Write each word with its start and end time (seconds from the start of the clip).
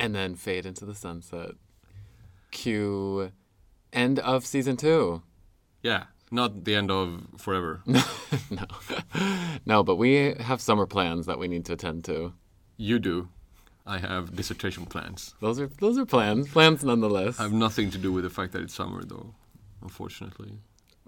and 0.00 0.14
then 0.14 0.34
fade 0.34 0.66
into 0.66 0.84
the 0.84 0.94
sunset. 0.94 1.52
Cue 2.50 3.30
end 3.92 4.18
of 4.18 4.44
season 4.46 4.76
two. 4.76 5.22
Yeah, 5.82 6.04
not 6.30 6.64
the 6.64 6.74
end 6.74 6.90
of 6.90 7.26
forever. 7.38 7.82
no, 7.86 8.66
no, 9.64 9.82
but 9.82 9.96
we 9.96 10.34
have 10.40 10.60
summer 10.60 10.86
plans 10.86 11.26
that 11.26 11.38
we 11.38 11.48
need 11.48 11.64
to 11.66 11.74
attend 11.74 12.04
to. 12.06 12.32
you 12.76 12.98
do. 12.98 13.28
I 13.86 13.98
have 13.98 14.36
dissertation 14.36 14.86
plans. 14.86 15.34
Those 15.40 15.58
are 15.58 15.66
those 15.80 15.98
are 15.98 16.06
plans, 16.06 16.48
plans 16.48 16.84
nonetheless. 16.84 17.40
I 17.40 17.44
have 17.44 17.52
nothing 17.52 17.90
to 17.90 17.98
do 17.98 18.12
with 18.12 18.24
the 18.24 18.30
fact 18.30 18.52
that 18.52 18.62
it's 18.62 18.74
summer, 18.74 19.02
though. 19.04 19.34
Unfortunately. 19.82 20.58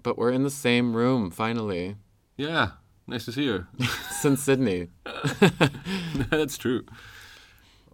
But 0.01 0.17
we're 0.17 0.31
in 0.31 0.43
the 0.43 0.49
same 0.49 0.93
room 0.95 1.31
finally 1.31 1.95
Yeah, 2.35 2.71
nice 3.07 3.23
to 3.25 3.31
see 3.31 3.43
you. 3.43 3.67
since 4.11 4.41
Sydney. 4.41 4.89
That's 6.29 6.57
true. 6.57 6.83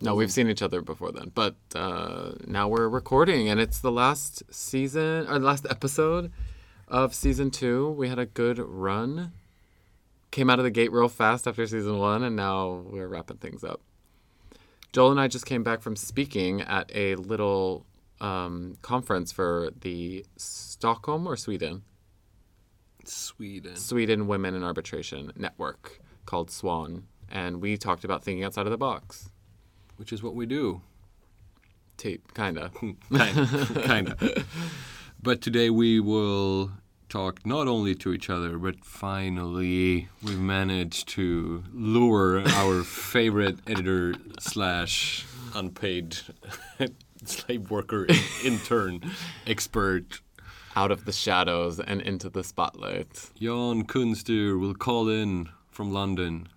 No, 0.01 0.15
we've 0.15 0.31
seen 0.31 0.49
each 0.49 0.61
other 0.61 0.81
before 0.81 1.11
then, 1.11 1.31
but 1.33 1.55
uh, 1.75 2.31
now 2.47 2.67
we're 2.67 2.87
recording, 2.87 3.49
and 3.49 3.59
it's 3.59 3.79
the 3.79 3.91
last 3.91 4.43
season 4.49 5.27
or 5.27 5.39
the 5.39 5.45
last 5.45 5.65
episode 5.69 6.31
of 6.87 7.13
season 7.13 7.51
two. 7.51 7.89
We 7.91 8.07
had 8.07 8.19
a 8.19 8.25
good 8.25 8.59
run. 8.59 9.33
Came 10.31 10.49
out 10.49 10.59
of 10.59 10.63
the 10.63 10.71
gate 10.71 10.91
real 10.91 11.09
fast 11.09 11.47
after 11.47 11.65
season 11.67 11.97
one, 11.99 12.23
and 12.23 12.35
now 12.35 12.83
we're 12.85 13.07
wrapping 13.07 13.37
things 13.37 13.63
up. 13.63 13.81
Joel 14.93 15.11
and 15.11 15.19
I 15.19 15.27
just 15.27 15.45
came 15.45 15.63
back 15.63 15.81
from 15.81 15.95
speaking 15.95 16.61
at 16.61 16.89
a 16.95 17.15
little 17.15 17.85
um, 18.21 18.77
conference 18.81 19.31
for 19.31 19.69
the 19.81 20.25
Stockholm 20.37 21.27
or 21.27 21.35
Sweden 21.35 21.83
Sweden. 23.05 23.75
Sweden 23.75 24.27
Women 24.27 24.55
in 24.55 24.63
Arbitration 24.63 25.31
Network 25.35 25.99
called 26.25 26.51
Swan, 26.51 27.07
and 27.29 27.61
we 27.61 27.77
talked 27.77 28.03
about 28.03 28.23
thinking 28.23 28.43
outside 28.43 28.65
of 28.65 28.71
the 28.71 28.77
box. 28.77 29.29
Which 29.99 30.13
is 30.13 30.23
what 30.23 30.33
we 30.33 30.45
do. 30.45 30.81
Tape, 31.97 32.33
kinda. 32.33 32.71
kind, 33.13 33.83
kind 33.83 34.09
of. 34.09 34.47
But 35.21 35.41
today 35.41 35.69
we 35.69 35.99
will 35.99 36.71
talk 37.09 37.45
not 37.45 37.67
only 37.67 37.95
to 37.95 38.13
each 38.13 38.29
other, 38.29 38.57
but 38.57 38.85
finally 38.85 40.07
we've 40.23 40.39
managed 40.39 41.09
to 41.09 41.65
lure 41.73 42.47
our 42.47 42.83
favorite 42.83 43.57
editor 43.67 44.13
slash 44.39 45.25
unpaid 45.53 46.17
slave 47.25 47.69
worker 47.69 48.07
intern 48.45 49.01
expert 49.45 50.21
out 50.77 50.91
of 50.91 51.03
the 51.03 51.11
shadows 51.11 51.81
and 51.81 51.99
into 52.01 52.29
the 52.29 52.45
spotlight. 52.45 53.31
Jan 53.35 53.83
Kunstyr 53.85 54.57
will 54.57 54.75
call 54.75 55.09
in 55.09 55.49
from 55.69 55.91
London 55.91 56.47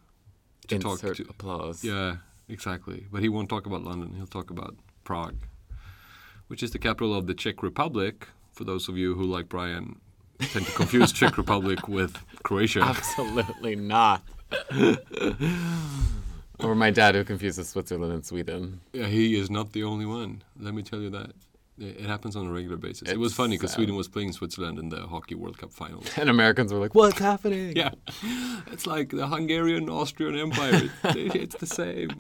to 0.68 0.78
talk 0.78 1.00
to. 1.00 1.26
applause. 1.28 1.82
Yeah, 1.82 2.18
exactly. 2.52 3.06
But 3.10 3.22
he 3.22 3.28
won't 3.28 3.48
talk 3.48 3.66
about 3.66 3.82
London. 3.82 4.14
He'll 4.16 4.26
talk 4.26 4.50
about 4.50 4.76
Prague, 5.04 5.46
which 6.48 6.62
is 6.62 6.70
the 6.70 6.78
capital 6.78 7.14
of 7.14 7.26
the 7.26 7.34
Czech 7.34 7.62
Republic. 7.62 8.28
For 8.52 8.64
those 8.64 8.88
of 8.88 8.96
you 8.96 9.14
who, 9.14 9.24
like 9.24 9.48
Brian, 9.48 9.98
tend 10.38 10.66
to 10.66 10.72
confuse 10.72 11.12
Czech 11.12 11.38
Republic 11.38 11.88
with 11.88 12.18
Croatia. 12.42 12.80
Absolutely 12.82 13.76
not. 13.76 14.22
or 16.58 16.74
my 16.74 16.90
dad 16.90 17.14
who 17.14 17.24
confuses 17.24 17.68
Switzerland 17.68 18.12
and 18.12 18.24
Sweden. 18.24 18.80
Yeah, 18.92 19.06
he 19.06 19.36
is 19.38 19.50
not 19.50 19.72
the 19.72 19.84
only 19.84 20.06
one. 20.06 20.42
Let 20.60 20.74
me 20.74 20.82
tell 20.82 21.00
you 21.00 21.10
that. 21.10 21.32
It 21.82 22.06
happens 22.06 22.36
on 22.36 22.46
a 22.46 22.52
regular 22.52 22.76
basis. 22.76 23.10
it 23.10 23.18
was 23.18 23.34
funny 23.34 23.56
because. 23.56 23.72
Sweden 23.72 23.96
was 23.96 24.06
playing 24.08 24.32
Switzerland 24.32 24.78
in 24.78 24.88
the 24.88 25.06
Hockey 25.08 25.34
World 25.34 25.58
Cup 25.58 25.72
finals. 25.72 26.06
And 26.16 26.30
Americans 26.30 26.72
were 26.72 26.78
like, 26.78 26.94
what's 26.94 27.18
happening? 27.18 27.76
Yeah, 27.82 27.90
it's 28.72 28.86
like 28.86 29.08
the 29.10 29.26
Hungarian 29.26 29.88
Austrian 29.88 30.38
Empire. 30.38 30.90
It- 31.04 31.34
it's 31.44 31.56
the 31.56 31.66
same. 31.66 32.10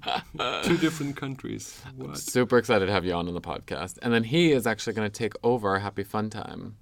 Two 0.64 0.76
different 0.78 1.16
countries. 1.16 1.80
What? 1.96 2.18
Super 2.18 2.58
excited 2.58 2.86
to 2.86 2.92
have 2.92 3.04
you 3.04 3.12
on 3.12 3.28
on 3.28 3.34
the 3.34 3.40
podcast. 3.40 3.98
And 4.02 4.12
then 4.12 4.24
he 4.24 4.50
is 4.52 4.66
actually 4.66 4.94
going 4.94 5.08
to 5.10 5.18
take 5.24 5.34
over 5.44 5.68
our 5.70 5.78
Happy 5.78 6.02
Fun 6.04 6.28
Time. 6.30 6.76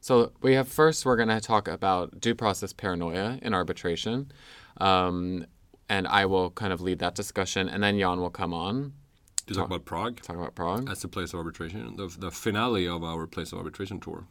So 0.00 0.32
we 0.40 0.54
have 0.54 0.68
first, 0.68 1.04
we're 1.04 1.16
going 1.16 1.28
to 1.28 1.40
talk 1.40 1.68
about 1.68 2.20
due 2.20 2.34
process 2.34 2.72
paranoia 2.72 3.38
in 3.42 3.52
arbitration. 3.54 4.30
Um, 4.80 5.46
and 5.88 6.06
I 6.06 6.24
will 6.26 6.50
kind 6.50 6.72
of 6.72 6.80
lead 6.80 7.00
that 7.00 7.14
discussion. 7.14 7.68
And 7.68 7.82
then 7.82 7.98
Jan 7.98 8.20
will 8.20 8.30
come 8.30 8.54
on, 8.54 8.92
To 9.50 9.58
talk 9.58 9.66
about 9.66 9.84
Prague. 9.84 10.22
talk 10.22 10.36
about 10.36 10.54
Prague. 10.54 10.86
That's 10.86 11.02
the 11.02 11.08
place 11.08 11.32
of 11.32 11.38
arbitration, 11.38 11.96
the, 11.96 12.06
the 12.18 12.30
finale 12.30 12.86
of 12.86 13.02
our 13.02 13.26
place 13.26 13.50
of 13.52 13.58
arbitration 13.58 13.98
tour. 13.98 14.24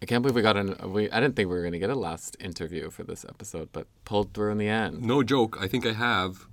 I 0.00 0.06
can't 0.06 0.22
believe 0.22 0.34
we 0.34 0.42
got 0.42 0.56
an. 0.56 0.74
We 0.90 1.10
I 1.10 1.20
didn't 1.20 1.36
think 1.36 1.48
we 1.48 1.54
were 1.54 1.60
going 1.60 1.72
to 1.72 1.78
get 1.78 1.90
a 1.90 1.94
last 1.94 2.36
interview 2.40 2.90
for 2.90 3.04
this 3.04 3.24
episode, 3.28 3.68
but 3.72 3.86
pulled 4.04 4.32
through 4.32 4.52
in 4.52 4.58
the 4.58 4.68
end. 4.68 5.02
No 5.02 5.22
joke, 5.22 5.58
I 5.60 5.68
think 5.68 5.86
I 5.86 5.92
have 5.92 6.46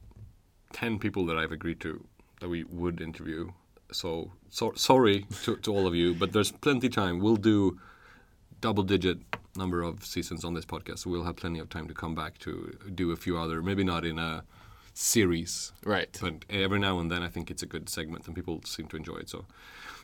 10 0.74 1.00
people 1.00 1.26
that 1.26 1.38
I've 1.38 1.52
agreed 1.52 1.80
to 1.82 2.06
that 2.40 2.50
we 2.50 2.64
would 2.66 3.02
interview. 3.02 3.52
So, 3.92 4.32
so 4.50 4.74
sorry 4.76 5.26
to, 5.44 5.56
to 5.58 5.74
all 5.74 5.88
of 5.88 5.96
you, 5.96 6.14
but 6.14 6.34
there's 6.34 6.52
plenty 6.52 6.90
time. 6.90 7.20
We'll 7.20 7.36
do 7.36 7.80
double 8.62 8.84
digit 8.84 9.20
number 9.56 9.82
of 9.82 10.06
seasons 10.06 10.46
on 10.46 10.54
this 10.54 10.66
podcast, 10.66 11.00
so 11.00 11.10
we'll 11.10 11.24
have 11.24 11.36
plenty 11.36 11.60
of 11.60 11.70
time 11.70 11.88
to 11.88 11.94
come 11.94 12.16
back 12.16 12.38
to 12.40 12.78
do 12.94 13.12
a 13.12 13.16
few 13.16 13.38
other, 13.38 13.62
maybe 13.62 13.84
not 13.84 14.06
in 14.06 14.18
a 14.18 14.44
series, 14.94 15.72
Right. 15.86 16.18
but 16.22 16.46
every 16.50 16.80
now 16.80 17.00
and 17.00 17.10
then 17.12 17.24
I 17.24 17.28
think 17.30 17.50
it's 17.50 17.64
a 17.64 17.66
good 17.66 17.90
segment 17.90 18.28
and 18.28 18.36
people 18.36 18.62
seem 18.66 18.88
to 18.88 18.98
enjoy 18.98 19.16
it. 19.18 19.30
So 19.30 19.46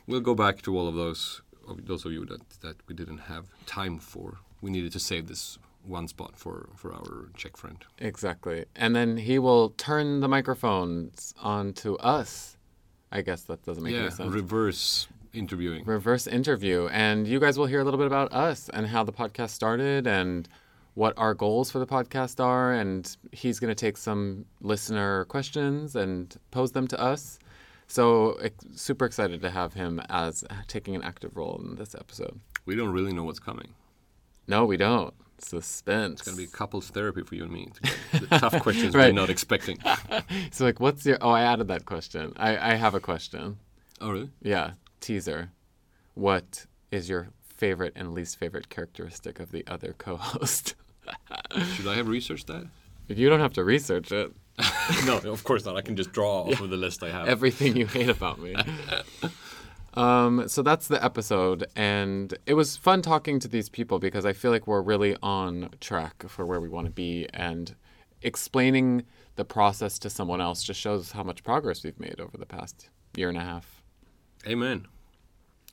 we'll 0.06 0.20
go 0.20 0.34
back 0.34 0.62
to 0.62 0.76
all 0.76 0.88
of 0.88 0.94
those 0.94 1.42
of 1.68 1.86
those 1.86 2.04
of 2.06 2.12
you 2.12 2.24
that, 2.24 2.48
that 2.60 2.76
we 2.88 2.94
didn't 2.94 3.18
have 3.18 3.46
time 3.66 3.98
for. 3.98 4.38
We 4.62 4.70
needed 4.70 4.92
to 4.92 4.98
save 4.98 5.28
this 5.28 5.58
one 5.84 6.08
spot 6.08 6.36
for, 6.36 6.68
for 6.74 6.92
our 6.92 7.28
Czech 7.36 7.56
friend. 7.56 7.84
Exactly. 7.98 8.64
And 8.74 8.96
then 8.96 9.18
he 9.18 9.38
will 9.38 9.70
turn 9.70 10.20
the 10.20 10.28
microphones 10.28 11.34
on 11.40 11.72
to 11.74 11.98
us. 11.98 12.56
I 13.12 13.22
guess 13.22 13.42
that 13.42 13.64
doesn't 13.64 13.82
make 13.82 13.94
yeah, 13.94 14.00
any 14.00 14.10
sense. 14.10 14.32
reverse 14.32 15.08
interviewing. 15.32 15.84
Reverse 15.84 16.26
interview. 16.26 16.88
And 16.88 17.26
you 17.26 17.38
guys 17.40 17.58
will 17.58 17.66
hear 17.66 17.80
a 17.80 17.84
little 17.84 17.98
bit 17.98 18.06
about 18.06 18.32
us 18.32 18.68
and 18.70 18.86
how 18.86 19.04
the 19.04 19.12
podcast 19.12 19.50
started 19.50 20.06
and 20.06 20.48
what 20.98 21.14
our 21.16 21.32
goals 21.34 21.70
for 21.70 21.78
the 21.78 21.86
podcast 21.86 22.42
are. 22.44 22.72
And 22.72 23.16
he's 23.32 23.58
going 23.60 23.70
to 23.70 23.74
take 23.86 23.96
some 23.96 24.44
listener 24.60 25.24
questions 25.26 25.94
and 25.94 26.36
pose 26.50 26.72
them 26.72 26.86
to 26.88 27.00
us. 27.00 27.38
So, 27.86 28.38
super 28.74 29.04
excited 29.06 29.40
to 29.42 29.50
have 29.50 29.72
him 29.74 30.00
as 30.10 30.44
taking 30.66 30.94
an 30.96 31.02
active 31.02 31.36
role 31.36 31.56
in 31.64 31.76
this 31.76 31.94
episode. 31.94 32.38
we 32.66 32.74
don't 32.76 32.92
really 32.92 33.12
know 33.12 33.22
what's 33.24 33.38
coming. 33.38 33.68
No, 34.46 34.66
we 34.66 34.76
don't. 34.76 35.14
Suspense. 35.38 36.20
It's 36.20 36.22
going 36.28 36.36
to 36.36 36.42
be 36.44 36.50
couples 36.50 36.88
therapy 36.90 37.22
for 37.22 37.34
you 37.36 37.44
and 37.44 37.52
me. 37.52 37.68
The 38.12 38.26
tough 38.38 38.60
questions 38.66 38.94
we're 38.94 39.00
Right. 39.02 39.14
not 39.14 39.30
expecting. 39.30 39.78
So, 40.50 40.64
like, 40.64 40.80
what's 40.80 41.06
your. 41.06 41.16
Oh, 41.20 41.30
I 41.30 41.42
added 41.42 41.68
that 41.68 41.84
question. 41.86 42.32
I, 42.36 42.72
I 42.72 42.74
have 42.74 42.94
a 42.94 43.00
question. 43.00 43.58
Oh, 44.00 44.10
really? 44.10 44.30
Yeah, 44.42 44.72
teaser. 45.00 45.50
What 46.14 46.66
is 46.90 47.08
your 47.08 47.28
favorite 47.40 47.92
and 47.96 48.12
least 48.14 48.36
favorite 48.36 48.68
characteristic 48.68 49.38
of 49.40 49.52
the 49.52 49.64
other 49.68 49.94
co 49.96 50.16
host? 50.16 50.74
Should 51.74 51.88
I 51.88 51.94
have 51.94 52.08
researched 52.08 52.46
that? 52.48 52.66
you 53.08 53.28
don't 53.28 53.40
have 53.40 53.54
to 53.54 53.64
research 53.64 54.12
it. 54.12 54.32
no, 55.06 55.18
of 55.18 55.44
course 55.44 55.64
not. 55.64 55.76
I 55.76 55.82
can 55.82 55.96
just 55.96 56.12
draw 56.12 56.42
off 56.42 56.60
of 56.60 56.68
the 56.68 56.76
list 56.76 57.02
I 57.02 57.10
have. 57.10 57.28
Everything 57.28 57.76
you 57.76 57.86
hate 57.86 58.08
about 58.08 58.40
me. 58.40 58.54
Um, 59.94 60.46
so 60.46 60.62
that's 60.62 60.86
the 60.86 61.02
episode, 61.02 61.66
and 61.74 62.32
it 62.46 62.54
was 62.54 62.76
fun 62.76 63.02
talking 63.02 63.40
to 63.40 63.48
these 63.48 63.68
people 63.68 63.98
because 63.98 64.24
I 64.24 64.32
feel 64.32 64.50
like 64.50 64.66
we're 64.66 64.82
really 64.82 65.16
on 65.22 65.70
track 65.80 66.24
for 66.28 66.46
where 66.46 66.60
we 66.60 66.68
want 66.68 66.86
to 66.86 66.92
be, 66.92 67.26
and 67.34 67.74
explaining 68.22 69.04
the 69.36 69.44
process 69.44 69.98
to 70.00 70.10
someone 70.10 70.40
else 70.40 70.62
just 70.62 70.78
shows 70.78 71.12
how 71.12 71.24
much 71.24 71.42
progress 71.42 71.82
we've 71.82 71.98
made 71.98 72.20
over 72.20 72.36
the 72.36 72.46
past 72.46 72.90
year 73.16 73.28
and 73.28 73.38
a 73.38 73.42
half. 73.42 73.82
Amen. 74.46 74.86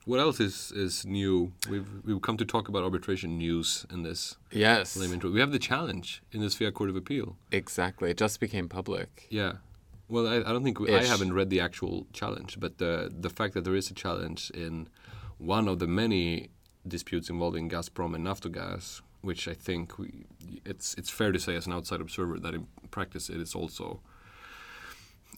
What 0.06 0.20
else 0.20 0.40
is, 0.40 0.72
is 0.72 1.06
new? 1.06 1.52
We've 1.70 1.88
we've 2.06 2.22
come 2.22 2.38
to 2.38 2.46
talk 2.46 2.70
about 2.70 2.84
arbitration 2.84 3.38
news 3.38 3.86
in 3.92 4.04
this 4.04 4.38
Yes. 4.52 4.96
We 4.96 5.40
have 5.40 5.52
the 5.52 5.60
challenge 5.60 6.22
in 6.32 6.42
the 6.42 6.48
Svea 6.48 6.72
Court 6.72 6.90
of 6.90 6.96
Appeal. 6.96 7.36
exactly. 7.52 8.12
It 8.12 8.18
just 8.18 8.40
became 8.40 8.70
public. 8.70 9.28
Yeah. 9.30 9.54
Well, 10.08 10.28
I, 10.28 10.38
I 10.38 10.54
don't 10.54 10.64
think 10.64 10.80
we, 10.80 10.94
I 10.96 11.04
haven't 11.04 11.34
read 11.34 11.50
the 11.50 11.60
actual 11.60 12.06
challenge, 12.14 12.60
but 12.60 12.78
the 12.78 13.12
the 13.20 13.30
fact 13.30 13.56
that 13.56 13.64
there 13.64 13.76
is 13.76 13.90
a 13.90 13.96
challenge 13.96 14.52
in 14.52 14.88
one 15.40 15.68
of 15.68 15.80
the 15.80 15.88
many 15.88 16.50
disputes 16.88 17.30
involving 17.30 17.68
Gazprom 17.70 18.14
and 18.14 18.24
Naftogaz, 18.26 19.02
which 19.22 19.48
I 19.48 19.56
think 19.56 19.98
we, 19.98 20.26
it's 20.64 20.94
it's 21.00 21.10
fair 21.10 21.32
to 21.32 21.40
say 21.40 21.56
as 21.56 21.66
an 21.66 21.74
outside 21.74 22.02
observer 22.02 22.40
that 22.40 22.54
in 22.54 22.68
practice 22.92 23.30
it 23.30 23.42
is 23.42 23.56
also 23.56 24.02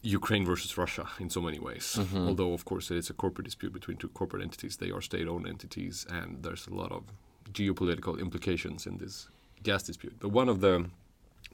Ukraine 0.02 0.44
versus 0.44 0.76
Russia 0.78 1.08
in 1.18 1.30
so 1.30 1.40
many 1.40 1.58
ways. 1.58 1.96
Mm-hmm. 1.98 2.28
Although, 2.28 2.52
of 2.52 2.64
course, 2.64 2.90
it 2.90 2.96
is 2.96 3.10
a 3.10 3.14
corporate 3.14 3.46
dispute 3.46 3.72
between 3.72 3.96
two 3.96 4.08
corporate 4.08 4.42
entities. 4.42 4.76
They 4.76 4.90
are 4.90 5.00
state-owned 5.00 5.46
entities, 5.46 6.06
and 6.08 6.42
there's 6.42 6.66
a 6.66 6.74
lot 6.74 6.92
of 6.92 7.04
geopolitical 7.52 8.20
implications 8.20 8.86
in 8.86 8.98
this 8.98 9.28
gas 9.62 9.82
dispute. 9.82 10.16
But 10.20 10.30
one 10.30 10.48
of 10.48 10.60
the 10.60 10.86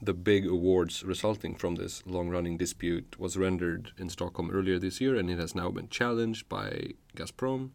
the 0.01 0.13
big 0.13 0.45
awards 0.45 1.03
resulting 1.03 1.55
from 1.55 1.75
this 1.75 2.03
long-running 2.05 2.57
dispute 2.57 3.15
was 3.17 3.37
rendered 3.37 3.91
in 3.97 4.09
Stockholm 4.09 4.51
earlier 4.51 4.77
this 4.77 4.99
year, 4.99 5.15
and 5.15 5.29
it 5.29 5.39
has 5.39 5.55
now 5.55 5.69
been 5.71 5.87
challenged 5.87 6.49
by 6.49 6.91
Gazprom. 7.15 7.69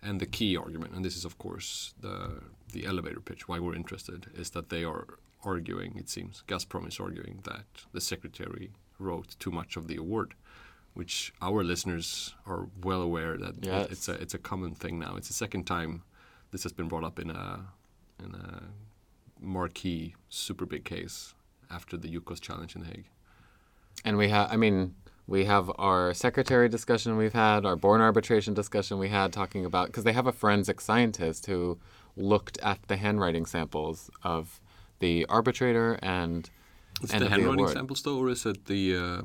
And 0.00 0.18
the 0.20 0.26
key 0.26 0.56
argument, 0.56 0.94
and 0.94 1.04
this 1.04 1.16
is 1.16 1.24
of 1.24 1.38
course 1.38 1.94
the 2.00 2.42
the 2.72 2.86
elevator 2.86 3.20
pitch, 3.20 3.48
why 3.48 3.58
we're 3.58 3.74
interested, 3.74 4.26
is 4.34 4.50
that 4.50 4.68
they 4.70 4.84
are 4.84 5.06
arguing. 5.44 5.96
It 5.96 6.08
seems 6.08 6.42
Gazprom 6.46 6.86
is 6.88 7.00
arguing 7.00 7.40
that 7.44 7.66
the 7.92 8.00
secretary 8.00 8.70
wrote 8.98 9.36
too 9.38 9.50
much 9.50 9.76
of 9.76 9.86
the 9.88 9.96
award, 9.96 10.34
which 10.94 11.32
our 11.40 11.62
listeners 11.64 12.34
are 12.46 12.68
well 12.82 13.00
aware 13.02 13.36
that 13.36 13.56
it- 13.58 13.64
Yes. 13.66 13.90
it's 13.90 14.08
a 14.08 14.12
it's 14.14 14.34
a 14.34 14.38
common 14.38 14.74
thing 14.74 14.98
now. 14.98 15.16
It's 15.16 15.28
the 15.28 15.34
second 15.34 15.64
time 15.64 16.02
this 16.50 16.62
has 16.64 16.72
been 16.72 16.88
brought 16.88 17.04
up 17.04 17.18
in 17.18 17.30
a 17.30 17.66
in 18.24 18.34
a 18.34 18.62
marquee 19.40 20.14
super 20.28 20.66
big 20.66 20.84
case 20.84 21.34
after 21.70 21.96
the 21.96 22.08
Yukos 22.08 22.40
challenge 22.40 22.74
in 22.74 22.80
The 22.82 22.88
Hague. 22.88 23.08
And 24.04 24.16
we 24.16 24.28
have, 24.30 24.50
I 24.50 24.56
mean, 24.56 24.94
we 25.26 25.44
have 25.44 25.70
our 25.78 26.14
secretary 26.14 26.68
discussion 26.68 27.16
we've 27.16 27.32
had, 27.34 27.64
our 27.66 27.76
born 27.76 28.00
arbitration 28.00 28.54
discussion 28.54 28.98
we 28.98 29.08
had 29.10 29.32
talking 29.32 29.64
about, 29.64 29.88
because 29.88 30.04
they 30.04 30.12
have 30.14 30.26
a 30.26 30.32
forensic 30.32 30.80
scientist 30.80 31.46
who 31.46 31.78
looked 32.16 32.58
at 32.58 32.82
the 32.88 32.96
handwriting 32.96 33.44
samples 33.46 34.10
of 34.24 34.60
the 34.98 35.24
arbitrator 35.26 35.98
and 36.02 36.50
Is 37.02 37.12
and 37.12 37.22
the 37.22 37.28
handwriting 37.28 37.60
award. 37.60 37.72
samples 37.74 38.02
though, 38.02 38.18
or 38.18 38.28
is 38.28 38.44
it 38.46 38.64
the 38.66 38.96
uh, 38.96 39.22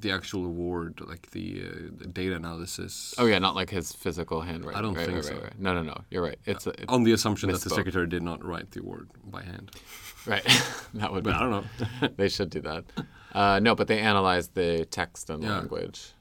the 0.00 0.10
actual 0.10 0.44
award, 0.44 1.00
like 1.06 1.30
the, 1.30 1.62
uh, 1.64 1.90
the 1.96 2.06
data 2.06 2.34
analysis? 2.34 3.14
Oh 3.18 3.26
yeah, 3.26 3.38
not 3.38 3.54
like 3.54 3.70
his 3.70 3.92
physical 3.92 4.40
handwriting. 4.42 4.78
I 4.78 4.82
don't 4.82 4.94
right, 4.94 5.06
think 5.06 5.16
right, 5.16 5.24
so. 5.24 5.34
Right. 5.40 5.58
No, 5.58 5.74
no, 5.74 5.82
no. 5.82 6.00
You're 6.10 6.22
right. 6.22 6.38
It's, 6.44 6.66
it's 6.66 6.84
on 6.88 7.04
the 7.04 7.12
assumption 7.12 7.50
that 7.50 7.60
the 7.60 7.70
secretary 7.70 8.06
did 8.06 8.22
not 8.22 8.44
write 8.44 8.72
the 8.72 8.80
award 8.80 9.10
by 9.24 9.42
hand. 9.42 9.70
right. 10.26 10.44
that 10.94 11.12
would 11.12 11.24
be. 11.24 11.30
I 11.30 11.40
don't 11.40 11.50
know. 11.50 12.08
they 12.16 12.28
should 12.28 12.50
do 12.50 12.60
that. 12.62 12.84
Uh, 13.32 13.60
no, 13.60 13.74
but 13.74 13.86
they 13.88 14.00
analyzed 14.00 14.54
the 14.54 14.84
text 14.86 15.30
and 15.30 15.42
Yeah. 15.42 15.58
language. 15.58 16.12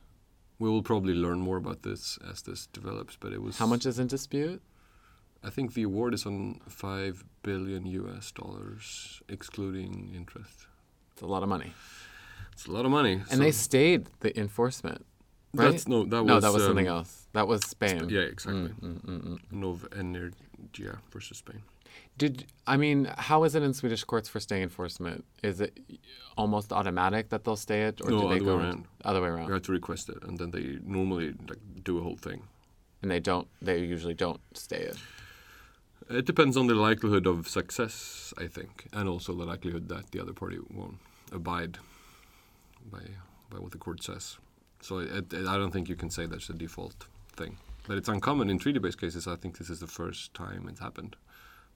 we 0.60 0.70
will 0.70 0.84
probably 0.84 1.14
learn 1.14 1.40
more 1.40 1.58
about 1.58 1.82
this 1.82 2.18
as 2.30 2.44
this 2.44 2.68
develops. 2.68 3.18
But 3.20 3.34
it 3.34 3.42
was 3.42 3.58
How 3.58 3.66
much 3.66 3.86
is 3.86 4.00
in 4.00 4.08
dispute? 4.08 4.62
I 5.44 5.50
think 5.50 5.74
the 5.74 5.84
award 5.84 6.14
is 6.14 6.26
on 6.26 6.62
five 6.70 7.26
billion 7.42 7.86
U.S. 7.86 8.32
dollars, 8.32 9.22
excluding 9.28 10.14
interest. 10.16 10.68
A 11.24 11.26
lot 11.26 11.42
of 11.42 11.50
money. 11.50 11.74
It's 12.52 12.68
a 12.68 12.72
lot 12.72 12.86
of 12.86 12.92
money. 12.92 13.22
And 13.32 13.42
they 13.42 13.52
stayed 13.52 14.08
the 14.20 14.38
enforcement. 14.38 15.06
Right? 15.54 15.72
That's 15.72 15.88
no. 15.88 16.04
That 16.04 16.24
no, 16.24 16.36
was 16.36 16.44
that 16.44 16.54
was 16.54 16.64
something 16.64 16.90
um, 16.90 16.98
else. 16.98 17.28
That 17.34 17.48
was 17.48 17.62
Spain. 17.62 18.10
Yeah, 18.10 18.22
exactly. 18.22 18.70
Mm, 18.70 19.02
mm, 19.02 19.22
mm, 19.24 19.40
mm. 19.54 20.24
Novenergia 20.72 20.98
versus 21.12 21.38
Spain. 21.38 21.62
Did 22.18 22.46
I 22.68 22.76
mean 22.78 23.06
how 23.18 23.44
is 23.44 23.56
it 23.56 23.64
in 23.64 23.74
Swedish 23.74 24.04
courts 24.04 24.28
for 24.28 24.40
stay 24.40 24.62
enforcement? 24.62 25.26
Is 25.44 25.62
it 25.62 25.80
almost 26.38 26.74
automatic 26.74 27.30
that 27.30 27.44
they'll 27.44 27.56
stay 27.56 27.84
it, 27.84 28.02
or 28.02 28.10
No, 28.10 28.22
do 28.22 28.30
they 28.30 28.36
other 28.36 28.46
go 28.46 28.58
way 28.58 28.64
around. 28.64 28.86
other 29.06 29.22
way 29.22 29.30
around? 29.30 29.48
You 29.48 29.54
have 29.54 29.64
to 29.64 29.72
request 29.72 30.10
it, 30.10 30.24
and 30.24 30.38
then 30.38 30.52
they 30.52 30.80
normally 30.84 31.34
like 31.48 31.60
do 31.84 32.00
a 32.00 32.02
whole 32.02 32.18
thing. 32.18 32.44
And 33.02 33.12
they 33.12 33.20
don't. 33.20 33.48
They 33.62 33.80
usually 33.80 34.14
don't 34.16 34.42
stay 34.54 34.82
it. 34.92 34.98
It 36.10 36.26
depends 36.26 36.58
on 36.58 36.68
the 36.68 36.76
likelihood 36.76 37.28
of 37.28 37.48
success, 37.48 38.34
I 38.38 38.48
think, 38.48 38.88
and 38.92 39.08
also 39.08 39.34
the 39.34 39.46
likelihood 39.46 39.88
that 39.90 40.12
the 40.12 40.20
other 40.20 40.34
party 40.34 40.60
won't 40.70 40.98
abide 41.34 41.78
by 42.92 43.02
by 43.50 43.60
what 43.60 43.72
the 43.72 43.78
court 43.78 44.04
says. 44.04 44.38
So 44.82 45.00
it, 45.00 45.32
it, 45.34 45.48
I 45.48 45.58
don't 45.58 45.72
think 45.72 45.88
you 45.90 45.96
can 45.96 46.10
say 46.10 46.26
that's 46.26 46.48
the 46.48 46.54
default 46.54 47.08
thing. 47.36 47.58
But 47.88 47.98
it's 47.98 48.10
uncommon 48.10 48.50
in 48.50 48.60
treaty-based 48.60 49.00
cases. 49.00 49.28
I 49.28 49.36
think 49.36 49.58
this 49.58 49.70
is 49.70 49.80
the 49.80 49.88
first 49.88 50.34
time 50.34 50.68
it's 50.70 50.80
happened 50.80 51.16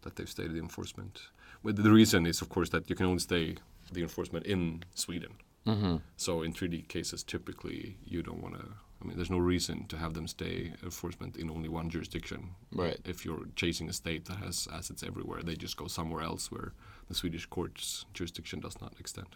that 0.02 0.16
they've 0.16 0.30
stayed 0.30 0.54
the 0.54 0.60
enforcement. 0.60 1.22
But 1.64 1.76
the 1.76 1.92
reason 1.92 2.26
is, 2.26 2.42
of 2.42 2.50
course, 2.50 2.70
that 2.70 2.90
you 2.90 2.96
can 2.96 3.06
only 3.06 3.20
stay 3.20 3.56
the 3.92 4.02
enforcement 4.02 4.46
in 4.46 4.84
Sweden. 4.96 5.34
Mm-hmm. 5.66 5.98
So 6.16 6.42
in 6.44 6.54
treaty 6.54 6.84
cases, 6.84 7.24
typically 7.24 7.98
you 8.06 8.24
don't 8.24 8.42
want 8.42 8.56
to. 8.56 8.66
I 9.02 9.06
mean, 9.06 9.16
there's 9.16 9.30
no 9.30 9.38
reason 9.38 9.86
to 9.90 9.98
have 9.98 10.14
them 10.14 10.28
stay 10.28 10.74
enforcement 10.82 11.38
in 11.38 11.50
only 11.50 11.70
one 11.70 11.90
jurisdiction. 11.90 12.56
Right. 12.72 12.98
If 13.06 13.26
you're 13.26 13.46
chasing 13.56 13.90
a 13.90 13.94
state 13.94 14.26
that 14.26 14.38
has 14.38 14.68
assets 14.74 15.04
everywhere, 15.04 15.44
they 15.44 15.56
just 15.56 15.78
go 15.78 15.88
somewhere 15.88 16.24
else 16.24 16.52
where 16.52 16.74
the 17.08 17.14
Swedish 17.14 17.46
court's 17.46 18.06
jurisdiction 18.14 18.60
does 18.60 18.82
not 18.82 18.94
extend. 19.00 19.36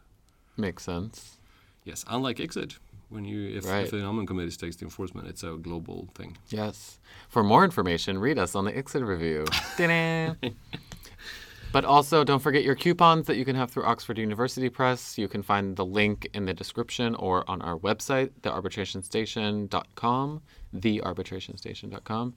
Makes 0.57 0.83
sense. 0.83 1.37
Yes, 1.83 2.05
unlike 2.07 2.37
ICSID, 2.37 2.77
when 3.09 3.25
you 3.25 3.57
if, 3.57 3.65
Right. 3.65 3.85
if 3.85 3.91
the 3.91 3.97
annulment 3.97 4.27
committee 4.27 4.55
takes 4.55 4.75
the 4.75 4.85
enforcement, 4.85 5.27
it's 5.27 5.43
a 5.43 5.57
global 5.57 6.09
thing. 6.15 6.37
Yes. 6.49 6.99
For 7.29 7.43
more 7.43 7.65
information, 7.65 8.19
read 8.19 8.37
us 8.37 8.55
on 8.55 8.65
the 8.65 8.71
ICSID 8.71 9.05
review. 9.05 9.45
But 11.71 11.85
also, 11.85 12.23
don't 12.25 12.39
forget 12.39 12.63
your 12.63 12.75
coupons 12.75 13.27
that 13.27 13.37
you 13.37 13.45
can 13.45 13.55
have 13.55 13.71
through 13.71 13.85
Oxford 13.85 14.17
University 14.17 14.67
Press. 14.67 15.17
You 15.17 15.29
can 15.29 15.41
find 15.41 15.77
the 15.77 15.85
link 15.85 16.27
in 16.33 16.43
the 16.45 16.53
description 16.53 17.15
or 17.15 17.49
on 17.49 17.61
our 17.61 17.77
website, 17.77 18.31
thearbitrationstation.com, 18.41 20.41
thearbitrationstation.com. 20.75 22.33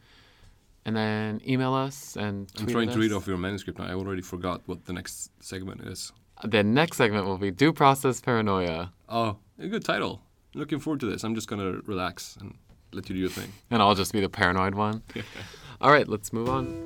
And 0.87 0.96
then 0.96 1.40
email 1.49 1.72
us 1.75 2.14
and 2.17 2.49
I'm 2.58 2.67
trying 2.67 2.88
at 2.90 2.94
to 2.94 3.00
read 3.00 3.12
off 3.12 3.26
your 3.26 3.38
manuscript 3.38 3.78
now. 3.78 3.87
I 3.87 3.94
already 3.94 4.20
forgot 4.22 4.60
what 4.67 4.84
the 4.84 4.93
next 4.93 5.31
segment 5.43 5.81
is. 5.81 6.12
The 6.44 6.62
next 6.62 6.99
segment 6.99 7.25
will 7.25 7.38
be 7.38 7.50
due 7.50 7.73
process 7.73 8.20
paranoia. 8.20 8.93
Oh, 9.08 9.38
a 9.58 9.67
good 9.67 9.82
title. 9.82 10.20
Looking 10.55 10.79
forward 10.79 11.00
to 11.00 11.06
this. 11.06 11.25
I'm 11.25 11.35
just 11.35 11.49
gonna 11.49 11.81
relax 11.87 12.37
and 12.38 12.55
let 12.93 13.08
you 13.08 13.14
do 13.14 13.20
your 13.23 13.31
thing. 13.31 13.50
And 13.70 13.81
I'll 13.81 13.94
just 13.94 14.12
be 14.12 14.20
the 14.20 14.29
paranoid 14.29 14.75
one. 14.75 15.02
All 15.81 15.91
right, 15.91 16.06
let's 16.06 16.35
move 16.35 16.50
on. 16.50 16.85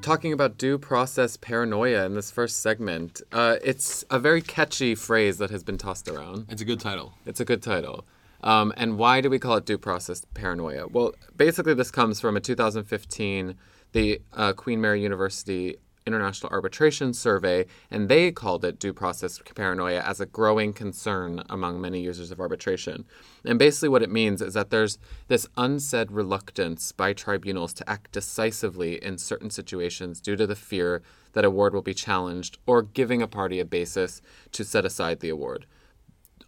Talking 0.00 0.32
about 0.32 0.56
due 0.56 0.78
process 0.78 1.36
paranoia 1.36 2.06
in 2.06 2.14
this 2.14 2.30
first 2.30 2.62
segment, 2.62 3.20
uh, 3.32 3.56
it's 3.62 4.02
a 4.10 4.18
very 4.18 4.40
catchy 4.40 4.94
phrase 4.94 5.36
that 5.36 5.50
has 5.50 5.62
been 5.62 5.76
tossed 5.76 6.08
around. 6.08 6.46
It's 6.48 6.62
a 6.62 6.64
good 6.64 6.80
title. 6.80 7.12
It's 7.26 7.40
a 7.40 7.44
good 7.44 7.62
title. 7.62 8.06
Um, 8.42 8.72
and 8.76 8.98
why 8.98 9.20
do 9.20 9.30
we 9.30 9.38
call 9.38 9.56
it 9.56 9.66
due 9.66 9.78
process 9.78 10.24
paranoia? 10.34 10.86
Well, 10.88 11.14
basically, 11.36 11.74
this 11.74 11.90
comes 11.90 12.20
from 12.20 12.36
a 12.36 12.40
2015 12.40 13.56
the 13.92 14.22
uh, 14.32 14.54
Queen 14.54 14.80
Mary 14.80 15.02
University 15.02 15.76
International 16.06 16.52
Arbitration 16.52 17.14
Survey, 17.14 17.66
and 17.90 18.08
they 18.08 18.32
called 18.32 18.64
it 18.64 18.78
due 18.78 18.92
process 18.92 19.40
paranoia 19.54 20.00
as 20.00 20.20
a 20.20 20.26
growing 20.26 20.72
concern 20.72 21.42
among 21.48 21.80
many 21.80 22.00
users 22.00 22.30
of 22.30 22.40
arbitration. 22.40 23.04
And 23.44 23.58
basically, 23.58 23.88
what 23.88 24.02
it 24.02 24.10
means 24.10 24.42
is 24.42 24.54
that 24.54 24.70
there's 24.70 24.98
this 25.28 25.46
unsaid 25.56 26.10
reluctance 26.10 26.92
by 26.92 27.12
tribunals 27.12 27.72
to 27.74 27.88
act 27.88 28.12
decisively 28.12 29.02
in 29.02 29.18
certain 29.18 29.50
situations 29.50 30.20
due 30.20 30.36
to 30.36 30.46
the 30.46 30.56
fear 30.56 31.02
that 31.34 31.44
award 31.44 31.74
will 31.74 31.82
be 31.82 31.94
challenged 31.94 32.58
or 32.66 32.82
giving 32.82 33.22
a 33.22 33.28
party 33.28 33.60
a 33.60 33.64
basis 33.64 34.20
to 34.52 34.64
set 34.64 34.84
aside 34.84 35.20
the 35.20 35.28
award 35.28 35.66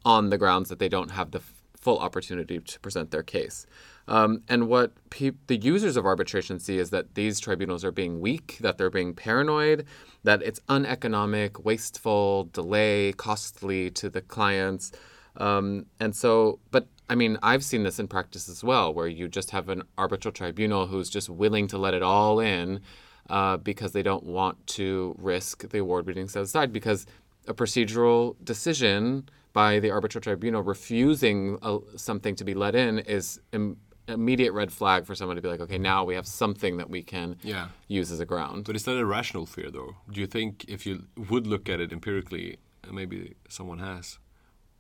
on 0.05 0.31
the 0.31 0.39
grounds 0.39 0.69
that 0.69 0.79
they 0.79 0.89
don't 0.89 1.13
have 1.13 1.31
the 1.31 1.41
full 1.85 1.99
opportunity 1.99 2.59
to 2.59 2.81
present 2.81 3.11
their 3.11 3.23
case. 3.23 3.67
Um, 4.09 4.43
and 4.49 4.69
what 4.69 4.93
pe- 5.11 5.33
the 5.47 5.57
users 5.57 5.97
of 5.97 6.07
arbitration 6.07 6.59
see 6.59 6.79
is 6.79 6.91
that 6.91 7.15
these 7.15 7.39
tribunals 7.39 7.85
are 7.85 7.93
being 7.93 8.21
weak, 8.21 8.59
that 8.61 8.79
they're 8.79 8.91
being 8.91 9.15
paranoid, 9.15 9.87
that 10.25 10.43
it's 10.43 10.61
uneconomic, 10.69 11.65
wasteful, 11.65 12.45
delay, 12.53 13.13
costly 13.13 13.91
to 13.93 14.09
the 14.09 14.23
clients. 14.23 14.93
Um, 15.37 15.87
and 16.01 16.17
so, 16.17 16.59
but 16.71 16.87
I 17.09 17.15
mean, 17.15 17.39
I've 17.43 17.65
seen 17.65 17.83
this 17.83 17.99
in 17.99 18.09
practice 18.09 18.49
as 18.49 18.65
well, 18.65 18.93
where 18.93 19.09
you 19.09 19.29
just 19.29 19.51
have 19.51 19.69
an 19.69 19.83
arbitral 19.99 20.33
tribunal 20.33 20.87
who's 20.87 21.11
just 21.11 21.29
willing 21.29 21.69
to 21.69 21.79
let 21.79 21.93
it 21.93 22.03
all 22.03 22.41
in 22.41 22.81
uh, 23.29 23.59
because 23.59 23.93
they 23.93 24.03
don't 24.03 24.25
want 24.25 24.67
to 24.69 25.15
risk 25.19 25.69
the 25.69 25.79
award 25.79 26.07
being 26.07 26.29
set 26.29 26.43
aside 26.43 26.73
because 26.73 27.07
a 27.47 27.53
procedural 27.53 28.37
decision 28.43 29.29
by 29.55 29.79
the 29.79 29.91
arbitral 29.91 30.21
tribunal 30.21 30.63
refusing 30.63 31.59
uh, 31.63 31.79
something 31.97 32.35
to 32.35 32.45
be 32.45 32.53
let 32.53 32.75
in 32.75 32.99
is 32.99 33.41
Im- 33.53 33.79
immediate 34.07 34.53
red 34.53 34.71
flag 34.71 35.07
for 35.07 35.15
someone 35.15 35.37
to 35.37 35.41
be 35.41 35.49
like, 35.49 35.61
okay, 35.61 35.79
now 35.79 36.05
we 36.05 36.15
have 36.15 36.27
something 36.27 36.77
that 36.77 36.91
we 36.91 37.03
can 37.03 37.37
Yeah. 37.43 37.69
use 37.89 38.11
as 38.13 38.21
a 38.21 38.27
ground. 38.27 38.65
But 38.67 38.77
is 38.77 38.85
that 38.85 38.99
a 38.99 39.07
rational 39.07 39.47
fear, 39.47 39.71
though? 39.71 39.97
Do 40.11 40.21
you 40.21 40.27
think 40.27 40.67
if 40.69 40.85
you 40.85 41.05
would 41.31 41.47
look 41.47 41.71
at 41.71 41.81
it 41.81 41.91
empirically, 41.93 42.59
and 42.83 42.93
maybe 42.93 43.35
someone 43.49 43.79
has, 43.79 44.19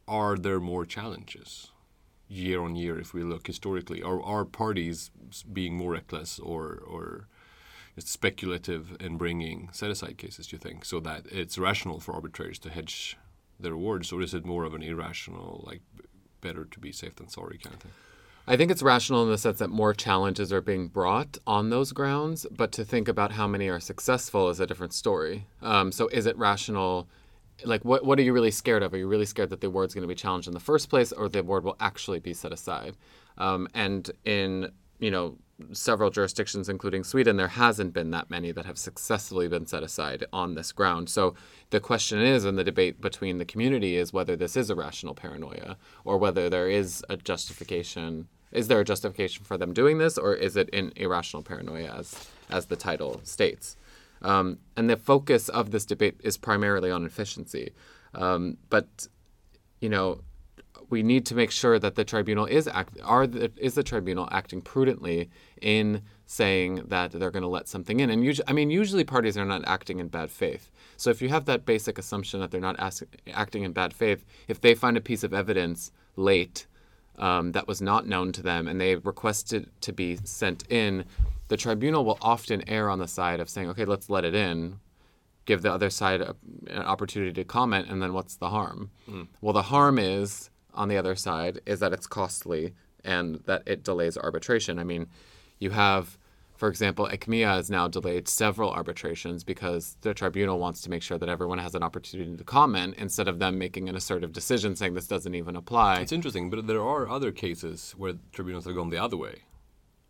are 0.07 0.37
there 0.37 0.61
more 0.61 0.85
challenges 0.85 1.71
year 2.29 2.61
on 2.61 2.75
year 2.77 2.99
if 2.99 3.15
we 3.15 3.23
look 3.23 3.47
historically? 3.47 4.03
Or 4.03 4.23
are 4.23 4.45
parties 4.45 5.11
being 5.51 5.75
more 5.79 5.93
reckless 5.93 6.39
or, 6.39 6.83
or 6.87 7.29
it's 7.97 8.11
speculative 8.11 8.95
in 9.01 9.17
bringing 9.17 9.69
set 9.73 9.91
aside 9.91 10.19
cases, 10.19 10.49
do 10.49 10.57
you 10.57 10.59
think, 10.61 10.85
so 10.85 11.01
that 11.01 11.25
it's 11.31 11.57
rational 11.57 12.01
for 12.01 12.13
arbitrators 12.13 12.59
to 12.59 12.69
hedge 12.71 13.17
their 13.59 13.73
awards? 13.73 14.13
Or 14.13 14.23
is 14.23 14.35
it 14.35 14.45
more 14.45 14.65
of 14.65 14.75
an 14.75 14.83
irrational, 14.83 15.65
like, 15.67 15.81
better 16.41 16.65
to 16.65 16.81
be 16.81 16.93
safe 16.93 17.17
than 17.17 17.29
sorry 17.29 17.59
kind 17.59 17.75
of 17.75 17.83
thing? 17.83 17.93
I 18.47 18.57
think 18.57 18.71
it's 18.71 18.83
rational 18.83 19.23
in 19.23 19.31
the 19.31 19.39
sense 19.39 19.59
that 19.59 19.71
more 19.71 19.95
challenges 19.95 20.53
are 20.53 20.61
being 20.61 20.89
brought 20.89 21.39
on 21.47 21.71
those 21.71 21.93
grounds, 21.93 22.47
but 22.51 22.73
to 22.73 22.85
think 22.85 23.09
about 23.09 23.33
how 23.33 23.47
many 23.47 23.69
are 23.69 23.81
successful 23.81 24.51
is 24.51 24.61
a 24.61 24.67
different 24.67 24.93
story. 24.93 25.47
Um, 25.63 25.91
so, 25.91 26.09
is 26.09 26.27
it 26.27 26.37
rational? 26.37 27.09
Like, 27.65 27.85
what 27.87 28.05
what 28.05 28.19
are 28.19 28.23
you 28.23 28.35
really 28.35 28.51
scared 28.51 28.83
of? 28.83 28.93
Are 28.93 28.99
you 28.99 29.09
really 29.09 29.25
scared 29.25 29.49
that 29.49 29.63
the 29.63 29.69
award's 29.69 29.95
going 29.95 30.03
to 30.03 30.09
be 30.09 30.15
challenged 30.15 30.47
in 30.47 30.53
the 30.53 30.61
first 30.61 30.91
place, 30.91 31.11
or 31.11 31.29
the 31.29 31.39
award 31.39 31.65
will 31.65 31.77
actually 31.81 32.21
be 32.21 32.35
set 32.35 32.53
aside? 32.53 32.97
Um, 33.39 33.67
and 33.73 34.11
in 34.27 34.71
you 34.99 35.11
know 35.11 35.39
several 35.73 36.11
jurisdictions, 36.11 36.69
including 36.69 37.05
Sweden, 37.05 37.37
there 37.37 37.49
hasn't 37.49 37.93
been 37.93 38.11
that 38.11 38.31
many 38.31 38.53
that 38.53 38.67
have 38.67 38.79
successfully 38.79 39.49
been 39.49 39.67
set 39.67 39.83
aside 39.83 40.25
on 40.33 40.55
this 40.55 40.73
ground. 40.73 41.09
So 41.09 41.35
the 41.71 41.81
question 41.81 42.21
is, 42.21 42.45
and 42.45 42.59
the 42.59 42.65
debate 42.65 43.01
between 43.01 43.39
the 43.39 43.45
community 43.45 43.97
is 43.97 44.13
whether 44.13 44.37
this 44.37 44.57
is 44.57 44.71
a 44.71 44.75
rational 44.75 45.15
paranoia 45.15 45.77
or 46.05 46.19
whether 46.19 46.51
there 46.51 46.69
is 46.69 47.05
a 47.09 47.17
justification. 47.17 48.29
Is 48.53 48.69
there 48.69 48.81
a 48.81 48.85
justification 48.85 49.45
for 49.45 49.57
them 49.57 49.73
doing 49.73 49.99
this, 49.99 50.17
or 50.17 50.35
is 50.35 50.57
it 50.57 50.71
an 50.73 50.93
irrational 50.97 51.43
paranoia, 51.43 51.93
as 51.99 52.29
as 52.51 52.67
the 52.67 52.77
title 52.77 53.21
states? 53.25 53.77
Um, 54.23 54.59
and 54.77 54.89
the 54.89 54.97
focus 54.97 55.49
of 55.49 55.71
this 55.71 55.85
debate 55.85 56.21
is 56.23 56.37
primarily 56.37 56.91
on 56.91 57.05
efficiency. 57.05 57.73
Um, 58.15 58.59
but 58.71 59.09
you 59.81 59.89
know, 59.89 60.21
we 60.91 61.03
need 61.03 61.27
to 61.27 61.35
make 61.35 61.51
sure 61.51 61.79
that 61.79 61.95
the 61.95 62.05
tribunal 62.05 62.47
is 62.47 62.69
act 62.69 62.99
are 63.03 63.27
the, 63.27 63.51
is 63.57 63.75
the 63.75 63.83
tribunal 63.83 64.29
acting 64.31 64.61
prudently 64.61 65.31
in 65.61 66.03
saying 66.27 66.85
that 66.89 67.13
they're 67.13 67.31
going 67.31 67.43
to 67.43 67.49
let 67.49 67.69
something 67.69 68.01
in. 68.01 68.11
And 68.11 68.25
usually, 68.25 68.49
I 68.49 68.53
mean, 68.53 68.71
usually 68.71 69.05
parties 69.05 69.37
are 69.37 69.45
not 69.45 69.63
acting 69.67 70.01
in 70.01 70.09
bad 70.09 70.31
faith. 70.31 70.71
So 70.97 71.11
if 71.11 71.21
you 71.21 71.29
have 71.29 71.45
that 71.47 71.67
basic 71.67 71.99
assumption 71.99 72.41
that 72.41 72.51
they're 72.51 72.61
not 72.61 72.77
acting 73.33 73.63
in 73.63 73.73
bad 73.73 73.93
faith, 73.93 74.25
if 74.49 74.61
they 74.61 74.75
find 74.75 74.97
a 74.97 75.01
piece 75.01 75.25
of 75.25 75.35
evidence 75.35 75.91
late 76.17 76.67
um, 77.19 77.53
that 77.53 77.69
was 77.69 77.81
not 77.81 78.07
known 78.07 78.33
to 78.33 78.43
them 78.43 78.67
and 78.69 78.81
they 78.81 78.97
request 78.97 79.53
it 79.53 79.69
to 79.83 79.93
be 79.93 80.19
sent 80.25 80.65
in, 80.71 81.05
the 81.49 81.57
tribunal 81.57 82.05
will 82.05 82.19
often 82.23 82.67
err 82.69 82.89
on 82.89 82.99
the 82.99 83.09
side 83.09 83.41
of 83.41 83.51
saying, 83.51 83.69
okay, 83.71 83.85
let's 83.85 84.09
let 84.09 84.25
it 84.25 84.35
in 84.35 84.79
give 85.47 85.63
the 85.63 85.73
other 85.73 85.91
side 85.91 86.21
a, 86.21 86.35
an 86.69 86.83
opportunity 86.83 87.33
to 87.33 87.45
comment, 87.45 87.89
and 87.89 88.03
then 88.03 88.13
what's 88.13 88.37
the 88.37 88.49
harm? 88.49 88.91
Well, 89.41 89.53
the 89.53 89.63
harm 89.63 89.99
is 89.99 90.51
on 90.75 90.89
the 90.89 90.97
other 90.97 91.15
side 91.17 91.61
is 91.67 91.81
that 91.81 91.93
it's 91.93 92.07
costly 92.07 92.75
and 93.05 93.37
that 93.47 93.63
it 93.67 93.83
delays 93.83 94.17
arbitration. 94.17 94.79
I 94.79 94.85
mean, 94.85 95.07
you 95.59 95.71
have, 95.71 96.19
for 96.57 96.69
example, 96.69 97.09
Achmea 97.11 97.47
has 97.47 97.71
now 97.71 97.89
delayed 97.89 98.29
several 98.29 98.71
arbitrations 98.71 99.45
because 99.45 99.97
the 100.01 100.15
tribunal 100.15 100.59
wants 100.59 100.81
to 100.83 100.91
make 100.91 101.03
sure 101.03 101.19
that 101.19 101.29
everyone 101.29 101.59
has 101.59 101.75
an 101.75 101.83
opportunity 101.83 102.37
to 102.37 102.45
comment 102.45 102.95
instead 102.97 103.29
of 103.29 103.39
them 103.39 103.59
making 103.59 103.89
an 103.89 103.97
assertive 103.97 104.33
decision 104.33 104.75
saying 104.75 104.95
this 104.95 105.07
doesn't 105.07 105.35
even 105.35 105.57
apply. 105.57 106.01
It's 106.01 106.13
interesting, 106.13 106.51
but 106.51 106.67
there 106.67 106.83
are 106.83 107.09
other 107.09 107.33
cases 107.33 107.95
where 107.97 108.15
tribunals 108.33 108.65
have 108.65 108.75
gone 108.75 108.91
the 108.91 109.03
other 109.03 109.17
way. 109.17 109.43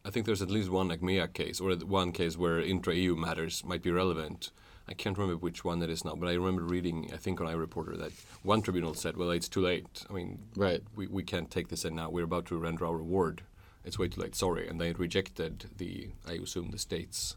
I 0.04 0.10
think 0.10 0.26
there's 0.26 0.42
at 0.42 0.50
least 0.50 0.70
one 0.70 0.90
Achmea 0.90 1.32
case, 1.32 1.60
or 1.60 1.74
one 1.76 2.12
case 2.12 2.36
where 2.36 2.60
intra-EU 2.60 3.16
matters 3.16 3.64
might 3.64 3.82
be 3.82 3.90
relevant. 3.90 4.50
I 4.86 4.92
can't 4.94 5.16
remember 5.16 5.38
which 5.38 5.64
one 5.64 5.82
it 5.82 5.88
is 5.88 6.04
now, 6.04 6.14
but 6.14 6.28
I 6.28 6.34
remember 6.34 6.62
reading, 6.62 7.10
I 7.12 7.16
think 7.16 7.40
on 7.40 7.46
IAReporter, 7.46 7.96
that 7.98 8.12
one 8.42 8.60
tribunal 8.60 8.92
said, 8.94 9.16
well, 9.16 9.30
it's 9.30 9.48
too 9.48 9.62
late. 9.62 10.04
I 10.10 10.12
mean, 10.12 10.38
Right. 10.56 10.82
we, 10.94 11.06
we 11.06 11.22
can't 11.22 11.50
take 11.50 11.68
this 11.68 11.84
in 11.86 11.94
now. 11.94 12.10
We're 12.10 12.24
about 12.24 12.44
to 12.46 12.58
render 12.58 12.84
our 12.84 12.98
award. 13.00 13.42
It's 13.84 13.98
way 13.98 14.08
too 14.08 14.20
late. 14.20 14.34
Sorry. 14.34 14.68
And 14.68 14.78
they 14.80 14.92
rejected 14.92 15.70
the, 15.78 16.10
I 16.28 16.32
assume, 16.34 16.70
the 16.70 16.78
state's 16.78 17.36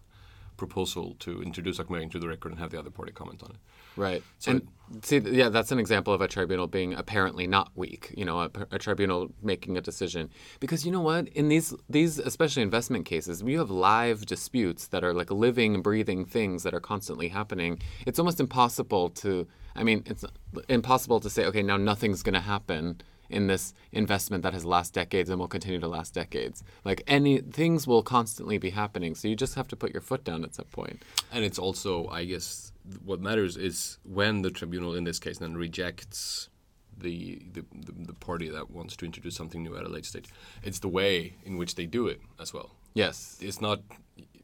proposal 0.57 1.15
to 1.19 1.41
introduce 1.41 1.77
Achmea 1.77 2.01
into 2.01 2.19
the 2.19 2.27
record 2.27 2.51
and 2.51 2.59
have 2.59 2.71
the 2.71 2.79
other 2.79 2.89
party 2.89 3.11
comment 3.13 3.41
on 3.43 3.51
it. 3.51 3.57
Right. 3.97 4.23
So 4.39 4.51
and 4.51 4.67
see, 5.01 5.17
yeah, 5.19 5.49
that's 5.49 5.71
an 5.71 5.79
example 5.79 6.13
of 6.13 6.21
a 6.21 6.27
tribunal 6.27 6.67
being 6.67 6.93
apparently 6.93 7.47
not 7.47 7.71
weak. 7.75 8.13
You 8.15 8.25
know, 8.25 8.41
a, 8.41 8.51
a 8.71 8.79
tribunal 8.79 9.29
making 9.41 9.77
a 9.77 9.81
decision 9.81 10.29
because 10.59 10.85
you 10.85 10.91
know 10.91 11.01
what? 11.01 11.27
In 11.29 11.49
these 11.49 11.73
these 11.89 12.19
especially 12.19 12.61
investment 12.63 13.05
cases, 13.05 13.41
you 13.41 13.59
have 13.59 13.69
live 13.69 14.25
disputes 14.25 14.87
that 14.87 15.03
are 15.03 15.13
like 15.13 15.31
living, 15.31 15.81
breathing 15.81 16.25
things 16.25 16.63
that 16.63 16.73
are 16.73 16.79
constantly 16.79 17.27
happening. 17.29 17.79
It's 18.05 18.19
almost 18.19 18.39
impossible 18.39 19.09
to. 19.09 19.47
I 19.75 19.83
mean, 19.83 20.03
it's 20.05 20.25
impossible 20.69 21.19
to 21.19 21.29
say, 21.29 21.45
okay, 21.45 21.61
now 21.61 21.77
nothing's 21.77 22.23
going 22.23 22.33
to 22.33 22.39
happen 22.39 23.01
in 23.29 23.47
this 23.47 23.73
investment 23.91 24.43
that 24.43 24.53
has 24.53 24.65
last 24.65 24.93
decades 24.93 25.29
and 25.29 25.39
will 25.39 25.47
continue 25.47 25.79
to 25.79 25.87
last 25.87 26.13
decades. 26.13 26.63
Like 26.85 27.03
any 27.07 27.39
things 27.39 27.85
will 27.85 28.03
constantly 28.03 28.57
be 28.57 28.69
happening, 28.69 29.15
so 29.15 29.27
you 29.27 29.35
just 29.35 29.55
have 29.55 29.67
to 29.69 29.75
put 29.75 29.91
your 29.93 30.01
foot 30.01 30.23
down 30.23 30.43
at 30.43 30.55
some 30.55 30.65
point. 30.65 31.03
And 31.31 31.43
it's 31.43 31.59
also, 31.59 32.07
I 32.07 32.25
guess, 32.25 32.71
what 33.03 33.19
matters 33.19 33.57
is 33.57 33.97
when 34.03 34.41
the 34.41 34.51
tribunal, 34.51 34.95
in 34.95 35.03
this 35.03 35.19
case, 35.19 35.37
then 35.39 35.55
rejects 35.55 36.49
the, 36.97 37.41
the, 37.53 37.63
the, 37.73 37.91
the 38.07 38.13
party 38.13 38.49
that 38.49 38.71
wants 38.71 38.95
to 38.97 39.05
introduce 39.05 39.35
something 39.35 39.63
new 39.63 39.75
at 39.77 39.83
a 39.83 39.89
late 39.89 40.05
stage. 40.05 40.29
It's 40.63 40.79
the 40.79 40.87
way 40.87 41.35
in 41.43 41.57
which 41.57 41.75
they 41.75 41.85
do 41.85 42.07
it 42.07 42.21
as 42.39 42.53
well. 42.53 42.71
Yes. 42.93 43.37
It's 43.41 43.61
not, 43.61 43.81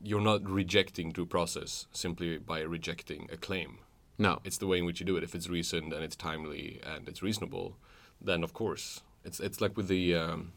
you're 0.04 0.22
not 0.22 0.48
rejecting 0.48 1.12
due 1.12 1.26
process 1.26 1.88
simply 1.92 2.38
by 2.38 2.62
rejecting 2.62 3.28
a 3.32 3.38
claim. 3.38 3.80
No. 4.18 4.40
It's 4.44 4.58
the 4.58 4.68
way 4.68 4.78
in 4.78 4.86
which 4.86 5.00
you 5.00 5.06
do 5.06 5.18
it. 5.18 5.24
If 5.24 5.34
it's 5.34 5.50
reasoned 5.50 5.94
and 5.94 6.04
it's 6.04 6.16
timely 6.16 6.80
and 6.86 7.08
it's 7.08 7.24
reasonable, 7.24 7.78
then 8.22 8.44
of 8.44 8.54
course 8.54 9.02
it's 9.26 9.40
it's 9.40 9.60
like 9.60 9.76
with 9.76 9.88
the 9.88 10.16
um, 10.16 10.54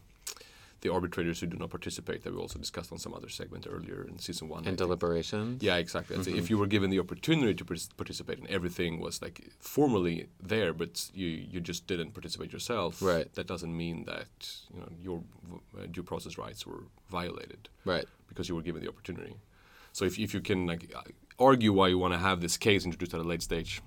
the 0.82 0.92
arbitrators 0.92 1.40
who 1.40 1.46
do 1.46 1.56
not 1.56 1.70
participate 1.70 2.22
that 2.22 2.32
we 2.34 2.38
also 2.38 2.58
discussed 2.58 2.92
on 2.92 2.98
some 2.98 3.14
other 3.14 3.28
segment 3.28 3.66
earlier 3.68 4.04
in 4.08 4.18
season 4.18 4.48
one. 4.48 4.58
And 4.58 4.66
think. 4.66 4.78
deliberations. 4.78 5.62
Yeah, 5.62 5.76
exactly. 5.76 6.16
It's- 6.16 6.34
If 6.42 6.50
you 6.50 6.58
were 6.58 6.66
given 6.66 6.90
the 6.90 6.98
opportunity 7.00 7.54
to 7.54 7.64
participate 7.96 8.38
and 8.38 8.46
everything 8.48 9.00
was 9.00 9.22
like 9.22 9.40
formally 9.58 10.28
there, 10.42 10.72
but 10.72 11.10
you 11.14 11.28
you 11.52 11.60
just 11.60 11.86
didn't 11.86 12.12
participate 12.12 12.52
yourself, 12.52 13.00
Right. 13.02 13.28
That 13.34 13.46
doesn't 13.46 13.74
mean 13.84 14.04
that 14.04 14.28
you 14.72 14.80
know 14.80 14.90
your 15.06 15.18
uh, 15.78 15.86
due 15.90 16.02
process 16.02 16.36
rights 16.38 16.66
were 16.66 16.82
violated 17.10 17.68
Right. 17.84 18.06
because 18.28 18.48
you 18.48 18.54
were 18.56 18.62
given 18.68 18.82
the 18.82 18.88
opportunity. 18.88 19.34
So 19.92 20.04
if 20.04 20.18
if 20.18 20.34
you 20.34 20.40
can 20.42 20.66
like 20.66 20.82
uh, 20.94 21.02
argue 21.38 21.72
why 21.78 21.86
you 21.92 21.98
want 21.98 22.12
to 22.14 22.18
have 22.28 22.40
this 22.40 22.56
case 22.58 22.84
introduced 22.84 23.14
at 23.14 23.20
a 23.20 23.28
late 23.32 23.42
stage, 23.42 23.80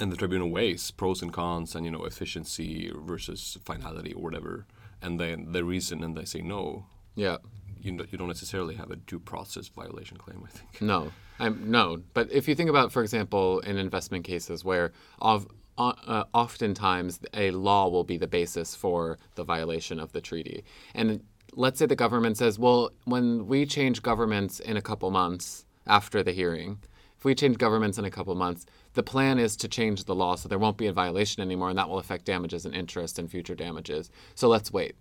and 0.00 0.12
the 0.12 0.16
tribunal 0.16 0.50
weighs 0.50 0.90
pros 0.90 1.22
and 1.22 1.32
cons 1.32 1.74
and 1.74 1.84
you 1.86 1.90
know 1.94 2.04
efficiency 2.04 2.90
versus 3.10 3.58
finality 3.64 4.12
or 4.12 4.22
whatever, 4.22 4.66
and 5.02 5.18
then 5.20 5.52
they 5.52 5.62
reason 5.62 6.02
and 6.04 6.16
they 6.16 6.24
say 6.24 6.40
no, 6.42 6.86
Yeah. 7.14 7.38
you 7.80 7.92
don't, 7.96 8.12
you 8.12 8.18
don't 8.18 8.28
necessarily 8.28 8.74
have 8.76 8.90
a 8.90 8.96
due 8.96 9.18
process 9.20 9.68
violation 9.68 10.16
claim. 10.16 10.42
I 10.44 10.50
think. 10.50 10.82
No. 10.82 11.12
I'm 11.38 11.70
no. 11.70 12.02
But 12.12 12.30
if 12.30 12.46
you 12.48 12.54
think 12.54 12.68
about, 12.70 12.92
for 12.92 13.02
example, 13.02 13.60
in 13.60 13.78
investment 13.78 14.24
cases 14.24 14.62
where 14.64 14.92
of, 15.20 15.46
uh, 15.78 15.94
uh, 16.06 16.24
oftentimes 16.34 17.20
a 17.32 17.50
law 17.52 17.88
will 17.88 18.04
be 18.04 18.18
the 18.18 18.26
basis 18.28 18.74
for 18.74 19.18
the 19.36 19.44
violation 19.44 19.98
of 19.98 20.12
the 20.12 20.20
treaty, 20.20 20.62
and 20.94 21.22
let's 21.54 21.78
say 21.78 21.86
the 21.86 21.96
government 21.96 22.36
says, 22.36 22.58
well, 22.58 22.90
when 23.06 23.46
we 23.46 23.64
change 23.64 24.02
governments 24.02 24.60
in 24.60 24.76
a 24.76 24.82
couple 24.82 25.10
months 25.10 25.64
after 25.86 26.22
the 26.22 26.32
hearing, 26.32 26.78
if 27.20 27.24
we 27.24 27.34
change 27.34 27.58
governments 27.58 27.98
in 27.98 28.04
a 28.04 28.10
couple 28.10 28.34
months, 28.34 28.66
the 28.94 29.02
plan 29.02 29.38
is 29.38 29.56
to 29.58 29.68
change 29.68 30.04
the 30.04 30.14
law 30.14 30.34
so 30.34 30.48
there 30.48 30.58
won't 30.58 30.78
be 30.78 30.86
a 30.86 30.92
violation 30.92 31.42
anymore, 31.42 31.68
and 31.68 31.78
that 31.78 31.88
will 31.88 31.98
affect 31.98 32.24
damages 32.24 32.64
and 32.64 32.74
interest 32.74 33.18
and 33.18 33.30
future 33.30 33.54
damages. 33.54 34.10
So 34.34 34.48
let's 34.48 34.72
wait 34.72 34.96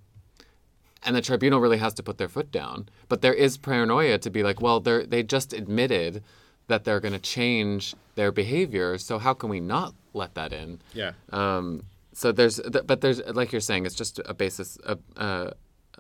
and 1.04 1.16
the 1.16 1.22
tribunal 1.22 1.62
really 1.62 1.78
has 1.78 1.94
to 1.94 2.04
put 2.04 2.18
their 2.18 2.28
foot 2.28 2.52
down. 2.52 2.90
But 3.08 3.22
there 3.22 3.34
is 3.34 3.58
paranoia 3.58 4.18
to 4.18 4.30
be 4.30 4.44
like, 4.44 4.60
well, 4.60 4.82
they 4.82 5.06
they 5.06 5.24
just 5.24 5.54
admitted 5.54 6.22
that 6.68 6.84
they're 6.84 7.00
going 7.00 7.14
to 7.14 7.20
change 7.20 7.96
their 8.16 8.32
behavior, 8.32 8.98
so 8.98 9.18
how 9.18 9.34
can 9.34 9.50
we 9.50 9.60
not 9.60 9.96
let 10.14 10.36
that 10.36 10.54
in? 10.54 10.80
Yeah. 10.94 11.14
Um, 11.32 11.84
so 12.14 12.32
there's, 12.32 12.60
but 12.60 13.02
there's, 13.02 13.26
like 13.28 13.52
you're 13.52 13.62
saying, 13.62 13.86
it's 13.86 13.96
just 13.96 14.20
a 14.26 14.34
basis, 14.34 14.78
a, 14.86 14.98
a, 15.16 15.54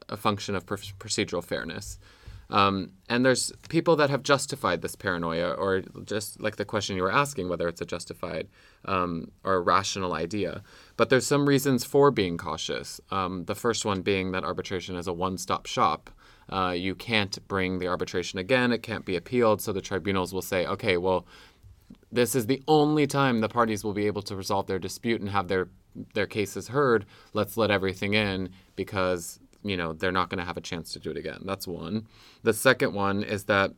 a 0.09 0.17
function 0.17 0.53
of 0.53 0.65
pr- 0.65 0.75
procedural 0.99 1.43
fairness. 1.43 1.97
Um, 2.49 2.93
and 3.07 3.23
there's 3.23 3.51
people 3.69 3.95
that 3.97 4.09
have 4.09 4.23
justified 4.23 4.81
this 4.81 4.95
paranoia, 4.95 5.51
or 5.51 5.83
just 6.05 6.41
like 6.41 6.55
the 6.55 6.65
question 6.65 6.95
you 6.95 7.03
were 7.03 7.11
asking, 7.11 7.47
whether 7.47 7.67
it's 7.67 7.81
a 7.81 7.85
justified 7.85 8.47
um, 8.85 9.31
or 9.43 9.55
a 9.55 9.61
rational 9.61 10.13
idea. 10.13 10.63
But 10.97 11.09
there's 11.09 11.27
some 11.27 11.47
reasons 11.47 11.83
for 11.83 12.09
being 12.09 12.37
cautious. 12.37 12.99
Um, 13.11 13.45
the 13.45 13.55
first 13.55 13.85
one 13.85 14.01
being 14.01 14.31
that 14.31 14.43
arbitration 14.43 14.95
is 14.95 15.07
a 15.07 15.13
one-stop 15.13 15.65
shop. 15.67 16.09
Uh, 16.49 16.73
you 16.75 16.95
can't 16.95 17.37
bring 17.47 17.77
the 17.77 17.87
arbitration 17.87 18.39
again; 18.39 18.71
it 18.71 18.81
can't 18.81 19.05
be 19.05 19.15
appealed. 19.15 19.61
So 19.61 19.71
the 19.71 19.81
tribunals 19.81 20.33
will 20.33 20.41
say, 20.41 20.65
"Okay, 20.65 20.97
well, 20.97 21.27
this 22.11 22.33
is 22.33 22.47
the 22.47 22.63
only 22.67 23.05
time 23.05 23.41
the 23.41 23.49
parties 23.49 23.83
will 23.83 23.93
be 23.93 24.07
able 24.07 24.23
to 24.23 24.35
resolve 24.35 24.65
their 24.65 24.79
dispute 24.79 25.21
and 25.21 25.29
have 25.29 25.47
their 25.47 25.69
their 26.13 26.27
cases 26.27 26.69
heard. 26.69 27.05
Let's 27.33 27.57
let 27.57 27.71
everything 27.71 28.13
in 28.13 28.49
because 28.75 29.39
you 29.63 29.77
know 29.77 29.93
they're 29.93 30.11
not 30.11 30.29
going 30.29 30.39
to 30.39 30.45
have 30.45 30.57
a 30.57 30.61
chance 30.61 30.93
to 30.93 30.99
do 30.99 31.11
it 31.11 31.17
again. 31.17 31.41
That's 31.45 31.67
one. 31.67 32.07
The 32.43 32.53
second 32.53 32.93
one 32.93 33.23
is 33.23 33.45
that 33.45 33.71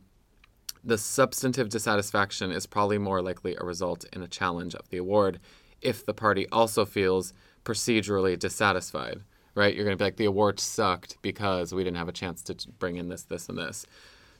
the 0.84 0.98
substantive 0.98 1.68
dissatisfaction 1.68 2.50
is 2.50 2.66
probably 2.66 2.98
more 2.98 3.22
likely 3.22 3.56
a 3.56 3.64
result 3.64 4.04
in 4.12 4.22
a 4.22 4.28
challenge 4.28 4.74
of 4.74 4.88
the 4.90 4.96
award 4.96 5.38
if 5.80 6.04
the 6.04 6.14
party 6.14 6.48
also 6.50 6.84
feels 6.84 7.32
procedurally 7.64 8.38
dissatisfied. 8.38 9.22
Right? 9.54 9.74
You're 9.74 9.84
going 9.84 9.96
to 9.96 10.02
be 10.02 10.06
like 10.06 10.16
the 10.16 10.24
award 10.24 10.58
sucked 10.58 11.18
because 11.20 11.74
we 11.74 11.84
didn't 11.84 11.98
have 11.98 12.08
a 12.08 12.12
chance 12.12 12.42
to 12.44 12.56
bring 12.78 12.96
in 12.96 13.10
this, 13.10 13.24
this, 13.24 13.50
and 13.50 13.58
this. 13.58 13.86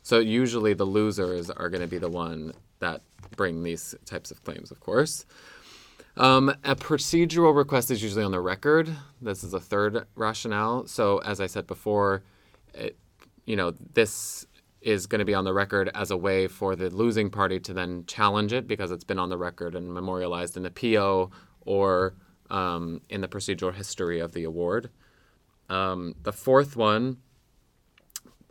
So 0.02 0.18
usually 0.18 0.72
the 0.72 0.86
losers 0.86 1.50
are 1.50 1.68
going 1.68 1.82
to 1.82 1.86
be 1.86 1.98
the 1.98 2.08
one 2.08 2.54
that 2.78 3.02
bring 3.36 3.62
these 3.62 3.94
types 4.06 4.30
of 4.30 4.42
claims, 4.42 4.70
of 4.70 4.80
course. 4.80 5.26
Um, 6.16 6.50
a 6.62 6.76
procedural 6.76 7.56
request 7.56 7.90
is 7.90 8.02
usually 8.02 8.24
on 8.24 8.32
the 8.32 8.40
record. 8.40 8.94
This 9.20 9.42
is 9.42 9.54
a 9.54 9.60
third 9.60 10.06
rationale. 10.14 10.86
So, 10.86 11.18
as 11.18 11.40
I 11.40 11.46
said 11.46 11.66
before, 11.66 12.22
it, 12.74 12.98
you 13.46 13.56
know, 13.56 13.72
this 13.94 14.46
is 14.82 15.06
going 15.06 15.20
to 15.20 15.24
be 15.24 15.34
on 15.34 15.44
the 15.44 15.54
record 15.54 15.90
as 15.94 16.10
a 16.10 16.16
way 16.16 16.48
for 16.48 16.76
the 16.76 16.90
losing 16.90 17.30
party 17.30 17.58
to 17.60 17.72
then 17.72 18.04
challenge 18.06 18.52
it 18.52 18.66
because 18.66 18.90
it's 18.90 19.04
been 19.04 19.18
on 19.18 19.28
the 19.28 19.38
record 19.38 19.74
and 19.74 19.92
memorialized 19.92 20.56
in 20.56 20.64
the 20.64 20.70
PO 20.70 21.30
or 21.62 22.14
um, 22.50 23.00
in 23.08 23.20
the 23.20 23.28
procedural 23.28 23.72
history 23.72 24.20
of 24.20 24.32
the 24.32 24.44
award. 24.44 24.90
Um, 25.68 26.14
the 26.22 26.32
fourth 26.32 26.76
one, 26.76 27.18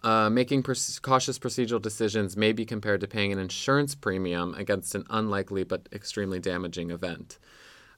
uh, 0.03 0.29
making 0.29 0.63
pers- 0.63 0.99
cautious 0.99 1.37
procedural 1.37 1.81
decisions 1.81 2.35
may 2.35 2.51
be 2.51 2.65
compared 2.65 3.01
to 3.01 3.07
paying 3.07 3.31
an 3.31 3.39
insurance 3.39 3.93
premium 3.93 4.55
against 4.55 4.95
an 4.95 5.05
unlikely 5.09 5.63
but 5.63 5.87
extremely 5.93 6.39
damaging 6.39 6.89
event. 6.89 7.37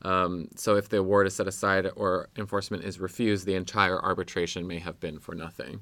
Um, 0.01 0.49
so, 0.55 0.75
if 0.75 0.89
the 0.89 0.97
award 0.97 1.27
is 1.27 1.35
set 1.35 1.47
aside 1.47 1.89
or 1.95 2.27
enforcement 2.35 2.83
is 2.83 2.99
refused, 2.99 3.45
the 3.45 3.55
entire 3.55 4.01
arbitration 4.01 4.67
may 4.67 4.79
have 4.79 4.99
been 4.99 5.17
for 5.17 5.33
nothing, 5.33 5.79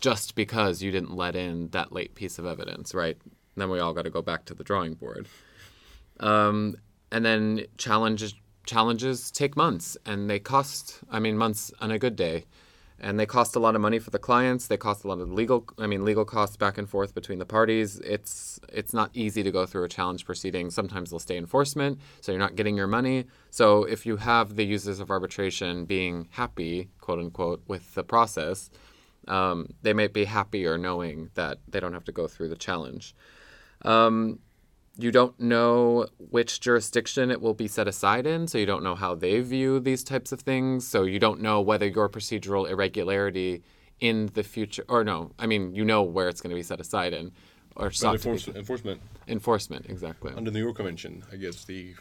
just 0.00 0.34
because 0.34 0.82
you 0.82 0.90
didn't 0.90 1.14
let 1.14 1.36
in 1.36 1.68
that 1.68 1.92
late 1.92 2.14
piece 2.14 2.38
of 2.38 2.46
evidence, 2.46 2.94
right? 2.94 3.18
Then 3.56 3.68
we 3.68 3.78
all 3.78 3.92
got 3.92 4.02
to 4.02 4.10
go 4.10 4.22
back 4.22 4.46
to 4.46 4.54
the 4.54 4.64
drawing 4.64 4.94
board. 4.94 5.28
Um, 6.20 6.76
and 7.12 7.24
then 7.26 7.66
challenges 7.76 8.34
challenges 8.64 9.30
take 9.30 9.54
months, 9.54 9.98
and 10.06 10.30
they 10.30 10.38
cost. 10.38 11.00
I 11.10 11.18
mean, 11.18 11.36
months 11.36 11.70
on 11.78 11.90
a 11.90 11.98
good 11.98 12.16
day 12.16 12.46
and 12.98 13.20
they 13.20 13.26
cost 13.26 13.56
a 13.56 13.58
lot 13.58 13.74
of 13.74 13.80
money 13.80 13.98
for 13.98 14.10
the 14.10 14.18
clients. 14.18 14.66
They 14.66 14.76
cost 14.76 15.04
a 15.04 15.08
lot 15.08 15.20
of 15.20 15.30
legal, 15.30 15.66
I 15.78 15.86
mean, 15.86 16.04
legal 16.04 16.24
costs 16.24 16.56
back 16.56 16.78
and 16.78 16.88
forth 16.88 17.14
between 17.14 17.38
the 17.38 17.46
parties. 17.46 17.98
It's 18.00 18.58
it's 18.72 18.94
not 18.94 19.10
easy 19.12 19.42
to 19.42 19.50
go 19.50 19.66
through 19.66 19.84
a 19.84 19.88
challenge 19.88 20.24
proceeding. 20.24 20.70
Sometimes 20.70 21.10
they'll 21.10 21.18
stay 21.18 21.36
enforcement, 21.36 22.00
so 22.20 22.32
you're 22.32 22.38
not 22.38 22.56
getting 22.56 22.76
your 22.76 22.86
money. 22.86 23.26
So 23.50 23.84
if 23.84 24.06
you 24.06 24.16
have 24.16 24.56
the 24.56 24.64
users 24.64 25.00
of 25.00 25.10
arbitration 25.10 25.84
being 25.84 26.28
happy, 26.30 26.88
quote 27.00 27.18
unquote, 27.18 27.62
with 27.68 27.94
the 27.94 28.04
process, 28.04 28.70
um, 29.28 29.74
they 29.82 29.92
might 29.92 30.12
be 30.12 30.24
happier 30.24 30.78
knowing 30.78 31.30
that 31.34 31.58
they 31.68 31.80
don't 31.80 31.92
have 31.92 32.04
to 32.04 32.12
go 32.12 32.26
through 32.26 32.48
the 32.48 32.56
challenge. 32.56 33.14
Um, 33.82 34.38
you 34.98 35.10
don't 35.10 35.38
know 35.38 36.06
which 36.18 36.60
jurisdiction 36.60 37.30
it 37.30 37.40
will 37.40 37.54
be 37.54 37.68
set 37.68 37.86
aside 37.86 38.26
in, 38.26 38.48
so 38.48 38.58
you 38.58 38.66
don't 38.66 38.82
know 38.82 38.94
how 38.94 39.14
they 39.14 39.40
view 39.40 39.78
these 39.78 40.02
types 40.02 40.32
of 40.32 40.40
things. 40.40 40.86
So 40.86 41.02
you 41.02 41.18
don't 41.18 41.40
know 41.40 41.60
whether 41.60 41.86
your 41.86 42.08
procedural 42.08 42.68
irregularity 42.68 43.62
in 44.00 44.30
the 44.34 44.42
future, 44.42 44.84
or 44.88 45.04
no, 45.04 45.32
I 45.38 45.46
mean, 45.46 45.74
you 45.74 45.84
know 45.84 46.02
where 46.02 46.28
it's 46.28 46.40
going 46.40 46.50
to 46.50 46.56
be 46.56 46.62
set 46.62 46.80
aside 46.80 47.12
in, 47.12 47.32
or 47.76 47.90
sought 47.90 48.14
enforce- 48.16 48.48
enforcement 48.48 49.00
enforcement, 49.28 49.86
exactly. 49.88 50.32
under 50.36 50.50
the 50.50 50.58
New 50.58 50.64
York 50.64 50.76
Convention, 50.76 51.22
I 51.32 51.36
guess 51.36 51.64
the 51.64 51.94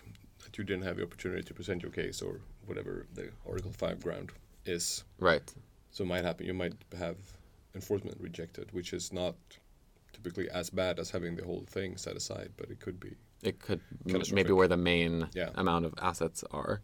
that 0.43 0.57
you 0.57 0.63
didn't 0.63 0.83
have 0.83 0.97
the 0.97 1.03
opportunity 1.03 1.43
to 1.43 1.53
present 1.53 1.81
your 1.81 1.91
case 1.91 2.21
or 2.21 2.39
whatever 2.65 3.07
the 3.13 3.29
Article 3.47 3.71
Five 3.71 4.01
ground 4.03 4.31
is. 4.65 5.03
Right. 5.19 5.53
So 5.91 6.03
it 6.03 6.07
might 6.07 6.25
happen. 6.25 6.45
You 6.45 6.53
might 6.53 6.73
have 6.97 7.17
enforcement 7.73 8.17
rejected, 8.19 8.71
which 8.71 8.93
is 8.93 9.13
not 9.13 9.35
typically 10.15 10.49
as 10.49 10.69
bad 10.69 10.97
as 10.99 11.09
having 11.11 11.35
the 11.35 11.43
whole 11.43 11.65
thing 11.67 11.97
set 11.97 12.15
aside, 12.15 12.51
but 12.57 12.69
it 12.69 12.79
could 12.79 12.99
be. 12.99 13.15
It 13.43 13.59
could 13.59 13.81
m- 14.09 14.21
maybe 14.31 14.53
where 14.53 14.67
the 14.67 14.77
main 14.77 15.27
Yeah. 15.33 15.49
amount 15.55 15.85
of 15.85 15.93
assets 16.01 16.43
are. 16.51 16.81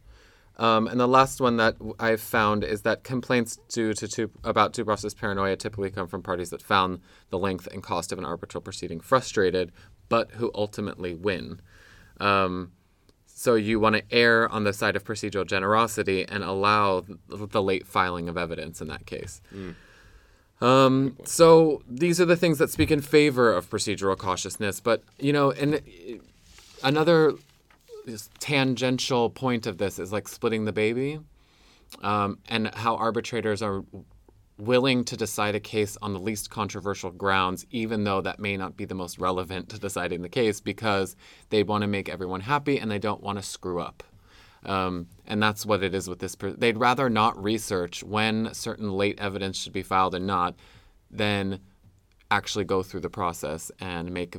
Um, 0.58 0.88
and 0.88 1.00
the 1.00 1.08
last 1.08 1.40
one 1.40 1.58
that 1.58 1.78
I've 1.98 2.22
found 2.22 2.64
is 2.64 2.82
that 2.82 3.04
complaints 3.04 3.58
due 3.70 3.94
to 3.94 4.08
two, 4.08 4.30
about 4.44 4.74
due 4.74 4.84
process 4.86 5.14
paranoia 5.14 5.56
typically 5.56 5.90
come 5.92 6.08
from 6.08 6.22
parties 6.22 6.50
that 6.50 6.62
found 6.62 7.00
the 7.30 7.40
length 7.40 7.68
and 7.72 7.82
cost 7.82 8.12
of 8.12 8.20
an 8.20 8.26
arbitral 8.26 8.62
proceeding 8.62 9.00
frustrated, 9.00 9.72
but 10.10 10.32
who 10.32 10.52
ultimately 10.54 11.14
win. 11.16 11.62
Um, 12.20 12.74
so 13.26 13.56
you 13.56 13.80
want 13.80 13.96
to 13.96 14.04
err 14.12 14.48
on 14.50 14.66
the 14.66 14.74
side 14.74 14.96
of 14.98 15.04
procedural 15.06 15.48
generosity 15.48 16.26
and 16.28 16.44
allow 16.44 17.00
th- 17.02 17.18
the 17.50 17.64
late 17.64 17.88
filing 17.88 18.28
of 18.28 18.38
evidence 18.38 18.82
in 18.82 18.88
that 18.90 19.06
case. 19.08 19.42
Um, 20.62 21.18
so 21.25 21.82
these 21.89 22.22
are 22.22 22.25
the 22.25 22.36
things 22.36 22.60
that 22.60 22.70
speak 22.70 22.91
in 22.91 23.01
favor 23.01 23.51
of 23.51 23.70
procedural 23.70 24.18
cautiousness. 24.18 24.80
But 24.80 25.03
you 25.20 25.33
know, 25.33 25.51
and 25.51 25.81
another 26.83 27.33
tangential 28.40 29.29
point 29.29 29.66
of 29.66 29.77
this 29.77 30.00
is 30.00 30.12
like 30.12 30.27
splitting 30.27 30.66
the 30.66 30.72
baby, 30.72 31.20
um, 32.03 32.38
and 32.48 32.74
how 32.75 32.96
arbitrators 32.96 33.62
are 33.62 33.83
willing 34.57 35.03
to 35.03 35.18
decide 35.18 35.55
a 35.55 35.59
case 35.59 35.98
on 36.03 36.14
the 36.14 36.20
least 36.20 36.51
controversial 36.51 37.09
grounds, 37.09 37.66
even 37.72 38.03
though 38.03 38.22
that 38.22 38.40
may 38.40 38.55
not 38.55 38.77
be 38.77 38.86
the 38.86 38.94
most 38.94 39.18
relevant 39.18 39.70
to 39.70 39.79
deciding 39.79 40.22
the 40.22 40.29
case, 40.29 40.59
because 40.59 41.16
they 41.50 41.64
want 41.64 41.81
to 41.81 41.88
make 41.88 42.07
everyone 42.07 42.42
happy 42.42 42.77
and 42.77 42.92
they 42.92 43.00
don't 43.00 43.24
want 43.24 43.40
to 43.40 43.44
screw 43.44 43.81
up. 43.81 44.03
Um, 44.66 45.08
and 45.26 45.42
that's 45.42 45.66
what 45.66 45.84
it 45.84 45.96
is 45.96 46.08
with 46.08 46.20
this. 46.20 46.36
Per- 46.36 46.52
They'd 46.52 46.78
rather 46.78 47.10
not 47.10 47.42
research 47.42 48.04
when 48.04 48.54
certain 48.54 48.92
late 48.92 49.20
evidence 49.20 49.58
should 49.58 49.74
be 49.74 49.84
filed 49.84 50.14
and 50.14 50.28
not, 50.28 50.56
than 51.10 51.60
actually 52.30 52.66
go 52.66 52.84
through 52.84 53.02
the 53.02 53.10
process 53.10 53.72
and 53.80 54.12
make 54.12 54.38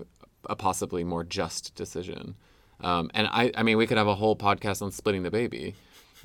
a 0.48 0.56
possibly 0.56 1.04
more 1.04 1.24
just 1.24 1.74
decision. 1.74 2.34
Um, 2.80 3.10
and 3.14 3.26
I, 3.28 3.52
I 3.56 3.62
mean, 3.62 3.76
we 3.76 3.86
could 3.86 3.98
have 3.98 4.08
a 4.08 4.14
whole 4.14 4.36
podcast 4.36 4.82
on 4.82 4.90
splitting 4.90 5.22
the 5.22 5.30
baby, 5.30 5.74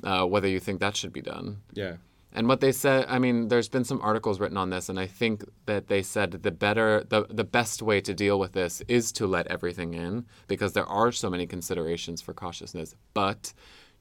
uh, 0.02 0.24
whether 0.24 0.48
you 0.48 0.60
think 0.60 0.80
that 0.80 0.96
should 0.96 1.12
be 1.12 1.20
done. 1.20 1.58
Yeah. 1.72 1.96
And 2.32 2.46
what 2.46 2.60
they 2.60 2.72
said, 2.72 3.06
I 3.08 3.18
mean, 3.18 3.48
there's 3.48 3.68
been 3.68 3.84
some 3.84 4.00
articles 4.02 4.38
written 4.38 4.58
on 4.58 4.70
this, 4.70 4.88
and 4.88 5.00
I 5.00 5.06
think 5.06 5.44
that 5.66 5.88
they 5.88 6.02
said 6.02 6.32
the 6.32 6.50
better, 6.50 7.04
the, 7.08 7.26
the 7.30 7.44
best 7.44 7.80
way 7.80 8.00
to 8.02 8.12
deal 8.12 8.38
with 8.38 8.52
this 8.52 8.82
is 8.86 9.12
to 9.12 9.26
let 9.26 9.46
everything 9.46 9.94
in 9.94 10.26
because 10.46 10.74
there 10.74 10.86
are 10.86 11.10
so 11.10 11.30
many 11.30 11.46
considerations 11.46 12.20
for 12.20 12.34
cautiousness, 12.34 12.94
but 13.14 13.54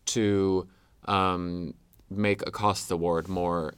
to 0.07 0.67
um, 1.05 1.73
make 2.09 2.45
a 2.47 2.51
cost 2.51 2.91
award 2.91 3.27
more, 3.27 3.73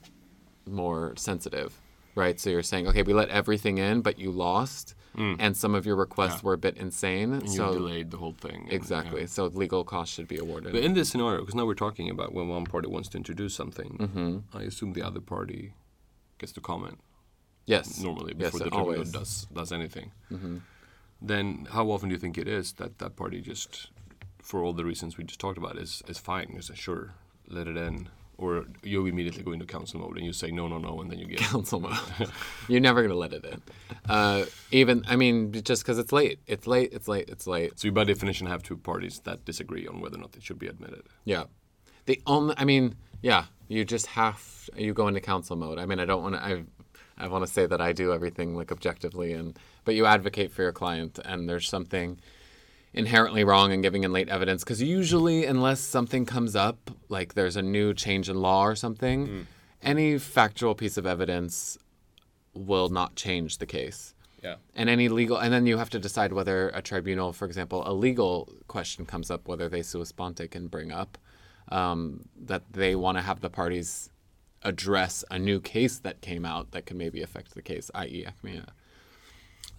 more 0.66 1.14
sensitive, 1.16 1.80
right? 2.14 2.38
So 2.40 2.50
you're 2.50 2.62
saying, 2.62 2.88
okay, 2.88 3.02
we 3.02 3.12
let 3.12 3.28
everything 3.28 3.78
in, 3.78 4.00
but 4.02 4.18
you 4.18 4.30
lost, 4.30 4.94
and 5.16 5.54
some 5.56 5.74
of 5.74 5.84
your 5.84 5.96
requests 5.96 6.42
were 6.42 6.54
a 6.54 6.58
bit 6.58 6.76
insane. 6.78 7.34
And 7.34 7.50
so 7.50 7.72
you 7.72 7.78
delayed 7.78 8.10
the 8.10 8.16
whole 8.16 8.32
thing. 8.32 8.62
and, 8.62 8.72
exactly, 8.72 9.20
yeah. 9.22 9.26
so 9.26 9.46
legal 9.46 9.84
costs 9.84 10.14
should 10.14 10.28
be 10.28 10.38
awarded. 10.38 10.72
But 10.72 10.82
in 10.82 10.94
this 10.94 11.10
scenario, 11.10 11.40
because 11.40 11.54
now 11.54 11.66
we're 11.66 11.74
talking 11.74 12.08
about 12.08 12.32
when 12.32 12.48
one 12.48 12.64
party 12.64 12.88
wants 12.88 13.08
to 13.10 13.18
introduce 13.18 13.54
something, 13.54 13.96
Mm-hmm. 14.00 14.56
I 14.56 14.62
assume 14.62 14.94
the 14.94 15.02
other 15.02 15.20
party 15.20 15.74
gets 16.38 16.52
to 16.52 16.60
comment 16.62 16.98
yes, 17.66 18.00
normally 18.00 18.34
yes, 18.38 18.52
before 18.52 18.64
the 18.64 18.70
tribunal. 18.70 19.02
Mm-hmm. 19.04 19.18
does 19.18 19.46
does 19.52 19.72
anything. 19.72 20.10
Then 21.20 21.66
how 21.70 21.90
often 21.90 22.08
do 22.08 22.14
you 22.14 22.18
think 22.18 22.38
it 22.38 22.48
is 22.48 22.72
that 22.74 22.98
that 22.98 23.14
party 23.16 23.42
just, 23.42 23.90
for 24.50 24.64
all 24.64 24.72
the 24.72 24.84
reasons 24.84 25.16
we 25.16 25.22
just 25.22 25.38
talked 25.38 25.58
about, 25.58 25.78
is 25.78 26.02
is 26.08 26.18
fine? 26.18 26.50
You 26.52 26.60
say 26.60 26.74
sure, 26.74 27.14
let 27.48 27.68
it 27.68 27.76
in, 27.76 28.08
or 28.36 28.64
you 28.82 29.06
immediately 29.06 29.44
go 29.44 29.52
into 29.52 29.64
counsel 29.64 30.00
mode 30.00 30.16
and 30.16 30.26
you 30.26 30.32
say 30.32 30.50
no, 30.50 30.66
no, 30.66 30.78
no, 30.78 31.00
and 31.00 31.08
then 31.08 31.20
you 31.20 31.26
get 31.26 31.38
counsel 31.54 31.78
mode. 31.78 31.96
You're 32.68 32.80
never 32.80 33.00
gonna 33.00 33.14
let 33.14 33.32
it 33.32 33.44
in. 33.44 33.62
Uh, 34.08 34.46
even 34.72 35.04
I 35.06 35.14
mean, 35.14 35.52
just 35.52 35.82
because 35.82 35.98
it's 35.98 36.12
late, 36.12 36.40
it's 36.48 36.66
late, 36.66 36.90
it's 36.92 37.06
late, 37.06 37.28
it's 37.28 37.46
late. 37.46 37.78
So 37.78 37.86
you 37.86 37.92
by 37.92 38.02
definition 38.02 38.48
have 38.48 38.64
two 38.64 38.76
parties 38.76 39.20
that 39.20 39.44
disagree 39.44 39.86
on 39.86 40.00
whether 40.00 40.16
or 40.16 40.22
not 40.22 40.36
it 40.36 40.42
should 40.42 40.58
be 40.58 40.66
admitted. 40.66 41.04
Yeah. 41.24 41.44
The 42.06 42.20
only, 42.26 42.54
I 42.58 42.64
mean, 42.64 42.96
yeah, 43.22 43.44
you 43.68 43.84
just 43.84 44.06
have 44.06 44.68
you 44.76 44.92
go 44.92 45.06
into 45.06 45.20
counsel 45.20 45.54
mode. 45.54 45.78
I 45.78 45.86
mean, 45.86 46.00
I 46.00 46.06
don't 46.06 46.22
want 46.22 46.34
to. 46.34 46.44
I 46.44 46.64
I 47.16 47.28
want 47.28 47.46
to 47.46 47.52
say 47.52 47.66
that 47.66 47.80
I 47.80 47.92
do 47.92 48.12
everything 48.12 48.56
like 48.56 48.72
objectively, 48.72 49.32
and 49.32 49.56
but 49.84 49.94
you 49.94 50.06
advocate 50.06 50.50
for 50.50 50.62
your 50.62 50.72
client, 50.72 51.20
and 51.24 51.48
there's 51.48 51.68
something 51.68 52.18
inherently 52.92 53.44
wrong 53.44 53.72
in 53.72 53.82
giving 53.82 54.04
in 54.04 54.12
late 54.12 54.28
evidence 54.28 54.64
because 54.64 54.82
usually, 54.82 55.44
unless 55.44 55.80
something 55.80 56.26
comes 56.26 56.56
up, 56.56 56.90
like 57.08 57.34
there's 57.34 57.56
a 57.56 57.62
new 57.62 57.94
change 57.94 58.28
in 58.28 58.36
law 58.40 58.64
or 58.64 58.74
something, 58.74 59.46
any 59.82 60.18
factual 60.18 60.74
piece 60.74 60.96
of 60.96 61.06
evidence 61.06 61.78
will 62.54 62.88
not 62.88 63.14
change 63.14 63.58
the 63.58 63.66
case. 63.66 64.14
Yeah. 64.42 64.56
And 64.74 64.88
any 64.88 65.08
legal, 65.08 65.36
and 65.36 65.52
then 65.52 65.66
you 65.66 65.76
have 65.76 65.90
to 65.90 65.98
decide 65.98 66.32
whether 66.32 66.70
a 66.70 66.80
tribunal, 66.80 67.32
for 67.32 67.44
example, 67.44 67.82
a 67.86 67.92
legal 67.92 68.50
question 68.68 69.04
comes 69.04 69.30
up, 69.30 69.46
whether 69.46 69.68
they 69.68 69.82
sua 69.82 70.06
sponte 70.06 70.50
can 70.50 70.66
bring 70.66 70.90
up 70.90 71.18
um, 71.68 72.24
that 72.36 72.62
they 72.72 72.94
want 72.94 73.18
to 73.18 73.22
have 73.22 73.40
the 73.40 73.50
parties 73.50 74.10
address 74.62 75.24
a 75.30 75.38
new 75.38 75.60
case 75.60 75.98
that 75.98 76.20
came 76.20 76.44
out 76.44 76.72
that 76.72 76.86
could 76.86 76.96
maybe 76.96 77.22
affect 77.22 77.54
the 77.54 77.62
case, 77.62 77.90
i.e., 77.94 78.26
Achmea. 78.26 78.66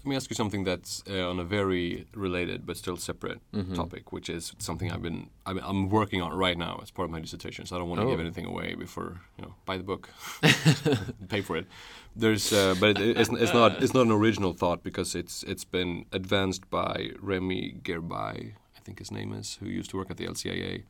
Let 0.03 0.09
me 0.09 0.15
ask 0.15 0.31
you 0.31 0.35
something 0.35 0.63
that's 0.63 1.03
uh, 1.07 1.29
on 1.29 1.39
a 1.39 1.43
very 1.43 2.07
related 2.15 2.65
but 2.65 2.75
still 2.77 2.97
separate 2.97 3.39
Mm-hmm. 3.53 3.75
topic, 3.75 4.11
which 4.11 4.29
is 4.29 4.53
something 4.57 4.91
I've 4.91 5.03
been 5.03 5.29
been- 5.45 5.63
I'm 5.63 5.89
working 5.89 6.21
on 6.23 6.33
right 6.33 6.57
now 6.57 6.79
as 6.81 6.89
part 6.89 7.05
of 7.05 7.11
my 7.11 7.19
dissertation. 7.19 7.65
So 7.67 7.75
I 7.75 7.79
don't 7.79 7.89
want 7.89 8.01
to 8.01 8.07
give 8.07 8.17
Oh. 8.19 8.21
anything 8.27 8.45
away 8.45 8.73
before 8.75 9.21
you 9.37 9.43
know 9.45 9.53
buy 9.67 9.77
the 9.77 9.83
book, 9.83 10.09
pay 11.29 11.41
for 11.41 11.55
it. 11.57 11.67
There's 12.15 12.51
uh, 12.51 12.73
but 12.79 12.99
it, 12.99 13.17
it's, 13.19 13.29
it's 13.29 13.53
not 13.53 13.83
it's 13.83 13.93
not 13.93 14.05
an 14.07 14.11
original 14.11 14.53
thought 14.53 14.81
because 14.83 15.13
it's 15.13 15.43
it's 15.43 15.65
been 15.65 16.05
advanced 16.11 16.67
by 16.71 17.11
Remy 17.19 17.75
Gerbay, 17.83 18.53
I 18.77 18.79
think 18.83 18.97
his 18.99 19.11
name 19.11 19.31
is, 19.33 19.57
who 19.59 19.67
used 19.67 19.91
to 19.91 19.97
work 19.97 20.09
at 20.09 20.17
the 20.17 20.25
LCIA, 20.25 20.83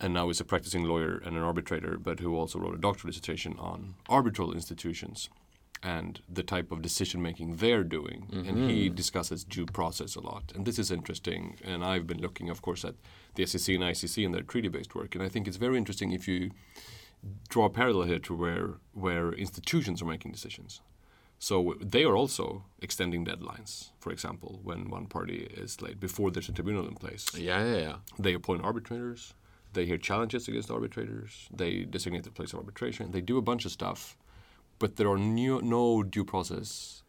and 0.00 0.14
now 0.14 0.30
is 0.30 0.40
a 0.40 0.44
practicing 0.44 0.84
lawyer 0.84 1.20
and 1.26 1.36
an 1.36 1.42
arbitrator, 1.42 1.98
but 1.98 2.20
who 2.20 2.34
also 2.40 2.58
wrote 2.58 2.74
a 2.74 2.78
doctoral 2.80 3.10
dissertation 3.10 3.54
on 3.58 3.94
arbitral 4.08 4.54
institutions. 4.54 5.28
And 5.82 6.20
the 6.32 6.42
type 6.42 6.72
of 6.72 6.80
decision 6.80 7.20
making 7.20 7.56
they're 7.56 7.84
doing. 7.84 8.28
And 8.32 8.70
he 8.70 8.86
mm-hmm. 8.86 8.94
discusses 8.94 9.44
due 9.44 9.66
process 9.66 10.16
a 10.16 10.20
lot. 10.20 10.50
And 10.54 10.64
this 10.64 10.78
is 10.78 10.90
interesting. 10.90 11.58
And 11.62 11.84
I've 11.84 12.06
been 12.06 12.22
looking, 12.22 12.48
of 12.48 12.62
course, 12.62 12.86
at 12.86 12.94
the 13.34 13.42
SCC 13.42 13.74
and 13.74 13.84
ICC 13.84 14.24
and 14.24 14.34
their 14.34 14.42
treaty 14.42 14.68
based 14.68 14.94
work. 14.94 15.14
And 15.14 15.22
I 15.22 15.28
think 15.28 15.46
it's 15.46 15.58
very 15.58 15.76
interesting 15.76 16.12
if 16.12 16.26
you 16.26 16.52
draw 17.48 17.66
a 17.66 17.70
parallel 17.70 18.08
here 18.08 18.18
to 18.20 18.34
where, 18.34 18.74
where 18.92 19.32
institutions 19.32 20.00
are 20.00 20.06
making 20.06 20.32
decisions. 20.32 20.80
So 21.38 21.74
they 21.80 22.04
are 22.04 22.16
also 22.16 22.64
extending 22.80 23.26
deadlines, 23.26 23.90
for 24.00 24.10
example, 24.10 24.60
when 24.62 24.88
one 24.88 25.06
party 25.06 25.48
is 25.54 25.82
late, 25.82 26.00
before 26.00 26.30
there's 26.30 26.48
a 26.48 26.52
tribunal 26.52 26.86
in 26.86 26.94
place 26.94 27.26
Yeah, 27.36 27.62
yeah, 27.62 27.76
yeah. 27.76 27.96
they 28.18 28.32
appoint 28.32 28.64
arbitrators, 28.64 29.34
they 29.74 29.84
hear 29.84 29.98
challenges 29.98 30.48
against 30.48 30.70
arbitrators, 30.70 31.48
they 31.54 31.84
designate 31.84 32.24
the 32.24 32.30
place 32.30 32.52
of 32.52 32.60
arbitration, 32.60 33.10
they 33.10 33.20
do 33.20 33.36
a 33.36 33.42
bunch 33.42 33.64
of 33.66 33.72
stuff, 33.72 34.16
but 34.78 34.96
there 34.96 35.08
are 35.08 35.18
no, 35.18 35.60
no 35.60 36.02
due 36.02 36.24
process 36.24 37.02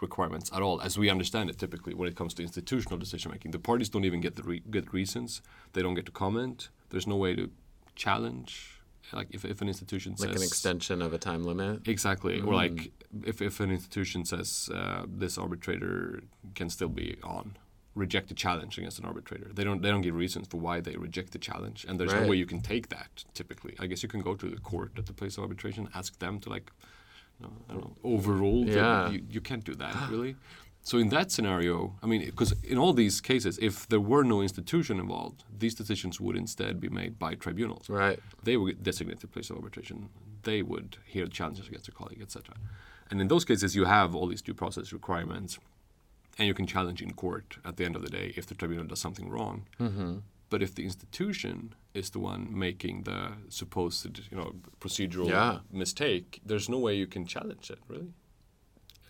requirements 0.00 0.50
at 0.52 0.62
all, 0.62 0.80
as 0.82 0.98
we 0.98 1.08
understand 1.08 1.48
it 1.50 1.58
typically 1.58 1.94
when 1.94 2.08
it 2.08 2.16
comes 2.16 2.34
to 2.34 2.42
institutional 2.42 2.98
decision 2.98 3.30
making. 3.30 3.50
The 3.52 3.58
parties 3.58 3.88
don't 3.88 4.04
even 4.04 4.20
get 4.20 4.36
the 4.36 4.42
re- 4.42 4.62
get 4.70 4.92
reasons, 4.92 5.42
they 5.72 5.82
don't 5.82 5.94
get 5.94 6.06
to 6.06 6.12
comment, 6.12 6.68
there's 6.90 7.06
no 7.06 7.16
way 7.16 7.34
to 7.34 7.50
challenge. 7.94 8.80
Like 9.12 9.28
if, 9.30 9.44
if 9.44 9.60
an 9.62 9.68
institution 9.68 10.16
Like 10.18 10.30
says 10.30 10.42
an 10.42 10.46
extension 10.46 11.00
of 11.00 11.12
a 11.12 11.18
time 11.18 11.44
limit. 11.44 11.86
Exactly. 11.86 12.40
Or 12.40 12.54
like 12.54 12.90
if, 13.24 13.40
if 13.40 13.60
an 13.60 13.70
institution 13.70 14.24
says 14.24 14.68
uh, 14.74 15.04
this 15.06 15.38
arbitrator 15.38 16.22
can 16.54 16.68
still 16.70 16.88
be 16.88 17.16
on, 17.22 17.56
reject 17.94 18.30
a 18.30 18.34
challenge 18.34 18.78
against 18.78 18.98
an 18.98 19.04
arbitrator. 19.04 19.50
They 19.54 19.64
don't 19.64 19.80
they 19.80 19.90
don't 19.90 20.02
give 20.02 20.14
reasons 20.14 20.48
for 20.48 20.58
why 20.58 20.80
they 20.80 20.96
reject 20.96 21.32
the 21.32 21.38
challenge, 21.38 21.86
and 21.88 21.98
there's 21.98 22.12
no 22.12 22.26
way 22.28 22.36
you 22.36 22.46
can 22.46 22.60
take 22.60 22.88
that. 22.90 23.24
Typically, 23.32 23.74
I 23.78 23.86
guess 23.86 24.02
you 24.02 24.08
can 24.08 24.20
go 24.20 24.34
to 24.34 24.50
the 24.50 24.58
court 24.58 24.92
at 24.98 25.06
the 25.06 25.12
place 25.12 25.38
of 25.38 25.42
arbitration, 25.44 25.88
ask 25.94 26.18
them 26.18 26.38
to 26.40 26.50
like, 26.50 26.70
you 27.40 27.46
know, 27.46 27.52
I 27.68 27.72
don't 27.74 27.84
know, 27.84 27.96
overrule. 28.04 28.64
the- 28.64 28.72
Yeah. 28.72 29.10
you, 29.10 29.22
you 29.30 29.40
can't 29.40 29.64
do 29.64 29.74
that 29.74 30.10
really. 30.10 30.36
So 30.82 30.98
in 30.98 31.08
that 31.08 31.32
scenario, 31.32 31.96
I 32.02 32.06
mean, 32.06 32.24
because 32.26 32.52
in 32.62 32.78
all 32.78 32.92
these 32.92 33.20
cases, 33.20 33.58
if 33.60 33.88
there 33.88 33.98
were 34.00 34.22
no 34.22 34.40
institution 34.40 35.00
involved, 35.00 35.42
these 35.58 35.74
decisions 35.74 36.20
would 36.20 36.36
instead 36.36 36.80
be 36.80 36.88
made 36.88 37.18
by 37.18 37.34
tribunals 37.34 37.88
Right. 37.90 38.20
they 38.44 38.56
would 38.56 38.82
designate 38.84 39.18
the 39.20 39.26
place 39.26 39.50
of 39.50 39.56
arbitration. 39.56 40.08
They 40.44 40.62
would 40.62 40.96
hear 41.04 41.26
challenges 41.26 41.66
against 41.66 41.88
a 41.88 41.92
colleague, 41.92 42.22
etc. 42.22 42.54
And 43.10 43.20
in 43.20 43.26
those 43.28 43.44
cases, 43.44 43.74
you 43.74 43.84
have 43.86 44.14
all 44.14 44.28
these 44.28 44.42
due 44.42 44.54
process 44.54 44.92
requirements, 44.92 45.58
and 46.38 46.46
you 46.46 46.54
can 46.54 46.66
challenge 46.68 47.02
in 47.02 47.12
court 47.14 47.58
at 47.64 47.76
the 47.78 47.84
end 47.84 47.96
of 47.96 48.02
the 48.02 48.10
day 48.10 48.32
if 48.36 48.46
the 48.46 48.54
tribunal 48.54 48.84
does 48.86 49.00
something 49.00 49.28
wrong. 49.28 49.66
Mm-hmm. 49.80 50.18
But 50.48 50.62
if 50.62 50.74
the 50.74 50.84
institution 50.84 51.74
is 51.92 52.10
the 52.10 52.20
one 52.20 52.48
making 52.56 53.02
the 53.02 53.32
supposed, 53.48 54.20
you 54.30 54.36
know, 54.36 54.54
procedural 54.80 55.28
Yeah. 55.28 55.58
mistake, 55.72 56.40
there's 56.44 56.68
no 56.68 56.78
way 56.78 56.96
you 56.96 57.06
can 57.06 57.26
challenge 57.26 57.70
it, 57.70 57.78
really. 57.88 58.12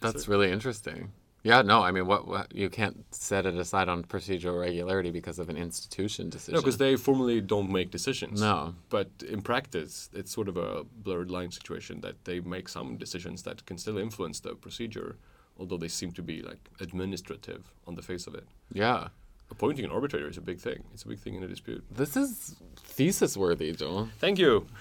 That's 0.01 0.29
really 0.29 0.51
interesting. 0.51 1.13
Yeah, 1.43 1.63
no, 1.63 1.81
I 1.81 1.93
mean, 1.93 2.07
what, 2.07 2.27
what 2.27 2.53
you 2.55 2.69
can't 2.69 3.05
set 3.15 3.47
it 3.47 3.55
aside 3.55 3.89
on 3.89 4.03
procedural 4.03 4.59
regularity 4.61 5.13
because 5.13 5.39
of 5.39 5.49
an 5.49 5.57
institution 5.57 6.29
decision. 6.29 6.55
No, 6.55 6.61
because 6.61 6.79
they 6.79 6.97
formally 6.97 7.41
don't 7.41 7.71
make 7.71 7.91
decisions. 7.93 8.41
No. 8.41 8.75
But 8.89 9.11
in 9.29 9.43
practice, 9.43 10.11
it's 10.13 10.33
sort 10.33 10.49
of 10.49 10.57
a 10.57 10.85
blurred 10.85 11.31
line 11.31 11.53
situation 11.53 12.01
that 12.01 12.25
they 12.25 12.41
make 12.41 12.69
some 12.69 12.97
decisions 12.97 13.43
that 13.43 13.65
can 13.65 13.79
still 13.79 13.97
influence 13.97 14.41
the 14.41 14.55
procedure, 14.57 15.19
although 15.57 15.77
they 15.77 15.89
seem 15.89 16.11
to 16.13 16.23
be 16.23 16.43
like 16.43 16.69
administrative 16.81 17.73
on 17.87 17.95
the 17.95 18.03
face 18.03 18.27
of 18.27 18.35
it. 18.35 18.47
yeah, 18.73 19.09
Appointing 19.51 19.85
an 19.85 19.91
arbitrator 19.91 20.29
is 20.29 20.37
a 20.37 20.41
big 20.41 20.59
thing. 20.61 20.85
It's 20.93 21.05
a 21.05 21.09
big 21.09 21.19
thing 21.19 21.35
in 21.35 21.43
a 21.43 21.49
dispute. 21.49 21.85
this 21.91 22.17
is 22.17 22.57
thesis 22.77 23.37
worthy, 23.37 23.73
Joel. 23.73 24.09
Thank 24.19 24.39
you. 24.39 24.67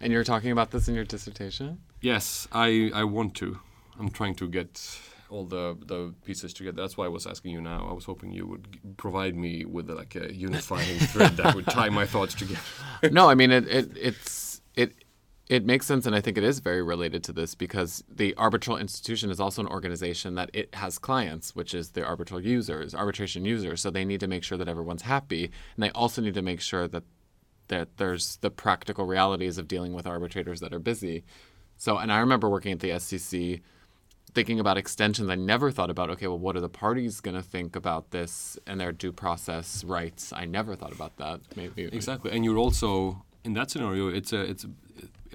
And 0.00 0.12
you're 0.12 0.24
talking 0.24 0.50
about 0.50 0.70
this 0.70 0.86
in 0.88 0.94
your 0.94 1.04
dissertation. 1.04 1.78
Yes, 2.02 2.46
I, 2.52 2.90
I 2.94 3.04
want 3.04 3.34
to. 3.36 3.58
I'm 3.98 4.10
trying 4.10 4.34
to 4.34 4.48
get 4.48 4.98
all 5.30 5.44
the, 5.46 5.78
the 5.86 6.12
pieces 6.26 6.52
together. 6.52 6.82
That's 6.82 6.96
why 6.98 7.06
I 7.06 7.08
was 7.08 7.26
asking 7.26 7.52
you 7.52 7.60
now. 7.62 7.86
I 7.88 7.92
was 7.94 8.04
hoping 8.04 8.30
you 8.32 8.46
would 8.46 8.72
g- 8.72 8.80
provide 8.98 9.34
me 9.34 9.64
with 9.64 9.88
like 9.88 10.14
a 10.16 10.34
unifying 10.34 10.98
thread 10.98 11.36
that 11.38 11.54
would 11.54 11.66
tie 11.66 11.88
my 11.88 12.04
thoughts 12.04 12.34
together. 12.34 12.60
no, 13.12 13.30
I 13.30 13.34
mean 13.34 13.50
it, 13.50 13.66
it 13.68 13.96
it's 13.96 14.60
it 14.74 15.03
it 15.48 15.64
makes 15.64 15.86
sense 15.86 16.06
and 16.06 16.14
I 16.16 16.20
think 16.20 16.38
it 16.38 16.44
is 16.44 16.60
very 16.60 16.82
related 16.82 17.22
to 17.24 17.32
this 17.32 17.54
because 17.54 18.02
the 18.08 18.34
arbitral 18.36 18.78
institution 18.78 19.30
is 19.30 19.40
also 19.40 19.60
an 19.60 19.68
organization 19.68 20.36
that 20.36 20.50
it 20.54 20.74
has 20.74 20.98
clients, 20.98 21.54
which 21.54 21.74
is 21.74 21.90
the 21.90 22.04
arbitral 22.04 22.40
users, 22.40 22.94
arbitration 22.94 23.44
users. 23.44 23.82
So 23.82 23.90
they 23.90 24.06
need 24.06 24.20
to 24.20 24.26
make 24.26 24.42
sure 24.42 24.56
that 24.56 24.68
everyone's 24.68 25.02
happy. 25.02 25.44
And 25.76 25.82
they 25.82 25.90
also 25.90 26.22
need 26.22 26.34
to 26.34 26.42
make 26.42 26.60
sure 26.60 26.88
that 26.88 27.04
that 27.68 27.96
there's 27.96 28.36
the 28.36 28.50
practical 28.50 29.06
realities 29.06 29.56
of 29.56 29.68
dealing 29.68 29.94
with 29.94 30.06
arbitrators 30.06 30.60
that 30.60 30.72
are 30.72 30.78
busy. 30.78 31.24
So 31.76 31.98
and 31.98 32.10
I 32.10 32.18
remember 32.18 32.48
working 32.48 32.72
at 32.72 32.80
the 32.80 32.90
SCC 32.90 33.60
thinking 34.32 34.58
about 34.58 34.76
extensions, 34.76 35.28
I 35.30 35.36
never 35.36 35.70
thought 35.70 35.90
about, 35.90 36.10
okay, 36.10 36.26
well, 36.26 36.38
what 36.38 36.56
are 36.56 36.60
the 36.60 36.68
parties 36.68 37.20
going 37.20 37.36
to 37.36 37.42
think 37.42 37.76
about 37.76 38.10
this 38.10 38.58
and 38.66 38.80
their 38.80 38.92
due 38.92 39.12
process 39.12 39.84
rights? 39.84 40.32
I 40.32 40.44
never 40.44 40.74
thought 40.74 40.92
about 40.92 41.16
that. 41.18 41.40
Maybe 41.54 41.84
Exactly, 41.84 42.32
and 42.32 42.44
you're 42.44 42.58
also 42.58 43.24
in 43.44 43.52
that 43.52 43.70
scenario. 43.70 44.08
It's 44.08 44.32
a 44.32 44.40
it's 44.40 44.66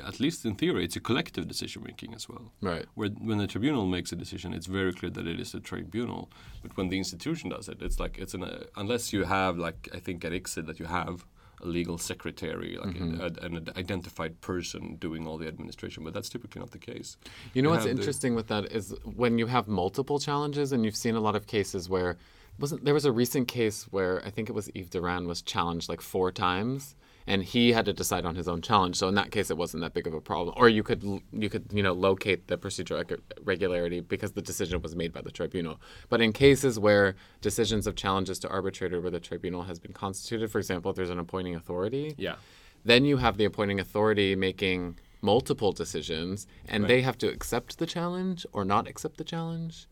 at 0.06 0.20
least 0.20 0.46
in 0.46 0.56
theory, 0.56 0.84
it's 0.86 0.96
a 0.96 1.00
collective 1.00 1.48
decision 1.48 1.84
making 1.86 2.14
as 2.14 2.28
well. 2.30 2.52
Right. 2.62 2.86
Where 2.96 3.10
when 3.10 3.38
the 3.38 3.48
tribunal 3.48 3.86
makes 3.86 4.12
a 4.12 4.16
decision, 4.16 4.54
it's 4.54 4.68
very 4.68 4.94
clear 4.94 5.12
that 5.12 5.28
it 5.28 5.40
is 5.40 5.54
a 5.54 5.60
tribunal. 5.60 6.30
But 6.62 6.76
when 6.78 6.90
the 6.90 6.98
institution 6.98 7.50
does 7.50 7.68
it, 7.70 7.82
it's 7.82 8.00
like 8.00 8.18
it's 8.18 8.34
an 8.34 8.44
uh, 8.44 8.64
unless 8.78 9.14
you 9.14 9.24
have 9.26 9.58
like 9.58 9.90
I 9.94 10.00
think 10.00 10.24
at 10.26 10.32
ICSID 10.32 10.66
that 10.68 10.80
you 10.80 10.86
have 10.86 11.26
a 11.62 11.68
legal 11.68 11.98
secretary, 11.98 12.78
like 12.78 12.96
Mm-hmm. 12.96 13.20
a, 13.22 13.26
a, 13.26 13.46
an 13.46 13.70
identified 13.76 14.40
person 14.42 14.96
doing 14.96 15.28
all 15.28 15.38
the 15.38 15.48
administration. 15.48 16.04
But 16.06 16.14
that's 16.14 16.30
typically 16.30 16.60
not 16.62 16.72
the 16.72 16.78
case. 16.80 17.18
You 17.54 17.62
know 17.62 17.70
You 17.70 17.72
what's 17.74 17.86
have 17.86 17.96
the- 17.96 18.00
interesting 18.02 18.34
with 18.36 18.48
that 18.48 18.72
is 18.72 18.96
when 19.04 19.38
you 19.38 19.48
have 19.48 19.68
multiple 19.68 20.20
challenges, 20.20 20.72
and 20.72 20.86
you've 20.86 20.96
seen 20.96 21.16
a 21.16 21.20
lot 21.20 21.36
of 21.36 21.48
cases 21.48 21.90
where 21.90 22.18
wasn't 22.60 22.84
there 22.86 22.94
was 22.94 23.06
a 23.06 23.12
recent 23.12 23.48
case 23.48 23.84
where 23.92 24.22
I 24.26 24.30
think 24.32 24.50
it 24.50 24.54
was 24.54 24.70
Yves 24.76 24.90
Derains 24.90 25.28
was 25.28 25.42
challenged 25.42 25.88
like 25.90 26.02
four 26.02 26.32
times, 26.32 26.96
and 27.28 27.44
he 27.44 27.72
had 27.74 27.86
to 27.86 27.94
decide 27.94 28.26
on 28.26 28.36
his 28.36 28.48
own 28.48 28.62
challenge. 28.62 28.96
So 28.96 29.08
in 29.08 29.16
that 29.16 29.32
case, 29.32 29.52
it 29.52 29.58
wasn't 29.58 29.82
that 29.82 29.94
big 29.94 30.08
of 30.08 30.14
a 30.14 30.22
problem. 30.22 30.54
Or 30.58 30.68
you 30.70 30.84
could 30.84 31.04
you 31.32 31.50
could 31.50 31.66
you 31.72 31.84
know 31.84 31.94
locate 31.94 32.48
the 32.48 32.58
procedural 32.58 33.20
regularity 33.44 34.00
because 34.00 34.32
the 34.34 34.42
decision 34.42 34.82
was 34.82 34.96
made 34.96 35.14
by 35.14 35.22
the 35.22 35.32
tribunal. 35.32 35.80
But 36.10 36.22
in 36.22 36.34
cases 36.34 36.80
where 36.80 37.16
decisions 37.42 37.86
of 37.88 37.96
challenges 37.96 38.40
to 38.40 38.50
arbitrator 38.50 39.00
where 39.02 39.12
the 39.12 39.20
tribunal 39.20 39.64
has 39.64 39.80
been 39.80 39.94
constituted, 39.94 40.52
for 40.52 40.58
example, 40.60 40.92
if 40.92 40.98
there's 40.98 41.10
an 41.10 41.20
appointing 41.20 41.56
authority, 41.56 42.16
Yeah. 42.18 42.36
then 42.84 43.06
you 43.06 43.18
have 43.18 43.38
the 43.38 43.46
appointing 43.46 43.80
authority 43.80 44.36
making 44.36 44.98
multiple 45.22 45.74
decisions, 45.74 46.48
and 46.68 46.86
they 46.88 47.02
have 47.02 47.18
to 47.18 47.28
accept 47.28 47.78
the 47.78 47.86
challenge 47.86 48.46
or 48.54 48.64
not 48.64 48.88
accept 48.88 49.18
the 49.18 49.24
challenge. 49.26 49.88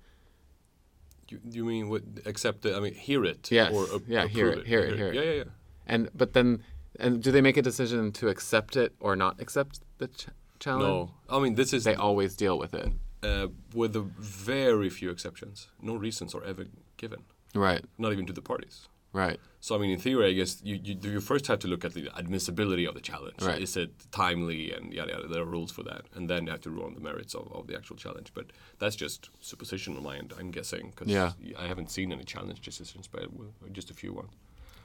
You, 1.29 1.39
you 1.51 1.65
mean 1.65 1.89
what? 1.89 2.03
Accept 2.25 2.65
it? 2.65 2.73
I 2.75 2.79
mean, 2.79 2.93
hear 2.93 3.25
it. 3.25 3.51
Yes. 3.51 3.73
Or 3.73 3.83
a- 3.97 4.01
Yeah, 4.07 4.27
hear 4.27 4.47
it, 4.47 4.65
hear 4.65 4.79
it, 4.79 4.95
hear 4.95 5.07
it. 5.09 5.15
Yeah, 5.15 5.21
yeah, 5.23 5.31
yeah. 5.33 5.43
And 5.85 6.09
but 6.15 6.31
then, 6.33 6.63
and 6.99 7.21
do 7.23 7.31
they 7.31 7.41
make 7.41 7.57
a 7.57 7.61
decision 7.61 8.11
to 8.13 8.27
accept 8.29 8.75
it 8.75 8.93
or 8.99 9.15
not 9.15 9.39
accept 9.39 9.79
the 9.97 10.07
ch- 10.07 10.27
challenge? 10.59 10.83
No, 10.83 11.11
I 11.29 11.39
mean 11.39 11.55
this 11.55 11.73
is 11.73 11.83
They 11.83 11.95
always 11.95 12.35
deal 12.35 12.57
with 12.57 12.73
it. 12.73 12.91
uh, 13.23 13.47
with 13.73 13.95
very 14.19 14.89
few 14.89 15.09
exceptions. 15.09 15.67
No 15.81 15.95
reasons 15.95 16.33
are 16.35 16.43
ever 16.43 16.65
given, 16.97 17.23
Right. 17.55 17.83
not 17.97 18.11
even 18.13 18.25
to 18.27 18.33
the 18.33 18.41
parties. 18.41 18.87
Right. 19.13 19.39
So 19.61 19.75
I 19.75 19.79
mean, 19.79 19.89
in 19.89 19.99
theory, 19.99 20.27
I 20.29 20.33
guess 20.33 20.61
you, 20.63 20.75
you, 20.83 20.95
you 21.01 21.21
first 21.21 21.47
have 21.47 21.59
to 21.59 21.67
look 21.67 21.83
at 21.85 21.93
the 21.93 22.09
admissibility 22.15 22.85
of 22.85 22.93
the 22.93 23.01
challenge. 23.01 23.41
Right. 23.41 23.61
Is 23.61 23.75
it 23.75 23.89
timely 24.11 24.71
and 24.73 24.93
yada 24.93 25.11
yada? 25.13 25.27
There 25.27 25.41
are 25.41 25.45
rules 25.45 25.71
for 25.71 25.81
that, 25.83 26.03
and 26.13 26.29
then 26.29 26.45
you 26.45 26.51
have 26.51 26.61
to 26.61 26.69
rule 26.69 26.85
on 26.85 26.93
the 26.93 26.99
merits 27.01 27.33
of, 27.33 27.51
of 27.51 27.65
the 27.67 27.75
actual 27.75 27.95
challenge. 27.95 28.31
But 28.35 28.47
that's 28.79 28.95
just 28.95 29.29
supposition 29.39 29.97
on 29.97 30.03
my 30.03 30.17
end. 30.17 30.33
I'm 30.37 30.51
guessing 30.51 30.89
because 30.91 31.07
Yeah. 31.07 31.31
I 31.57 31.65
haven't 31.67 31.89
seen 31.89 32.11
any 32.11 32.25
challenge 32.25 32.61
decisions, 32.61 33.07
but 33.07 33.23
just 33.73 33.89
a 33.89 33.93
few 33.95 34.13
ones. 34.13 34.31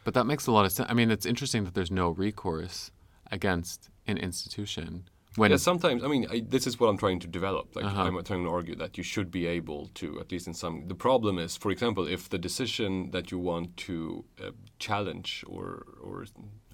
But 0.04 0.14
that 0.14 0.24
makes 0.24 0.46
a 0.46 0.52
lot 0.52 0.64
of 0.64 0.72
sense. 0.72 0.88
I 0.90 0.94
mean, 0.94 1.10
it's 1.10 1.26
interesting 1.26 1.64
that 1.64 1.74
there's 1.74 1.90
no 1.90 2.10
recourse 2.10 2.90
against 3.30 3.88
an 4.06 4.18
institution 4.18 5.08
when 5.36 5.50
Yeah, 5.50 5.56
sometimes 5.56 6.04
I 6.04 6.08
mean 6.08 6.26
I, 6.30 6.42
this 6.46 6.66
is 6.66 6.78
what 6.78 6.88
I'm 6.88 6.98
trying 6.98 7.20
to 7.20 7.26
develop. 7.26 7.74
Like 7.74 7.86
Uh-huh. 7.86 8.02
I'm 8.02 8.22
trying 8.24 8.44
to 8.44 8.50
argue 8.50 8.76
that 8.76 8.98
you 8.98 9.04
should 9.04 9.30
be 9.30 9.46
able 9.46 9.88
to, 9.94 10.20
at 10.20 10.30
least 10.30 10.46
in 10.46 10.54
some. 10.54 10.88
The 10.88 10.94
problem 10.94 11.38
is, 11.38 11.56
for 11.56 11.70
example, 11.70 12.06
if 12.06 12.28
the 12.28 12.38
decision 12.38 13.10
that 13.12 13.30
you 13.30 13.38
want 13.38 13.76
to 13.88 14.24
uh, 14.42 14.50
challenge 14.78 15.44
or 15.46 15.86
or 16.02 16.26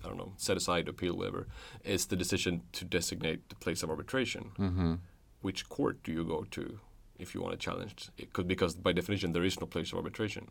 I 0.04 0.08
don't 0.08 0.16
know, 0.16 0.32
set 0.36 0.56
aside, 0.56 0.88
appeal, 0.88 1.16
whatever, 1.16 1.46
is 1.84 2.06
the 2.06 2.16
decision 2.16 2.62
to 2.72 2.84
designate 2.84 3.48
the 3.48 3.56
place 3.56 3.82
of 3.82 3.90
arbitration. 3.90 4.50
Mm-hmm. 4.58 4.94
Which 5.40 5.68
court 5.68 6.02
do 6.02 6.12
you 6.12 6.24
go 6.24 6.44
to 6.50 6.80
if 7.18 7.34
you 7.34 7.40
want 7.42 7.52
to 7.52 7.58
challenge? 7.58 8.10
It 8.16 8.32
could 8.32 8.48
because 8.48 8.74
by 8.74 8.92
definition 8.92 9.32
there 9.32 9.44
is 9.44 9.60
no 9.60 9.66
place 9.66 9.92
of 9.92 9.98
arbitration. 9.98 10.48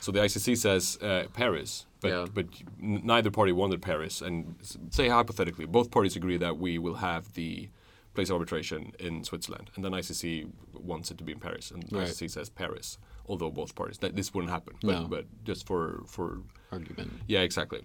So 0.00 0.12
the 0.12 0.20
ICC 0.20 0.56
says 0.56 0.98
uh, 1.02 1.24
Paris, 1.32 1.86
but 2.00 2.08
Yeah. 2.10 2.26
but 2.32 2.46
neither 2.78 3.30
party 3.30 3.52
wanted 3.52 3.80
Paris. 3.82 4.22
And 4.22 4.54
say 4.90 5.08
hypothetically, 5.08 5.66
both 5.66 5.90
parties 5.90 6.16
agree 6.16 6.36
that 6.38 6.58
we 6.58 6.78
will 6.78 6.96
have 6.96 7.32
the 7.34 7.68
place 8.14 8.30
of 8.30 8.34
arbitration 8.34 8.92
in 8.98 9.24
Switzerland, 9.24 9.70
and 9.74 9.84
then 9.84 9.92
ICC 9.92 10.50
wants 10.72 11.10
it 11.10 11.18
to 11.18 11.24
be 11.24 11.32
in 11.32 11.40
Paris, 11.40 11.70
and 11.70 11.84
Right. 11.92 12.08
ICC 12.08 12.28
says 12.30 12.48
Paris. 12.48 12.98
Although 13.28 13.50
both 13.50 13.74
parties, 13.74 13.98
that 13.98 14.14
this 14.14 14.32
wouldn't 14.32 14.52
happen. 14.52 14.74
But, 14.82 15.00
No. 15.02 15.08
but 15.08 15.24
just 15.44 15.66
for 15.66 16.02
for 16.06 16.42
argument. 16.70 17.10
yeah, 17.26 17.40
exactly. 17.42 17.80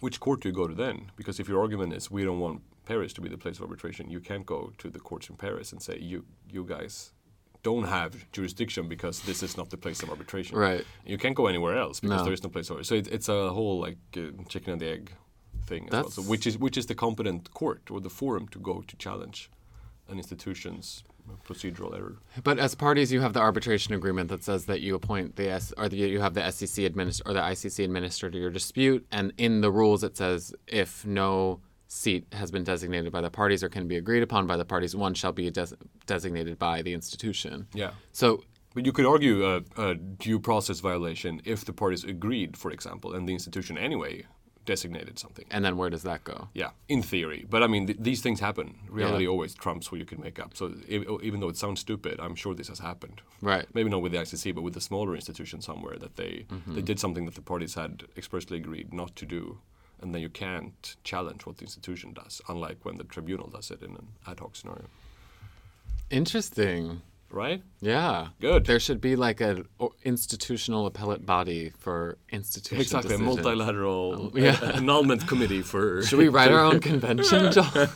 Which 0.00 0.20
court 0.20 0.42
do 0.42 0.48
you 0.50 0.54
go 0.54 0.68
to 0.68 0.74
then? 0.74 1.10
Because 1.16 1.40
if 1.40 1.48
your 1.48 1.60
argument 1.60 1.92
is 1.94 2.10
we 2.10 2.22
don't 2.24 2.38
want 2.38 2.60
Paris 2.84 3.12
to 3.14 3.20
be 3.22 3.28
the 3.30 3.38
place 3.38 3.56
of 3.58 3.62
arbitration, 3.62 4.10
you 4.10 4.20
can't 4.20 4.44
go 4.46 4.72
to 4.78 4.90
the 4.90 5.00
courts 5.00 5.28
in 5.30 5.36
Paris 5.36 5.72
and 5.72 5.80
say 5.82 5.98
you 5.98 6.24
you 6.52 6.64
guys 6.64 7.12
don't 7.62 7.84
have 7.84 8.30
jurisdiction 8.32 8.88
because 8.88 9.20
this 9.22 9.42
is 9.42 9.56
not 9.56 9.70
the 9.70 9.76
place 9.76 10.02
of 10.02 10.10
arbitration. 10.10 10.56
Right. 10.56 10.84
You 11.04 11.18
can't 11.18 11.34
go 11.34 11.46
anywhere 11.46 11.76
else 11.76 12.00
because 12.00 12.18
No. 12.20 12.24
there 12.24 12.32
is 12.32 12.42
no 12.42 12.50
place 12.50 12.70
of 12.70 12.84
So 12.86 12.94
it, 12.94 13.08
it's 13.08 13.28
a 13.28 13.50
whole 13.50 13.80
like 13.80 13.98
uh, 14.16 14.20
chicken 14.48 14.72
and 14.74 14.80
the 14.80 14.88
egg 14.88 15.12
thing 15.66 15.86
as 15.88 15.92
well. 15.92 16.10
So 16.10 16.22
which 16.22 16.46
is 16.46 16.56
which 16.58 16.76
is 16.76 16.86
the 16.86 16.94
competent 16.94 17.52
court 17.52 17.82
or 17.90 18.00
the 18.00 18.10
forum 18.10 18.48
to 18.48 18.58
go 18.58 18.82
to 18.86 18.96
challenge 18.96 19.50
an 20.08 20.16
institution's 20.18 21.02
procedural 21.44 21.94
error. 21.94 22.16
But 22.42 22.58
as 22.58 22.74
parties, 22.74 23.12
you 23.12 23.20
have 23.20 23.34
the 23.34 23.40
arbitration 23.40 23.92
agreement 23.92 24.30
that 24.30 24.42
says 24.42 24.64
that 24.64 24.80
you 24.80 24.94
appoint 24.94 25.36
the 25.36 25.50
S 25.50 25.74
or 25.76 25.86
the, 25.90 25.96
you 25.96 26.20
have 26.20 26.32
the 26.32 26.40
SCC 26.40 26.88
administ- 26.88 27.20
or 27.26 27.34
the 27.34 27.40
ICC 27.40 27.84
administer 27.84 28.30
to 28.30 28.38
your 28.38 28.48
dispute, 28.50 29.06
and 29.12 29.32
in 29.36 29.60
the 29.60 29.70
rules 29.70 30.02
it 30.02 30.16
says 30.16 30.54
if 30.66 31.04
no 31.04 31.60
seat 31.88 32.26
has 32.32 32.50
been 32.50 32.64
designated 32.64 33.10
by 33.10 33.20
the 33.22 33.30
parties 33.30 33.64
or 33.64 33.68
can 33.68 33.88
be 33.88 33.96
agreed 33.96 34.22
upon 34.22 34.46
by 34.46 34.56
the 34.56 34.64
parties, 34.64 34.94
one 34.94 35.14
shall 35.14 35.32
be 35.32 35.50
des- 35.50 35.74
designated 36.06 36.58
by 36.58 36.82
the 36.82 36.92
institution. 36.92 37.66
Yeah. 37.74 37.92
So 38.12 38.44
But 38.74 38.84
you 38.86 38.92
could 38.92 39.06
argue 39.06 39.44
a, 39.46 39.62
a 39.76 39.94
due 39.94 40.38
process 40.38 40.80
violation 40.80 41.40
if 41.44 41.64
the 41.64 41.72
parties 41.72 42.04
agreed, 42.04 42.56
for 42.56 42.70
example, 42.70 43.14
and 43.14 43.26
the 43.28 43.32
institution 43.32 43.78
anyway 43.78 44.26
designated 44.66 45.18
something. 45.18 45.46
and 45.50 45.64
then 45.64 45.78
where 45.78 45.88
does 45.88 46.02
that 46.02 46.22
go? 46.24 46.48
Yeah, 46.52 46.70
in 46.90 47.00
theory. 47.02 47.46
But 47.48 47.62
I 47.62 47.66
mean, 47.68 47.86
th- 47.86 47.98
these 48.02 48.20
things 48.20 48.38
happen. 48.38 48.74
Reality 48.90 49.24
Yeah. 49.24 49.30
always 49.30 49.54
trumps 49.54 49.90
what 49.90 49.98
you 49.98 50.04
can 50.04 50.20
make 50.20 50.38
up. 50.38 50.54
So 50.58 50.64
e- 50.86 51.06
even 51.22 51.40
though 51.40 51.48
it 51.48 51.56
sounds 51.56 51.80
stupid, 51.80 52.20
I'm 52.20 52.34
sure 52.34 52.54
this 52.54 52.68
has 52.68 52.80
happened. 52.80 53.22
Right. 53.40 53.66
Maybe 53.72 53.88
not 53.88 54.02
with 54.02 54.12
the 54.12 54.18
ICC, 54.18 54.54
but 54.54 54.60
with 54.60 54.76
a 54.76 54.82
smaller 54.82 55.14
institution 55.14 55.62
somewhere 55.62 55.96
that 56.04 56.16
they 56.16 56.44
mm-hmm. 56.50 56.74
they 56.74 56.82
did 56.82 57.00
something 57.00 57.24
that 57.24 57.34
the 57.34 57.40
parties 57.52 57.74
had 57.76 57.92
expressly 58.14 58.58
agreed 58.58 58.92
not 58.92 59.16
to 59.16 59.24
do, 59.24 59.42
and 60.00 60.14
then 60.14 60.22
you 60.22 60.28
can't 60.28 60.96
challenge 61.04 61.46
what 61.46 61.56
the 61.58 61.62
institution 61.64 62.12
does, 62.12 62.40
unlike 62.48 62.84
when 62.84 62.96
the 62.96 63.04
tribunal 63.04 63.48
does 63.48 63.70
it 63.70 63.82
in 63.82 63.90
an 63.96 64.08
ad 64.26 64.40
hoc 64.40 64.56
scenario. 64.56 64.84
Interesting. 66.10 67.02
Right? 67.30 67.62
Yeah. 67.82 68.28
Good. 68.40 68.64
There 68.64 68.80
should 68.80 69.02
be 69.02 69.14
like 69.14 69.42
an 69.42 69.66
institutional 70.02 70.86
appellate 70.86 71.26
body 71.26 71.72
for 71.78 72.16
institutional 72.30 72.80
Exactly, 72.80 73.14
a 73.14 73.18
decisions. 73.18 73.44
multilateral 73.44 74.32
yeah. 74.34 74.58
uh, 74.62 74.72
annulment 74.76 75.26
committee 75.28 75.60
for. 75.60 76.02
Should 76.06 76.18
we 76.18 76.28
write 76.28 76.50
our 76.50 76.60
own 76.60 76.80
convention, 76.92 77.52
John? 77.52 77.70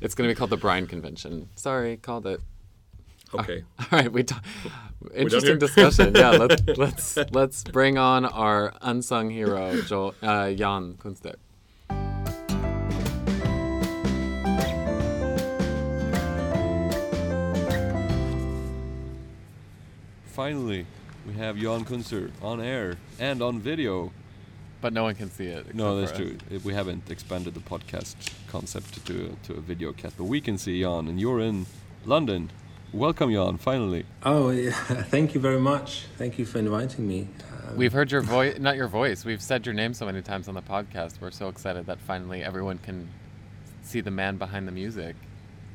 it's 0.00 0.14
going 0.14 0.28
to 0.28 0.34
be 0.34 0.34
called 0.34 0.48
the 0.48 0.56
Brian 0.56 0.86
Convention. 0.86 1.50
Sorry, 1.56 1.98
called 1.98 2.26
it. 2.26 2.40
Okay. 3.34 3.64
All 3.78 3.86
right, 3.92 4.12
we 4.12 4.22
talk. 4.22 4.44
Interesting 5.14 5.58
discussion. 5.58 6.14
Yeah, 6.14 6.30
let's 6.30 6.62
let's 6.76 7.16
let's 7.32 7.64
bring 7.64 7.98
on 7.98 8.24
our 8.24 8.72
unsung 8.82 9.30
hero, 9.30 9.80
Joel, 9.82 10.14
uh, 10.22 10.52
Jan 10.52 10.94
Kunstyr. 10.94 11.36
Finally, 20.24 20.86
we 21.26 21.32
have 21.34 21.56
Jan 21.56 21.84
Kunstyr 21.84 22.30
on 22.42 22.60
air 22.60 22.96
and 23.18 23.42
on 23.42 23.58
video. 23.60 24.12
But 24.82 24.92
no 24.92 25.04
one 25.04 25.14
can 25.14 25.30
see 25.30 25.46
it. 25.46 25.74
No, 25.74 25.98
that's 25.98 26.12
true. 26.12 26.36
We 26.62 26.74
haven't 26.74 27.10
expanded 27.10 27.54
the 27.54 27.60
podcast 27.60 28.14
concept 28.46 29.04
to 29.06 29.36
to 29.44 29.54
a 29.54 29.60
video 29.60 29.92
cast, 29.92 30.18
but 30.18 30.24
we 30.24 30.40
can 30.40 30.58
see 30.58 30.82
Jan, 30.82 31.08
and 31.08 31.18
you're 31.18 31.40
in 31.40 31.66
London. 32.04 32.50
Welcome, 32.92 33.32
Jan. 33.32 33.58
Finally. 33.58 34.06
Oh, 34.22 34.50
yeah. 34.50 34.70
thank 35.10 35.34
you 35.34 35.40
very 35.40 35.60
much. 35.60 36.04
Thank 36.16 36.38
you 36.38 36.46
for 36.46 36.58
inviting 36.58 37.06
me. 37.06 37.28
Um, 37.68 37.76
We've 37.76 37.92
heard 37.92 38.10
your 38.10 38.22
voice, 38.22 38.58
not 38.58 38.76
your 38.76 38.88
voice. 38.88 39.24
We've 39.24 39.42
said 39.42 39.66
your 39.66 39.74
name 39.74 39.92
so 39.92 40.06
many 40.06 40.22
times 40.22 40.48
on 40.48 40.54
the 40.54 40.62
podcast. 40.62 41.20
We're 41.20 41.30
so 41.30 41.48
excited 41.48 41.86
that 41.86 41.98
finally 42.00 42.42
everyone 42.42 42.78
can 42.78 43.08
see 43.82 44.00
the 44.00 44.10
man 44.10 44.36
behind 44.36 44.66
the 44.66 44.72
music. 44.72 45.14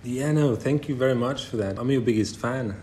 yeah, 0.04 0.32
no, 0.32 0.56
thank 0.56 0.90
you 0.90 0.96
very 0.96 1.16
much 1.16 1.46
for 1.46 1.58
that. 1.58 1.78
I'm 1.78 1.90
your 1.92 2.02
biggest 2.02 2.38
fan. 2.38 2.76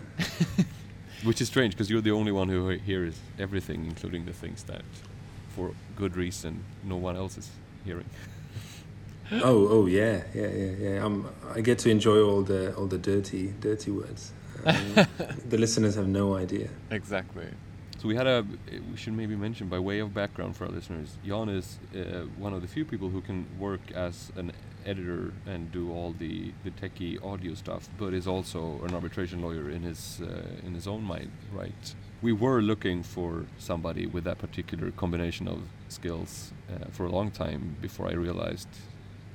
Which 1.23 1.41
is 1.41 1.47
strange 1.49 1.73
because 1.73 1.89
you're 1.89 2.01
the 2.01 2.11
only 2.11 2.31
one 2.31 2.47
who 2.47 2.69
hears 2.69 3.19
everything, 3.37 3.85
including 3.85 4.25
the 4.25 4.31
things 4.33 4.63
that, 4.63 4.83
for 5.49 5.71
good 5.97 6.15
reason, 6.15 6.63
no 6.83 6.95
one 6.95 7.17
else 7.17 7.37
is 7.37 7.49
hearing. 7.83 8.05
Oh, 9.31 9.67
oh, 9.69 9.85
yeah, 9.85 10.23
yeah, 10.33 10.47
yeah, 10.47 10.71
yeah. 10.79 11.05
Um, 11.05 11.29
I 11.55 11.61
get 11.61 11.79
to 11.79 11.89
enjoy 11.89 12.21
all 12.21 12.41
the 12.41 12.75
all 12.75 12.87
the 12.87 12.97
dirty, 12.97 13.53
dirty 13.59 13.91
words. 13.91 14.33
Um, 14.65 15.07
the 15.49 15.57
listeners 15.57 15.95
have 15.95 16.07
no 16.07 16.35
idea. 16.35 16.69
Exactly. 16.89 17.47
So 17.99 18.07
we 18.07 18.15
had 18.15 18.27
a. 18.27 18.45
We 18.91 18.97
should 18.97 19.13
maybe 19.13 19.35
mention 19.35 19.67
by 19.67 19.79
way 19.79 19.99
of 19.99 20.13
background 20.13 20.55
for 20.55 20.65
our 20.65 20.71
listeners. 20.71 21.17
Jan 21.25 21.49
is 21.49 21.79
uh, 21.93 22.21
one 22.37 22.53
of 22.53 22.61
the 22.61 22.67
few 22.67 22.85
people 22.85 23.09
who 23.09 23.21
can 23.21 23.45
work 23.59 23.81
as 23.93 24.31
an 24.35 24.51
editor 24.85 25.33
and 25.45 25.71
do 25.71 25.91
all 25.91 26.15
the 26.17 26.53
the 26.63 26.71
techie 26.71 27.23
audio 27.23 27.53
stuff, 27.53 27.89
but 27.97 28.13
is 28.13 28.25
also 28.27 28.79
an 28.85 28.93
arbitration 28.95 29.41
lawyer 29.41 29.69
in 29.69 29.83
his 29.83 30.21
uh, 30.21 30.65
in 30.65 30.73
his 30.73 30.87
own 30.87 31.03
mind. 31.03 31.31
Right. 31.51 31.95
We 32.21 32.33
were 32.33 32.61
looking 32.61 33.03
for 33.03 33.45
somebody 33.57 34.05
with 34.05 34.23
that 34.25 34.39
particular 34.39 34.91
combination 34.91 35.47
of 35.47 35.59
skills 35.87 36.51
uh, 36.69 36.85
for 36.91 37.05
a 37.05 37.09
long 37.09 37.31
time 37.31 37.75
before 37.81 38.09
I 38.09 38.13
realized 38.13 38.67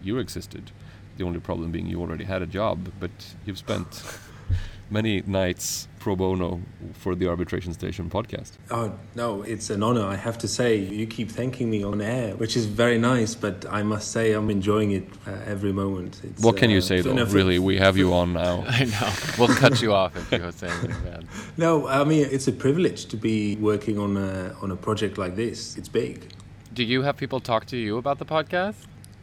you 0.05 0.19
existed. 0.19 0.71
The 1.17 1.25
only 1.25 1.41
problem 1.41 1.71
being 1.71 1.87
you 1.87 2.01
already 2.01 2.25
had 2.25 2.43
a 2.43 2.47
job, 2.47 2.91
but 3.01 3.11
you've 3.47 3.59
spent 3.59 4.03
many 4.91 5.23
nights 5.27 5.89
pro 6.01 6.15
bono 6.17 6.61
for 6.93 7.15
the 7.15 7.29
Arbitration 7.29 7.73
Station 7.73 8.11
podcast. 8.11 8.53
Oh 8.71 8.93
no, 9.15 9.43
it's 9.43 9.71
an 9.71 9.83
honor. 9.83 10.05
I 10.05 10.17
have 10.17 10.37
to 10.39 10.49
say, 10.49 10.77
you 10.77 11.07
keep 11.07 11.31
thanking 11.31 11.71
me 11.71 11.83
on 11.85 12.01
air, 12.01 12.35
which 12.37 12.57
is 12.57 12.67
very 12.67 12.99
nice. 12.99 13.35
But 13.35 13.65
I 13.71 13.83
must 13.85 14.11
say, 14.11 14.33
I'm 14.33 14.51
enjoying 14.51 14.91
it 14.91 15.05
uh, 15.27 15.31
every 15.47 15.73
moment. 15.73 16.21
It's, 16.25 16.43
What 16.43 16.57
can 16.57 16.69
you 16.71 16.79
uh, 16.79 16.91
say 16.91 17.01
though? 17.01 17.15
no, 17.15 17.27
for- 17.27 17.37
really, 17.37 17.59
we 17.61 17.79
have 17.79 17.97
you 17.97 18.13
on 18.13 18.33
now. 18.33 18.65
I 18.69 18.85
know. 18.85 19.13
We'll 19.39 19.57
cut 19.57 19.81
you 19.81 19.95
off 19.95 20.17
if 20.17 20.33
you 20.33 20.53
say 20.53 20.69
anything 20.69 21.03
bad. 21.05 21.25
No, 21.57 21.87
I 21.87 22.03
mean 22.05 22.27
it's 22.31 22.49
a 22.49 22.53
privilege 22.53 23.07
to 23.07 23.17
be 23.17 23.55
working 23.57 23.97
on 23.99 24.17
a 24.17 24.55
on 24.63 24.71
a 24.73 24.77
project 24.77 25.17
like 25.19 25.37
this. 25.37 25.77
It's 25.79 25.89
big. 25.89 26.33
Do 26.73 26.83
you 26.83 27.03
have 27.03 27.17
people 27.17 27.39
talk 27.41 27.67
to 27.67 27.77
you 27.77 27.99
about 27.99 28.19
the 28.19 28.25
podcast? 28.27 28.75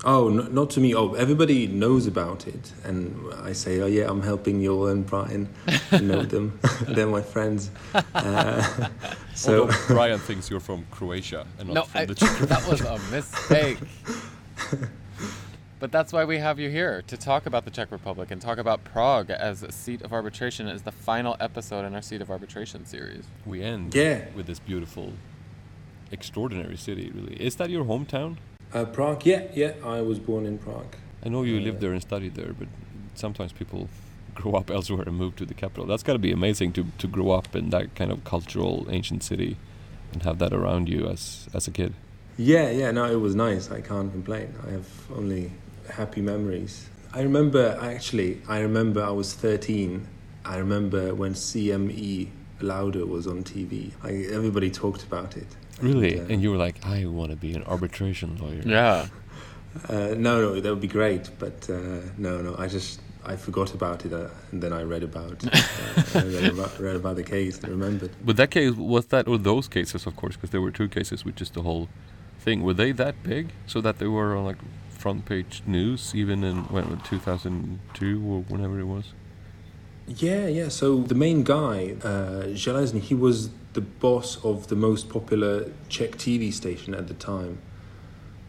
Oh, 0.03 0.29
no, 0.29 0.43
not 0.43 0.71
to 0.71 0.79
me. 0.79 0.95
Oh, 0.95 1.13
everybody 1.13 1.67
knows 1.67 2.07
about 2.07 2.47
it, 2.47 2.71
and 2.83 3.15
I 3.43 3.53
say, 3.53 3.79
oh 3.81 3.85
yeah, 3.85 4.09
I'm 4.09 4.23
helping 4.23 4.63
Joel 4.63 4.87
and 4.87 5.05
Brian. 5.05 5.47
I 5.91 5.99
know 5.99 6.23
them; 6.35 6.59
they're 6.87 7.05
my 7.05 7.21
friends. 7.21 7.69
Uh, 8.15 8.87
so 9.35 9.61
Although 9.61 9.73
Brian 9.87 10.17
thinks 10.19 10.49
you're 10.49 10.59
from 10.59 10.85
Croatia 10.89 11.45
and 11.59 11.67
not 11.67 11.73
No, 11.75 11.83
from 11.83 12.01
I, 12.01 12.05
the 12.05 12.15
Czech 12.15 12.35
that 12.39 12.67
was 12.67 12.81
a 12.81 12.97
mistake. 13.11 13.77
But 15.79 15.91
that's 15.91 16.13
why 16.13 16.25
we 16.25 16.37
have 16.37 16.59
you 16.59 16.69
here 16.69 17.01
to 17.07 17.17
talk 17.17 17.47
about 17.47 17.65
the 17.65 17.71
Czech 17.71 17.91
Republic 17.91 18.29
and 18.29 18.39
talk 18.39 18.59
about 18.59 18.83
Prague 18.83 19.31
as 19.31 19.63
a 19.63 19.71
seat 19.71 20.03
of 20.03 20.13
arbitration 20.13 20.67
as 20.67 20.83
the 20.83 20.91
final 20.91 21.35
episode 21.39 21.85
in 21.85 21.95
our 21.95 22.03
seat 22.03 22.21
of 22.21 22.29
arbitration 22.29 22.85
series. 22.85 23.23
We 23.47 23.63
end 23.63 23.95
Yeah. 23.95 24.25
with 24.35 24.45
this 24.45 24.59
beautiful, 24.59 25.13
extraordinary 26.11 26.77
city. 26.77 27.11
Really, 27.13 27.33
is 27.35 27.55
that 27.55 27.71
your 27.71 27.85
hometown? 27.85 28.37
Uh, 28.73 28.85
Prague, 28.85 29.25
yeah, 29.25 29.43
yeah. 29.53 29.73
I 29.83 30.01
was 30.01 30.19
born 30.19 30.45
in 30.45 30.57
Prague. 30.57 30.95
I 31.25 31.29
know 31.29 31.43
you 31.43 31.57
Uh, 31.57 31.61
lived 31.61 31.81
there 31.81 31.91
and 31.93 32.01
studied 32.01 32.35
there, 32.35 32.53
but 32.57 32.67
sometimes 33.15 33.51
people 33.53 33.87
grow 34.35 34.53
up 34.53 34.71
elsewhere 34.71 35.03
and 35.07 35.17
move 35.17 35.35
to 35.35 35.45
the 35.45 35.53
capital. 35.53 35.85
That's 35.85 36.03
got 36.03 36.13
to 36.13 36.19
be 36.19 36.31
amazing 36.31 36.73
to 36.73 36.85
to 36.97 37.07
grow 37.07 37.31
up 37.31 37.55
in 37.55 37.69
that 37.69 37.95
kind 37.95 38.11
of 38.11 38.23
cultural 38.23 38.87
ancient 38.89 39.23
city 39.23 39.57
and 40.13 40.23
have 40.23 40.37
that 40.39 40.53
around 40.53 40.89
you 40.89 41.07
as 41.07 41.47
as 41.53 41.67
a 41.67 41.71
kid. 41.71 41.93
Yeah, 42.37 42.69
yeah. 42.71 42.91
No, 42.91 43.05
it 43.05 43.19
was 43.19 43.35
nice. 43.35 43.69
I 43.71 43.81
can't 43.81 44.11
complain. 44.11 44.47
I 44.67 44.71
have 44.71 44.87
only 45.15 45.51
happy 45.89 46.21
memories. 46.21 46.89
I 47.13 47.21
remember 47.21 47.77
actually. 47.81 48.41
I 48.47 48.59
remember 48.61 49.03
I 49.03 49.11
was 49.11 49.33
13. 49.33 50.07
I 50.45 50.57
remember 50.57 51.13
when 51.13 51.33
CME 51.33 52.29
Lauder 52.61 53.05
was 53.05 53.27
on 53.27 53.43
TV. 53.43 53.91
I, 54.01 54.11
everybody 54.33 54.71
talked 54.71 55.03
about 55.03 55.35
it. 55.37 55.47
Really? 55.81 56.17
And, 56.17 56.29
uh, 56.29 56.33
And 56.33 56.41
you 56.41 56.51
were 56.51 56.57
like, 56.57 56.85
I 56.85 57.05
want 57.05 57.31
to 57.31 57.37
be 57.37 57.53
an 57.53 57.63
arbitration 57.63 58.37
lawyer. 58.37 58.61
Yeah. 58.65 59.07
Uh, 59.87 60.15
no, 60.17 60.41
no, 60.41 60.59
that 60.59 60.69
would 60.69 60.81
be 60.81 60.87
great, 60.87 61.29
but 61.39 61.69
uh, 61.69 62.01
no, 62.17 62.41
no, 62.41 62.55
I 62.57 62.67
just 62.67 62.99
I 63.23 63.35
forgot 63.35 63.73
about 63.73 64.05
it, 64.05 64.11
uh, 64.11 64.27
and 64.51 64.61
then 64.61 64.73
I 64.73 64.81
read 64.81 65.03
about, 65.03 65.45
uh, 65.45 65.49
I 66.15 66.23
read 66.23 66.45
about 66.51 66.79
read 66.79 66.95
about 66.95 67.15
the 67.15 67.23
case 67.23 67.59
and 67.59 67.69
remembered. 67.69 68.11
But 68.25 68.35
that 68.37 68.51
case 68.51 68.71
was 68.71 69.05
that 69.07 69.27
or 69.27 69.37
those 69.37 69.67
cases, 69.67 70.05
of 70.05 70.15
course, 70.15 70.35
because 70.35 70.49
there 70.49 70.61
were 70.61 70.71
two 70.71 70.89
cases, 70.89 71.23
which 71.23 71.41
is 71.41 71.51
the 71.51 71.61
whole 71.61 71.87
thing. 72.39 72.63
Were 72.63 72.73
they 72.73 72.91
that 72.93 73.23
big 73.23 73.53
so 73.67 73.79
that 73.81 73.99
they 73.99 74.07
were 74.07 74.35
on 74.35 74.45
like 74.45 74.57
front 74.89 75.25
page 75.25 75.61
news, 75.65 76.13
even 76.15 76.43
in 76.43 76.63
when 76.65 76.99
2002 77.01 78.21
or 78.27 78.41
whenever 78.49 78.79
it 78.79 78.85
was? 78.85 79.13
Yeah, 80.07 80.47
yeah. 80.47 80.69
So 80.69 81.03
the 81.03 81.15
main 81.15 81.43
guy, 81.43 81.95
uh, 82.03 82.47
Železny, 82.53 82.99
he 83.01 83.15
was 83.15 83.49
the 83.73 83.81
boss 83.81 84.43
of 84.43 84.67
the 84.67 84.75
most 84.75 85.09
popular 85.09 85.71
Czech 85.89 86.11
TV 86.11 86.51
station 86.51 86.93
at 86.93 87.07
the 87.07 87.13
time, 87.13 87.59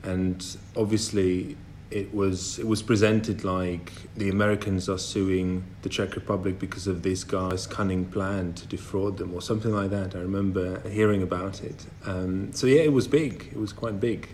and 0.02 0.56
obviously 0.76 1.56
it 1.92 2.12
was 2.14 2.58
it 2.58 2.66
was 2.66 2.82
presented 2.82 3.44
like 3.44 3.92
the 4.16 4.28
Americans 4.30 4.88
are 4.88 4.98
suing 4.98 5.64
the 5.82 5.88
Czech 5.88 6.14
Republic 6.14 6.58
because 6.58 6.86
of 6.86 7.02
this 7.02 7.22
guy's 7.24 7.66
cunning 7.66 8.04
plan 8.06 8.54
to 8.54 8.66
defraud 8.66 9.18
them 9.18 9.34
or 9.34 9.42
something 9.42 9.72
like 9.72 9.90
that. 9.90 10.14
I 10.16 10.20
remember 10.20 10.80
hearing 10.88 11.22
about 11.22 11.62
it. 11.62 11.86
Um, 12.04 12.52
so 12.52 12.66
yeah, 12.66 12.80
it 12.82 12.92
was 12.92 13.06
big. 13.06 13.48
It 13.52 13.58
was 13.58 13.72
quite 13.72 14.00
big. 14.00 14.28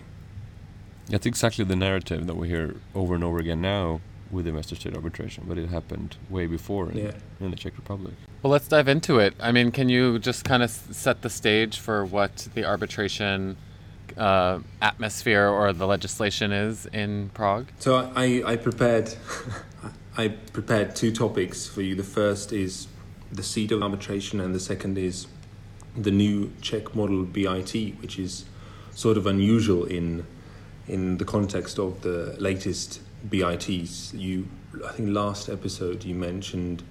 That's 1.08 1.26
exactly 1.26 1.64
the 1.64 1.76
narrative 1.76 2.26
that 2.26 2.36
we 2.36 2.48
hear 2.48 2.76
over 2.94 3.14
and 3.14 3.24
over 3.24 3.38
again 3.38 3.60
now 3.60 4.00
with 4.30 4.46
investor 4.46 4.74
state 4.74 4.94
arbitration, 4.94 5.44
but 5.48 5.58
it 5.58 5.68
happened 5.68 6.16
way 6.28 6.46
before 6.46 6.90
in, 6.90 6.98
Yeah. 6.98 7.12
in 7.40 7.50
the 7.50 7.56
Czech 7.56 7.76
Republic. 7.76 8.14
Well, 8.42 8.52
let's 8.52 8.68
dive 8.68 8.88
into 8.88 9.18
it. 9.18 9.34
I 9.40 9.52
mean, 9.52 9.70
can 9.72 9.88
you 9.88 10.18
just 10.18 10.44
kind 10.44 10.62
of 10.62 10.70
set 10.70 11.22
the 11.22 11.30
stage 11.30 11.78
for 11.78 12.04
what 12.04 12.48
the 12.54 12.64
arbitration 12.64 13.56
uh, 14.16 14.60
atmosphere 14.80 15.46
or 15.48 15.72
the 15.72 15.86
legislation 15.86 16.52
is 16.52 16.86
in 16.86 17.30
Prague? 17.34 17.66
So 17.78 18.10
I, 18.14 18.42
I 18.46 18.56
prepared 18.56 19.14
I 20.16 20.28
prepared 20.28 20.96
two 20.96 21.12
topics 21.12 21.66
for 21.68 21.80
you. 21.82 21.94
The 21.94 22.02
first 22.02 22.52
is 22.52 22.88
the 23.30 23.42
seat 23.42 23.70
of 23.70 23.82
arbitration, 23.82 24.40
and 24.40 24.52
the 24.54 24.60
second 24.60 24.98
is 24.98 25.26
the 25.96 26.10
new 26.10 26.50
Czech 26.60 26.94
model 26.94 27.24
BIT, 27.24 27.72
which 28.00 28.18
is 28.18 28.44
sort 28.94 29.16
of 29.16 29.26
unusual 29.26 29.84
in 29.84 30.26
in 30.88 31.18
the 31.18 31.24
context 31.24 31.78
of 31.78 32.00
the 32.00 32.34
latest 32.38 33.00
BITs. 33.28 34.14
You, 34.14 34.48
I 34.86 34.92
think, 34.92 35.10
last 35.10 35.48
episode 35.48 36.04
you 36.04 36.14
mentioned 36.14 36.82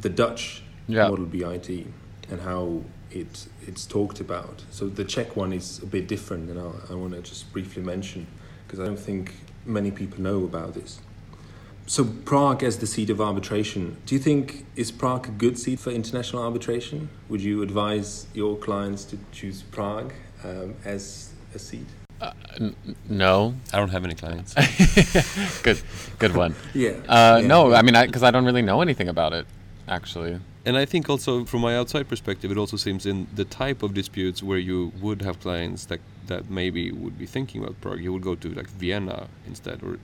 the 0.00 0.08
Dutch 0.08 0.62
Yeah. 0.88 1.08
model 1.08 1.26
BIT 1.26 1.68
and 2.30 2.40
how 2.40 2.82
it 3.10 3.46
it's 3.66 3.86
talked 3.86 4.20
about. 4.20 4.62
So 4.70 4.88
the 4.88 5.04
Czech 5.04 5.36
one 5.36 5.52
is 5.52 5.80
a 5.82 5.86
bit 5.86 6.08
different, 6.08 6.50
and 6.50 6.58
I, 6.58 6.92
I 6.92 6.94
want 6.94 7.12
to 7.14 7.20
just 7.22 7.52
briefly 7.52 7.82
mention 7.82 8.26
because 8.66 8.80
I 8.80 8.86
don't 8.86 8.98
think 8.98 9.34
many 9.66 9.90
people 9.90 10.20
know 10.20 10.44
about 10.44 10.74
this. 10.74 11.00
So 11.86 12.04
Prague 12.04 12.62
as 12.62 12.78
the 12.78 12.86
seat 12.86 13.10
of 13.10 13.20
arbitration, 13.20 13.96
do 14.06 14.14
you 14.14 14.20
think 14.20 14.64
is 14.76 14.90
Prague 14.92 15.28
a 15.28 15.30
good 15.32 15.58
seat 15.58 15.78
for 15.80 15.90
international 15.90 16.42
arbitration? 16.42 17.08
Would 17.28 17.42
you 17.42 17.62
advise 17.62 18.26
your 18.34 18.56
clients 18.56 19.04
to 19.06 19.18
choose 19.32 19.62
Prague 19.62 20.12
um, 20.44 20.74
as 20.84 21.32
a 21.54 21.58
seat? 21.58 21.86
N- 22.60 22.74
no. 23.08 23.54
I 23.72 23.78
don't 23.78 23.88
have 23.90 24.04
any 24.04 24.14
clients. 24.14 24.54
good, 25.62 25.80
good 26.18 26.34
one. 26.34 26.54
Yeah. 26.74 26.90
Uh, 27.08 27.38
yeah. 27.40 27.46
no, 27.46 27.74
I 27.74 27.82
mean, 27.82 27.94
because 28.06 28.22
I, 28.22 28.30
don't 28.30 28.44
really 28.44 28.62
know 28.62 28.80
anything 28.82 29.08
about 29.08 29.32
it, 29.32 29.46
actually. 29.88 30.38
and 30.64 30.76
I 30.76 30.84
think 30.84 31.08
also 31.10 31.44
from 31.44 31.60
my 31.60 31.76
outside 31.76 32.08
perspective, 32.08 32.50
it 32.50 32.58
also 32.58 32.76
seems 32.76 33.06
in 33.06 33.26
the 33.34 33.44
type 33.44 33.82
of 33.82 33.94
disputes 33.94 34.42
where 34.42 34.58
you 34.58 34.92
would 35.00 35.22
have 35.22 35.40
clients 35.40 35.86
that 35.86 36.00
that 36.28 36.48
maybe 36.48 36.92
would 36.92 37.18
be 37.18 37.26
thinking 37.26 37.62
about 37.64 37.80
Prague, 37.80 38.00
you 38.00 38.12
would 38.12 38.22
go 38.22 38.34
to 38.36 38.48
like 38.54 38.68
Vienna 38.80 39.26
instead, 39.46 39.82
or 39.82 39.98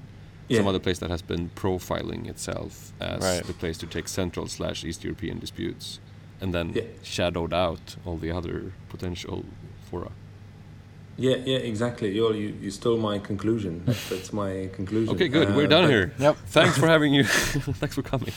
Yeah. 0.49 0.59
some 0.59 0.67
other 0.67 0.81
place 0.81 0.99
that 0.99 1.11
has 1.11 1.23
been 1.23 1.51
profiling 1.55 2.27
itself 2.29 2.93
as 3.01 3.23
Right. 3.23 3.45
the 3.47 3.53
place 3.53 3.79
to 3.79 3.87
take 3.87 4.09
Central 4.09 4.47
slash 4.49 4.85
East 4.85 5.05
European 5.05 5.39
disputes, 5.39 6.01
and 6.41 6.53
then 6.53 6.73
Yeah. 6.75 6.83
shadowed 7.03 7.53
out 7.53 7.97
all 8.05 8.17
the 8.17 8.33
other 8.39 8.73
potential 8.89 9.45
fora. 9.91 10.11
Yeah, 11.19 11.35
yeah, 11.45 11.59
exactly. 11.59 12.15
You 12.15 12.33
you, 12.33 12.55
you 12.61 12.71
stole 12.71 12.97
my 12.97 13.19
conclusion. 13.19 13.83
That's, 13.87 14.09
that's 14.09 14.33
my 14.33 14.71
conclusion. 14.73 15.15
Okay, 15.15 15.27
good. 15.29 15.49
Uh, 15.51 15.55
We're 15.55 15.67
done 15.67 15.91
here. 15.91 16.13
Yep. 16.19 16.37
Thanks 16.47 16.79
for 16.79 16.87
having 16.95 17.13
you. 17.13 17.25
Thanks 17.81 17.97
for 17.97 18.03
coming. 18.03 18.33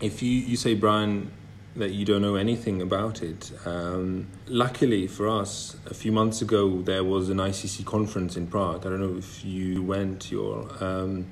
If 0.00 0.22
you, 0.22 0.30
you 0.30 0.56
say, 0.56 0.74
Brian, 0.74 1.30
that 1.76 1.90
you 1.90 2.06
don't 2.06 2.22
know 2.22 2.36
anything 2.36 2.80
about 2.80 3.22
it, 3.22 3.52
um, 3.66 4.28
luckily 4.48 5.06
for 5.06 5.28
us, 5.28 5.76
a 5.86 5.94
few 5.94 6.10
months 6.10 6.40
ago 6.40 6.80
there 6.80 7.04
was 7.04 7.28
an 7.28 7.36
ICC 7.36 7.84
conference 7.84 8.36
in 8.36 8.46
Prague. 8.46 8.86
I 8.86 8.90
don't 8.90 9.00
know 9.00 9.18
if 9.18 9.44
you 9.44 9.82
went, 9.82 10.30
your, 10.30 10.70
um, 10.82 11.26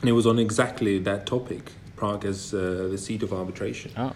and 0.00 0.08
it 0.08 0.12
was 0.12 0.26
on 0.26 0.38
exactly 0.38 1.00
that 1.00 1.26
topic 1.26 1.72
Prague 1.96 2.24
as 2.24 2.54
uh, 2.54 2.86
the 2.88 2.98
seat 2.98 3.24
of 3.24 3.32
arbitration. 3.32 3.90
Oh. 3.96 4.12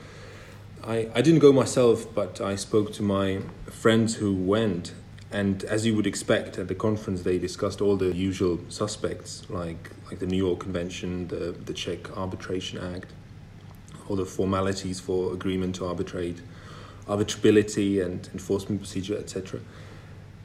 I, 0.84 1.08
I 1.14 1.22
didn't 1.22 1.38
go 1.38 1.52
myself, 1.52 2.12
but 2.12 2.40
I 2.40 2.56
spoke 2.56 2.92
to 2.94 3.02
my 3.02 3.40
friends 3.70 4.16
who 4.16 4.34
went. 4.34 4.92
And 5.30 5.62
as 5.64 5.86
you 5.86 5.94
would 5.94 6.06
expect 6.06 6.58
at 6.58 6.68
the 6.68 6.74
conference, 6.74 7.22
they 7.22 7.38
discussed 7.38 7.80
all 7.80 7.96
the 7.96 8.12
usual 8.14 8.58
suspects, 8.68 9.48
like 9.48 9.90
like 10.06 10.18
the 10.18 10.26
New 10.26 10.36
York 10.36 10.60
Convention, 10.60 11.28
the 11.28 11.52
the 11.52 11.72
Czech 11.72 12.14
Arbitration 12.16 12.78
Act, 12.94 13.12
all 14.08 14.16
the 14.16 14.26
formalities 14.26 15.00
for 15.00 15.32
agreement 15.32 15.76
to 15.76 15.86
arbitrate, 15.86 16.42
arbitrability 17.06 18.04
and 18.04 18.28
enforcement 18.32 18.80
procedure, 18.80 19.16
etc. 19.16 19.60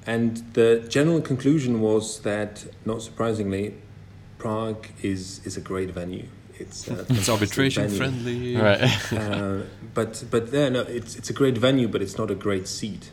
And 0.06 0.38
the 0.54 0.86
general 0.88 1.20
conclusion 1.20 1.82
was 1.82 2.22
that, 2.22 2.66
not 2.86 3.02
surprisingly, 3.02 3.74
Prague 4.38 4.88
is 5.02 5.42
is 5.46 5.58
a 5.58 5.62
great 5.62 5.90
venue. 5.92 6.28
It's, 6.60 6.90
uh, 6.90 7.06
It's 7.10 7.30
arbitration 7.30 7.88
venue. 7.88 7.98
friendly. 7.98 8.56
Right. 8.56 8.82
Uh, 9.12 9.62
but 9.94 10.24
but 10.32 10.52
there, 10.52 10.70
no, 10.70 10.82
it's 10.82 11.16
it's 11.16 11.30
a 11.30 11.34
great 11.34 11.58
venue, 11.58 11.88
but 11.88 12.02
it's 12.02 12.18
not 12.18 12.30
a 12.32 12.36
great 12.36 12.68
seat 12.68 13.12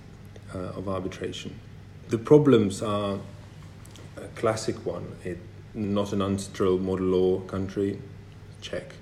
uh, 0.54 0.78
of 0.78 0.88
arbitration. 0.88 1.50
The 2.09 2.18
problems 2.18 2.83
are 2.83 3.18
a 4.16 4.28
classic 4.35 4.76
one. 4.87 5.04
It 5.24 5.38
not 5.74 6.12
an 6.12 6.20
UNCITRAL 6.20 6.78
model 6.80 7.07
law 7.07 7.40
country, 7.40 7.98
Czech. 8.61 8.94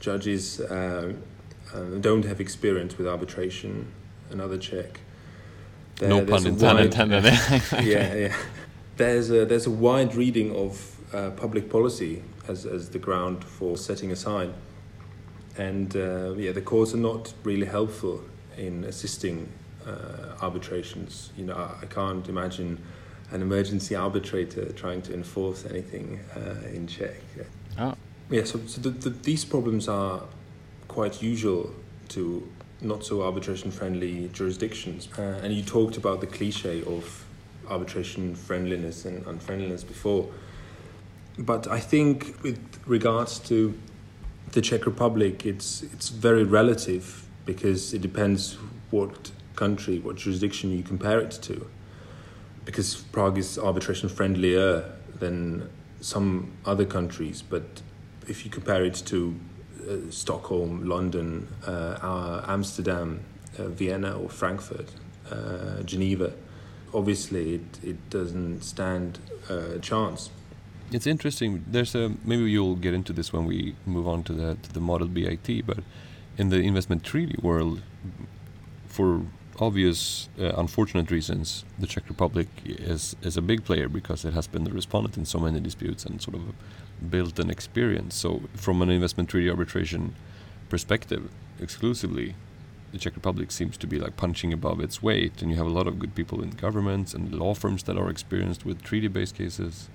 Judges 0.00 0.60
uh, 0.60 1.12
uh, 1.74 1.80
don't 2.00 2.24
have 2.24 2.40
experience 2.40 2.98
with 2.98 3.06
arbitration. 3.08 3.86
Another 4.30 4.58
Czech. 4.58 5.00
There- 5.96 6.08
No 6.08 6.24
there's 6.24 6.44
pun 6.44 6.52
a 6.52 6.74
wide- 6.74 6.84
intended. 6.86 7.24
yeah, 7.82 8.14
yeah. 8.14 8.36
There's 8.96 9.30
a 9.30 9.44
there's 9.46 9.66
a 9.66 9.70
wide 9.70 10.14
reading 10.14 10.54
of 10.54 10.96
uh, 11.12 11.30
public 11.30 11.68
policy 11.70 12.22
as 12.48 12.66
as 12.66 12.88
the 12.90 12.98
ground 12.98 13.44
for 13.44 13.76
setting 13.76 14.10
aside, 14.12 14.52
and 15.56 15.94
uh, 15.96 16.34
yeah, 16.36 16.52
the 16.52 16.62
courts 16.62 16.94
are 16.94 17.02
not 17.02 17.32
really 17.44 17.66
helpful 17.66 18.22
in 18.56 18.84
assisting 18.84 19.48
uh, 19.86 20.42
arbitrations. 20.42 21.30
You 21.36 21.44
know, 21.46 21.54
I, 21.54 21.82
I 21.82 21.86
can't 21.86 22.28
imagine 22.28 22.78
an 23.30 23.42
emergency 23.42 23.94
arbitrator 23.94 24.72
trying 24.72 25.02
to 25.02 25.14
enforce 25.14 25.66
anything 25.66 26.20
uh, 26.36 26.66
in 26.74 26.86
Czech. 26.86 27.20
Oh. 27.78 27.94
Yeah, 28.30 28.44
so, 28.44 28.60
so 28.66 28.80
the, 28.80 28.90
the, 28.90 29.10
these 29.10 29.44
problems 29.44 29.88
are 29.88 30.22
quite 30.88 31.22
usual 31.22 31.74
to 32.08 32.46
not 32.80 33.04
so 33.04 33.22
arbitration 33.22 33.70
friendly 33.70 34.28
jurisdictions. 34.32 35.08
Uh, 35.18 35.40
and 35.42 35.52
you 35.52 35.62
talked 35.62 35.96
about 35.96 36.20
the 36.20 36.26
cliche 36.26 36.82
of 36.84 37.24
arbitration 37.68 38.34
friendliness 38.34 39.04
and 39.04 39.26
unfriendliness 39.26 39.84
before. 39.84 40.28
But 41.38 41.68
I 41.68 41.78
think 41.78 42.34
with 42.42 42.58
regards 42.86 43.38
to 43.40 43.78
the 44.52 44.60
Czech 44.60 44.86
Republic, 44.86 45.46
it's 45.46 45.82
it's 45.82 46.08
very 46.08 46.42
relative 46.42 47.26
because 47.44 47.94
it 47.94 48.02
depends 48.02 48.58
what 48.90 49.30
country, 49.54 49.98
what 49.98 50.16
jurisdiction 50.16 50.70
you 50.70 50.82
compare 50.82 51.20
it 51.20 51.30
to. 51.42 51.66
Because 52.64 52.96
Prague 53.12 53.38
is 53.38 53.58
arbitration 53.58 54.08
friendlier 54.08 54.84
than 55.18 55.68
some 56.00 56.52
other 56.64 56.84
countries, 56.84 57.42
but 57.42 57.82
if 58.26 58.44
you 58.44 58.50
compare 58.50 58.84
it 58.84 58.94
to 59.06 59.34
uh, 59.88 59.96
Stockholm, 60.10 60.86
London, 60.86 61.48
uh, 61.66 61.70
uh, 61.70 62.44
Amsterdam, 62.46 63.20
uh, 63.58 63.68
Vienna, 63.68 64.12
or 64.18 64.28
Frankfurt, 64.28 64.90
uh, 65.30 65.82
Geneva, 65.82 66.32
obviously 66.92 67.54
it, 67.54 67.78
it 67.82 68.10
doesn't 68.10 68.62
stand 68.62 69.18
a 69.48 69.78
chance. 69.78 70.30
It's 70.90 71.06
interesting. 71.06 71.64
There's 71.66 71.94
a 71.94 72.12
maybe 72.24 72.50
you'll 72.50 72.76
get 72.76 72.94
into 72.94 73.12
this 73.12 73.30
when 73.30 73.44
we 73.44 73.74
move 73.84 74.08
on 74.08 74.22
to 74.24 74.32
the 74.32 74.54
to 74.54 74.72
the 74.72 74.80
model 74.80 75.06
BIT, 75.06 75.66
but 75.66 75.80
in 76.38 76.48
the 76.48 76.60
investment 76.60 77.04
treaty 77.04 77.36
world, 77.42 77.82
for 78.86 79.22
obvious 79.60 80.28
uh, 80.40 80.52
unfortunate 80.56 81.10
reasons, 81.10 81.64
the 81.78 81.86
Czech 81.86 82.08
Republic 82.08 82.48
is 82.64 83.16
is 83.20 83.36
a 83.36 83.42
big 83.42 83.64
player 83.64 83.86
because 83.86 84.24
it 84.24 84.32
has 84.32 84.46
been 84.46 84.64
the 84.64 84.72
respondent 84.72 85.18
in 85.18 85.26
so 85.26 85.38
many 85.38 85.60
disputes 85.60 86.06
and 86.06 86.22
sort 86.22 86.36
of 86.36 86.42
built 87.10 87.38
an 87.38 87.50
experience. 87.50 88.14
So 88.14 88.40
from 88.54 88.80
an 88.80 88.88
investment 88.88 89.28
treaty 89.28 89.50
arbitration 89.50 90.14
perspective, 90.70 91.28
exclusively, 91.60 92.34
the 92.92 92.98
Czech 92.98 93.14
Republic 93.14 93.50
seems 93.50 93.76
to 93.76 93.86
be 93.86 93.98
like 93.98 94.16
punching 94.16 94.54
above 94.54 94.80
its 94.80 95.02
weight, 95.02 95.42
and 95.42 95.50
you 95.50 95.58
have 95.58 95.66
a 95.66 95.76
lot 95.78 95.86
of 95.86 95.98
good 95.98 96.14
people 96.14 96.42
in 96.42 96.50
governments 96.50 97.12
and 97.12 97.34
law 97.34 97.52
firms 97.52 97.82
that 97.82 97.98
are 97.98 98.08
experienced 98.08 98.64
with 98.64 98.82
treaty-based 98.82 99.34
cases 99.36 99.90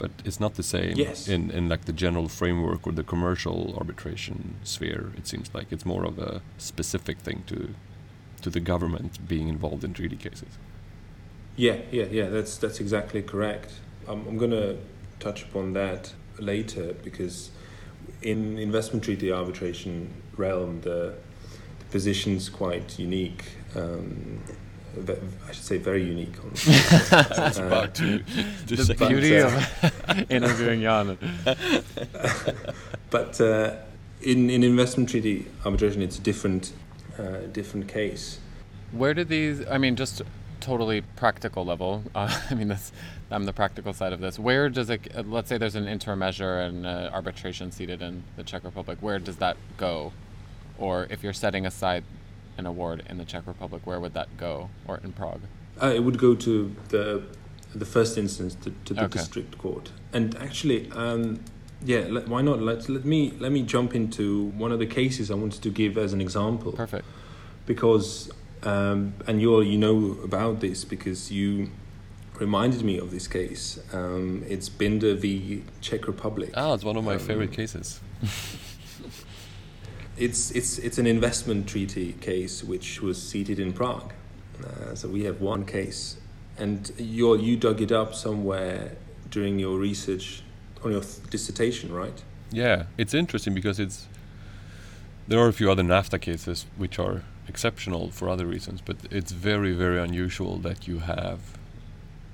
but 0.00 0.10
it's 0.24 0.40
not 0.40 0.54
the 0.54 0.62
same 0.62 0.94
Yes. 0.96 1.28
in, 1.28 1.50
in 1.50 1.68
like 1.68 1.84
the 1.84 1.92
general 1.92 2.28
framework 2.28 2.86
or 2.86 2.92
the 2.92 3.04
commercial 3.04 3.74
arbitration 3.76 4.54
sphere. 4.64 5.12
It 5.18 5.26
seems 5.26 5.50
like 5.54 5.66
it's 5.70 5.84
more 5.84 6.04
of 6.06 6.18
a 6.18 6.40
specific 6.58 7.18
thing 7.18 7.44
to 7.46 7.58
to 8.42 8.48
the 8.50 8.60
government 8.60 9.12
being 9.28 9.48
involved 9.48 9.84
in 9.84 9.92
treaty 9.92 10.16
cases. 10.16 10.52
Yeah, 11.56 11.76
yeah, 11.92 12.06
yeah. 12.10 12.28
That's 12.30 12.56
that's 12.56 12.80
exactly 12.80 13.22
correct. 13.22 13.70
I'm 14.08 14.20
I'm 14.28 14.38
gonna 14.38 14.76
touch 15.18 15.42
upon 15.42 15.74
that 15.74 16.02
later 16.38 16.94
because 17.04 17.50
in 18.22 18.58
investment 18.58 19.04
treaty 19.04 19.30
arbitration 19.30 19.94
realm, 20.38 20.80
the, 20.80 21.14
the 21.80 21.84
position's 21.90 22.48
quite 22.48 22.98
unique. 22.98 23.44
Um, 23.76 24.40
I 25.48 25.52
should 25.52 25.64
say 25.64 25.78
very 25.78 26.04
unique. 26.04 26.34
On, 26.42 26.50
I 26.50 27.48
was 27.48 27.58
Uh, 27.58 27.64
about 27.66 27.94
to, 27.96 28.18
to 28.66 28.76
the 28.76 28.84
say 28.84 28.94
But, 28.94 29.08
beauty 29.08 29.38
uh, 29.38 29.46
of 29.48 30.30
interviewing 30.36 30.80
Jan. 30.82 31.16
but 33.10 33.40
uh, 33.40 33.76
in 34.22 34.50
in 34.50 34.62
investment 34.62 35.08
treaty 35.10 35.46
arbitration, 35.64 36.02
it's 36.02 36.18
a 36.18 36.22
different 36.22 36.72
uh, 37.18 37.46
different 37.52 37.88
case. 37.88 38.38
Where 38.92 39.14
do 39.14 39.24
these? 39.24 39.64
I 39.68 39.78
mean, 39.78 39.96
just 39.96 40.22
totally 40.60 41.00
practical 41.16 41.64
level, 41.64 42.02
uh, 42.14 42.28
I 42.50 42.54
mean, 42.54 42.68
this, 42.68 42.92
I'm 43.30 43.44
the 43.46 43.52
practical 43.52 43.92
side 43.92 44.12
of 44.12 44.20
this. 44.20 44.38
Where 44.38 44.68
does 44.68 44.90
it? 44.90 45.00
Uh, 45.16 45.22
let's 45.22 45.48
say 45.48 45.58
there's 45.58 45.76
an 45.76 45.88
interim 45.88 46.18
measure 46.18 46.60
and 46.60 46.86
uh, 46.86 47.10
arbitration 47.12 47.72
seated 47.72 48.02
in 48.02 48.22
the 48.36 48.42
Czech 48.42 48.64
Republic. 48.64 48.98
Where 49.00 49.18
does 49.18 49.36
that 49.36 49.56
go? 49.76 50.12
Or 50.78 51.06
if 51.10 51.22
you're 51.22 51.32
setting 51.32 51.66
aside 51.66 52.04
an 52.60 52.66
award 52.66 53.02
in 53.10 53.18
the 53.18 53.24
Czech 53.24 53.44
Republic, 53.46 53.82
where 53.84 53.98
would 53.98 54.14
that 54.14 54.28
go? 54.36 54.68
Or 54.86 55.00
in 55.02 55.12
Prague? 55.12 55.40
Uh, 55.82 55.92
it 55.96 56.02
would 56.04 56.18
go 56.18 56.34
to 56.36 56.52
the 56.90 57.22
the 57.74 57.84
first 57.86 58.18
instance 58.18 58.54
to, 58.62 58.68
to 58.84 58.94
the 58.94 59.04
Okay. 59.04 59.18
district 59.18 59.56
court. 59.58 59.90
And 60.12 60.36
actually, 60.38 60.90
um, 60.92 61.38
yeah, 61.84 62.02
let, 62.14 62.28
why 62.28 62.42
not? 62.42 62.60
Let 62.60 62.88
let 62.88 63.04
me 63.04 63.32
let 63.44 63.50
me 63.52 63.62
jump 63.74 63.94
into 63.94 64.24
one 64.62 64.72
of 64.74 64.78
the 64.78 64.86
cases 65.00 65.30
I 65.30 65.34
wanted 65.34 65.62
to 65.62 65.70
give 65.70 65.96
as 66.04 66.12
an 66.12 66.20
example 66.20 66.72
Perfect. 66.72 67.04
because 67.66 68.30
um, 68.62 69.12
and 69.26 69.40
you 69.40 69.60
you 69.62 69.78
know 69.78 70.16
about 70.24 70.60
this 70.60 70.84
because 70.84 71.30
you 71.32 71.70
reminded 72.40 72.82
me 72.82 72.98
of 72.98 73.10
this 73.10 73.28
case. 73.28 73.78
Um, 73.92 74.42
it's 74.48 74.68
Binder 74.68 75.14
v 75.14 75.62
Czech 75.80 76.06
Republic. 76.06 76.50
Ah, 76.56 76.74
it's 76.74 76.84
one 76.84 76.96
of 76.98 77.04
my 77.04 77.14
Um, 77.14 77.20
favorite 77.28 77.52
cases. 77.52 78.00
It's 80.20 80.50
it's 80.50 80.78
it's 80.78 80.98
an 80.98 81.06
investment 81.06 81.66
treaty 81.66 82.12
case 82.20 82.62
which 82.62 83.00
was 83.00 83.20
seated 83.20 83.58
in 83.58 83.72
Prague. 83.72 84.12
Uh, 84.62 84.94
so 84.94 85.08
we 85.08 85.24
have 85.24 85.40
one 85.40 85.64
case, 85.64 86.18
and 86.58 86.92
you 86.98 87.36
you 87.36 87.56
dug 87.56 87.80
it 87.80 87.90
up 87.90 88.14
somewhere 88.14 88.96
during 89.30 89.58
your 89.58 89.78
research 89.78 90.42
on 90.84 90.92
your 90.92 91.02
dissertation, 91.30 91.90
right? 91.90 92.22
Yeah, 92.52 92.84
it's 92.98 93.14
interesting 93.14 93.54
because 93.54 93.80
it's 93.80 94.08
there 95.26 95.38
are 95.38 95.48
a 95.48 95.54
few 95.54 95.70
other 95.70 95.82
NAFTA 95.82 96.20
cases 96.20 96.66
which 96.76 96.98
are 96.98 97.22
exceptional 97.48 98.10
for 98.10 98.28
other 98.28 98.44
reasons, 98.44 98.82
but 98.82 98.96
it's 99.10 99.32
very 99.32 99.72
very 99.72 99.98
unusual 99.98 100.58
that 100.58 100.86
you 100.86 100.98
have 100.98 101.38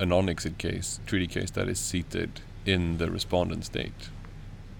a 0.00 0.04
non-ICSID 0.04 0.58
case, 0.58 1.00
treaty 1.06 1.26
case 1.28 1.50
that 1.52 1.68
is 1.68 1.78
seated 1.78 2.40
in 2.64 2.98
the 2.98 3.10
respondent 3.10 3.64
state. 3.64 4.10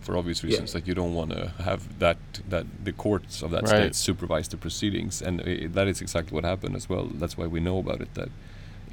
For 0.06 0.16
obvious 0.16 0.40
Yeah. 0.44 0.50
reasons, 0.50 0.72
like 0.74 0.86
you 0.86 0.94
don't 0.94 1.14
want 1.14 1.30
to 1.32 1.48
have 1.64 1.80
that 1.98 2.18
that 2.48 2.66
the 2.84 2.92
courts 2.92 3.42
of 3.42 3.50
that 3.50 3.62
Right. 3.64 3.70
state 3.92 3.94
supervise 3.96 4.46
the 4.48 4.56
proceedings, 4.56 5.20
and 5.20 5.40
uh, 5.40 5.44
that 5.74 5.88
is 5.88 6.00
exactly 6.00 6.32
what 6.36 6.44
happened 6.44 6.76
as 6.76 6.88
well. 6.88 7.06
That's 7.20 7.36
why 7.36 7.46
we 7.48 7.58
know 7.60 7.78
about 7.78 8.00
it. 8.00 8.14
That 8.14 8.28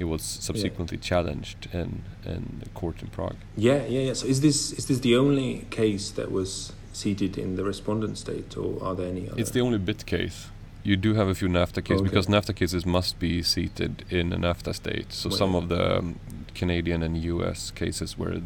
it 0.00 0.06
was 0.06 0.22
subsequently 0.22 0.98
challenged 0.98 1.68
in 1.72 2.02
in 2.26 2.42
the 2.62 2.68
court 2.80 2.96
in 3.02 3.08
Prague. 3.10 3.36
Yeah, 3.56 3.86
yeah, 3.88 4.06
yeah. 4.08 4.14
So 4.14 4.26
is 4.26 4.40
this 4.40 4.72
is 4.72 4.84
this 4.86 4.98
the 5.08 5.14
only 5.16 5.66
case 5.70 6.10
that 6.18 6.32
was 6.32 6.72
seated 6.92 7.38
in 7.38 7.54
the 7.56 7.62
respondent 7.64 8.18
state, 8.18 8.56
or 8.56 8.82
are 8.82 8.96
there 8.96 9.08
any 9.08 9.28
other? 9.30 9.40
It's 9.40 9.52
the 9.52 9.60
only 9.60 9.78
BIT 9.78 10.04
case. 10.06 10.48
You 10.82 10.96
do 10.96 11.14
have 11.14 11.28
a 11.30 11.34
few 11.34 11.48
NAFTA 11.48 11.82
cases 11.84 12.00
Okay. 12.00 12.08
because 12.10 12.26
NAFTA 12.28 12.54
cases 12.54 12.84
must 12.84 13.18
be 13.18 13.42
seated 13.42 13.92
in 14.10 14.32
a 14.32 14.36
NAFTA 14.36 14.72
state. 14.74 15.12
So 15.12 15.30
some 15.30 15.52
Well- 15.52 15.62
of 15.62 15.68
the 15.68 15.98
um, 15.98 16.14
Canadian 16.54 17.02
and 17.02 17.16
U.S. 17.34 17.70
cases 17.70 18.18
where 18.18 18.40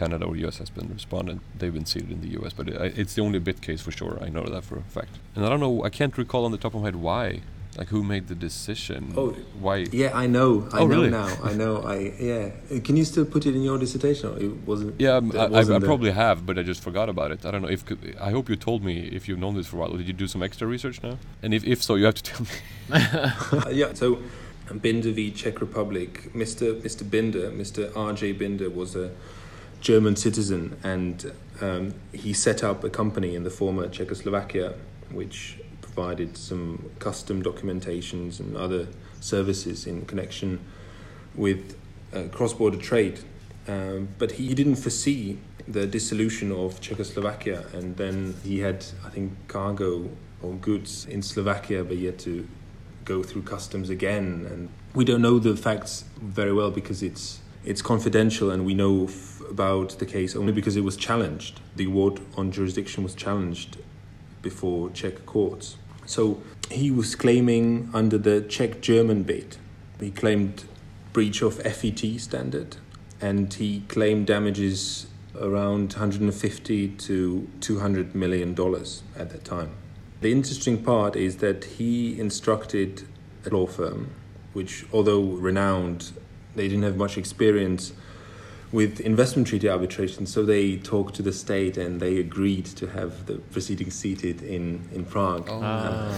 Canada 0.00 0.24
or 0.28 0.34
U.S. 0.44 0.58
has 0.58 0.70
been 0.70 0.88
respondent, 1.00 1.40
they've 1.58 1.74
been 1.78 1.86
seated 1.92 2.10
in 2.16 2.20
the 2.26 2.32
U.S. 2.38 2.52
But 2.58 2.68
it, 2.68 2.98
it's 3.00 3.14
the 3.16 3.22
only 3.22 3.38
BIT 3.38 3.60
case 3.68 3.80
for 3.86 3.92
sure. 4.00 4.14
I 4.26 4.28
know 4.34 4.44
that 4.54 4.64
for 4.68 4.76
a 4.78 4.82
fact. 4.96 5.12
And 5.34 5.44
I 5.44 5.48
don't 5.50 5.60
know. 5.66 5.74
I 5.88 5.90
can't 5.90 6.16
recall 6.16 6.44
on 6.44 6.52
the 6.52 6.58
top 6.64 6.74
of 6.74 6.80
my 6.80 6.86
head 6.88 6.96
why. 6.96 7.40
Like 7.76 7.90
who 7.94 8.02
made 8.02 8.24
the 8.26 8.34
decision? 8.48 9.12
Oh, 9.16 9.30
why? 9.64 9.76
Yeah, 10.02 10.10
I 10.22 10.26
know. 10.26 10.50
I 10.72 10.78
Oh, 10.80 10.86
know 10.86 10.86
really? 10.96 11.10
now. 11.10 11.28
I 11.50 11.52
know. 11.62 11.74
I 11.94 11.96
yeah. 12.28 12.78
Can 12.86 12.94
you 12.96 13.04
still 13.04 13.24
put 13.34 13.42
it 13.46 13.54
in 13.58 13.62
your 13.68 13.78
dissertation? 13.78 14.24
Or 14.30 14.36
it 14.46 14.52
wasn't. 14.70 14.92
Yeah, 15.00 15.16
um, 15.18 15.28
that 15.28 15.38
I, 15.38 15.42
I, 15.42 15.46
I 15.46 15.50
wasn't 15.60 15.80
the- 15.82 15.86
probably 15.86 16.10
have, 16.24 16.38
but 16.48 16.58
I 16.58 16.62
just 16.72 16.82
forgot 16.88 17.08
about 17.14 17.30
it. 17.34 17.40
I 17.46 17.50
don't 17.52 17.62
know 17.62 17.68
if. 17.76 17.84
I 18.28 18.30
hope 18.36 18.48
you 18.50 18.56
told 18.56 18.82
me 18.82 18.94
if 19.18 19.28
you've 19.28 19.38
known 19.44 19.54
this 19.54 19.66
for 19.68 19.76
a 19.76 19.80
while. 19.80 19.92
Did 20.00 20.08
you 20.08 20.16
do 20.24 20.26
some 20.26 20.42
extra 20.42 20.66
research 20.66 20.98
now? 21.08 21.18
And 21.42 21.54
if, 21.54 21.62
if 21.64 21.78
so, 21.88 21.94
you 21.94 22.06
have 22.06 22.16
to 22.22 22.26
tell 22.30 22.42
me. 22.50 22.56
Yeah. 23.80 23.94
So, 23.94 24.18
Binder 24.82 25.12
v 25.12 25.30
Czech 25.30 25.60
Republic. 25.60 26.10
Mr. 26.34 26.66
Mr. 26.82 27.02
Binder, 27.08 27.50
Mr. 27.52 27.80
R.J. 27.96 28.32
Binder, 28.32 28.70
was 28.70 28.96
a 28.96 29.10
German 29.80 30.16
citizen, 30.16 30.78
and 30.82 31.32
um, 31.60 31.94
he 32.12 32.32
set 32.32 32.62
up 32.64 32.84
a 32.84 32.90
company 32.90 33.34
in 33.34 33.44
the 33.44 33.50
former 33.50 33.88
Czechoslovakia, 33.88 34.74
which 35.10 35.58
provided 35.80 36.36
some 36.36 36.90
custom 36.98 37.42
documentations 37.42 38.40
and 38.40 38.56
other 38.56 38.88
services 39.20 39.86
in 39.86 40.04
connection 40.06 40.60
with 41.34 41.76
uh, 42.12 42.24
cross-border 42.32 42.78
trade. 42.78 43.20
Um, 43.66 44.08
but 44.18 44.32
he 44.32 44.54
didn't 44.54 44.76
foresee 44.76 45.38
the 45.66 45.86
dissolution 45.86 46.50
of 46.50 46.80
Czechoslovakia, 46.80 47.66
and 47.74 47.96
then 47.96 48.34
he 48.42 48.60
had, 48.60 48.84
I 49.04 49.10
think, 49.10 49.32
cargo 49.48 50.08
or 50.42 50.54
goods 50.54 51.04
in 51.06 51.22
Slovakia, 51.22 51.84
but 51.84 51.96
he 51.96 52.06
had 52.06 52.18
to 52.20 52.48
go 53.04 53.22
through 53.22 53.42
customs 53.42 53.90
again. 53.90 54.46
And 54.50 54.68
we 54.94 55.04
don't 55.04 55.20
know 55.20 55.38
the 55.38 55.56
facts 55.56 56.04
very 56.20 56.52
well 56.52 56.70
because 56.70 57.02
it's 57.02 57.40
it's 57.68 57.82
confidential, 57.82 58.50
and 58.50 58.64
we 58.64 58.72
know 58.72 59.04
f- 59.04 59.42
about 59.50 59.98
the 59.98 60.06
case 60.06 60.34
only 60.34 60.52
because 60.52 60.74
it 60.74 60.80
was 60.80 60.96
challenged. 60.96 61.60
The 61.76 61.84
award 61.84 62.18
on 62.34 62.50
jurisdiction 62.50 63.04
was 63.04 63.14
challenged 63.14 63.76
before 64.40 64.88
Czech 64.90 65.26
courts. 65.26 65.76
So 66.06 66.42
he 66.70 66.90
was 66.90 67.14
claiming 67.14 67.90
under 67.92 68.16
the 68.16 68.40
Czech 68.40 68.80
German 68.80 69.22
BIT. 69.22 69.58
He 70.00 70.10
claimed 70.10 70.64
breach 71.12 71.42
of 71.42 71.56
FET 71.56 72.00
standard 72.18 72.76
and 73.20 73.52
he 73.52 73.80
claimed 73.88 74.26
damages 74.28 75.06
around 75.38 75.92
150 75.92 76.88
to 76.88 77.48
200 77.60 78.14
million 78.14 78.54
dollars 78.54 79.02
at 79.14 79.28
that 79.30 79.44
time. 79.44 79.72
The 80.22 80.32
interesting 80.32 80.82
part 80.82 81.16
is 81.16 81.36
that 81.38 81.64
he 81.64 82.18
instructed 82.18 83.02
a 83.44 83.50
law 83.50 83.66
firm, 83.66 84.14
which, 84.54 84.86
although 84.92 85.22
renowned, 85.22 86.12
they 86.58 86.68
didn't 86.68 86.82
have 86.84 86.96
much 86.96 87.16
experience 87.16 87.92
with 88.70 89.00
investment 89.00 89.48
treaty 89.48 89.68
arbitration, 89.68 90.26
so 90.26 90.44
they 90.44 90.76
talked 90.76 91.14
to 91.14 91.22
the 91.22 91.32
state 91.32 91.78
and 91.78 92.00
they 92.00 92.18
agreed 92.18 92.66
to 92.66 92.86
have 92.88 93.24
the 93.26 93.36
proceedings 93.54 93.94
seated 93.94 94.42
in, 94.42 94.86
in 94.92 95.04
Prague. 95.06 95.46
Oh, 95.48 95.60
Ah. 95.62 96.12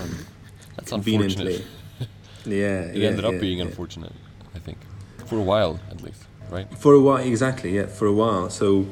That's 0.76 0.91
conveniently. 0.91 1.57
unfortunate. 1.57 1.76
Yeah, 2.47 2.80
It 2.84 2.97
yeah, 2.97 3.09
ended 3.11 3.24
up 3.26 3.34
yeah, 3.34 3.38
being 3.47 3.59
yeah. 3.59 3.66
unfortunate, 3.66 4.12
I 4.55 4.59
think, 4.59 4.78
for 5.26 5.36
a 5.36 5.43
while 5.43 5.78
at 5.91 6.01
least, 6.03 6.22
right? 6.51 6.66
For 6.78 6.95
a 6.95 7.01
while, 7.01 7.18
exactly, 7.18 7.70
yeah, 7.76 7.86
for 7.86 8.07
a 8.07 8.12
while. 8.22 8.49
So 8.49 8.86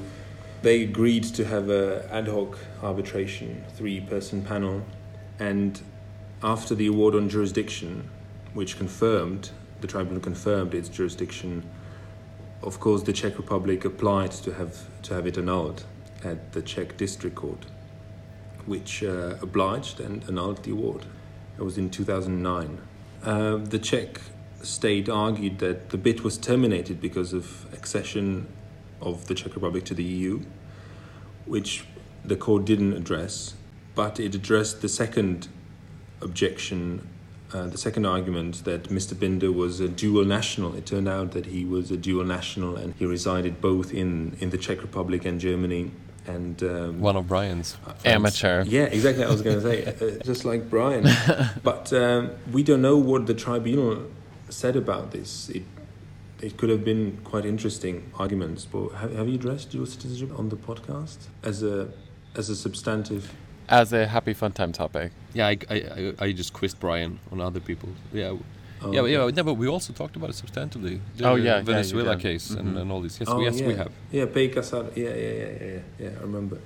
they 0.60 0.82
agreed 0.82 1.24
to 1.38 1.44
have 1.46 1.70
a 1.70 2.06
ad 2.12 2.28
hoc 2.28 2.58
arbitration, 2.82 3.64
three-person 3.78 4.42
panel, 4.44 4.82
and 5.38 5.80
after 6.42 6.74
the 6.74 6.86
award 6.88 7.14
on 7.14 7.28
jurisdiction, 7.30 8.10
which 8.52 8.76
confirmed 8.76 9.50
the 9.80 9.86
tribunal 9.86 10.20
confirmed 10.20 10.74
its 10.74 10.88
jurisdiction, 10.88 11.68
of 12.62 12.80
course, 12.80 13.02
the 13.02 13.12
Czech 13.12 13.36
Republic 13.36 13.84
applied 13.84 14.32
to 14.32 14.52
have 14.54 14.86
to 15.02 15.14
have 15.14 15.26
it 15.26 15.36
annulled 15.36 15.84
at 16.24 16.52
the 16.52 16.62
Czech 16.62 16.96
District 16.96 17.36
Court, 17.36 17.66
which 18.66 19.02
uh, 19.04 19.36
obliged 19.40 20.00
and 20.00 20.24
annulled 20.28 20.64
the 20.64 20.72
award. 20.72 21.06
It 21.56 21.62
was 21.62 21.78
in 21.78 21.90
2009. 21.90 22.78
Uh, 23.22 23.56
the 23.56 23.78
Czech 23.78 24.20
state 24.62 25.08
argued 25.08 25.58
that 25.60 25.90
the 25.90 25.98
BIT 25.98 26.24
was 26.24 26.36
terminated 26.36 27.00
because 27.00 27.32
of 27.32 27.72
accession 27.72 28.48
of 29.00 29.26
the 29.26 29.34
Czech 29.34 29.54
Republic 29.54 29.84
to 29.84 29.94
the 29.94 30.04
EU, 30.04 30.40
which 31.46 31.84
the 32.24 32.36
court 32.36 32.64
didn't 32.64 32.94
address, 32.94 33.54
but 33.94 34.18
it 34.18 34.34
addressed 34.34 34.82
the 34.82 34.88
second 34.88 35.48
objection, 36.20 37.06
uh, 37.52 37.66
the 37.66 37.78
second 37.78 38.04
argument 38.04 38.64
that 38.64 38.84
Mr. 38.84 39.18
Binder 39.18 39.50
was 39.50 39.80
a 39.80 39.88
dual 39.88 40.24
national. 40.24 40.74
It 40.74 40.86
turned 40.86 41.08
out 41.08 41.32
that 41.32 41.46
he 41.46 41.64
was 41.64 41.90
a 41.90 41.96
dual 41.96 42.24
national 42.24 42.76
and 42.76 42.94
he 42.94 43.06
resided 43.06 43.60
both 43.60 43.92
in, 43.92 44.36
in 44.40 44.50
the 44.50 44.58
Czech 44.58 44.82
Republic 44.82 45.24
and 45.24 45.40
Germany. 45.40 45.90
And 46.26 46.62
um, 46.62 47.00
One 47.00 47.16
of 47.16 47.26
Brian's 47.26 47.74
friends. 47.76 48.04
Amateur. 48.04 48.64
yeah, 48.64 48.84
exactly. 48.84 49.24
I 49.24 49.30
was 49.30 49.40
going 49.40 49.60
to 49.60 49.62
say, 49.62 49.86
uh, 49.86 50.22
just 50.22 50.44
like 50.44 50.68
Brian. 50.68 51.06
but 51.62 51.90
um, 51.94 52.32
we 52.52 52.62
don't 52.62 52.82
know 52.82 52.98
what 52.98 53.26
the 53.26 53.34
tribunal 53.34 54.04
said 54.50 54.76
about 54.76 55.12
this. 55.12 55.48
It 55.48 55.62
it 56.40 56.56
could 56.56 56.70
have 56.70 56.84
been 56.84 57.18
quite 57.24 57.44
interesting 57.44 58.10
arguments. 58.18 58.64
But 58.64 58.90
have, 58.90 59.14
have 59.14 59.28
you 59.28 59.34
addressed 59.34 59.70
dual 59.70 59.86
citizenship 59.86 60.38
on 60.38 60.48
the 60.50 60.56
podcast 60.56 61.26
as 61.42 61.62
a 61.62 61.88
as 62.36 62.50
a 62.50 62.56
substantive? 62.56 63.34
As 63.68 63.92
a 63.92 64.06
happy 64.06 64.32
fun 64.34 64.52
time 64.52 64.72
topic. 64.72 65.12
Yeah, 65.34 65.48
I, 65.48 65.58
I, 65.70 65.74
I, 65.74 66.14
I 66.26 66.32
just 66.32 66.52
quizzed 66.52 66.80
Brian 66.80 67.18
on 67.30 67.40
other 67.40 67.60
people. 67.60 67.90
Yeah, 68.12 68.34
Oh, 68.80 68.92
yeah, 68.92 69.00
okay. 69.00 69.12
yeah. 69.12 69.30
No, 69.34 69.42
but 69.42 69.54
we 69.54 69.66
also 69.66 69.92
talked 69.92 70.14
about 70.16 70.30
it 70.30 70.36
substantively. 70.36 71.00
The 71.16 71.24
Oh, 71.28 71.34
yeah, 71.34 71.56
yeah, 71.56 71.62
Venezuela 71.62 72.14
did. 72.14 72.22
case 72.22 72.50
and, 72.50 72.76
Mhm. 72.76 72.80
and 72.82 72.92
all 72.92 73.00
these. 73.00 73.18
Yes, 73.20 73.28
Oh, 73.28 73.40
yes, 73.40 73.60
yeah. 73.60 73.66
we 73.66 73.74
have. 73.74 73.90
Yeah, 74.12 74.26
Pey 74.26 74.46
Yeah, 74.54 74.62
yeah, 74.94 75.02
yeah, 75.04 75.14
yeah, 75.16 75.48
yeah, 75.60 75.78
yeah. 75.98 76.08
I 76.18 76.22
remember. 76.22 76.58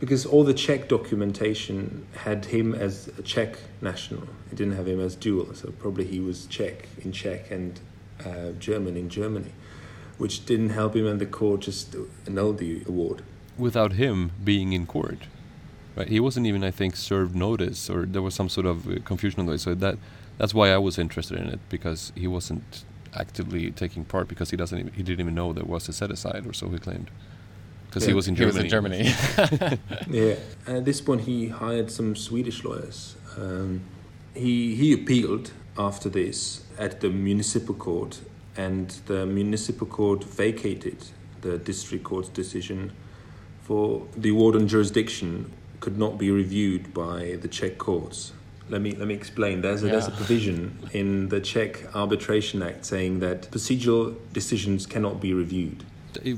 Because 0.00 0.26
all 0.26 0.42
the 0.44 0.52
Czech 0.54 0.88
documentation 0.88 2.06
had 2.24 2.46
him 2.46 2.74
as 2.74 3.08
a 3.18 3.22
Czech 3.22 3.56
national. 3.80 4.24
It 4.50 4.56
didn't 4.56 4.74
have 4.76 4.86
him 4.88 5.00
as 5.00 5.14
dual. 5.16 5.54
So 5.54 5.70
probably 5.78 6.04
he 6.06 6.20
was 6.20 6.46
Czech 6.46 6.88
in 7.04 7.12
Czech 7.12 7.50
and 7.52 7.80
uh, 8.24 8.50
German 8.58 8.96
in 8.96 9.08
Germany, 9.08 9.52
which 10.18 10.44
didn't 10.44 10.70
help 10.70 10.94
him, 10.96 11.06
and 11.06 11.20
the 11.20 11.26
court 11.26 11.60
just 11.60 11.94
annulled 12.26 12.58
the 12.58 12.82
award. 12.86 13.22
Without 13.56 13.92
him 13.92 14.30
being 14.44 14.72
in 14.72 14.86
court, 14.86 15.18
right? 15.98 16.08
He 16.08 16.20
wasn't 16.20 16.46
even, 16.46 16.62
I 16.64 16.70
think, 16.70 16.96
served 16.96 17.34
notice, 17.34 17.90
or 17.90 18.06
there 18.06 18.22
was 18.22 18.34
some 18.34 18.48
sort 18.48 18.66
of 18.66 18.88
uh, 18.88 19.00
confusion 19.04 19.40
on 19.40 19.46
the 19.46 19.52
way. 19.52 19.58
So 19.58 19.74
that 19.74 19.98
that's 20.38 20.54
why 20.54 20.70
I 20.70 20.78
was 20.78 20.98
interested 20.98 21.38
in 21.38 21.48
it 21.48 21.60
because 21.68 22.12
he 22.14 22.28
wasn't 22.28 22.84
actively 23.14 23.70
taking 23.72 24.04
part 24.04 24.28
because 24.28 24.50
he 24.50 24.56
doesn't 24.56 24.78
even, 24.78 24.92
he 24.92 25.02
didn't 25.02 25.20
even 25.20 25.34
know 25.34 25.52
there 25.52 25.64
was 25.64 25.88
a 25.88 25.92
set 25.92 26.10
aside 26.10 26.46
or 26.46 26.52
so 26.52 26.68
he 26.68 26.78
claimed 26.78 27.10
because 27.86 28.04
he 28.04 28.12
was 28.12 28.28
in 28.28 28.36
Germany. 28.36 28.64
he 28.64 28.68
Germany. 28.68 28.98
was 28.98 29.52
in 29.52 29.58
Germany. 29.58 29.78
Yeah, 30.10 30.34
at 30.66 30.84
this 30.84 31.00
point 31.00 31.22
he 31.22 31.48
hired 31.48 31.90
some 31.90 32.14
Swedish 32.14 32.62
lawyers. 32.64 33.16
Um, 33.36 33.80
he 34.34 34.76
he 34.76 34.92
appealed 34.92 35.52
after 35.76 36.08
this 36.08 36.62
at 36.78 37.00
the 37.00 37.08
municipal 37.10 37.74
court, 37.74 38.20
and 38.56 38.88
the 39.06 39.26
municipal 39.26 39.86
court 39.86 40.22
vacated 40.22 40.98
the 41.40 41.58
district 41.58 42.04
court's 42.04 42.28
decision 42.28 42.92
for 43.62 44.06
the 44.16 44.30
award 44.30 44.54
on 44.56 44.68
jurisdiction 44.68 45.50
could 45.80 45.98
not 45.98 46.18
be 46.18 46.30
reviewed 46.30 46.92
by 46.94 47.38
the 47.42 47.48
Czech 47.48 47.78
courts. 47.78 48.32
Let 48.68 48.82
me 48.82 48.92
let 48.92 49.08
me 49.08 49.14
explain. 49.14 49.62
There's 49.62 49.82
a, 49.82 49.86
there's 49.86 50.08
a 50.08 50.10
provision 50.10 50.78
in 50.92 51.28
the 51.28 51.40
Czech 51.40 51.94
Arbitration 51.94 52.62
Act 52.62 52.84
saying 52.84 53.20
that 53.20 53.50
procedural 53.50 54.14
decisions 54.32 54.86
cannot 54.86 55.20
be 55.20 55.32
reviewed. 55.32 55.84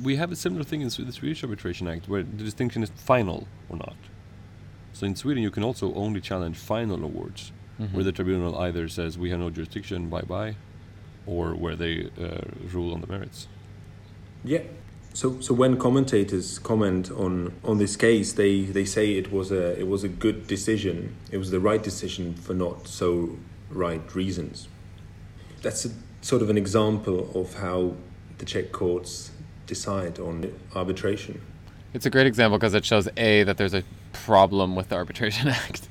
We 0.03 0.16
have 0.16 0.30
a 0.30 0.36
similar 0.36 0.64
thing 0.64 0.80
in 0.82 0.88
the 0.88 1.12
Swedish 1.12 1.43
Arbitration 1.43 1.88
Act 1.88 2.09
where 2.09 2.22
the 2.22 2.45
distinction 2.45 2.82
is 2.82 2.91
final 2.91 3.49
or 3.68 3.76
not. 3.78 3.97
So 4.93 5.07
in 5.07 5.16
Sweden, 5.16 5.43
you 5.43 5.51
can 5.51 5.64
also 5.64 5.95
only 5.95 6.20
challenge 6.20 6.57
final 6.59 7.03
awards, 7.03 7.53
where 7.93 8.05
the 8.05 8.12
tribunal 8.12 8.59
either 8.59 8.88
says 8.88 9.16
we 9.16 9.30
have 9.30 9.41
no 9.41 9.49
jurisdiction, 9.51 10.09
bye 10.09 10.22
bye, 10.22 10.57
or 11.26 11.55
where 11.55 11.76
they 11.76 12.11
uh, 12.20 12.43
rule 12.72 12.93
on 12.93 13.01
the 13.01 13.07
merits. 13.07 13.49
Yeah. 14.45 14.62
So, 15.12 15.40
so 15.40 15.52
when 15.54 15.76
commentators 15.76 16.58
comment 16.58 17.11
on, 17.11 17.52
on 17.64 17.78
this 17.78 17.96
case, 17.96 18.32
they, 18.32 18.62
they 18.62 18.84
say 18.84 19.14
it 19.14 19.32
was 19.32 19.50
a 19.50 19.78
it 19.78 19.88
was 19.88 20.04
a 20.04 20.08
good 20.08 20.46
decision. 20.46 21.16
It 21.32 21.38
was 21.38 21.50
the 21.50 21.61
right 21.61 21.82
decision 21.82 22.34
for 22.34 22.54
not 22.54 22.86
so 22.86 23.36
right 23.70 24.14
reasons. 24.14 24.68
That's 25.62 25.84
a, 25.84 25.90
sort 26.20 26.42
of 26.42 26.50
an 26.50 26.56
example 26.56 27.30
of 27.34 27.54
how 27.54 27.94
the 28.38 28.44
Czech 28.44 28.72
courts 28.72 29.32
decide 29.66 30.18
on 30.18 30.52
arbitration. 30.74 31.40
It's 31.92 32.06
a 32.06 32.11
great 32.11 32.26
example 32.26 32.58
because 32.58 32.74
it 32.74 32.84
shows 32.84 33.08
A, 33.16 33.42
that 33.44 33.56
there's 33.56 33.74
a 33.74 33.82
problem 34.12 34.76
with 34.76 34.88
the 34.90 34.96
Arbitration 34.96 35.48
Act, 35.64 35.88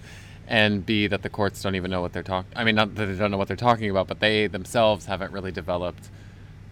and 0.48 0.86
B, 0.86 1.08
that 1.08 1.24
the 1.24 1.30
courts 1.30 1.62
don't 1.62 1.76
even 1.76 1.92
know 1.92 2.02
what 2.02 2.14
they're 2.14 2.24
talking 2.24 2.52
I 2.56 2.64
mean, 2.64 2.76
not 2.76 2.96
that 2.96 3.06
they 3.06 3.16
don't 3.16 3.32
know 3.32 3.38
what 3.38 3.48
they're 3.48 3.58
talking 3.58 3.90
about, 3.90 4.08
but 4.08 4.20
they 4.20 4.48
themselves 4.48 5.06
haven't 5.06 5.32
really 5.32 5.52
developed 5.52 6.10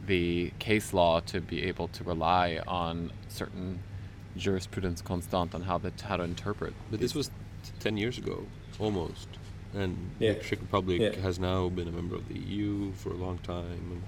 the 0.07 0.51
case 0.59 0.93
law 0.93 1.19
to 1.21 1.39
be 1.39 1.63
able 1.63 1.87
to 1.89 2.03
rely 2.03 2.59
on 2.67 3.11
certain 3.27 3.79
jurisprudence 4.35 5.01
constant 5.01 5.53
on 5.53 5.61
how, 5.63 5.77
the, 5.77 5.91
how 6.03 6.17
to 6.17 6.23
interpret. 6.23 6.73
But 6.89 6.99
this 6.99 7.13
was 7.13 7.27
t- 7.27 7.33
10 7.79 7.97
years 7.97 8.17
ago, 8.17 8.45
almost. 8.79 9.27
And 9.73 10.11
Yeah. 10.19 10.33
the 10.33 10.39
Czech 10.39 10.61
Republic 10.61 11.01
Yeah. 11.01 11.19
has 11.21 11.37
now 11.39 11.69
been 11.69 11.87
a 11.87 11.91
member 11.91 12.15
of 12.15 12.27
the 12.29 12.39
EU 12.39 12.93
for 12.93 13.09
a 13.11 13.15
long 13.17 13.37
time 13.39 13.91
and, 13.91 14.03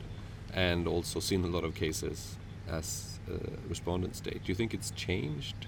and 0.54 0.88
also 0.88 1.20
seen 1.20 1.44
a 1.44 1.48
lot 1.48 1.64
of 1.64 1.76
cases 1.76 2.38
as 2.68 3.20
a 3.28 3.38
respondent 3.68 4.16
state. 4.16 4.44
Do 4.44 4.52
you 4.52 4.56
think 4.56 4.74
it's 4.74 4.92
changed? 4.92 5.68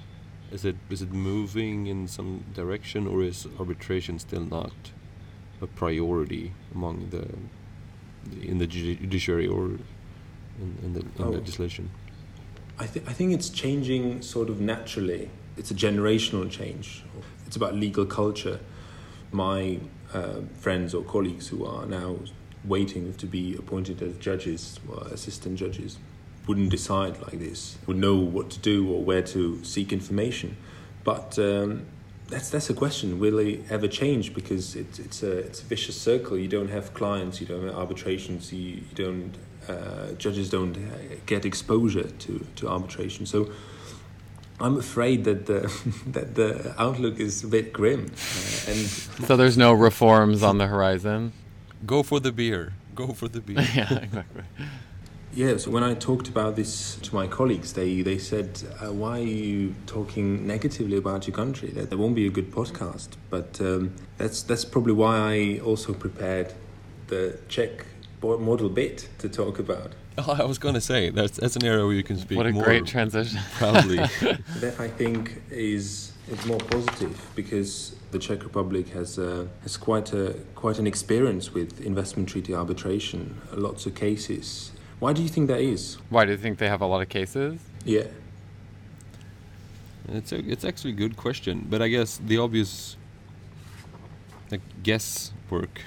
Is 0.52 0.66
it 0.66 0.76
is 0.90 1.02
it 1.02 1.12
moving 1.14 1.88
in 1.88 2.08
some 2.08 2.44
direction 2.54 3.08
or 3.08 3.24
is 3.24 3.48
arbitration 3.60 4.20
still 4.20 4.44
not 4.46 4.74
a 5.62 5.68
priority 5.68 6.52
among 6.76 7.10
the, 7.10 7.26
the 8.30 8.48
in 8.50 8.58
the 8.58 8.68
judiciary 8.68 9.48
or 9.48 9.78
in, 10.60 10.78
in 10.86 10.94
the 10.94 11.00
in 11.02 11.12
Oh. 11.20 11.30
legislation? 11.30 11.90
I, 12.80 12.88
th- 12.88 13.06
I 13.08 13.14
think 13.14 13.34
it's 13.34 13.50
changing 13.50 14.22
sort 14.22 14.50
of 14.50 14.60
naturally. 14.60 15.30
It's 15.58 15.70
a 15.72 15.76
generational 15.76 16.50
change. 16.50 17.04
It's 17.46 17.56
about 17.56 17.76
legal 17.76 18.06
culture. 18.06 18.60
My 19.32 19.80
uh, 20.14 20.42
friends 20.58 20.94
or 20.94 21.04
colleagues 21.04 21.48
who 21.50 21.66
are 21.66 21.86
now 21.86 22.18
waiting 22.66 23.14
to 23.16 23.26
be 23.26 23.56
appointed 23.56 24.02
as 24.02 24.18
judges 24.18 24.80
or 24.90 25.08
assistant 25.08 25.58
judges 25.58 25.98
wouldn't 26.48 26.70
decide 26.70 27.20
like 27.22 27.40
this, 27.40 27.78
would 27.86 27.98
know 27.98 28.16
what 28.16 28.50
to 28.50 28.60
do 28.60 28.90
or 28.92 29.04
where 29.04 29.22
to 29.22 29.64
seek 29.64 29.94
information. 29.94 30.58
But 31.04 31.38
um, 31.38 31.86
that's 32.28 32.50
that's 32.50 32.70
a 32.70 32.74
question. 32.74 33.20
Will 33.20 33.38
it 33.40 33.64
ever 33.70 33.88
change? 33.88 34.34
Because 34.34 34.76
it's 34.76 34.98
it's 35.00 35.22
a 35.24 35.32
it's 35.38 35.62
a 35.62 35.66
vicious 35.66 36.00
circle. 36.00 36.38
You 36.38 36.48
don't 36.48 36.70
have 36.70 36.94
clients. 36.94 37.40
You 37.42 37.48
don't 37.48 37.64
have 37.68 37.76
arbitrations. 37.78 38.52
You, 38.52 38.60
you 38.60 38.84
don't 38.96 39.34
uh, 39.72 40.14
judges 40.14 40.50
don't 40.50 40.76
uh, 40.78 41.16
get 41.26 41.46
exposure 41.46 42.10
to, 42.10 42.46
to 42.56 42.68
arbitration. 42.68 43.26
So 43.26 43.50
I'm 44.60 44.78
afraid 44.78 45.24
that 45.24 45.46
the 45.46 45.62
that 46.08 46.36
the 46.36 46.74
outlook 46.78 47.20
is 47.20 47.44
a 47.44 47.48
bit 47.48 47.74
grim. 47.74 48.06
Uh, 48.06 48.72
and 48.72 48.80
So 49.28 49.36
there's 49.36 49.58
no 49.58 49.74
reforms 49.74 50.44
on 50.44 50.58
the 50.58 50.68
horizon. 50.68 51.34
Go 51.86 52.04
for 52.04 52.20
the 52.20 52.32
beer. 52.32 52.74
Go 52.96 53.08
for 53.14 53.28
the 53.28 53.42
beer. 53.42 53.62
yeah, 53.76 53.94
exactly. 53.94 54.44
yeah, 55.34 55.58
so 55.58 55.72
when 55.72 55.84
I 55.84 55.94
talked 55.96 56.28
about 56.28 56.56
this 56.56 56.98
to 57.02 57.16
my 57.16 57.28
colleagues, 57.28 57.74
they 57.74 58.04
they 58.04 58.20
said, 58.20 58.50
uh, 58.82 58.92
"Why 58.94 59.20
are 59.20 59.24
you 59.24 59.74
talking 59.86 60.46
negatively 60.46 60.98
about 60.98 61.28
your 61.28 61.36
country? 61.36 61.70
That 61.72 61.90
there 61.90 61.98
won't 61.98 62.16
be 62.16 62.28
a 62.28 62.32
good 62.32 62.52
podcast." 62.52 63.10
But 63.30 63.60
um, 63.62 63.92
that's 64.18 64.44
that's 64.44 64.66
probably 64.66 64.94
why 64.94 65.16
I 65.36 65.60
also 65.66 65.94
prepared 65.94 66.54
the 67.08 67.38
Czech 67.48 67.72
bo- 67.80 67.91
model 68.22 68.70
BIT 68.70 69.10
to 69.20 69.30
talk 69.30 69.60
about. 69.60 69.94
Oh, 70.18 70.36
I 70.38 70.44
was 70.44 70.58
going 70.58 70.76
to 70.76 70.82
say 70.82 71.10
that's 71.10 71.38
that's 71.38 71.56
an 71.56 71.64
area 71.64 71.86
where 71.86 71.96
you 71.96 72.04
can 72.04 72.18
speak 72.18 72.38
What 72.38 72.46
a 72.46 72.52
more 72.52 72.66
great 72.66 72.86
transition. 72.86 73.40
Probably 73.54 73.96
That 74.60 74.76
I 74.78 74.90
think 74.90 75.42
is 75.50 76.12
it's 76.28 76.46
more 76.46 76.60
positive 76.60 77.16
because 77.34 77.96
the 78.12 78.20
Czech 78.20 78.44
Republic 78.44 78.90
has 78.90 79.18
uh, 79.18 79.48
has 79.64 79.78
quite 79.78 80.12
a 80.14 80.36
quite 80.54 80.80
an 80.80 80.86
experience 80.86 81.54
with 81.54 81.80
investment 81.82 82.28
treaty 82.28 82.54
arbitration, 82.54 83.40
lots 83.54 83.86
of 83.86 83.96
cases. 83.96 84.72
Why 85.00 85.14
do 85.14 85.24
you 85.24 85.30
think 85.30 85.48
that 85.48 85.62
is? 85.62 85.98
Why 86.10 86.26
do 86.26 86.32
you 86.32 86.38
think 86.38 86.58
they 86.58 86.68
have 86.68 86.82
a 86.82 86.86
lot 86.86 87.02
of 87.02 87.08
cases? 87.08 87.62
Yeah, 87.86 88.08
it's 90.10 90.32
a, 90.32 90.40
it's 90.40 90.66
actually 90.66 90.92
a 90.92 90.98
good 90.98 91.16
question, 91.16 91.68
but 91.70 91.82
I 91.82 91.88
guess 91.88 92.18
the 92.18 92.38
obvious 92.38 92.98
like 94.52 94.62
guesswork 94.84 95.82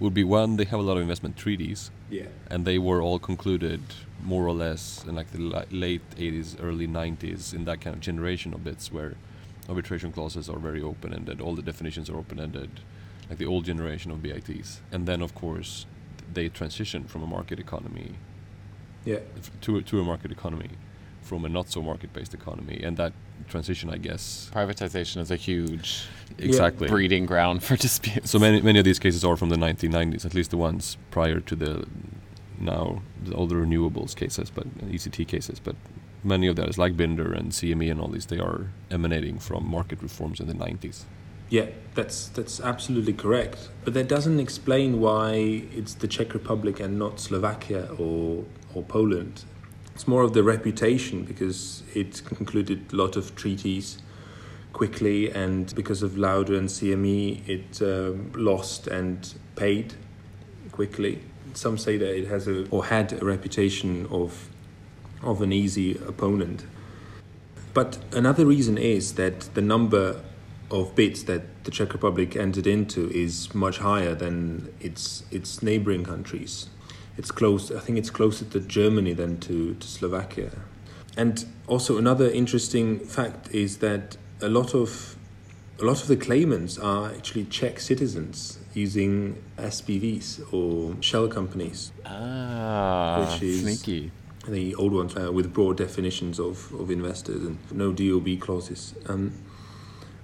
would 0.00 0.14
be 0.14 0.24
one 0.24 0.56
they 0.56 0.64
have 0.64 0.80
a 0.80 0.82
lot 0.82 0.96
of 0.96 1.02
investment 1.02 1.36
treaties. 1.36 1.90
Yeah, 2.10 2.26
and 2.50 2.64
they 2.64 2.78
were 2.78 3.00
all 3.00 3.18
concluded 3.18 3.80
more 4.22 4.46
or 4.46 4.52
less 4.52 5.04
in 5.06 5.14
like 5.14 5.30
the 5.32 5.38
late 5.70 6.02
80s 6.16 6.56
early 6.62 6.86
90s 6.86 7.54
in 7.54 7.64
that 7.64 7.80
kind 7.80 7.94
of 7.94 8.00
generation 8.00 8.52
of 8.52 8.64
BITs 8.64 8.92
where 8.92 9.14
arbitration 9.68 10.12
clauses 10.12 10.48
are 10.48 10.58
very 10.58 10.82
open-ended 10.82 11.40
all 11.40 11.54
the 11.54 11.62
definitions 11.62 12.10
are 12.10 12.18
open-ended 12.18 12.70
like 13.28 13.38
the 13.38 13.46
old 13.46 13.64
generation 13.64 14.10
of 14.10 14.22
BITs 14.22 14.80
and 14.92 15.06
then 15.06 15.22
of 15.22 15.34
course 15.34 15.86
they 16.34 16.48
transition 16.48 17.04
from 17.04 17.22
a 17.22 17.26
market 17.26 17.58
economy 17.58 18.14
yeah, 19.04 19.20
to 19.62 19.80
to 19.80 20.00
a 20.00 20.04
market 20.04 20.30
economy 20.30 20.70
from 21.30 21.44
a 21.44 21.48
not 21.48 21.70
so 21.70 21.80
market 21.80 22.12
based 22.12 22.34
economy 22.34 22.80
and 22.82 22.96
that 22.96 23.12
transition 23.48 23.88
i 23.88 23.96
guess 23.96 24.50
Privatization 24.52 25.18
is 25.24 25.30
a 25.30 25.36
huge 25.36 26.06
exactly 26.38 26.88
breeding 26.88 27.24
ground 27.24 27.62
for 27.62 27.76
disputes. 27.76 28.28
so 28.32 28.38
many 28.44 28.60
many 28.60 28.80
of 28.80 28.84
these 28.84 28.98
cases 28.98 29.24
are 29.24 29.36
from 29.36 29.48
the 29.48 29.60
1990s 29.66 30.24
at 30.26 30.34
least 30.34 30.50
the 30.50 30.56
ones 30.56 30.96
prior 31.12 31.38
to 31.38 31.54
the 31.54 31.86
now 32.58 33.00
the 33.22 33.34
older 33.40 33.64
renewables 33.64 34.12
cases 34.22 34.50
but 34.50 34.66
ect 34.92 35.28
cases 35.28 35.60
but 35.60 35.76
many 36.24 36.48
of 36.48 36.56
those 36.56 36.76
like 36.82 36.96
binder 36.96 37.32
and 37.32 37.52
cme 37.52 37.88
and 37.92 38.00
all 38.00 38.08
these 38.08 38.26
they 38.26 38.40
are 38.40 38.60
emanating 38.90 39.38
from 39.38 39.60
market 39.78 40.02
reforms 40.02 40.40
in 40.40 40.48
the 40.48 40.58
90s 40.66 41.04
yeah. 41.50 41.66
That's 41.96 42.28
that's 42.28 42.60
absolutely 42.60 43.12
correct. 43.12 43.70
But 43.84 43.94
that 43.94 44.06
doesn't 44.06 44.38
explain 44.38 45.00
why 45.00 45.32
it's 45.78 45.94
the 45.94 46.06
Czech 46.06 46.32
Republic 46.32 46.78
and 46.78 46.96
not 46.96 47.18
Slovakia 47.18 47.88
or 47.98 48.44
or 48.72 48.82
Poland. 48.84 49.44
It's 50.00 50.08
more 50.08 50.22
of 50.22 50.32
the 50.32 50.42
reputation 50.42 51.24
because 51.24 51.82
it 51.94 52.22
concluded 52.24 52.90
a 52.90 52.96
lot 52.96 53.16
of 53.18 53.36
treaties 53.36 53.98
quickly, 54.72 55.30
and 55.30 55.74
because 55.74 56.02
of 56.02 56.16
Lauder 56.16 56.56
and 56.56 56.70
CME, 56.70 57.46
it 57.46 57.82
um, 57.82 58.32
lost 58.34 58.86
and 58.86 59.34
paid 59.56 59.92
quickly. 60.72 61.20
Some 61.52 61.76
say 61.76 61.98
that 61.98 62.16
it 62.16 62.28
has 62.28 62.48
a 62.48 62.66
or 62.70 62.86
had 62.86 63.12
a 63.12 63.22
reputation 63.22 64.06
of 64.06 64.48
of 65.22 65.42
an 65.42 65.52
easy 65.52 65.98
opponent. 66.08 66.64
But 67.74 67.98
another 68.10 68.46
reason 68.46 68.78
is 68.78 69.16
that 69.16 69.50
the 69.52 69.60
number 69.60 70.22
of 70.70 70.94
BITs 70.94 71.24
that 71.24 71.64
the 71.64 71.70
Czech 71.70 71.92
Republic 71.92 72.36
entered 72.36 72.66
into 72.66 73.10
is 73.10 73.54
much 73.54 73.76
higher 73.76 74.14
than 74.14 74.72
its 74.80 75.24
its 75.30 75.62
neighboring 75.62 76.04
countries. 76.04 76.70
It's 77.20 77.30
close. 77.30 77.70
I 77.70 77.80
think 77.80 77.98
it's 77.98 78.08
closer 78.08 78.46
to 78.46 78.60
Germany 78.60 79.12
than 79.12 79.40
to, 79.40 79.74
to 79.74 79.86
Slovakia. 79.86 80.52
And 81.18 81.44
also 81.66 81.98
another 81.98 82.30
interesting 82.30 82.98
fact 83.00 83.54
is 83.54 83.76
that 83.78 84.16
a 84.40 84.48
lot 84.48 84.74
of 84.74 85.16
a 85.78 85.84
lot 85.84 86.00
of 86.00 86.08
the 86.08 86.16
claimants 86.16 86.78
are 86.78 87.10
actually 87.10 87.44
Czech 87.44 87.78
citizens 87.78 88.58
using 88.72 89.36
SPVs 89.58 90.40
or 90.50 90.96
shell 91.02 91.28
companies, 91.28 91.92
ah, 92.06 93.20
Which 93.20 93.42
is- 93.42 93.60
sneaky. 93.64 94.10
the 94.48 94.74
old 94.76 94.92
ones 94.94 95.14
uh, 95.14 95.30
with 95.30 95.52
broad 95.52 95.76
definitions 95.76 96.40
of, 96.40 96.72
of 96.80 96.90
investors 96.90 97.42
and 97.44 97.58
no 97.70 97.92
DOB 97.92 98.40
clauses. 98.40 98.94
Um, 99.06 99.32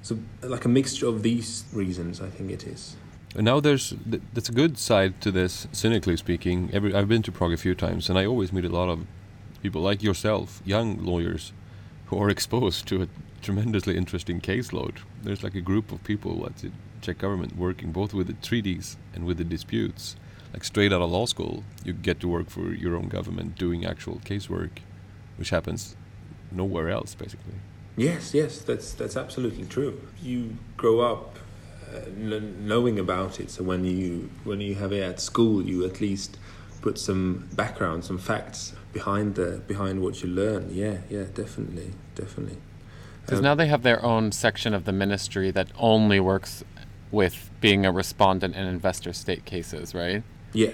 so, 0.00 0.16
like 0.42 0.64
a 0.64 0.68
mixture 0.70 1.06
of 1.08 1.22
these 1.22 1.64
reasons, 1.74 2.22
I 2.22 2.30
think 2.30 2.50
it 2.50 2.64
is. 2.66 2.96
And 3.36 3.44
now 3.44 3.60
there's 3.60 3.90
th- 4.10 4.22
that's 4.32 4.48
a 4.48 4.52
good 4.52 4.78
side 4.78 5.20
to 5.20 5.30
this. 5.30 5.68
Cynically 5.70 6.16
speaking, 6.16 6.70
every 6.72 6.94
I've 6.94 7.08
been 7.08 7.22
to 7.22 7.32
Prague 7.32 7.52
a 7.52 7.58
few 7.58 7.74
times, 7.74 8.08
and 8.08 8.18
I 8.18 8.24
always 8.24 8.50
meet 8.50 8.64
a 8.64 8.70
lot 8.70 8.88
of 8.88 9.06
people 9.62 9.82
like 9.82 10.02
yourself, 10.02 10.62
young 10.64 11.04
lawyers, 11.04 11.52
who 12.06 12.18
are 12.18 12.30
exposed 12.36 12.88
to 12.88 13.02
a 13.02 13.08
tremendously 13.42 13.94
interesting 13.94 14.40
caseload. 14.40 14.96
There's 15.22 15.44
like 15.44 15.54
a 15.54 15.60
group 15.60 15.92
of 15.92 16.02
people 16.02 16.46
at 16.46 16.56
the 16.56 16.70
Czech 17.02 17.18
government 17.18 17.56
working 17.56 17.92
both 17.92 18.14
with 18.14 18.26
the 18.26 18.32
treaties 18.32 18.96
and 19.14 19.26
with 19.26 19.36
the 19.36 19.44
disputes. 19.44 20.16
Like 20.54 20.64
straight 20.64 20.90
out 20.90 21.02
of 21.02 21.10
law 21.10 21.26
school, 21.26 21.62
you 21.84 21.92
get 21.92 22.20
to 22.20 22.28
work 22.28 22.48
for 22.48 22.72
your 22.72 22.96
own 22.96 23.08
government 23.08 23.58
doing 23.58 23.84
actual 23.84 24.16
casework, 24.24 24.78
which 25.36 25.50
happens 25.50 25.94
nowhere 26.50 26.88
else, 26.88 27.14
basically. 27.14 27.56
Yes, 27.98 28.32
yes, 28.32 28.60
that's 28.60 28.94
that's 28.94 29.16
absolutely 29.16 29.66
true. 29.66 30.00
You 30.22 30.56
grow 30.78 31.00
up 31.00 31.38
knowing 32.16 32.98
about 32.98 33.40
it, 33.40 33.50
so 33.50 33.62
when 33.64 33.84
you 33.84 34.30
when 34.44 34.60
you 34.60 34.74
have 34.76 34.92
it 34.92 35.02
at 35.02 35.20
school, 35.20 35.62
you 35.62 35.84
at 35.84 36.00
least 36.00 36.38
put 36.82 36.98
some 36.98 37.48
background, 37.52 38.04
some 38.04 38.18
facts 38.18 38.72
behind 38.92 39.34
the 39.34 39.60
behind 39.66 40.00
what 40.00 40.22
you 40.22 40.28
learn. 40.28 40.68
Yeah, 40.70 40.98
yeah, 41.10 41.24
definitely, 41.34 41.92
definitely. 42.14 42.58
Because 43.22 43.40
Um, 43.40 43.44
now 43.44 43.54
they 43.54 43.66
have 43.66 43.82
their 43.82 44.04
own 44.04 44.32
section 44.32 44.72
of 44.72 44.84
the 44.84 44.92
ministry 44.92 45.50
that 45.50 45.68
only 45.76 46.20
works 46.20 46.64
with 47.10 47.50
being 47.60 47.84
a 47.84 47.92
respondent 47.92 48.54
in 48.54 48.66
investor 48.66 49.12
state 49.12 49.44
cases, 49.44 49.94
right? 49.94 50.22
Yeah, 50.52 50.70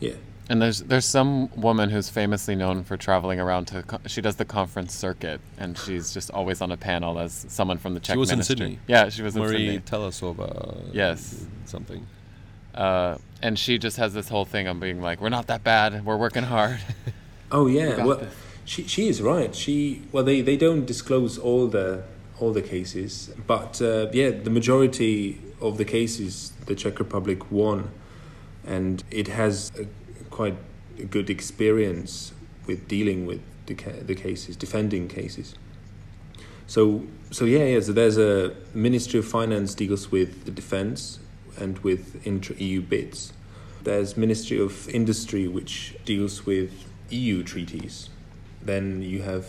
yeah. 0.00 0.14
And 0.48 0.62
there's 0.62 0.80
there's 0.82 1.04
some 1.04 1.50
woman 1.56 1.90
who's 1.90 2.08
famously 2.08 2.54
known 2.54 2.84
for 2.84 2.96
traveling 2.96 3.40
around 3.40 3.66
to 3.66 3.82
she 4.06 4.20
does 4.20 4.36
the 4.36 4.44
conference 4.44 4.94
circuit 4.94 5.40
and 5.58 5.76
she's 5.76 6.14
just 6.14 6.30
always 6.30 6.60
on 6.60 6.70
a 6.70 6.76
panel 6.76 7.18
as 7.18 7.46
someone 7.48 7.78
from 7.78 7.94
the 7.94 8.00
Czech 8.00 8.14
She 8.14 8.18
was 8.18 8.30
in. 8.30 8.42
Sydney. 8.42 8.78
Yeah, 8.86 9.08
she 9.08 9.22
was 9.22 9.34
in 9.34 9.42
Sydney. 9.42 9.56
Marie 9.58 9.66
Sydney. 9.66 9.82
Yes. 10.92 11.46
Something. 11.64 12.06
Uh, 12.74 13.16
and 13.42 13.58
she 13.58 13.78
just 13.78 13.96
has 13.96 14.14
this 14.14 14.28
whole 14.28 14.44
thing 14.44 14.66
of 14.68 14.78
being 14.78 15.00
like, 15.00 15.20
"We're 15.20 15.30
not 15.30 15.46
that 15.48 15.64
bad. 15.64 16.04
We're 16.04 16.16
working 16.16 16.44
hard." 16.44 16.78
Oh 17.52 17.68
yeah, 17.68 17.96
got 17.96 18.06
well, 18.06 18.16
this. 18.18 18.34
she 18.64 18.82
she 18.88 19.08
is 19.08 19.22
right. 19.22 19.54
She 19.54 20.02
well, 20.10 20.24
they, 20.24 20.40
they 20.40 20.56
don't 20.56 20.84
disclose 20.84 21.38
all 21.38 21.68
the 21.68 22.02
all 22.40 22.52
the 22.52 22.60
cases, 22.60 23.30
but 23.46 23.80
uh, 23.80 24.08
yeah, 24.12 24.30
the 24.30 24.50
majority 24.50 25.40
of 25.60 25.78
the 25.78 25.84
cases 25.84 26.52
the 26.66 26.74
Czech 26.74 26.98
Republic 26.98 27.52
won, 27.52 27.92
and 28.66 29.04
it 29.12 29.28
has 29.28 29.70
a, 29.78 29.86
quite 30.36 30.56
a 30.98 31.04
good 31.04 31.30
experience 31.30 32.32
with 32.66 32.86
dealing 32.88 33.24
with 33.26 33.40
the 33.66 33.74
the 34.10 34.14
cases, 34.14 34.54
defending 34.56 35.08
cases. 35.08 35.54
So 36.66 37.04
so 37.30 37.44
yeah, 37.44 37.64
yeah. 37.64 37.80
So 37.80 37.92
there's 37.92 38.18
a 38.18 38.54
Ministry 38.74 39.18
of 39.18 39.26
Finance 39.26 39.74
deals 39.74 40.10
with 40.10 40.44
the 40.44 40.50
defense 40.50 41.18
and 41.58 41.78
with 41.78 42.02
intra 42.26 42.54
EU 42.56 42.82
BITs. 42.82 43.32
There's 43.82 44.16
Ministry 44.16 44.58
of 44.60 44.88
Industry 44.90 45.48
which 45.48 45.96
deals 46.04 46.44
with 46.44 46.70
EU 47.10 47.42
treaties. 47.42 48.10
Then 48.60 49.00
you 49.02 49.22
have 49.22 49.46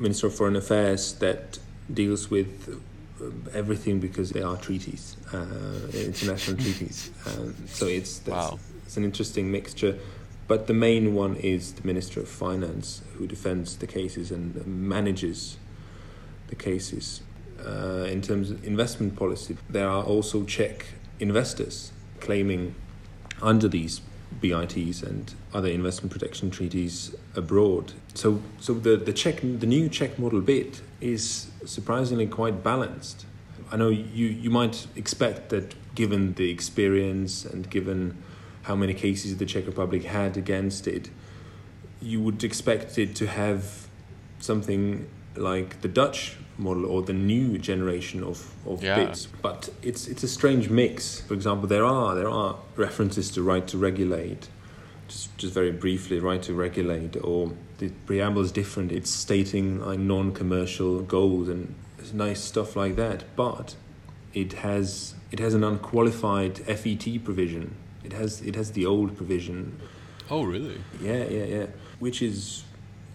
Minister 0.00 0.26
of 0.26 0.34
Foreign 0.34 0.56
Affairs 0.56 1.12
that 1.24 1.58
deals 1.92 2.30
with 2.30 2.50
uh, 3.20 3.24
everything 3.54 4.00
because 4.00 4.30
they 4.30 4.42
are 4.42 4.56
treaties, 4.56 5.16
uh, 5.32 5.86
international 5.94 6.56
treaties. 6.56 7.10
Um, 7.26 7.54
so 7.66 7.86
it's 7.86 8.22
Wow. 8.26 8.58
It's 8.88 8.96
an 8.96 9.04
interesting 9.04 9.52
mixture. 9.52 9.98
But 10.46 10.66
the 10.66 10.72
main 10.72 11.14
one 11.14 11.36
is 11.36 11.74
the 11.74 11.86
Minister 11.86 12.20
of 12.20 12.28
Finance 12.28 13.02
who 13.18 13.26
defends 13.26 13.76
the 13.76 13.86
cases 13.86 14.30
and 14.30 14.66
manages 14.66 15.58
the 16.46 16.54
cases. 16.54 17.20
Uh, 17.62 18.06
in 18.08 18.22
terms 18.22 18.50
of 18.50 18.64
investment 18.64 19.14
policy, 19.14 19.58
there 19.68 19.90
are 19.90 20.02
also 20.02 20.42
Czech 20.44 20.86
investors 21.20 21.92
claiming 22.20 22.74
under 23.42 23.68
these 23.68 24.00
BITs 24.40 25.02
and 25.02 25.34
other 25.52 25.68
investment 25.68 26.10
protection 26.10 26.50
treaties 26.50 27.14
abroad. 27.36 27.92
So, 28.14 28.40
so 28.58 28.72
the, 28.72 28.96
the 28.96 29.12
Czech, 29.12 29.42
the 29.42 29.66
new 29.66 29.90
Czech 29.90 30.18
model 30.18 30.40
BIT 30.40 30.80
is 31.02 31.48
surprisingly 31.66 32.26
quite 32.26 32.64
balanced. 32.64 33.26
I 33.70 33.76
know 33.76 33.90
you, 33.90 34.28
you 34.28 34.48
might 34.48 34.86
expect 34.96 35.50
that 35.50 35.74
given 35.94 36.32
the 36.34 36.48
experience 36.48 37.44
and 37.44 37.68
given 37.68 38.16
how 38.68 38.76
many 38.76 38.92
cases 38.92 39.36
the 39.38 39.46
Czech 39.46 39.66
Republic 39.66 40.04
had 40.04 40.36
against 40.36 40.86
it, 40.86 41.08
you 42.02 42.20
would 42.20 42.44
expect 42.44 42.98
it 42.98 43.16
to 43.16 43.26
have 43.26 43.88
something 44.40 45.08
like 45.36 45.80
the 45.80 45.88
Dutch 45.88 46.36
model 46.58 46.84
or 46.84 47.00
the 47.02 47.14
new 47.14 47.56
generation 47.56 48.22
of, 48.22 48.38
of 48.66 48.82
Yeah. 48.82 48.96
BITs. 48.96 49.26
But 49.40 49.70
it's 49.82 50.06
it's 50.06 50.22
a 50.22 50.28
strange 50.28 50.68
mix. 50.68 51.20
For 51.28 51.34
example, 51.34 51.66
there 51.66 51.86
are 51.86 52.14
there 52.14 52.28
are 52.28 52.56
references 52.76 53.30
to 53.34 53.42
right 53.42 53.66
to 53.72 53.78
regulate, 53.78 54.42
just 55.08 55.26
just 55.38 55.54
very 55.54 55.72
briefly, 55.72 56.18
right 56.30 56.42
to 56.42 56.52
regulate, 56.52 57.16
or 57.30 57.52
the 57.78 57.88
preamble 58.06 58.42
is 58.42 58.52
different. 58.52 58.92
It's 58.92 59.10
stating 59.10 59.66
like 59.88 59.98
non-commercial 59.98 60.92
goals 61.16 61.48
and 61.48 61.74
nice 62.12 62.40
stuff 62.52 62.76
like 62.76 62.96
that. 62.96 63.18
But 63.34 63.76
it 64.34 64.52
has 64.64 65.14
it 65.32 65.38
has 65.38 65.54
an 65.54 65.64
unqualified 65.64 66.54
FET 66.80 67.24
provision. 67.24 67.66
It 68.08 68.14
has 68.14 68.40
it 68.40 68.54
has 68.56 68.72
the 68.72 68.86
old 68.86 69.16
provision 69.18 69.76
Oh, 70.30 70.42
really? 70.42 70.80
yeah, 71.02 71.24
yeah, 71.28 71.44
yeah. 71.56 71.66
Which 71.98 72.22
is 72.22 72.64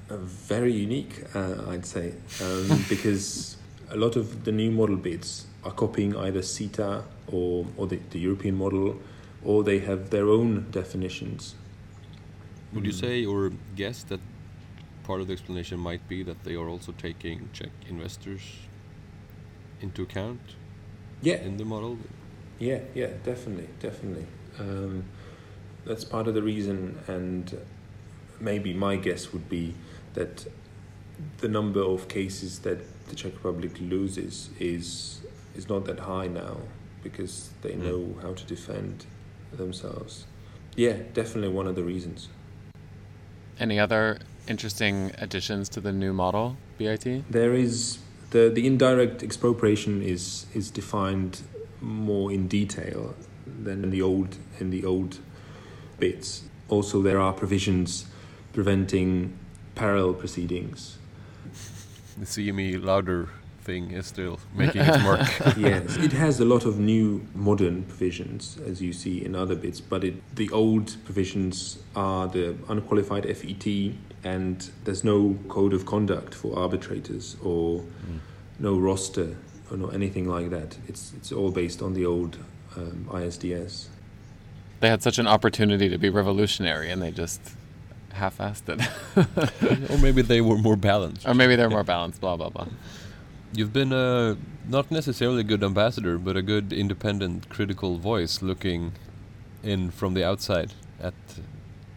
very 0.10 0.72
unique, 0.72 1.16
uh, 1.34 1.72
I'd 1.72 1.86
say, 1.86 2.14
um, 2.42 2.86
because 2.90 3.58
a 3.90 3.98
lot 3.98 4.16
of 4.16 4.46
the 4.46 4.52
new 4.52 4.70
model 4.72 4.96
BITs 4.98 5.48
are 5.64 5.72
copying 5.72 6.16
either 6.16 6.42
CETA 6.42 7.04
or, 7.32 7.66
or 7.78 7.88
the, 7.88 8.00
the 8.12 8.20
European 8.20 8.56
model, 8.56 9.00
or 9.44 9.64
they 9.64 9.80
have 9.80 10.10
their 10.12 10.28
own 10.30 10.68
definitions. 10.72 11.56
Would 12.74 12.86
you 12.86 12.92
Mm. 12.94 13.00
say 13.06 13.26
or 13.26 13.52
guess 13.76 14.04
that 14.04 14.20
part 15.04 15.22
of 15.22 15.28
the 15.28 15.34
explanation 15.34 15.80
might 15.80 16.08
be 16.08 16.24
that 16.24 16.44
they 16.44 16.56
are 16.56 16.70
also 16.70 16.92
taking 16.92 17.50
Czech 17.54 17.72
investors 17.90 18.42
into 19.82 20.04
account 20.04 20.40
Yeah, 21.22 21.42
in 21.48 21.58
the 21.58 21.66
model? 21.66 21.98
yeah, 22.60 22.80
yeah, 22.96 23.10
definitely, 23.24 23.68
definitely. 23.80 24.26
Um, 24.60 25.04
that's 25.86 26.04
part 26.06 26.28
of 26.28 26.34
the 26.34 26.42
reason, 26.42 27.00
and 27.08 27.58
maybe 28.40 28.74
my 28.74 28.96
guess 28.96 29.34
would 29.34 29.50
be 29.50 29.74
that 30.14 30.46
the 31.40 31.48
number 31.48 31.82
of 31.82 32.08
cases 32.08 32.60
that 32.60 32.80
the 33.10 33.16
Czech 33.16 33.34
Republic 33.36 33.72
loses 33.80 34.50
is 34.60 35.22
is 35.56 35.70
not 35.70 35.86
that 35.86 36.00
high 36.00 36.28
now 36.28 36.58
because 37.04 37.52
they 37.62 37.74
Mm. 37.74 37.84
know 37.84 38.16
how 38.22 38.34
to 38.34 38.44
defend 38.46 39.06
themselves. 39.56 40.26
Yeah, 40.76 40.98
definitely 41.14 41.50
one 41.50 41.68
of 41.68 41.76
the 41.76 41.84
reasons. 41.84 42.30
Any 43.60 43.80
other 43.80 44.18
interesting 44.48 45.12
additions 45.20 45.70
to 45.70 45.80
the 45.82 45.92
new 45.92 46.12
model, 46.12 46.58
BIT? 46.80 47.24
There 47.30 47.54
is 47.54 48.00
the 48.34 48.50
the 48.50 48.66
indirect 48.68 49.24
expropriation 49.24 50.02
is 50.02 50.48
is 50.54 50.72
defined 50.72 51.42
more 51.80 52.32
in 52.32 52.48
detail 52.48 53.16
than 53.64 53.84
in 53.84 53.90
the 53.92 54.02
old 54.02 54.38
in 54.60 54.72
the 54.72 54.84
old 54.84 55.20
BITs. 56.00 56.44
Also, 56.68 57.02
there 57.02 57.20
are 57.20 57.34
provisions 57.34 58.06
preventing 58.52 59.38
parallel 59.76 60.14
proceedings. 60.14 60.98
The 62.18 62.26
CME 62.26 62.84
Lauder 62.84 63.30
thing 63.64 63.92
is 63.92 64.06
still 64.06 64.40
making 64.56 64.82
its 64.82 65.04
mark. 65.04 65.22
yes, 65.58 65.98
it 65.98 66.12
has 66.12 66.40
a 66.40 66.46
lot 66.46 66.66
of 66.66 66.80
new 66.80 67.26
modern 67.34 67.84
provisions, 67.84 68.58
as 68.68 68.82
you 68.82 68.94
see 68.94 69.24
in 69.24 69.36
other 69.36 69.56
BITs, 69.56 69.82
but 69.82 70.04
it, 70.04 70.16
the 70.36 70.50
old 70.52 70.96
provisions 71.06 71.80
are 71.96 72.28
the 72.28 72.56
unqualified 72.70 73.26
FET, 73.38 73.94
and 74.24 74.70
there's 74.84 75.04
no 75.04 75.38
code 75.48 75.74
of 75.74 75.86
conduct 75.86 76.34
for 76.36 76.58
arbitrators 76.58 77.38
or 77.44 77.84
no 78.60 78.78
roster 78.78 79.36
or 79.72 79.78
no 79.78 79.88
anything 79.88 80.28
like 80.28 80.50
that. 80.50 80.78
It's 80.88 81.14
it's 81.18 81.32
all 81.32 81.52
based 81.52 81.82
on 81.82 81.94
the 81.94 82.06
old 82.06 82.38
um, 82.78 83.08
ISDS. 83.10 83.88
They 84.80 84.90
had 84.90 85.02
such 85.02 85.18
an 85.18 85.28
opportunity 85.28 85.90
to 85.90 85.98
be 85.98 86.10
revolutionary 86.10 86.92
and 86.92 87.02
they 87.02 87.12
just 87.12 87.42
half-assed 88.14 88.68
it. 88.68 89.90
or 89.92 89.98
maybe 89.98 90.22
they 90.22 90.42
were 90.42 90.58
more 90.58 90.76
balanced. 90.76 91.28
or 91.28 91.34
maybe 91.34 91.56
they're 91.56 91.70
more 91.70 91.84
balanced, 91.84 92.22
blah, 92.22 92.36
blah, 92.36 92.50
blah. 92.50 92.68
You've 93.56 93.72
been 93.72 93.94
a 93.94 94.36
not 94.68 94.90
necessarily 94.90 95.42
a 95.42 95.44
good 95.44 95.64
ambassador, 95.64 96.18
but 96.18 96.36
a 96.36 96.42
good 96.42 96.74
independent, 96.74 97.50
critical 97.50 98.00
voice 98.00 98.42
looking 98.42 98.94
in 99.62 99.92
from 99.92 100.16
the 100.16 100.24
outside 100.24 100.74
at 101.00 101.14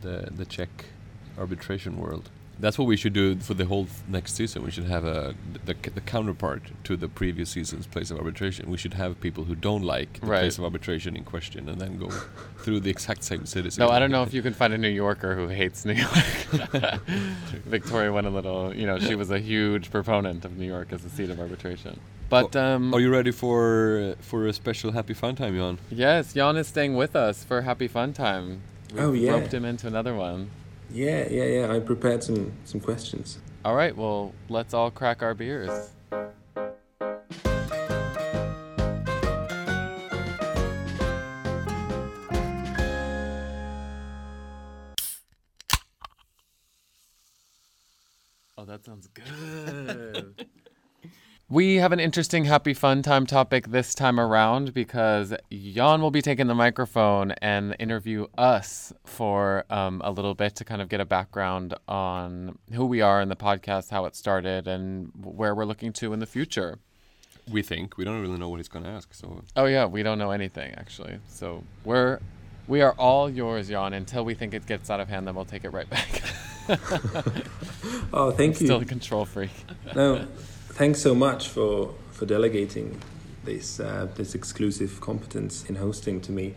the 0.03 0.29
the 0.37 0.45
Czech 0.45 0.69
arbitration 1.39 1.97
world. 1.97 2.29
That's 2.59 2.79
what 2.79 2.87
we 2.87 2.97
should 2.97 3.13
do 3.13 3.37
for 3.37 3.53
the 3.53 3.67
whole 3.67 3.87
next 4.09 4.35
season. 4.35 4.63
We 4.65 4.71
should 4.71 4.85
have 4.87 5.05
a 5.05 5.35
the, 5.67 5.75
the 5.95 6.01
counterpart 6.01 6.63
to 6.85 6.97
the 6.97 7.07
previous 7.09 7.51
season's 7.51 7.87
place 7.87 8.11
of 8.11 8.17
arbitration. 8.17 8.71
We 8.71 8.79
should 8.79 8.95
have 8.95 9.21
people 9.21 9.45
who 9.45 9.55
don't 9.55 9.83
like 9.83 10.21
the 10.21 10.27
Right. 10.27 10.41
place 10.41 10.57
of 10.57 10.65
arbitration 10.65 11.17
in 11.17 11.25
question, 11.25 11.69
and 11.69 11.79
then 11.79 11.99
go 11.99 12.09
through 12.59 12.81
the 12.81 12.89
exact 12.91 13.25
same 13.25 13.45
cities. 13.45 13.77
No, 13.79 13.89
I 13.91 13.99
don't 13.99 14.11
know 14.11 14.23
if 14.23 14.33
you 14.33 14.41
can 14.41 14.55
find 14.55 14.73
a 14.73 14.79
New 14.79 14.89
Yorker 14.89 15.35
who 15.35 15.49
hates 15.49 15.85
New 15.85 15.93
York. 15.95 16.25
Victoria 17.67 18.13
went 18.13 18.27
a 18.27 18.31
little, 18.31 18.75
you 18.75 18.87
know, 18.87 18.99
she 18.99 19.15
was 19.15 19.31
a 19.31 19.39
huge 19.39 19.91
proponent 19.91 20.45
of 20.45 20.57
New 20.57 20.67
York 20.67 20.93
as 20.93 21.05
a 21.05 21.11
seat 21.11 21.31
of 21.31 21.39
arbitration. 21.41 22.01
But 22.29 22.57
um, 22.57 22.93
Are 22.95 23.01
you 23.01 23.11
ready 23.11 23.31
for 23.31 24.15
for 24.21 24.47
a 24.47 24.53
special 24.53 24.93
happy 24.93 25.15
fun 25.15 25.37
time, 25.37 25.55
Jan? 25.57 25.79
yes, 25.91 26.33
Jan 26.33 26.57
is 26.57 26.67
staying 26.67 26.97
with 26.97 27.15
us 27.15 27.45
for 27.45 27.63
Happy 27.63 27.87
Fun 27.89 28.13
Time. 28.13 28.63
We 28.95 29.01
Oh, 29.01 29.13
yeah. 29.13 29.33
roped 29.33 29.53
him 29.55 29.65
into 29.65 29.87
another 29.87 30.15
one. 30.15 30.51
Yeah, 30.97 31.29
yeah, 31.31 31.45
yeah. 31.45 31.75
I 31.75 31.79
prepared 31.81 32.25
some 32.25 32.53
some 32.65 32.81
questions. 32.81 33.39
All 33.67 33.75
right, 33.75 33.95
well, 33.95 34.33
let's 34.49 34.73
all 34.73 34.91
crack 34.91 35.23
our 35.23 35.35
beers. 35.35 35.91
Oh, 48.57 48.65
that 48.65 48.83
sounds 48.83 49.07
good. 49.09 50.06
We 51.49 51.77
have 51.77 51.93
an 51.93 52.01
interesting 52.01 52.45
happy 52.45 52.75
fun 52.75 53.03
time 53.03 53.25
topic 53.25 53.69
this 53.69 53.95
time 53.95 54.19
around 54.19 54.75
because 54.75 55.33
Jan 55.53 56.01
will 56.03 56.11
be 56.11 56.21
taking 56.23 56.49
the 56.49 56.55
microphone 56.55 57.31
and 57.41 57.77
interview 57.79 58.27
us 58.37 58.93
for 59.05 59.65
um, 59.71 60.01
a 60.05 60.11
little 60.11 60.35
bit 60.35 60.57
to 60.57 60.65
kind 60.65 60.83
of 60.83 60.89
get 60.89 61.01
a 61.01 61.05
background 61.05 61.75
on 61.87 62.59
who 62.73 62.85
we 62.85 63.01
are 63.01 63.21
in 63.21 63.29
the 63.29 63.37
podcast, 63.37 63.91
how 63.91 64.07
it 64.07 64.17
started, 64.17 64.67
and 64.67 65.13
where 65.23 65.55
we're 65.55 65.65
looking 65.65 65.93
to 65.95 66.13
in 66.13 66.19
the 66.19 66.27
future. 66.27 66.79
We 67.49 67.63
think 67.63 67.97
we 67.97 68.05
don't 68.05 68.21
really 68.21 68.39
know 68.39 68.49
what 68.49 68.57
he's 68.57 68.69
gonna 68.69 68.89
ask, 68.89 69.15
so 69.15 69.43
Oh 69.55 69.67
yeah, 69.67 69.87
we 69.87 70.03
don't 70.03 70.19
know 70.19 70.33
anything 70.33 70.75
actually. 70.77 71.19
So 71.29 71.63
we're 71.85 72.19
we 72.67 72.81
are 72.83 72.93
all 72.99 73.31
yours, 73.31 73.69
Jan, 73.69 73.93
until 73.93 74.25
we 74.25 74.35
think 74.35 74.53
it 74.53 74.67
gets 74.67 74.91
out 74.91 74.99
of 74.99 75.09
hand, 75.09 75.29
then 75.29 75.37
we'll 75.37 75.45
take 75.45 75.65
it 75.65 75.71
right 75.71 75.89
back. 75.89 76.23
Oh, 78.13 78.33
thank 78.33 78.61
you. 78.61 78.67
Still 78.67 78.81
a 78.81 78.85
control 78.85 79.25
freak. 79.25 79.51
no, 79.95 80.27
thanks 80.77 81.01
so 81.01 81.15
much 81.15 81.49
for 81.49 81.95
for 82.13 82.27
delegating 82.27 83.01
this 83.45 83.81
uh, 83.81 84.09
this 84.17 84.35
exclusive 84.35 85.01
competence 85.01 85.65
in 85.69 85.77
hosting 85.77 86.21
to 86.21 86.33
me. 86.33 86.55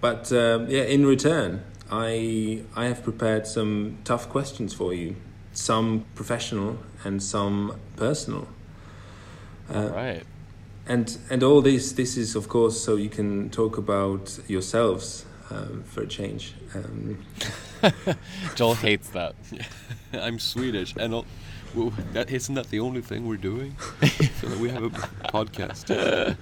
But 0.00 0.32
um, 0.32 0.68
yeah, 0.68 0.82
in 0.82 1.04
return, 1.04 1.62
I 1.90 2.62
I 2.74 2.86
have 2.86 3.02
prepared 3.02 3.46
some 3.46 3.98
tough 4.04 4.28
questions 4.30 4.72
for 4.72 4.94
you, 4.94 5.16
some 5.52 6.04
professional 6.14 6.78
and 7.04 7.22
some 7.22 7.76
personal. 7.96 8.48
All 9.74 9.90
right. 9.90 10.22
And 10.86 11.18
and 11.28 11.42
all 11.42 11.60
this 11.60 11.92
this 11.92 12.16
is 12.16 12.34
of 12.34 12.48
course 12.48 12.80
so 12.80 12.96
you 12.96 13.10
can 13.10 13.50
talk 13.50 13.76
about 13.76 14.38
yourselves 14.48 15.26
um, 15.50 15.84
for 15.84 16.02
a 16.02 16.06
change. 16.06 16.54
Um, 16.74 17.18
Joel 18.54 18.74
hates 18.76 19.10
that. 19.10 19.34
I'm 20.12 20.38
Swedish, 20.38 20.94
and 20.96 21.12
al- 21.14 21.26
well, 21.74 21.92
that 22.12 22.30
isn't 22.30 22.54
that 22.54 22.70
the 22.70 22.80
only 22.80 23.00
thing 23.00 23.26
we're 23.26 23.36
doing. 23.36 23.76
so 24.40 24.48
we 24.58 24.68
have 24.70 24.84
a 24.84 24.90
podcast. 24.90 25.88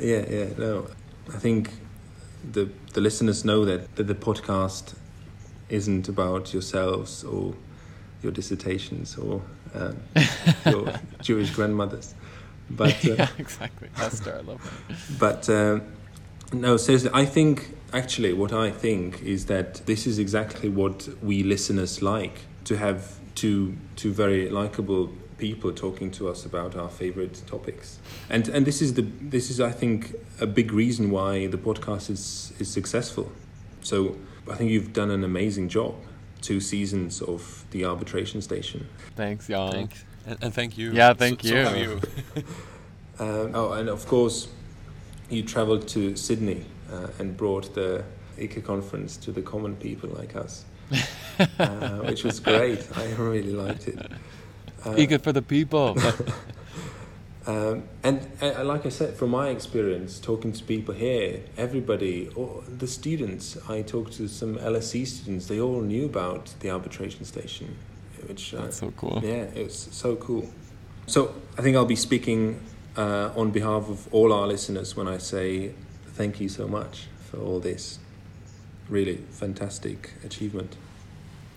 yeah, 0.00 0.24
yeah, 0.28 0.46
no. 0.58 0.86
I 1.32 1.38
think 1.38 1.70
the 2.52 2.68
the 2.92 3.00
listeners 3.00 3.44
know 3.44 3.64
that, 3.64 3.96
that 3.96 4.06
the 4.06 4.14
podcast 4.14 4.94
isn't 5.68 6.08
about 6.08 6.52
yourselves 6.52 7.24
or 7.24 7.54
your 8.22 8.32
dissertations 8.32 9.16
or 9.16 9.42
um, 9.74 9.96
your 10.66 10.92
Jewish 11.22 11.50
grandmothers, 11.50 12.14
but 12.70 13.04
uh, 13.04 13.14
yeah, 13.14 13.28
exactly. 13.38 13.88
Esther, 13.96 14.36
I 14.38 14.42
love 14.42 14.84
that. 14.88 15.18
but 15.18 15.48
uh, 15.48 15.80
no, 16.52 16.76
seriously, 16.76 17.10
I 17.14 17.24
think 17.24 17.74
actually 17.92 18.32
what 18.32 18.52
I 18.52 18.70
think 18.70 19.22
is 19.22 19.46
that 19.46 19.86
this 19.86 20.06
is 20.06 20.18
exactly 20.18 20.68
what 20.68 21.08
we 21.22 21.42
listeners 21.42 22.02
like 22.02 22.40
to 22.64 22.76
have 22.76 23.18
two 23.34 23.76
two 23.96 24.12
very 24.12 24.48
likable 24.50 25.10
people 25.38 25.72
talking 25.72 26.10
to 26.12 26.28
us 26.28 26.44
about 26.46 26.76
our 26.76 26.88
favorite 26.88 27.42
topics, 27.46 27.98
and 28.30 28.48
and 28.48 28.64
this 28.66 28.80
is 28.82 28.94
the 28.94 29.02
this 29.20 29.50
is 29.50 29.60
I 29.60 29.70
think 29.72 30.14
a 30.40 30.46
big 30.46 30.72
reason 30.72 31.10
why 31.10 31.46
the 31.48 31.58
podcast 31.58 32.10
is 32.10 32.52
is 32.58 32.70
successful. 32.70 33.30
So 33.82 34.16
I 34.50 34.54
think 34.54 34.70
you've 34.70 34.92
done 34.92 35.10
an 35.10 35.24
amazing 35.24 35.68
job. 35.68 35.94
Two 36.40 36.60
seasons 36.60 37.22
of 37.22 37.64
the 37.70 37.84
arbitration 37.84 38.42
station. 38.42 38.88
Thanks, 39.14 39.46
Jan. 39.46 39.70
Thanks, 39.72 40.04
and, 40.26 40.38
and 40.42 40.54
thank 40.54 40.76
you. 40.76 40.92
Yeah, 40.92 41.14
thank 41.14 41.42
So- 41.42 41.48
so 41.48 41.54
have 41.64 41.76
you. 41.76 42.00
Um, 43.20 43.50
oh, 43.54 43.72
and 43.72 43.88
of 43.88 44.06
course, 44.06 44.48
you 45.30 45.42
travelled 45.44 45.86
to 45.88 46.16
Sydney 46.16 46.64
uh, 46.92 47.08
and 47.20 47.36
brought 47.36 47.74
the 47.74 48.04
ICCA 48.38 48.64
conference 48.64 49.16
to 49.18 49.30
the 49.32 49.42
common 49.42 49.76
people 49.76 50.08
like 50.10 50.34
us, 50.36 50.64
uh, 51.58 51.98
which 52.00 52.24
was 52.24 52.40
great. 52.40 52.86
I 52.96 53.12
really 53.14 53.52
liked 53.52 53.88
it. 53.88 53.98
Uh, 54.84 54.94
Eager 54.96 55.18
for 55.18 55.32
the 55.32 55.42
people. 55.42 55.96
um, 57.46 57.84
and 58.02 58.26
uh, 58.40 58.64
like 58.64 58.84
I 58.86 58.88
said, 58.88 59.14
from 59.14 59.30
my 59.30 59.48
experience 59.48 60.18
talking 60.18 60.52
to 60.52 60.64
people 60.64 60.94
here, 60.94 61.40
everybody, 61.56 62.28
or 62.34 62.62
the 62.66 62.86
students, 62.86 63.56
I 63.68 63.82
talked 63.82 64.14
to 64.14 64.28
some 64.28 64.56
LSE 64.56 65.06
students, 65.06 65.46
they 65.46 65.60
all 65.60 65.80
knew 65.80 66.06
about 66.06 66.54
the 66.60 66.70
arbitration 66.70 67.24
station, 67.24 67.76
which 68.26 68.54
uh, 68.54 68.62
That's 68.62 68.78
so 68.78 68.92
cool. 68.96 69.20
yeah, 69.22 69.44
it 69.54 69.64
was 69.64 69.88
so 69.90 70.16
cool. 70.16 70.48
So 71.06 71.34
I 71.58 71.62
think 71.62 71.76
I'll 71.76 71.84
be 71.84 71.96
speaking 71.96 72.60
uh, 72.96 73.30
on 73.36 73.50
behalf 73.50 73.88
of 73.88 74.12
all 74.12 74.32
our 74.32 74.46
listeners 74.46 74.96
when 74.96 75.08
I 75.08 75.18
say 75.18 75.74
thank 76.14 76.40
you 76.40 76.48
so 76.48 76.68
much 76.68 77.06
for 77.30 77.38
all 77.38 77.60
this 77.60 77.98
really 78.88 79.16
fantastic 79.30 80.12
achievement. 80.24 80.76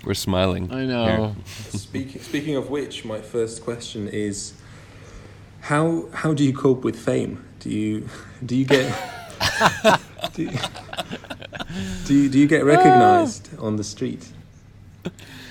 We're 0.05 0.13
smiling. 0.13 0.71
I 0.71 0.85
know. 0.85 1.35
speaking 1.69 2.21
speaking 2.21 2.55
of 2.55 2.69
which, 2.69 3.03
my 3.05 3.21
first 3.21 3.63
question 3.63 4.07
is 4.07 4.53
how 5.61 6.07
how 6.13 6.33
do 6.33 6.43
you 6.43 6.53
cope 6.53 6.83
with 6.83 6.97
fame? 6.97 7.43
Do 7.59 7.71
you 7.71 8.07
do 8.45 8.55
you 8.55 8.65
get 8.65 8.93
do 10.33 10.43
you, 10.43 10.51
do 12.05 12.13
you, 12.13 12.29
do 12.29 12.39
you 12.39 12.47
get 12.47 12.63
recognized 12.63 13.49
on 13.59 13.77
the 13.77 13.83
street? 13.83 14.31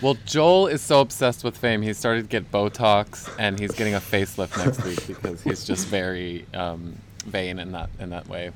Well, 0.01 0.17
Joel 0.27 0.67
is 0.69 0.83
so 0.83 1.01
obsessed 1.01 1.45
with 1.45 1.57
fame. 1.57 1.83
He 1.83 1.93
started 1.93 2.23
to 2.23 2.29
get 2.29 2.51
Botox, 2.53 3.33
and 3.39 3.59
he's 3.59 3.73
getting 3.73 3.95
a 3.95 4.01
facelift 4.01 4.57
next 4.65 4.85
week 4.85 5.07
because 5.07 5.43
he's 5.43 5.65
just 5.65 5.87
very 5.89 6.47
um, 6.53 6.97
vain 7.27 7.59
in 7.59 7.73
that 7.73 7.91
in 7.99 8.11
that 8.11 8.29
way. 8.29 8.51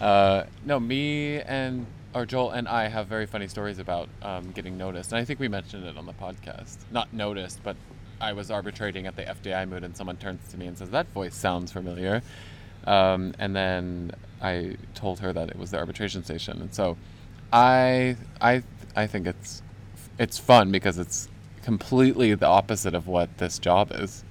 Uh, 0.00 0.44
no, 0.64 0.80
me 0.80 1.40
and 1.40 1.86
or 2.14 2.24
Joel 2.24 2.52
and 2.52 2.68
I 2.68 2.88
have 2.88 3.08
very 3.08 3.26
funny 3.26 3.48
stories 3.48 3.78
about 3.78 4.08
um, 4.22 4.50
getting 4.52 4.78
noticed, 4.78 5.12
and 5.12 5.20
I 5.20 5.24
think 5.24 5.40
we 5.40 5.48
mentioned 5.48 5.84
it 5.84 5.96
on 5.98 6.06
the 6.06 6.12
podcast. 6.12 6.76
Not 6.90 7.12
noticed, 7.12 7.60
but 7.62 7.76
I 8.20 8.32
was 8.32 8.50
arbitrating 8.50 9.06
at 9.06 9.16
the 9.16 9.22
FDI 9.22 9.68
Moot, 9.68 9.82
and 9.82 9.96
someone 9.96 10.16
turns 10.16 10.48
to 10.52 10.56
me 10.56 10.66
and 10.66 10.78
says, 10.78 10.90
"That 10.90 11.08
voice 11.08 11.34
sounds 11.34 11.72
familiar," 11.72 12.22
um, 12.86 13.34
and 13.38 13.54
then 13.54 14.12
I 14.40 14.76
told 14.94 15.20
her 15.20 15.32
that 15.32 15.50
it 15.50 15.58
was 15.58 15.72
the 15.72 15.78
arbitration 15.78 16.22
station, 16.24 16.60
and 16.60 16.72
so 16.72 16.96
I 17.52 18.16
I 18.40 18.62
I 18.94 19.06
think 19.06 19.26
it's 19.26 19.62
it's 20.18 20.38
fun 20.38 20.70
because 20.70 20.98
it's 20.98 21.28
completely 21.62 22.34
the 22.34 22.46
opposite 22.46 22.94
of 22.94 23.08
what 23.08 23.38
this 23.38 23.58
job 23.58 23.90
is. 23.92 24.22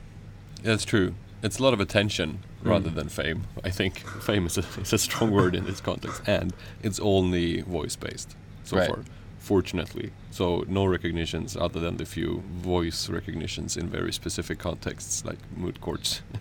That's 0.62 0.86
true. 0.86 1.16
It's 1.42 1.60
a 1.60 1.64
lot 1.64 1.74
of 1.74 1.82
attention 1.82 2.40
rather 2.64 2.90
mm. 2.90 2.96
than 2.96 3.10
fame. 3.10 3.44
I 3.64 3.70
think 3.70 4.00
fame 4.22 4.46
is 4.46 4.58
a, 4.58 4.64
is 4.82 4.94
a 4.94 4.98
strong 4.98 5.32
word 5.32 5.56
in 5.56 5.66
this 5.66 5.82
context, 5.82 6.22
and 6.26 6.54
it's 6.82 7.00
only 7.00 7.62
voice 7.62 7.96
based 7.96 8.36
so 8.64 8.78
Right. 8.78 8.88
far, 8.88 9.00
fortunately. 9.40 10.12
So 10.32 10.64
no 10.68 10.86
recognitions 10.86 11.56
other 11.56 11.80
than 11.80 11.98
the 11.98 12.06
few 12.06 12.44
voice 12.62 13.10
recognitions 13.10 13.78
in 13.78 13.90
very 13.90 14.12
specific 14.14 14.60
contexts 14.60 15.24
like 15.26 15.40
moot 15.56 15.80
courts. 15.82 16.22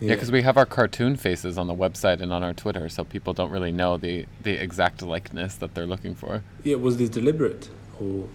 Yeah, 0.00 0.16
because 0.16 0.32
we 0.32 0.42
have 0.42 0.58
our 0.58 0.66
cartoon 0.66 1.16
faces 1.16 1.56
on 1.56 1.66
the 1.68 1.74
website 1.74 2.20
and 2.20 2.32
on 2.32 2.42
our 2.42 2.52
Twitter, 2.52 2.88
so 2.88 3.04
people 3.04 3.32
don't 3.32 3.50
really 3.50 3.70
know 3.70 3.96
the 3.96 4.26
the 4.42 4.52
exact 4.52 5.00
likeness 5.02 5.54
that 5.54 5.74
they're 5.74 5.86
looking 5.86 6.16
for. 6.16 6.42
Yeah, 6.64 6.76
was 6.76 6.96
this 6.96 7.08
deliberate 7.08 7.70
or 8.00 8.28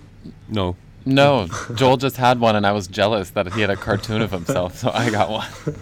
no, 0.48 0.78
No, 1.06 1.48
Joel 1.76 1.98
just 1.98 2.18
had 2.18 2.40
one, 2.40 2.56
and 2.56 2.66
I 2.66 2.72
was 2.72 2.88
jealous 2.88 3.32
that 3.32 3.54
he 3.54 3.62
had 3.62 3.70
a 3.70 3.76
cartoon 3.76 4.22
of 4.22 4.32
himself, 4.32 4.78
so 4.78 4.90
I 4.92 5.10
got 5.10 5.30
one. 5.30 5.48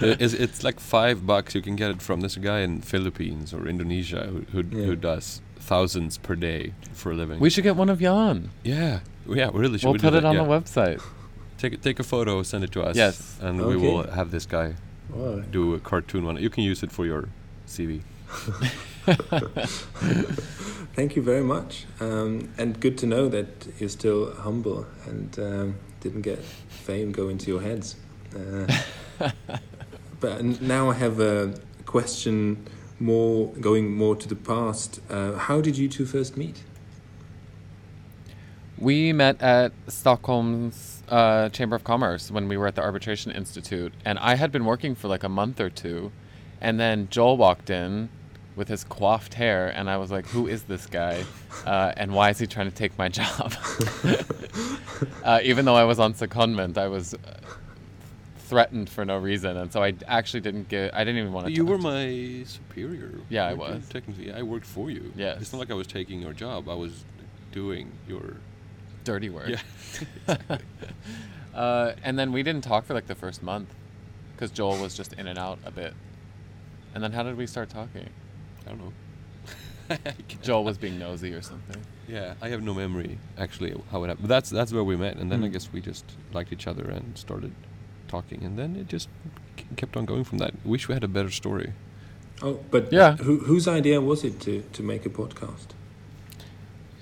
it's, 0.00 0.34
it's 0.34 0.62
like 0.64 0.80
five 0.80 1.26
bucks. 1.26 1.54
You 1.54 1.62
can 1.62 1.76
get 1.76 1.90
it 1.90 2.02
from 2.02 2.20
this 2.20 2.36
guy 2.36 2.60
in 2.60 2.80
Philippines 2.82 3.52
or 3.54 3.66
Indonesia 3.68 4.26
who 4.26 4.40
who, 4.52 4.62
Yeah. 4.70 4.86
who 4.86 4.96
does 4.96 5.40
thousands 5.60 6.18
per 6.18 6.34
day 6.34 6.72
for 6.92 7.12
a 7.12 7.14
living. 7.14 7.38
We 7.40 7.50
should 7.50 7.64
get 7.64 7.76
one 7.76 7.88
of 7.92 8.00
Jan. 8.00 8.50
yeah, 8.64 9.00
yeah, 9.26 9.50
we 9.50 9.60
really 9.60 9.78
should. 9.78 9.86
We'll 9.86 9.92
we 9.94 9.98
put 10.00 10.14
it 10.14 10.22
that, 10.22 10.28
on 10.28 10.34
yeah. 10.36 10.44
the 10.44 10.48
website. 10.48 11.00
Take 11.58 11.80
take 11.80 12.00
a 12.00 12.04
photo, 12.04 12.42
send 12.42 12.64
it 12.64 12.72
to 12.72 12.82
us. 12.82 12.96
Yes. 12.96 13.38
and 13.40 13.64
we 13.64 13.76
will 13.76 14.02
have 14.10 14.30
this 14.30 14.46
guy 14.46 14.74
Wow. 15.10 15.40
do 15.50 15.74
a 15.74 15.78
cartoon 15.78 16.24
one. 16.24 16.36
You 16.42 16.50
can 16.50 16.64
use 16.64 16.82
it 16.82 16.90
for 16.92 17.04
your 17.06 17.28
CV. 17.66 18.00
Thank 20.94 21.16
you 21.16 21.22
very 21.22 21.42
much. 21.42 21.86
Um, 22.00 22.48
and 22.58 22.78
good 22.80 22.98
to 22.98 23.06
know 23.06 23.28
that 23.28 23.66
you're 23.78 23.88
still 23.88 24.34
humble 24.34 24.86
and 25.06 25.38
um, 25.38 25.74
didn't 26.00 26.22
get 26.22 26.38
fame 26.68 27.12
go 27.12 27.28
into 27.28 27.50
your 27.50 27.60
heads. 27.62 27.96
Uh, 28.34 28.66
but 30.20 30.44
now 30.60 30.90
I 30.90 30.94
have 30.94 31.20
a 31.20 31.54
question 31.86 32.66
more 32.98 33.48
going 33.60 33.94
more 33.94 34.16
to 34.16 34.28
the 34.28 34.36
past. 34.36 35.00
Uh, 35.10 35.32
how 35.32 35.60
did 35.60 35.76
you 35.76 35.88
two 35.88 36.06
first 36.06 36.36
meet? 36.36 36.62
We 38.78 39.12
met 39.12 39.40
at 39.42 39.72
Stockholm's 39.88 41.02
uh, 41.08 41.48
Chamber 41.50 41.76
of 41.76 41.84
Commerce 41.84 42.30
when 42.30 42.48
we 42.48 42.56
were 42.56 42.66
at 42.66 42.74
the 42.74 42.82
Arbitration 42.82 43.30
Institute, 43.30 43.92
and 44.04 44.18
I 44.18 44.34
had 44.34 44.50
been 44.50 44.64
working 44.64 44.94
for 44.94 45.08
like 45.08 45.22
a 45.22 45.28
month 45.28 45.60
or 45.60 45.70
two, 45.70 46.10
and 46.60 46.80
then 46.80 47.08
Joel 47.10 47.36
walked 47.36 47.70
in 47.70 48.08
with 48.56 48.68
his 48.68 48.84
coiffed 48.84 49.34
hair, 49.34 49.68
and 49.68 49.88
I 49.88 49.96
was 49.96 50.10
like, 50.10 50.26
"Who 50.26 50.46
is 50.46 50.64
this 50.64 50.86
guy? 50.86 51.24
Uh, 51.64 51.92
and 51.96 52.12
why 52.12 52.30
is 52.30 52.38
he 52.38 52.46
trying 52.46 52.70
to 52.70 52.74
take 52.74 52.96
my 52.98 53.08
job?" 53.20 53.54
uh, 55.24 55.40
even 55.42 55.64
though 55.64 55.76
I 55.76 55.84
was 55.84 55.98
on 55.98 56.14
secondment, 56.14 56.76
I 56.76 56.88
was 56.88 57.14
uh, 57.14 57.18
threatened 58.52 58.88
for 58.90 59.02
no 59.06 59.16
reason, 59.16 59.56
and 59.56 59.72
so 59.72 59.82
I 59.82 59.94
actually 60.06 60.40
didn't 60.40 60.68
get. 60.68 60.94
I 60.94 61.04
didn't 61.04 61.20
even 61.20 61.32
want 61.32 61.46
to. 61.46 61.52
You 61.52 61.64
were 61.64 61.78
my 61.78 62.42
superior. 62.44 63.12
Yeah, 63.30 63.46
I 63.46 63.54
was. 63.54 63.88
Technically, 63.88 64.30
I 64.30 64.42
worked 64.42 64.66
for 64.66 64.90
you. 64.90 65.10
Yeah. 65.16 65.38
It's 65.40 65.52
not 65.54 65.58
like 65.58 65.70
I 65.70 65.74
was 65.74 65.86
taking 65.86 66.20
your 66.20 66.34
job. 66.34 66.68
I 66.68 66.74
was 66.74 67.04
doing 67.50 67.90
your. 68.06 68.36
dirty 69.04 69.30
work. 69.30 69.48
Yeah. 69.48 70.36
Uh, 71.54 71.92
and 72.02 72.18
then 72.18 72.32
we 72.32 72.42
didn't 72.42 72.64
talk 72.64 72.86
for 72.86 72.94
like 72.94 73.06
the 73.06 73.14
first 73.14 73.42
month 73.42 73.68
because 74.34 74.50
Joel 74.50 74.78
was 74.78 74.96
just 74.96 75.12
in 75.20 75.26
and 75.26 75.38
out 75.38 75.58
a 75.66 75.70
bit. 75.70 75.92
And 76.94 77.04
then 77.04 77.12
how 77.12 77.22
did 77.22 77.36
we 77.36 77.46
start 77.46 77.68
talking? 77.68 78.08
I 78.66 78.70
don't 78.70 78.78
know. 78.80 79.96
Joel 80.42 80.64
was 80.64 80.78
being 80.78 80.98
nosy 80.98 81.34
or 81.34 81.42
something. 81.42 81.76
Yeah, 82.08 82.34
I 82.40 82.48
have 82.48 82.62
no 82.62 82.72
memory 82.72 83.18
actually 83.36 83.74
how 83.90 84.02
it 84.02 84.08
happened. 84.08 84.26
But 84.26 84.28
that's 84.34 84.48
that's 84.48 84.72
where 84.72 84.82
we 84.82 84.96
met, 84.96 85.16
and 85.16 85.30
then 85.30 85.44
I 85.44 85.48
Mm. 85.48 85.52
guess 85.52 85.68
we 85.70 85.82
just 85.82 86.06
liked 86.32 86.54
each 86.54 86.66
other 86.66 86.84
and 86.84 87.18
started 87.18 87.52
talking, 88.12 88.44
and 88.44 88.58
then 88.58 88.76
it 88.76 88.88
just 88.88 89.08
kept 89.76 89.96
on 89.96 90.04
going 90.04 90.24
from 90.24 90.38
that. 90.38 90.52
Wish 90.64 90.86
we 90.88 90.94
had 90.94 91.04
a 91.04 91.08
better 91.08 91.30
story. 91.30 91.72
Oh, 92.42 92.58
but 92.70 92.92
Yeah. 92.92 93.16
who, 93.16 93.38
whose 93.38 93.66
idea 93.66 94.00
was 94.00 94.22
it 94.24 94.40
to, 94.40 94.62
to 94.76 94.82
make 94.82 95.06
a 95.06 95.08
podcast? 95.10 95.68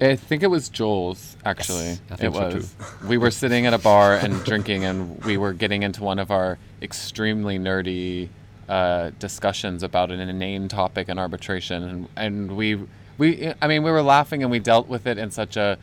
I 0.01 0.17
think 0.17 0.43
it 0.43 0.51
was 0.57 0.71
Joel's 0.71 1.37
actually. 1.45 1.91
Yes, 1.91 2.01
I 2.11 2.17
think 2.17 2.35
it 2.35 2.39
so, 2.39 2.57
was. 2.57 2.75
we 3.13 3.19
were 3.19 3.31
sitting 3.31 3.67
at 3.67 3.75
a 3.75 3.79
bar 3.79 4.15
and 4.15 4.43
drinking, 4.45 4.85
and 4.85 5.23
we 5.25 5.37
were 5.37 5.53
getting 5.53 5.83
into 5.83 6.03
one 6.03 6.19
of 6.19 6.31
our 6.31 6.59
extremely 6.81 7.59
nerdy 7.59 8.31
uh, 8.69 9.11
discussions 9.19 9.83
about 9.83 10.11
an 10.11 10.21
inane 10.21 10.69
topic 10.69 11.09
in 11.11 11.19
arbitration, 11.19 11.83
and, 11.83 12.09
and 12.17 12.57
we 12.57 12.79
we 13.19 13.53
I 13.61 13.67
mean 13.69 13.83
we 13.83 13.91
were 13.91 14.03
laughing 14.17 14.43
and 14.43 14.51
we 14.51 14.59
dealt 14.59 14.89
with 14.89 15.07
it 15.07 15.19
in 15.19 15.31
such 15.31 15.59
a 15.59 15.77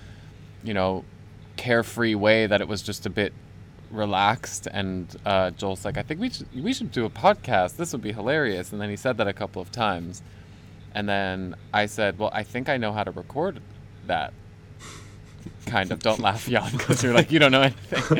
you 0.63 0.73
know 0.73 1.03
carefree 1.57 2.15
way 2.15 2.47
that 2.47 2.59
it 2.59 2.67
was 2.67 2.81
just 2.81 3.05
a 3.05 3.09
bit 3.11 3.33
relaxed 3.91 4.67
and 4.71 5.15
uh, 5.25 5.51
Joel's 5.51 5.85
like 5.85 5.97
I 5.97 6.01
think 6.03 6.19
we 6.19 6.29
should 6.29 6.47
we 6.63 6.73
should 6.73 6.91
do 6.91 7.05
a 7.05 7.09
podcast 7.09 7.77
this 7.77 7.91
would 7.93 8.01
be 8.01 8.11
hilarious 8.11 8.71
and 8.71 8.81
then 8.81 8.89
he 8.89 8.95
said 8.97 9.17
that 9.17 9.27
a 9.27 9.33
couple 9.33 9.61
of 9.61 9.71
times 9.71 10.21
and 10.93 11.07
then 11.07 11.55
I 11.73 11.85
said 11.85 12.19
well 12.19 12.29
I 12.33 12.43
think 12.43 12.67
I 12.69 12.77
know 12.77 12.91
how 12.91 13.03
to 13.03 13.11
record 13.11 13.61
that 14.07 14.33
kind 15.65 15.91
of 15.91 15.99
don't 15.99 16.19
laugh 16.19 16.47
Jan 16.47 16.71
because 16.71 17.01
you're 17.03 17.13
like 17.13 17.31
you 17.31 17.39
don't 17.39 17.51
know 17.51 17.61
anything 17.61 18.19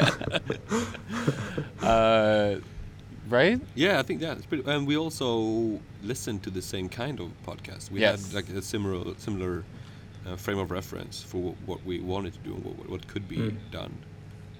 uh, 1.81 2.55
right 3.29 3.59
Yeah, 3.75 3.99
I 3.99 4.03
think 4.03 4.21
that's 4.21 4.45
pretty. 4.45 4.63
And 4.69 4.87
we 4.87 4.95
also 4.97 5.79
listened 6.03 6.43
to 6.43 6.49
the 6.49 6.61
same 6.61 6.87
kind 6.89 7.19
of 7.19 7.29
podcast. 7.45 7.91
We 7.91 7.99
Yes. 8.01 8.27
had 8.27 8.33
like 8.35 8.49
a 8.49 8.61
similar 8.61 9.13
similar 9.17 9.63
uh, 10.25 10.35
frame 10.35 10.59
of 10.59 10.71
reference 10.71 11.21
for 11.23 11.37
what, 11.41 11.55
what 11.65 11.85
we 11.85 11.99
wanted 11.99 12.33
to 12.33 12.39
do 12.39 12.53
and 12.55 12.63
what, 12.65 12.89
what 12.89 13.07
could 13.07 13.27
be 13.27 13.37
Mm. 13.37 13.57
done. 13.71 13.93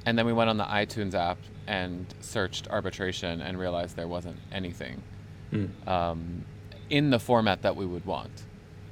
And 0.07 0.17
then 0.17 0.25
we 0.25 0.31
went 0.31 0.49
on 0.49 0.55
the 0.55 0.63
iTunes 0.63 1.13
app 1.15 1.37
and 1.67 2.05
searched 2.21 2.69
arbitration 2.69 3.41
and 3.41 3.59
realized 3.59 3.97
there 3.97 4.07
wasn't 4.07 4.37
anything 4.53 5.01
Mm. 5.51 5.69
um, 5.87 6.45
in 6.89 7.09
the 7.09 7.19
format 7.19 7.61
that 7.63 7.75
we 7.75 7.85
would 7.85 8.05
want, 8.05 8.31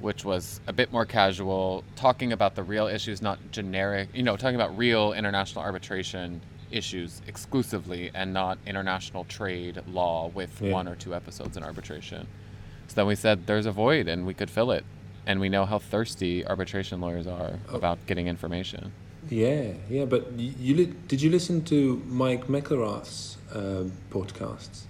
which 0.00 0.26
was 0.26 0.60
a 0.66 0.74
bit 0.74 0.92
more 0.92 1.06
casual, 1.06 1.84
talking 1.96 2.32
about 2.32 2.54
the 2.54 2.62
real 2.62 2.86
issues, 2.86 3.22
not 3.22 3.38
generic, 3.50 4.10
you 4.12 4.22
know, 4.22 4.36
talking 4.36 4.56
about 4.56 4.76
real 4.76 5.14
international 5.14 5.64
arbitration 5.64 6.42
issues 6.70 7.22
exclusively 7.26 8.10
and 8.14 8.34
not 8.34 8.58
international 8.66 9.24
trade 9.24 9.80
law 9.88 10.28
with 10.34 10.60
Yeah. 10.60 10.70
one 10.72 10.86
or 10.86 10.96
two 10.96 11.14
episodes 11.14 11.56
in 11.56 11.62
arbitration. 11.62 12.26
So 12.88 12.94
then 12.96 13.06
we 13.06 13.14
said 13.14 13.46
there's 13.46 13.64
a 13.66 13.72
void 13.72 14.06
and 14.06 14.26
we 14.26 14.34
could 14.34 14.50
fill 14.50 14.70
it. 14.70 14.84
And 15.26 15.40
we 15.40 15.48
know 15.48 15.64
how 15.64 15.78
thirsty 15.78 16.46
arbitration 16.46 17.00
lawyers 17.00 17.26
are 17.26 17.58
Oh. 17.70 17.76
about 17.76 18.04
getting 18.06 18.26
information. 18.28 18.92
Yeah, 19.30 19.72
yeah, 19.90 20.04
but 20.04 20.32
you 20.38 20.74
li- 20.74 20.92
did 21.08 21.20
you 21.22 21.30
listen 21.30 21.62
to 21.64 22.02
Mike 22.06 22.46
McIlwrath's 22.48 23.36
uh, 23.52 23.84
podcasts? 24.10 24.82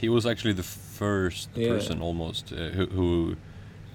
He 0.00 0.08
was 0.08 0.26
actually 0.26 0.54
the 0.54 0.62
first 0.98 1.48
Yeah. 1.54 1.68
person 1.74 2.00
almost 2.02 2.52
uh, 2.52 2.56
who, 2.76 2.86
who 2.86 3.36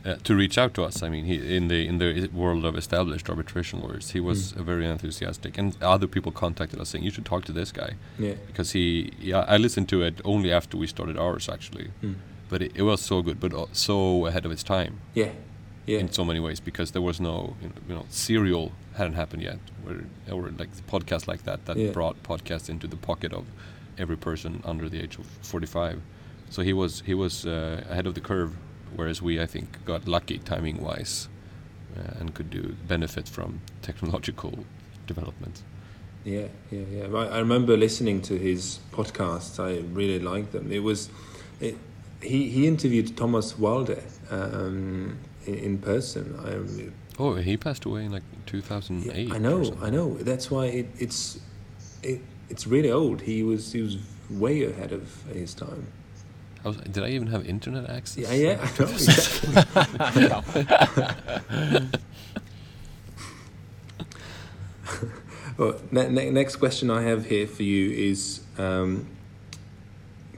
uh, 0.06 0.16
to 0.24 0.36
reach 0.36 0.58
out 0.58 0.74
to 0.74 0.84
us. 0.84 1.04
I 1.04 1.10
mean, 1.10 1.26
he 1.26 1.36
in 1.58 1.68
the 1.68 1.86
in 1.88 1.98
the 1.98 2.30
world 2.34 2.66
of 2.66 2.76
established 2.78 3.30
arbitration 3.30 3.82
lawyers, 3.82 4.12
he 4.12 4.20
was 4.20 4.54
Mm. 4.54 4.66
very 4.66 4.86
enthusiastic, 4.86 5.58
and 5.58 5.76
other 5.82 6.08
people 6.08 6.32
contacted 6.32 6.80
us 6.82 6.90
saying 6.90 7.04
you 7.06 7.12
should 7.12 7.26
talk 7.26 7.46
to 7.46 7.52
this 7.54 7.72
guy 7.72 7.92
Yeah. 8.20 8.36
because 8.48 8.72
he. 8.72 9.12
Yeah, 9.22 9.46
I 9.56 9.58
listened 9.58 9.88
to 9.90 10.02
it 10.04 10.22
only 10.24 10.52
after 10.52 10.78
we 10.78 10.88
started 10.88 11.18
ours 11.18 11.50
actually, 11.50 11.88
Mm. 12.04 12.16
but 12.50 12.62
it, 12.62 12.72
it 12.76 12.84
was 12.84 13.02
so 13.02 13.22
good, 13.22 13.40
but 13.40 13.54
uh, 13.54 13.66
so 13.74 14.26
ahead 14.28 14.46
of 14.46 14.52
its 14.52 14.64
time. 14.64 14.92
Yeah. 15.16 15.32
Yeah. 15.90 16.00
in 16.02 16.12
so 16.12 16.26
many 16.26 16.40
ways 16.42 16.60
because 16.60 16.92
there 16.92 17.02
was 17.02 17.20
no 17.22 17.56
you 17.62 17.68
know, 17.70 17.76
you 17.90 17.96
know 17.96 18.06
serial 18.10 18.72
hadn't 18.98 19.14
happened 19.16 19.44
yet 19.44 19.60
where 19.84 20.00
or 20.32 20.52
like 20.60 20.70
podcast 20.88 21.28
like 21.28 21.44
that 21.44 21.60
that 21.66 21.78
Yeah. 21.78 21.92
brought 21.94 22.16
podcasts 22.24 22.70
into 22.70 22.88
the 22.88 22.98
pocket 23.10 23.32
of 23.34 23.46
every 23.98 24.18
person 24.18 24.62
under 24.72 24.90
the 24.90 25.00
age 25.04 25.18
of 25.20 25.26
45 25.42 26.00
so 26.50 26.62
he 26.62 26.74
was 26.74 27.02
he 27.06 27.14
was 27.14 27.46
uh, 27.46 27.84
ahead 27.90 28.08
of 28.08 28.14
the 28.14 28.22
curve 28.22 28.52
whereas 28.96 29.22
we 29.22 29.42
I 29.42 29.48
think 29.48 29.68
got 29.86 30.08
lucky 30.08 30.38
timing 30.40 30.78
wise 30.84 31.30
uh, 31.98 32.20
and 32.20 32.34
could 32.36 32.50
do 32.50 32.76
benefit 32.88 33.28
from 33.30 33.60
technological 33.82 34.54
development 35.08 35.64
Yeah, 36.26 36.48
yeah, 36.72 36.86
yeah. 36.92 37.20
I, 37.22 37.38
I 37.38 37.40
remember 37.40 37.78
listening 37.78 38.22
to 38.24 38.34
his 38.38 38.80
podcasts. 38.92 39.60
I 39.60 39.72
really 39.96 40.20
liked 40.20 40.52
them. 40.52 40.72
It 40.72 40.84
was, 40.84 41.10
it, 41.62 41.76
he 42.22 42.40
he 42.56 42.68
interviewed 42.68 43.16
Thomas 43.16 43.54
Wälde 43.58 43.98
um, 44.30 45.18
in, 45.46 45.56
in 45.68 45.78
person. 45.78 46.24
I, 46.48 46.50
oh 47.24 47.36
he 47.36 47.58
passed 47.58 47.86
away 47.86 48.04
in 48.06 48.12
like 48.12 48.24
2008 48.48 49.28
yeah, 49.28 49.34
I 49.34 49.38
know. 49.38 49.78
I 49.82 49.90
know. 49.90 50.16
That's 50.18 50.50
why 50.50 50.66
it, 50.66 50.88
it's, 50.98 51.40
it, 52.02 52.22
it's 52.50 52.66
really 52.66 52.92
old. 52.92 53.22
He 53.22 53.44
was 53.44 53.72
he 53.72 53.82
was 53.82 53.98
way 54.30 54.64
ahead 54.64 54.92
of 54.92 55.24
his 55.34 55.54
time. 55.54 55.88
I 56.66 56.70
was, 56.70 56.78
did 56.78 57.04
I 57.04 57.10
even 57.10 57.28
have 57.28 57.46
internet 57.48 57.90
access 57.90 58.32
Yeah, 58.32 58.34
yeah, 58.34 58.60
I 58.62 58.80
know. 58.80 58.90
exactly. 58.90 59.60
Well, 65.58 65.80
ne- 65.92 66.10
ne- 66.10 66.30
next 66.30 66.58
question 66.58 66.92
I 66.92 67.02
have 67.02 67.26
here 67.26 67.48
for 67.48 67.64
you 67.64 67.90
is 67.90 68.42
um, 68.60 69.08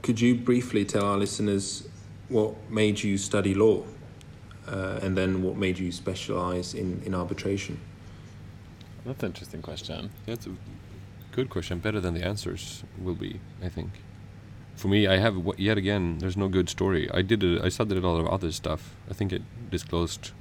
could 0.02 0.18
you 0.18 0.34
briefly 0.34 0.86
tell 0.86 1.04
our 1.04 1.18
listeners 1.18 1.86
what 2.30 2.54
made 2.70 3.02
you 3.02 3.18
study 3.18 3.54
law 3.54 3.84
uh, 4.66 4.98
and 5.02 5.18
then 5.18 5.42
what 5.42 5.56
made 5.56 5.78
you 5.78 5.92
specialize 5.92 6.72
in, 6.72 7.02
in 7.04 7.14
arbitration? 7.14 7.78
That's 9.04 9.22
an 9.22 9.30
interesting 9.30 9.62
question. 9.62 10.10
That's 10.26 10.46
a 10.46 10.50
good 11.32 11.50
question. 11.50 11.78
Better 11.78 12.00
than 12.00 12.14
the 12.14 12.24
answers 12.24 12.84
will 12.98 13.14
be, 13.14 13.40
I 13.62 13.68
think. 13.68 13.90
For 14.76 14.88
me, 14.88 15.06
I 15.06 15.18
have 15.18 15.36
yet 15.58 15.78
again. 15.78 16.18
There's 16.18 16.36
no 16.36 16.48
good 16.48 16.68
story. 16.68 17.10
I 17.12 17.22
did. 17.22 17.42
A, 17.42 17.64
I 17.64 17.68
studied 17.68 17.98
a 17.98 18.08
lot 18.08 18.20
of 18.20 18.26
other 18.28 18.50
stuff. 18.52 18.94
I 19.10 19.14
think 19.14 19.32
it 19.32 19.42
disclosed 19.70 20.32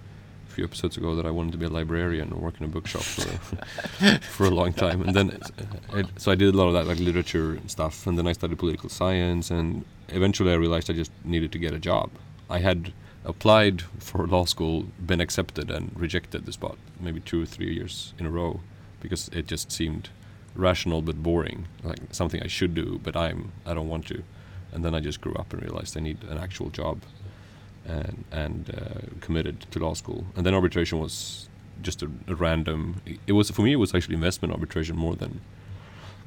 a 0.47 0.51
few 0.51 0.63
episodes 0.63 0.97
ago 0.97 1.15
that 1.15 1.25
I 1.25 1.31
wanted 1.31 1.51
to 1.53 1.57
be 1.57 1.65
a 1.65 1.69
librarian 1.69 2.31
or 2.31 2.39
work 2.39 2.55
in 2.59 2.65
a 2.65 2.69
bookshop 2.69 3.01
for 3.01 4.19
for 4.21 4.45
a 4.45 4.49
long 4.49 4.73
time. 4.73 5.01
And 5.01 5.15
then, 5.15 5.39
so 6.17 6.31
I 6.31 6.35
did 6.35 6.53
a 6.53 6.57
lot 6.57 6.67
of 6.67 6.73
that, 6.73 6.87
like 6.87 6.99
literature 6.99 7.59
stuff. 7.67 8.07
And 8.07 8.17
then 8.17 8.27
I 8.27 8.33
studied 8.33 8.59
political 8.59 8.89
science. 8.89 9.51
And 9.51 9.85
eventually, 10.09 10.51
I 10.51 10.55
realized 10.55 10.89
I 10.89 10.93
just 10.93 11.11
needed 11.23 11.51
to 11.51 11.59
get 11.59 11.73
a 11.73 11.79
job. 11.79 12.09
I 12.49 12.59
had 12.59 12.93
applied 13.29 13.83
for 13.99 14.27
law 14.27 14.45
school, 14.45 14.87
been 14.99 15.21
accepted, 15.21 15.69
and 15.69 15.91
rejected 15.95 16.45
the 16.45 16.51
spot 16.51 16.77
maybe 16.99 17.19
two 17.19 17.41
or 17.43 17.45
three 17.45 17.73
years 17.73 18.13
in 18.19 18.25
a 18.25 18.29
row 18.29 18.59
because 18.99 19.29
it 19.29 19.47
just 19.47 19.71
seemed 19.71 20.09
rational 20.55 21.01
but 21.01 21.23
boring, 21.23 21.67
like 21.83 21.99
something 22.11 22.41
I 22.43 22.47
should 22.47 22.73
do, 22.73 22.99
but 23.03 23.15
I'm 23.15 23.51
I 23.65 23.73
don't 23.73 23.87
want 23.87 24.07
to. 24.07 24.23
And 24.73 24.83
then 24.83 24.93
I 24.93 24.99
just 24.99 25.21
grew 25.21 25.33
up 25.35 25.53
and 25.53 25.61
realized 25.61 25.97
I 25.97 26.01
need 26.01 26.23
an 26.23 26.37
actual 26.37 26.69
job, 26.69 27.01
and 27.85 28.25
and 28.31 28.69
uh, 28.69 29.21
committed 29.21 29.65
to 29.71 29.79
law 29.79 29.93
school. 29.93 30.25
And 30.35 30.45
then 30.45 30.53
arbitration 30.53 30.99
was 30.99 31.47
just 31.81 32.01
a, 32.01 32.09
a 32.27 32.35
random. 32.35 33.01
It 33.27 33.33
was 33.33 33.49
for 33.51 33.61
me. 33.61 33.71
It 33.73 33.81
was 33.85 33.93
actually 33.95 34.15
investment 34.15 34.53
arbitration 34.53 34.95
more 34.97 35.15
than 35.15 35.41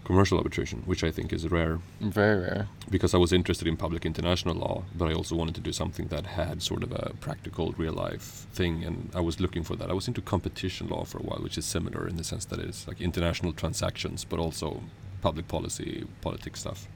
commercial 0.05 0.37
arbitration, 0.39 0.83
which 0.85 1.05
I 1.05 1.11
think 1.11 1.33
is 1.33 1.49
rare 1.51 1.79
Very 2.01 2.41
rare. 2.41 2.69
because 2.91 3.15
I 3.15 3.19
was 3.19 3.33
interested 3.33 3.69
in 3.69 3.77
public 3.77 4.05
international 4.05 4.55
law, 4.55 4.83
but 4.97 5.09
I 5.11 5.15
also 5.15 5.37
wanted 5.37 5.55
to 5.55 5.61
do 5.61 5.73
something 5.73 6.09
that 6.09 6.27
had 6.27 6.63
sort 6.63 6.83
of 6.83 6.93
a 6.93 7.13
practical, 7.21 7.73
real 7.79 7.93
life 7.93 8.47
thing, 8.53 8.85
and 8.85 9.11
I 9.15 9.21
was 9.21 9.39
looking 9.41 9.63
for 9.65 9.77
that. 9.77 9.91
I 9.91 9.95
was 9.95 10.09
into 10.09 10.21
competition 10.21 10.89
law 10.89 11.05
for 11.05 11.19
a 11.19 11.23
while, 11.23 11.41
which 11.43 11.57
is 11.57 11.65
similar 11.65 12.09
in 12.09 12.17
the 12.17 12.25
sense 12.25 12.45
that 12.47 12.59
it's 12.59 12.89
like 12.89 13.01
international 13.01 13.53
transactions, 13.53 14.25
but 14.25 14.39
also 14.41 14.83
public 15.21 15.47
policy, 15.49 16.05
politics 16.21 16.61
stuff. 16.61 16.89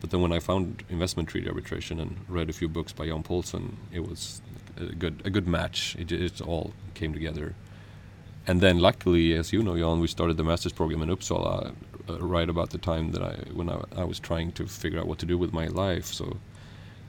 But 0.00 0.10
then 0.10 0.20
when 0.20 0.30
I 0.32 0.38
found 0.38 0.84
investment 0.88 1.28
treaty 1.28 1.48
arbitration 1.48 1.98
and 1.98 2.18
read 2.28 2.48
a 2.48 2.52
few 2.52 2.68
books 2.68 2.92
by 2.92 3.06
Jan 3.06 3.24
Paulsson, 3.24 3.72
it 3.92 4.08
was 4.08 4.40
a 4.76 4.94
good 4.94 5.22
a 5.24 5.30
good 5.30 5.48
match. 5.48 5.96
It, 5.98 6.12
it 6.12 6.40
all 6.40 6.72
came 6.94 7.12
together, 7.12 7.56
and 8.46 8.60
then 8.60 8.78
luckily, 8.78 9.34
as 9.34 9.52
you 9.52 9.60
know, 9.60 9.76
Jan, 9.76 9.98
we 9.98 10.06
started 10.06 10.36
the 10.36 10.44
master's 10.44 10.72
program 10.72 11.02
in 11.02 11.08
Uppsala 11.08 11.74
uh, 12.08 12.18
right 12.20 12.48
about 12.48 12.70
the 12.70 12.78
time 12.78 13.12
that 13.12 13.22
I 13.22 13.34
when 13.52 13.68
I, 13.68 13.82
I 13.96 14.04
was 14.04 14.18
trying 14.20 14.52
to 14.52 14.66
figure 14.66 14.98
out 15.00 15.06
what 15.06 15.18
to 15.18 15.26
do 15.26 15.38
with 15.38 15.52
my 15.52 15.66
life. 15.66 16.06
So 16.06 16.36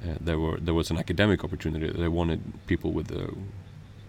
uh, 0.03 0.15
there 0.19 0.39
were 0.39 0.57
there 0.59 0.73
was 0.73 0.91
an 0.91 0.97
academic 0.97 1.43
opportunity. 1.43 1.89
They 1.89 2.07
wanted 2.07 2.41
people 2.67 2.91
with 2.91 3.11
uh, 3.11 3.27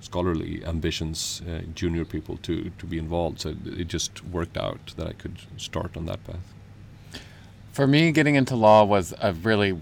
scholarly 0.01 0.65
ambitions, 0.65 1.43
uh, 1.49 1.61
junior 1.75 2.05
people, 2.05 2.37
to 2.39 2.71
to 2.79 2.87
be 2.87 2.99
involved. 2.99 3.41
So 3.41 3.55
it 3.65 3.89
just 3.89 4.25
worked 4.25 4.57
out 4.57 4.95
that 4.97 5.07
I 5.07 5.13
could 5.13 5.37
start 5.57 5.97
on 5.97 6.07
that 6.07 6.25
path. 6.25 6.55
For 7.73 7.87
me, 7.87 8.13
getting 8.13 8.35
into 8.35 8.57
law 8.57 8.85
was 8.85 9.15
a 9.21 9.33
really, 9.33 9.79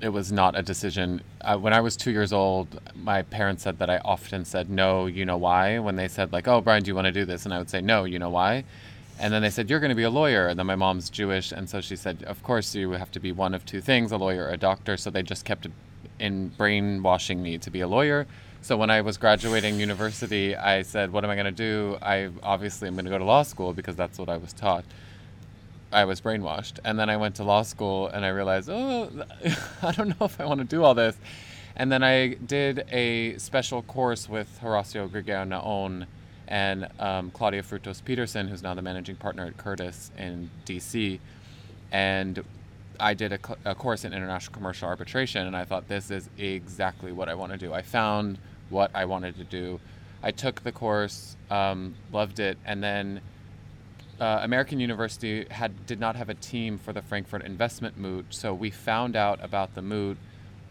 it 0.00 0.08
was 0.08 0.32
not 0.32 0.58
a 0.58 0.62
decision. 0.62 1.20
Uh, 1.42 1.58
when 1.58 1.74
I 1.74 1.80
was 1.80 1.94
two 1.94 2.10
years 2.10 2.32
old, 2.32 2.80
my 2.94 3.20
parents 3.22 3.64
said 3.64 3.78
that 3.80 3.90
I 3.90 3.98
often 3.98 4.46
said, 4.46 4.70
no, 4.70 5.04
you 5.06 5.26
know 5.26 5.36
why? 5.36 5.78
When 5.78 5.96
they 5.96 6.08
said, 6.08 6.32
like, 6.32 6.48
oh, 6.48 6.62
Brian, 6.62 6.82
do 6.82 6.88
you 6.88 6.94
want 6.94 7.04
to 7.04 7.12
do 7.12 7.26
this? 7.26 7.44
And 7.44 7.52
I 7.52 7.58
would 7.58 7.68
say, 7.68 7.82
no, 7.82 8.04
you 8.04 8.18
know 8.18 8.30
why? 8.30 8.64
And 9.20 9.32
then 9.32 9.42
they 9.42 9.50
said, 9.50 9.68
you're 9.68 9.80
going 9.80 9.90
to 9.90 9.96
be 9.96 10.04
a 10.04 10.10
lawyer. 10.10 10.46
And 10.46 10.58
then 10.58 10.66
my 10.66 10.76
mom's 10.76 11.10
Jewish. 11.10 11.50
And 11.50 11.68
so 11.68 11.80
she 11.80 11.96
said, 11.96 12.22
of 12.24 12.42
course, 12.42 12.74
you 12.74 12.92
have 12.92 13.10
to 13.12 13.20
be 13.20 13.32
one 13.32 13.54
of 13.54 13.66
two 13.66 13.80
things 13.80 14.12
a 14.12 14.16
lawyer 14.16 14.44
or 14.44 14.50
a 14.50 14.56
doctor. 14.56 14.96
So 14.96 15.10
they 15.10 15.22
just 15.22 15.44
kept 15.44 15.66
in 16.20 16.48
brainwashing 16.56 17.42
me 17.42 17.58
to 17.58 17.70
be 17.70 17.80
a 17.80 17.88
lawyer. 17.88 18.26
So 18.60 18.76
when 18.76 18.90
I 18.90 19.00
was 19.00 19.16
graduating 19.16 19.80
university, 19.80 20.54
I 20.54 20.82
said, 20.82 21.12
what 21.12 21.24
am 21.24 21.30
I 21.30 21.34
going 21.34 21.46
to 21.46 21.52
do? 21.52 21.98
I 22.02 22.30
obviously 22.42 22.88
am 22.88 22.94
going 22.94 23.04
to 23.04 23.10
go 23.10 23.18
to 23.18 23.24
law 23.24 23.42
school 23.42 23.72
because 23.72 23.96
that's 23.96 24.18
what 24.18 24.28
I 24.28 24.36
was 24.36 24.52
taught. 24.52 24.84
I 25.92 26.04
was 26.04 26.20
brainwashed. 26.20 26.78
And 26.84 26.98
then 26.98 27.08
I 27.08 27.16
went 27.16 27.36
to 27.36 27.44
law 27.44 27.62
school 27.62 28.08
and 28.08 28.24
I 28.24 28.28
realized, 28.28 28.68
oh, 28.70 29.10
I 29.82 29.92
don't 29.92 30.08
know 30.20 30.26
if 30.26 30.40
I 30.40 30.44
want 30.44 30.60
to 30.60 30.66
do 30.66 30.84
all 30.84 30.94
this. 30.94 31.16
And 31.76 31.90
then 31.90 32.02
I 32.02 32.34
did 32.34 32.84
a 32.90 33.38
special 33.38 33.82
course 33.82 34.28
with 34.28 34.58
Horacio 34.62 35.08
Grigera 35.08 35.46
Naón 35.46 36.06
and 36.48 36.88
um, 36.98 37.30
Claudia 37.30 37.62
Frutos 37.62 38.02
Peterson, 38.02 38.48
who's 38.48 38.62
now 38.62 38.74
the 38.74 38.82
managing 38.82 39.16
partner 39.16 39.44
at 39.44 39.56
Curtis 39.58 40.10
in 40.16 40.50
DC. 40.66 41.20
And 41.92 42.42
I 42.98 43.14
did 43.14 43.34
a, 43.34 43.38
a 43.66 43.74
course 43.74 44.04
in 44.04 44.12
international 44.12 44.54
commercial 44.54 44.88
arbitration, 44.88 45.46
and 45.46 45.54
I 45.54 45.64
thought 45.64 45.88
this 45.88 46.10
is 46.10 46.28
exactly 46.38 47.12
what 47.12 47.28
I 47.28 47.34
want 47.34 47.52
to 47.52 47.58
do. 47.58 47.72
I 47.72 47.82
found 47.82 48.38
what 48.70 48.90
I 48.94 49.04
wanted 49.04 49.36
to 49.36 49.44
do. 49.44 49.78
I 50.22 50.30
took 50.30 50.62
the 50.62 50.72
course, 50.72 51.36
um, 51.50 51.94
loved 52.12 52.40
it, 52.40 52.58
and 52.64 52.82
then 52.82 53.20
uh, 54.18 54.40
American 54.42 54.80
University 54.80 55.46
had 55.50 55.86
did 55.86 56.00
not 56.00 56.16
have 56.16 56.28
a 56.28 56.34
team 56.34 56.78
for 56.78 56.92
the 56.92 57.02
Frankfurt 57.02 57.44
investment 57.44 57.98
moot, 57.98 58.26
so 58.30 58.52
we 58.54 58.70
found 58.70 59.16
out 59.16 59.38
about 59.44 59.74
the 59.74 59.82
moot, 59.82 60.16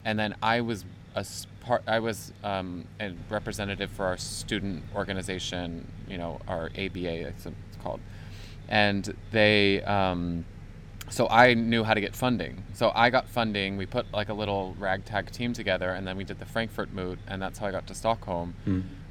and 0.04 0.18
then 0.18 0.36
I 0.42 0.62
was 0.62 0.86
a 1.18 1.22
s- 1.22 1.48
part. 1.62 1.82
I 1.88 2.00
was 2.00 2.32
um, 2.44 2.86
a 3.00 3.12
representative 3.30 3.90
for 3.92 4.06
our 4.06 4.18
student 4.18 4.84
organization, 4.96 5.92
you 6.08 6.18
know, 6.18 6.40
our 6.48 6.66
ABA, 6.78 7.28
it's 7.30 7.46
it's 7.46 7.78
called, 7.84 8.00
and 8.70 9.14
they. 9.32 9.82
Um, 9.84 10.46
so 11.10 11.28
I 11.30 11.54
knew 11.54 11.84
how 11.86 11.94
to 11.94 12.02
get 12.02 12.14
funding. 12.16 12.64
So 12.74 12.92
I 12.94 13.10
got 13.10 13.30
funding. 13.30 13.78
We 13.78 13.86
put 13.86 14.06
like 14.14 14.28
a 14.30 14.34
little 14.34 14.76
ragtag 14.78 15.32
team 15.32 15.54
together, 15.54 15.90
and 15.92 16.06
then 16.06 16.18
we 16.18 16.26
did 16.26 16.38
the 16.40 16.46
Frankfurt 16.46 16.92
moot, 16.92 17.18
and 17.28 17.42
that's 17.42 17.60
how 17.60 17.68
I 17.68 17.72
got 17.72 17.88
to 17.88 17.96
Stockholm, 17.96 18.54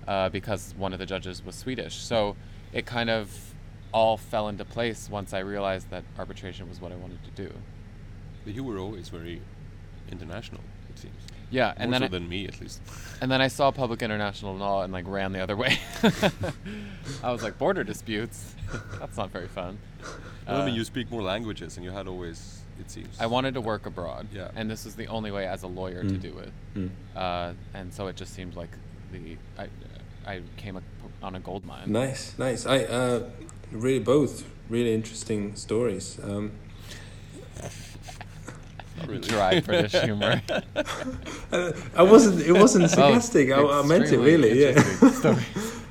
uh, 0.07 0.29
because 0.29 0.75
one 0.77 0.93
of 0.93 0.99
the 0.99 1.07
judges 1.07 1.43
was 1.45 1.55
Swedish. 1.55 1.95
So 1.97 2.37
it 2.73 2.85
kind 2.85 3.09
of 3.09 3.55
all 3.93 4.19
fell 4.19 4.49
into 4.49 4.65
place 4.67 5.09
once 5.09 5.33
I 5.33 5.39
realized 5.39 5.89
that 5.91 6.05
arbitration 6.19 6.69
was 6.69 6.81
what 6.83 6.93
I 6.93 6.97
wanted 6.97 7.21
to 7.25 7.31
do. 7.31 7.51
But 8.45 8.55
you 8.55 8.63
were 8.63 8.79
always 8.79 9.09
very 9.09 9.41
international, 10.13 10.61
it 10.91 10.99
seems. 10.99 11.15
Yeah, 11.51 11.73
and 11.77 11.91
More 11.91 12.01
then 12.01 12.11
so 12.11 12.17
I, 12.17 12.19
than 12.19 12.29
me, 12.29 12.47
at 12.47 12.61
least. 12.61 12.81
and 13.21 13.31
then 13.31 13.41
I 13.41 13.49
saw 13.49 13.71
public 13.71 14.03
international 14.03 14.57
law 14.57 14.83
and 14.83 14.93
like 14.93 15.05
ran 15.07 15.33
the 15.33 15.41
other 15.41 15.57
way. 15.57 15.79
I 17.23 17.31
was 17.33 17.43
like 17.43 17.57
border 17.59 17.85
disputes. 17.85 18.55
That's 18.99 19.17
not 19.17 19.31
very 19.31 19.49
fun. 19.49 19.79
Well, 20.47 20.63
I 20.63 20.65
mean, 20.65 20.75
Uh, 20.75 20.79
you 20.79 20.85
speak 20.85 21.11
more 21.11 21.23
languages, 21.23 21.77
and 21.77 21.85
you 21.85 21.93
had 21.93 22.09
always, 22.09 22.63
it 22.81 22.91
seems. 22.91 23.21
I 23.21 23.27
wanted 23.27 23.55
to 23.55 23.61
work 23.61 23.87
abroad, 23.87 24.27
Yeah. 24.33 24.51
and 24.57 24.71
this 24.71 24.85
was 24.85 24.97
the 24.97 25.07
only 25.07 25.31
way 25.31 25.47
as 25.47 25.63
a 25.63 25.67
lawyer 25.69 26.03
to 26.03 26.17
do 26.17 26.39
it. 26.39 26.53
Mm. 26.75 26.91
Uh, 27.15 27.53
and 27.75 27.93
so 27.95 28.07
it 28.09 28.17
just 28.17 28.35
seemed 28.35 28.57
like 28.57 28.71
the 29.13 29.37
I, 29.59 29.69
I 30.27 30.41
came 30.57 30.81
on 31.23 31.35
a 31.37 31.41
gold 31.41 31.65
mine. 31.65 31.93
Nice, 31.93 32.35
nice. 32.39 32.67
I 32.67 32.85
uh, 32.85 33.23
really 33.71 34.01
both 34.01 34.45
really 34.69 34.95
interesting 34.95 35.55
stories. 35.55 36.19
Um, 36.23 36.43
Not 36.43 36.53
really. 39.07 39.21
Dry 39.21 39.61
British 39.61 39.93
humor. 39.93 40.43
uh, 41.53 41.73
I 41.97 42.03
wasn't. 42.03 42.41
It 42.41 42.53
wasn't 42.53 42.85
Both 42.91 42.95
sarcastic. 42.95 43.51
I, 43.53 43.63
I 43.63 43.83
meant 43.83 44.11
it 44.13 44.19
really. 44.19 44.63
Yeah. 44.63 44.83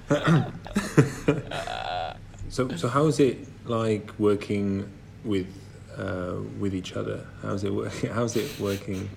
So, 2.50 2.70
so 2.78 2.88
how 2.88 3.08
is 3.08 3.20
it 3.20 3.38
like 3.66 4.18
working 4.18 4.90
with 5.26 5.48
uh, 5.98 6.36
with 6.60 6.74
each 6.74 6.94
other? 6.96 7.26
How's 7.42 7.64
it 7.66 7.74
working? 7.74 8.10
How's 8.12 8.36
it 8.38 8.50
working 8.60 9.10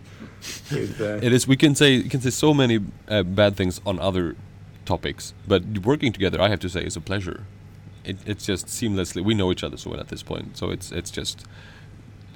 with? 0.72 1.00
Uh, 1.00 1.20
It 1.22 1.32
is. 1.32 1.46
We 1.46 1.56
can 1.56 1.74
say 1.76 1.92
you 1.94 2.10
can 2.10 2.20
say 2.20 2.30
so 2.30 2.52
many 2.52 2.80
uh, 3.08 3.22
bad 3.22 3.54
things 3.56 3.80
on 3.86 4.00
other 4.00 4.34
topics, 4.84 5.34
but 5.46 5.62
working 5.84 6.12
together, 6.12 6.40
I 6.40 6.48
have 6.48 6.58
to 6.60 6.68
say, 6.68 6.82
is 6.84 6.96
a 6.96 7.00
pleasure. 7.00 7.44
It, 8.04 8.16
it's 8.26 8.44
just 8.44 8.66
seamlessly. 8.66 9.22
We 9.24 9.34
know 9.34 9.52
each 9.52 9.62
other 9.62 9.76
so 9.76 9.90
well 9.90 10.00
at 10.00 10.08
this 10.08 10.22
point, 10.24 10.56
so 10.56 10.70
it's 10.70 10.90
it's 10.90 11.10
just, 11.10 11.44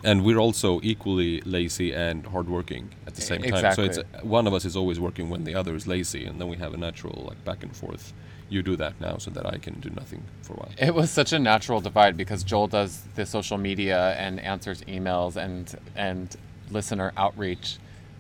and 0.05 0.25
we're 0.25 0.39
also 0.39 0.81
equally 0.83 1.41
lazy 1.43 1.93
and 1.93 2.27
hardworking 2.27 2.91
at 3.07 3.15
the 3.15 3.23
same 3.23 3.43
time. 3.43 3.75
So 3.75 3.83
it's 3.83 3.99
uh, 3.99 4.05
one 4.23 4.47
of 4.47 4.55
us 4.55 4.65
is 4.65 4.77
always 4.77 4.99
working 4.99 5.31
when 5.31 5.45
the 5.45 5.55
other 5.55 5.75
is 5.75 5.87
lazy, 5.87 6.25
and 6.25 6.41
then 6.41 6.49
we 6.49 6.57
have 6.57 6.75
a 6.75 6.77
natural 6.77 7.25
like 7.29 7.45
back 7.45 7.63
and 7.63 7.75
forth. 7.75 8.13
You 8.49 8.63
do 8.63 8.77
that 8.77 9.01
now, 9.01 9.17
so 9.17 9.31
that 9.31 9.47
I 9.47 9.57
can 9.57 9.81
do 9.81 9.89
nothing 9.91 10.25
for 10.43 10.55
a 10.55 10.57
while. 10.57 10.71
It 10.79 10.95
was 10.95 11.11
such 11.11 11.33
a 11.33 11.39
natural 11.39 11.81
divide 11.81 12.17
because 12.17 12.43
Joel 12.43 12.67
does 12.67 13.03
the 13.15 13.25
social 13.25 13.57
media 13.57 14.15
and 14.19 14.39
answers 14.41 14.83
emails 14.83 15.37
and 15.37 15.75
and 15.97 16.35
listener 16.71 17.13
outreach, 17.17 17.79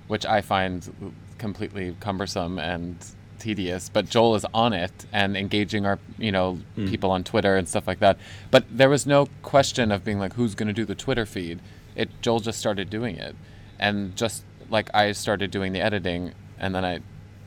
which 0.08 0.24
I 0.24 0.40
find 0.40 1.14
completely 1.38 1.96
cumbersome 2.00 2.58
and 2.58 2.96
tedious. 3.42 3.88
But 3.88 4.08
Joel 4.08 4.34
is 4.36 4.46
on 4.54 4.72
it 4.72 4.92
and 5.12 5.36
engaging 5.36 5.84
our 5.84 5.98
you 6.18 6.32
know 6.32 6.60
people 6.76 7.10
on 7.10 7.24
Twitter 7.24 7.56
and 7.56 7.68
stuff 7.68 7.86
like 7.86 7.98
that. 7.98 8.18
But 8.50 8.64
there 8.70 8.88
was 8.88 9.06
no 9.06 9.28
question 9.42 9.90
of 9.92 10.04
being 10.04 10.18
like 10.18 10.34
who's 10.34 10.54
going 10.54 10.68
to 10.68 10.72
do 10.72 10.84
the 10.84 10.94
Twitter 10.94 11.26
feed. 11.26 11.60
It 11.94 12.08
Joel 12.22 12.40
just 12.40 12.58
started 12.58 12.88
doing 12.88 13.16
it, 13.16 13.34
and 13.78 14.16
just 14.16 14.44
like 14.70 14.88
I 14.94 15.12
started 15.12 15.50
doing 15.50 15.72
the 15.72 15.80
editing, 15.80 16.32
and 16.58 16.74
then 16.74 16.84
I 16.84 17.00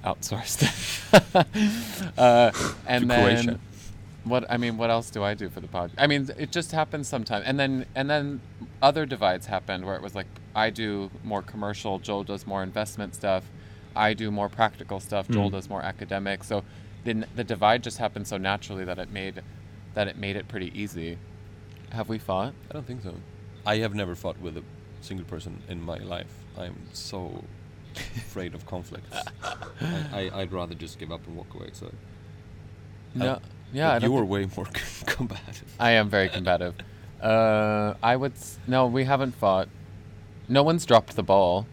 outsourced 0.03 0.63
it. 0.63 2.11
uh, 2.17 2.51
and 2.85 3.09
then 3.09 3.59
what 4.25 4.45
I 4.49 4.57
mean, 4.57 4.77
what 4.77 4.89
else 4.89 5.09
do 5.09 5.23
I 5.23 5.33
do 5.33 5.49
for 5.49 5.59
the 5.59 5.67
pod? 5.67 5.91
I 5.97 6.07
mean, 6.07 6.29
it 6.37 6.51
just 6.51 6.71
happens 6.71 7.07
sometimes, 7.07 7.45
and 7.45 7.59
then 7.59 7.85
and 7.95 8.09
then 8.09 8.41
other 8.81 9.05
divides 9.05 9.45
happened 9.45 9.85
where 9.85 9.95
it 9.95 10.01
was 10.01 10.15
like 10.15 10.27
I 10.53 10.69
do 10.69 11.09
more 11.23 11.41
commercial, 11.41 11.99
Joel 11.99 12.23
does 12.23 12.45
more 12.45 12.63
investment 12.63 13.15
stuff, 13.15 13.43
I 13.95 14.13
do 14.13 14.31
more 14.31 14.49
practical 14.49 14.99
stuff, 14.99 15.27
Joel 15.29 15.49
does 15.49 15.69
more 15.69 15.81
academic. 15.81 16.43
So 16.43 16.63
then 17.03 17.25
the 17.35 17.43
divide 17.43 17.83
just 17.83 17.97
happened 17.97 18.27
so 18.27 18.37
naturally 18.37 18.83
that 18.85 18.99
it 18.99 19.11
made 19.11 19.41
that 19.93 20.07
it 20.07 20.17
made 20.17 20.35
it 20.35 20.47
pretty 20.47 20.71
easy. 20.79 21.17
Have 21.91 22.09
we 22.09 22.17
fought? 22.17 22.53
I 22.69 22.73
don't 22.73 22.85
think 22.85 23.03
so. 23.03 23.13
I 23.65 23.77
have 23.77 23.95
never 23.95 24.15
fought 24.15 24.39
with 24.41 24.57
a 24.57 24.63
single 25.01 25.25
person 25.25 25.61
in 25.69 25.81
my 25.81 25.97
life. 25.99 26.33
I'm 26.57 26.75
so 26.93 27.43
afraid 28.17 28.53
of 28.53 28.65
conflicts. 28.65 29.15
I, 29.41 30.29
I, 30.31 30.41
I'd 30.41 30.51
rather 30.51 30.75
just 30.75 30.99
give 30.99 31.11
up 31.11 31.25
and 31.27 31.37
walk 31.37 31.53
away. 31.53 31.69
So 31.73 31.91
No. 33.13 33.39
Yeah, 33.73 33.93
But 33.95 34.03
you 34.03 34.09
thi- 34.09 34.17
are 34.17 34.25
way 34.25 34.47
more 34.55 34.65
combative. 35.05 35.73
I 35.79 35.91
am 35.91 36.09
very 36.09 36.29
combative. 36.29 36.75
Uh, 37.21 37.93
I 38.03 38.15
would 38.15 38.33
s- 38.33 38.57
no, 38.67 38.85
we 38.87 39.05
haven't 39.05 39.33
fought. 39.35 39.69
No 40.47 40.61
one's 40.63 40.85
dropped 40.85 41.15
the 41.15 41.23
ball 41.23 41.65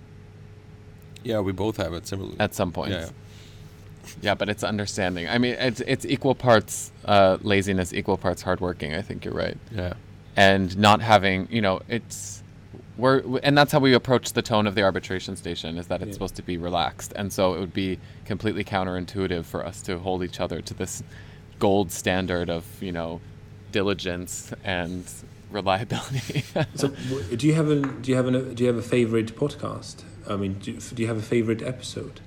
Yeah, 1.24 1.40
we 1.40 1.52
both 1.52 1.76
have 1.76 1.92
it 1.94 2.06
similarly. 2.06 2.36
at 2.40 2.54
some 2.54 2.72
point. 2.72 2.92
Yeah, 2.92 3.00
yeah. 3.00 3.10
Yeah, 4.20 4.34
but 4.34 4.48
it's 4.48 4.64
understanding. 4.64 5.28
I 5.28 5.38
mean, 5.38 5.54
it's 5.54 5.80
it's 5.86 6.04
equal 6.04 6.34
parts 6.34 6.90
uh, 7.04 7.38
laziness, 7.42 7.92
equal 7.92 8.16
parts 8.16 8.42
hardworking. 8.42 8.94
I 8.94 9.02
think 9.02 9.24
you're 9.24 9.34
right, 9.34 9.56
yeah. 9.70 9.94
and 10.36 10.76
not 10.76 11.00
having, 11.00 11.46
you 11.50 11.60
know, 11.60 11.80
it's 11.88 12.42
we're 12.98 13.22
and 13.44 13.56
that's 13.56 13.70
how 13.72 13.78
we 13.78 13.94
approach 13.94 14.32
the 14.32 14.42
tone 14.42 14.66
of 14.66 14.74
the 14.74 14.82
arbitration 14.82 15.36
station 15.36 15.78
is 15.78 15.86
that 15.86 16.02
it's 16.02 16.08
Yeah. 16.08 16.12
supposed 16.14 16.34
to 16.36 16.42
be 16.42 16.56
relaxed, 16.58 17.12
and 17.14 17.32
so 17.32 17.54
it 17.54 17.60
would 17.60 17.72
be 17.72 17.98
completely 18.26 18.64
counterintuitive 18.64 19.44
for 19.44 19.64
us 19.64 19.80
to 19.82 19.98
hold 19.98 20.24
each 20.24 20.40
other 20.40 20.60
to 20.60 20.74
this 20.74 21.02
gold 21.60 21.92
standard 21.92 22.50
of 22.50 22.64
you 22.82 22.90
know 22.92 23.20
diligence 23.70 24.52
and 24.64 25.04
reliability. 25.50 26.44
so, 26.74 26.88
do 27.36 27.46
you 27.46 27.54
have 27.54 27.70
a 27.70 27.76
do 27.76 28.10
you 28.10 28.16
have 28.16 28.26
an 28.26 28.54
do 28.54 28.64
you 28.64 28.68
have 28.68 28.76
a 28.78 28.82
favorite 28.82 29.36
podcast? 29.36 30.02
I 30.34 30.36
mean, 30.36 30.54
do, 30.54 30.72
do 30.78 31.02
you 31.02 31.08
have 31.08 31.16
a 31.18 31.22
favorite 31.22 31.62
episode? 31.62 32.20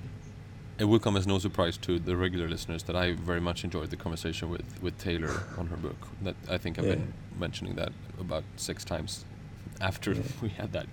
It 0.78 0.84
will 0.84 0.98
come 0.98 1.16
as 1.16 1.26
no 1.26 1.38
surprise 1.38 1.76
to 1.78 1.98
the 1.98 2.16
regular 2.16 2.48
listeners 2.48 2.82
that 2.84 2.94
I 2.96 3.12
very 3.12 3.40
much 3.40 3.64
enjoyed 3.64 3.88
the 3.90 3.96
conversation 3.96 4.50
with, 4.50 4.64
with 4.82 4.98
Taylor 4.98 5.42
on 5.56 5.68
her 5.68 5.76
book. 5.76 5.96
That 6.22 6.34
I 6.50 6.58
think 6.58 6.78
I've 6.78 6.84
Yeah. 6.84 6.96
been 6.96 7.12
mentioning 7.38 7.76
that 7.76 7.92
about 8.20 8.44
six 8.56 8.84
times 8.84 9.24
after 9.80 10.12
Yeah. 10.12 10.22
we 10.42 10.48
had 10.50 10.72
that. 10.72 10.86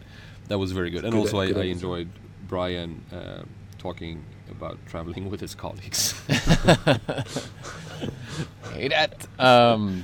That 0.47 0.57
was 0.57 0.71
very 0.71 0.89
good. 0.89 1.03
And 1.03 1.13
Good- 1.13 1.19
also, 1.19 1.39
I, 1.39 1.47
good 1.47 1.57
I 1.57 1.59
episode. 1.61 1.71
enjoyed 1.71 2.09
Brian 2.47 3.01
uh, 3.11 3.43
talking 3.77 4.23
about 4.49 4.77
traveling 4.87 5.29
with 5.29 5.41
his 5.41 5.53
colleagues. 5.55 6.13
hate 8.73 8.91
it. 8.91 9.27
Um, 9.39 10.03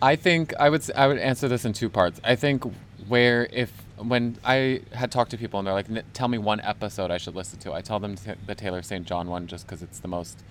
I 0.00 0.16
think 0.16 0.54
I 0.58 0.68
would 0.70 0.80
s- 0.80 0.90
I 0.94 1.06
would 1.08 1.18
answer 1.18 1.48
this 1.48 1.64
in 1.64 1.72
two 1.72 1.88
parts. 1.88 2.20
I 2.24 2.36
think 2.36 2.62
where 3.08 3.46
if 3.52 3.72
when 4.02 4.38
I 4.44 4.82
had 4.92 5.10
talked 5.10 5.30
to 5.32 5.38
people 5.38 5.58
and 5.58 5.66
they're 5.66 5.74
like, 5.74 5.90
"N- 5.90 6.02
"Tell 6.12 6.28
me 6.28 6.38
one 6.38 6.60
episode 6.60 7.10
I 7.10 7.18
should 7.18 7.34
listen 7.34 7.58
to," 7.60 7.72
I 7.72 7.80
tell 7.80 8.00
them 8.00 8.16
t- 8.16 8.32
the 8.46 8.54
Taylor 8.54 8.82
St. 8.82 9.06
John 9.06 9.28
one 9.28 9.46
just 9.46 9.66
because 9.66 9.82
it's 9.82 9.98
the 10.00 10.08
most 10.08 10.42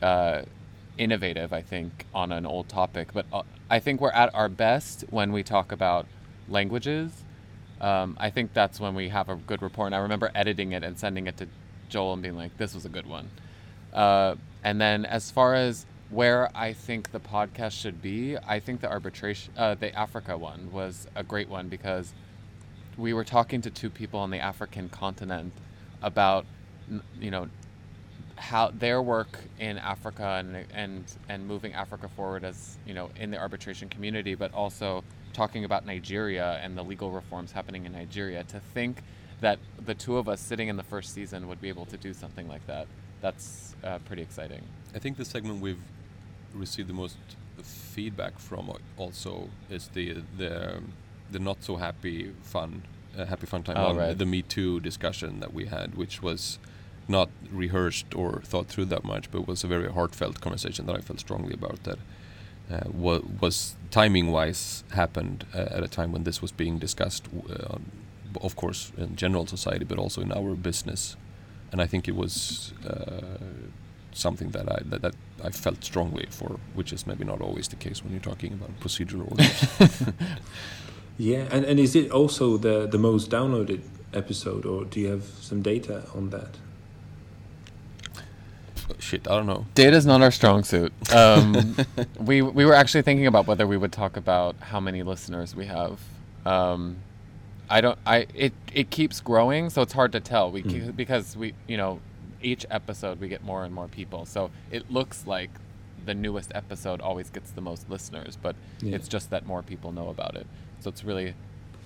uh, 0.00 0.42
innovative, 0.98 1.52
I 1.52 1.62
think, 1.62 2.06
on 2.14 2.32
an 2.32 2.46
old 2.46 2.68
topic. 2.68 3.12
But 3.12 3.26
uh, 3.32 3.42
I 3.70 3.78
think 3.78 4.00
we're 4.00 4.10
at 4.10 4.34
our 4.34 4.48
best 4.48 5.04
when 5.10 5.32
we 5.32 5.42
talk 5.42 5.72
about 5.72 6.06
languages. 6.48 7.24
Um, 7.80 8.16
I 8.20 8.30
think 8.30 8.52
that's 8.52 8.78
when 8.80 8.94
we 8.94 9.08
have 9.08 9.28
a 9.28 9.36
good 9.36 9.62
report. 9.62 9.86
And 9.86 9.94
I 9.94 9.98
remember 9.98 10.30
editing 10.34 10.72
it 10.72 10.82
and 10.84 10.98
sending 10.98 11.26
it 11.26 11.36
to 11.38 11.48
Joel 11.88 12.14
and 12.14 12.22
being 12.22 12.36
like, 12.36 12.56
"This 12.56 12.74
was 12.74 12.84
a 12.84 12.88
good 12.88 13.06
one." 13.06 13.30
Uh, 13.92 14.36
and 14.64 14.80
then 14.80 15.04
as 15.04 15.30
far 15.30 15.54
as 15.54 15.86
where 16.10 16.50
I 16.54 16.72
think 16.72 17.10
the 17.10 17.20
podcast 17.20 17.72
should 17.72 18.02
be, 18.02 18.36
I 18.36 18.60
think 18.60 18.80
the 18.80 18.90
arbitration, 18.90 19.52
uh, 19.56 19.74
the 19.74 19.94
Africa 19.94 20.36
one 20.36 20.70
was 20.70 21.06
a 21.14 21.22
great 21.22 21.48
one 21.48 21.68
because 21.68 22.12
we 22.96 23.12
were 23.12 23.24
talking 23.24 23.60
to 23.62 23.70
two 23.70 23.90
people 23.90 24.20
on 24.20 24.30
the 24.30 24.38
African 24.38 24.88
continent 24.88 25.52
about, 26.02 26.46
you 27.20 27.30
know, 27.30 27.48
how 28.36 28.70
their 28.70 29.00
work 29.00 29.38
in 29.58 29.78
Africa 29.78 30.42
and 30.44 30.66
and 30.74 31.04
and 31.28 31.46
moving 31.46 31.74
Africa 31.74 32.08
forward 32.08 32.44
as 32.44 32.76
you 32.86 32.94
know 32.94 33.10
in 33.16 33.30
the 33.30 33.38
arbitration 33.38 33.88
community, 33.88 34.34
but 34.34 34.52
also 34.52 35.04
talking 35.32 35.64
about 35.64 35.86
Nigeria 35.86 36.60
and 36.62 36.76
the 36.76 36.82
legal 36.82 37.10
reforms 37.10 37.52
happening 37.52 37.86
in 37.86 37.92
Nigeria. 37.92 38.42
To 38.44 38.60
think 38.74 39.02
that 39.40 39.58
the 39.84 39.94
two 39.94 40.16
of 40.16 40.28
us 40.28 40.40
sitting 40.40 40.68
in 40.68 40.76
the 40.76 40.82
first 40.82 41.14
season 41.14 41.48
would 41.48 41.60
be 41.60 41.68
able 41.68 41.86
to 41.86 41.96
do 41.96 42.12
something 42.12 42.48
like 42.48 42.66
that, 42.66 42.86
that's 43.20 43.74
uh, 43.84 43.98
pretty 44.06 44.22
exciting. 44.22 44.62
I 44.94 44.98
think 44.98 45.16
the 45.16 45.24
segment 45.24 45.60
we've 45.60 45.82
received 46.54 46.88
the 46.88 46.94
most 46.94 47.16
feedback 47.62 48.38
from 48.38 48.72
also 48.96 49.48
is 49.70 49.88
the 49.88 50.16
the 50.36 50.76
um, 50.76 50.92
the 51.32 51.38
not 51.38 51.62
so 51.64 51.76
happy 51.76 52.32
fun 52.42 52.82
uh, 53.18 53.26
happy 53.26 53.46
fun 53.46 53.62
time 53.62 53.76
Oh, 53.78 53.90
on 53.90 53.96
right. 53.96 54.16
the 54.18 54.24
Me 54.26 54.42
Too 54.42 54.80
discussion 54.80 55.40
that 55.40 55.52
we 55.52 55.66
had, 55.66 55.94
which 55.96 56.22
was 56.22 56.58
not 57.08 57.28
rehearsed 57.50 58.14
or 58.14 58.40
thought 58.44 58.68
through 58.68 58.86
that 58.86 59.04
much, 59.04 59.30
but 59.30 59.46
was 59.46 59.64
a 59.64 59.66
very 59.66 59.90
heartfelt 59.90 60.40
conversation 60.40 60.86
that 60.86 60.96
I 60.96 61.00
felt 61.00 61.20
strongly 61.20 61.52
about. 61.54 61.82
That 61.84 61.98
uh, 62.70 62.88
wa- 62.90 63.20
was 63.40 63.74
timing 63.90 64.30
wise 64.30 64.84
happened 64.92 65.44
uh, 65.54 65.58
at 65.76 65.82
a 65.82 65.88
time 65.88 66.12
when 66.12 66.24
this 66.24 66.40
was 66.40 66.52
being 66.52 66.78
discussed, 66.78 67.24
uh, 67.50 67.76
of 68.40 68.56
course, 68.56 68.92
in 68.96 69.16
general 69.16 69.46
society, 69.46 69.84
but 69.84 69.98
also 69.98 70.20
in 70.22 70.32
our 70.32 70.54
business. 70.54 71.16
And 71.72 71.82
I 71.82 71.86
think 71.86 72.08
it 72.08 72.16
was 72.16 72.72
uh, 72.86 73.38
something 74.12 74.50
that 74.52 74.66
I 74.70 74.78
that, 74.90 75.02
that 75.02 75.14
I 75.44 75.50
felt 75.50 75.84
strongly 75.84 76.26
for, 76.30 76.60
which 76.74 76.92
is 76.92 77.06
maybe 77.06 77.24
not 77.24 77.40
always 77.42 77.68
the 77.68 77.76
case 77.76 78.02
when 78.02 78.12
you're 78.12 78.20
talking 78.32 78.52
about 78.54 78.70
procedural 78.80 79.30
orders. 79.30 80.08
Yeah, 81.22 81.46
and, 81.52 81.64
and 81.64 81.78
is 81.78 81.94
it 81.94 82.10
also 82.10 82.56
the, 82.56 82.86
the 82.88 82.98
most 82.98 83.30
downloaded 83.30 83.82
episode, 84.12 84.66
or 84.66 84.84
do 84.84 84.98
you 84.98 85.06
have 85.08 85.22
some 85.40 85.62
data 85.62 86.02
on 86.16 86.30
that? 86.30 86.56
Shit, 88.98 89.28
I 89.28 89.36
don't 89.36 89.46
know. 89.46 89.66
Data's 89.76 90.04
not 90.04 90.20
our 90.22 90.32
strong 90.32 90.64
suit. 90.64 90.92
Um, 91.14 91.76
we 92.20 92.42
we 92.42 92.64
were 92.64 92.74
actually 92.74 93.02
thinking 93.02 93.26
about 93.26 93.46
whether 93.46 93.66
we 93.66 93.76
would 93.76 93.92
talk 93.92 94.16
about 94.16 94.56
how 94.60 94.80
many 94.80 95.02
listeners 95.02 95.54
we 95.54 95.66
have. 95.66 96.00
Um, 96.44 96.96
I 97.70 97.80
don't. 97.80 97.98
I 98.04 98.26
it 98.34 98.52
it 98.74 98.90
keeps 98.90 99.20
growing, 99.20 99.70
so 99.70 99.82
it's 99.82 99.92
hard 99.92 100.10
to 100.12 100.20
tell. 100.20 100.50
We 100.50 100.62
Mm. 100.64 100.90
ke- 100.92 100.96
because 100.96 101.36
we 101.36 101.54
you 101.68 101.76
know 101.76 102.00
each 102.42 102.66
episode 102.70 103.20
we 103.20 103.28
get 103.28 103.44
more 103.44 103.64
and 103.64 103.72
more 103.72 103.86
people, 103.88 104.26
so 104.26 104.50
it 104.72 104.90
looks 104.90 105.24
like 105.26 105.50
the 106.04 106.14
newest 106.14 106.50
episode 106.54 107.00
always 107.00 107.30
gets 107.30 107.52
the 107.52 107.60
most 107.60 107.88
listeners, 107.88 108.36
but 108.42 108.56
Yeah. 108.82 108.96
it's 108.96 109.06
just 109.08 109.30
that 109.30 109.46
more 109.46 109.62
people 109.62 109.92
know 109.92 110.08
about 110.08 110.34
it. 110.36 110.46
So 110.82 110.88
it's 110.90 111.04
really 111.04 111.34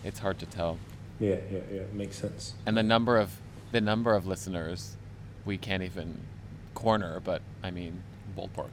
it's 0.02 0.18
hard 0.18 0.38
to 0.38 0.46
tell. 0.46 0.78
Yeah, 1.20 1.36
yeah, 1.52 1.58
yeah, 1.72 1.82
makes 1.92 2.16
sense. 2.16 2.54
And 2.64 2.76
the 2.76 2.82
number 2.82 3.18
of 3.18 3.30
the 3.72 3.80
number 3.80 4.14
of 4.14 4.26
listeners 4.26 4.96
we 5.44 5.58
can't 5.58 5.82
even 5.82 6.20
corner, 6.74 7.20
but 7.20 7.42
I 7.62 7.70
mean 7.70 8.02
Ballpark. 8.36 8.70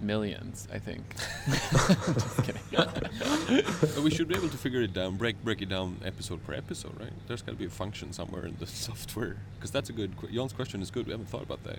millions, 0.00 0.68
I 0.72 0.78
think. 0.78 1.02
Just 1.46 2.44
kidding. 2.44 4.04
We 4.04 4.10
should 4.10 4.28
be 4.28 4.36
able 4.36 4.50
to 4.50 4.56
figure 4.58 4.82
it 4.82 4.92
down, 4.92 5.16
break 5.16 5.42
break 5.42 5.62
it 5.62 5.70
down 5.70 5.98
episode 6.04 6.44
per 6.46 6.52
episode, 6.52 6.98
right? 7.00 7.12
There's 7.26 7.40
got 7.42 7.52
to 7.52 7.58
be 7.58 7.64
a 7.66 7.70
function 7.70 8.12
somewhere 8.12 8.44
in 8.44 8.56
the 8.58 8.66
software, 8.86 9.36
because 9.56 9.70
that's 9.70 9.88
a 9.88 9.92
good. 9.94 10.16
Qu- 10.18 10.28
Jan's 10.28 10.52
question 10.52 10.82
is 10.82 10.90
good. 10.90 11.06
We 11.06 11.12
haven't 11.12 11.28
thought 11.30 11.42
about 11.42 11.64
that. 11.64 11.78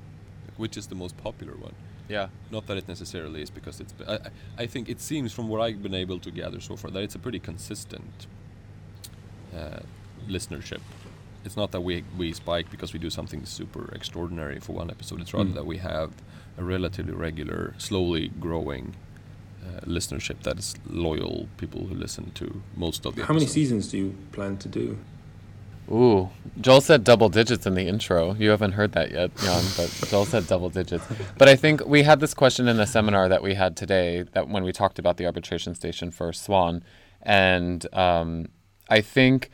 Like, 0.58 0.60
which 0.60 0.78
is 0.78 0.88
the 0.88 0.96
most 0.96 1.16
popular 1.18 1.54
one? 1.56 1.74
yeah. 2.10 2.28
Not 2.52 2.68
that 2.68 2.78
it 2.78 2.88
necessarily 2.88 3.42
is, 3.42 3.50
because 3.50 3.80
it's. 3.82 3.94
I, 4.08 4.14
I- 4.14 4.20
I 4.64 4.66
think 4.68 4.90
it 4.90 5.00
seems 5.02 5.34
from 5.34 5.50
what 5.50 5.62
I've 5.62 5.84
been 5.84 5.94
able 5.96 6.20
to 6.20 6.32
gather 6.32 6.60
so 6.62 6.76
far 6.76 6.90
that 6.92 7.04
it's 7.04 7.16
a 7.16 7.20
pretty 7.20 7.40
consistent 7.40 8.28
uh, 9.56 9.80
listenership. 10.28 10.80
It's 11.46 11.56
not 11.58 11.72
that 11.72 11.82
we 11.82 12.04
we 12.18 12.34
spike 12.34 12.70
because 12.72 12.94
we 12.94 13.00
do 13.00 13.10
something 13.10 13.46
super 13.46 13.94
extraordinary 13.94 14.60
for 14.60 14.74
one 14.74 14.90
episode. 14.90 15.22
It's 15.22 15.34
rather 15.34 15.50
Mm. 15.52 15.56
that 15.56 15.66
we 15.66 15.78
have 15.78 16.10
a 16.58 16.64
relatively 16.64 17.14
regular, 17.14 17.74
slowly 17.78 18.30
growing 18.40 18.96
uh, 19.64 19.82
listenership 19.86 20.42
that 20.44 20.58
is 20.60 20.76
loyal 20.90 21.48
people 21.58 21.82
who 21.88 21.96
listen 21.96 22.32
to 22.36 22.62
most 22.76 23.06
of 23.06 23.16
the. 23.16 23.26
How 23.26 23.34
many 23.34 23.46
seasons 23.48 23.90
do 23.92 23.98
you 23.98 24.16
plan 24.32 24.58
to 24.58 24.68
do? 24.70 24.98
Ooh, 25.90 26.30
Joel 26.60 26.82
said 26.82 27.04
double 27.04 27.30
digits 27.30 27.66
in 27.66 27.76
the 27.76 27.88
intro. 27.88 28.34
You 28.34 28.50
haven't 28.50 28.74
heard 28.74 28.92
that 28.94 29.12
yet, 29.12 29.36
Jan, 29.38 29.64
but 29.78 29.90
Joel 30.10 30.26
said 30.26 30.48
double 30.48 30.70
digits. 30.70 31.06
But 31.38 31.48
I 31.48 31.56
think 31.56 31.86
we 31.86 32.04
had 32.04 32.20
this 32.20 32.34
question 32.34 32.68
in 32.68 32.76
the 32.78 32.86
seminar 32.86 33.30
that 33.30 33.42
we 33.42 33.54
had 33.54 33.78
today 33.78 34.24
that 34.34 34.50
when 34.50 34.64
we 34.64 34.74
talked 34.74 35.00
about 35.00 35.18
the 35.18 35.26
arbitration 35.26 35.76
station 35.76 36.12
for 36.12 36.34
Swan, 36.34 36.84
and 37.22 37.86
um, 37.96 38.48
I 38.90 39.00
think 39.00 39.50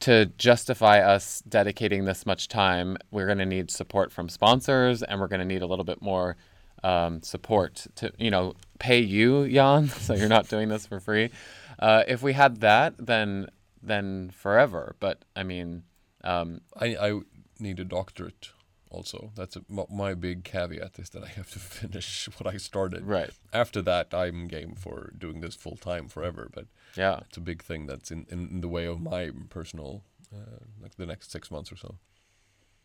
to 0.00 0.26
justify 0.36 1.00
us 1.00 1.42
dedicating 1.48 2.04
this 2.04 2.26
much 2.26 2.48
time, 2.48 2.98
we're 3.10 3.26
going 3.26 3.38
to 3.38 3.46
need 3.46 3.70
support 3.70 4.12
from 4.12 4.28
sponsors, 4.28 5.02
and 5.02 5.20
we're 5.20 5.28
going 5.28 5.40
to 5.40 5.46
need 5.46 5.62
a 5.62 5.66
little 5.66 5.86
bit 5.86 6.02
more 6.02 6.36
um, 6.84 7.22
support 7.22 7.86
to, 7.96 8.12
you 8.18 8.30
know, 8.30 8.54
pay 8.78 8.98
you, 8.98 9.48
Jan, 9.48 9.88
so 10.00 10.14
you're 10.14 10.28
not 10.28 10.48
doing 10.48 10.68
this 10.68 10.86
for 10.86 11.00
free. 11.00 11.30
Uh, 11.78 12.04
if 12.06 12.22
we 12.22 12.34
had 12.34 12.60
that, 12.60 12.94
then 12.98 13.48
then 13.86 14.30
forever. 14.30 14.96
But 15.00 15.24
I 15.34 15.42
mean, 15.42 15.84
um, 16.24 16.60
I, 16.78 16.96
I 16.96 17.20
need 17.58 17.80
a 17.80 17.84
doctorate. 17.84 18.50
Also, 18.90 19.32
that's 19.34 19.56
a, 19.56 19.62
m- 19.70 19.84
my 19.90 20.14
big 20.14 20.44
caveat 20.44 20.98
is 20.98 21.10
that 21.10 21.22
I 21.24 21.28
have 21.28 21.50
to 21.50 21.58
finish 21.80 22.28
what 22.38 22.52
I 22.54 22.56
started. 22.56 23.04
right? 23.06 23.30
After 23.52 23.82
that, 23.82 24.14
I'm 24.14 24.46
game 24.48 24.74
for 24.76 25.12
doing 25.18 25.40
this 25.40 25.54
full 25.56 25.76
time 25.76 26.08
forever. 26.08 26.48
But 26.54 26.66
Yeah, 26.96 27.20
it's 27.28 27.36
a 27.36 27.40
big 27.40 27.62
thing 27.62 27.86
that's 27.86 28.10
in, 28.10 28.26
in 28.30 28.60
the 28.60 28.68
way 28.68 28.86
of 28.86 29.00
my 29.00 29.30
personal, 29.50 30.02
uh, 30.32 30.60
like 30.80 30.94
the 30.96 31.06
next 31.06 31.30
six 31.32 31.50
months 31.50 31.72
or 31.72 31.76
so. 31.76 31.96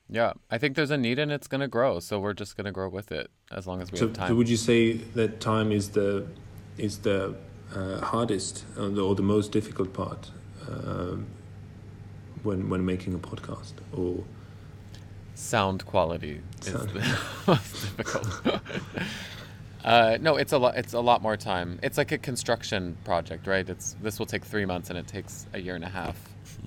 yeah. 0.10 0.34
I 0.50 0.58
think 0.58 0.76
there's 0.76 0.92
a 0.92 0.98
need, 0.98 1.20
and 1.20 1.32
it's 1.32 1.48
going 1.48 1.62
to 1.62 1.68
grow. 1.68 2.00
So 2.00 2.20
we're 2.20 2.34
just 2.34 2.58
going 2.58 2.66
to 2.66 2.72
grow 2.72 2.90
with 2.90 3.12
it 3.12 3.30
as 3.52 3.68
long 3.68 3.82
as 3.82 3.92
we 3.92 4.00
So, 4.00 4.08
have 4.08 4.16
so 4.16 4.22
time. 4.22 4.38
would 4.38 4.50
you 4.50 4.58
say 4.58 4.94
that 4.94 5.40
time 5.40 5.72
is 5.72 5.90
the 5.90 6.26
is 6.78 7.00
the 7.00 7.36
uh, 7.76 8.00
hardest 8.02 8.66
or 8.78 8.90
the, 8.90 9.02
or 9.04 9.14
the 9.16 9.22
most 9.24 9.52
difficult 9.52 9.94
part 9.94 10.32
um, 10.68 11.28
when 12.44 12.70
when 12.70 12.86
making 12.86 13.14
a 13.14 13.20
podcast? 13.20 13.74
Or 13.94 14.24
Sound 15.34 15.86
quality 15.86 16.42
is 16.62 16.74
the 16.74 17.20
most 17.48 17.98
difficult. 17.98 18.62
Uh, 19.84 20.18
no, 20.22 20.38
it's 20.38 20.54
a 20.54 20.58
lot. 20.58 20.78
It's 20.78 20.94
a 20.94 21.00
lot 21.00 21.22
more 21.22 21.36
time. 21.36 21.80
It's 21.82 21.98
like 21.98 22.12
a 22.12 22.18
construction 22.18 22.98
project, 23.04 23.48
right? 23.48 23.68
It's 23.68 23.96
this 24.02 24.20
will 24.20 24.26
take 24.26 24.46
three 24.46 24.66
months, 24.66 24.90
and 24.90 25.00
it 25.00 25.08
takes 25.08 25.48
a 25.54 25.60
year 25.60 25.76
and 25.76 25.84
a 25.84 25.90
half. 25.90 26.18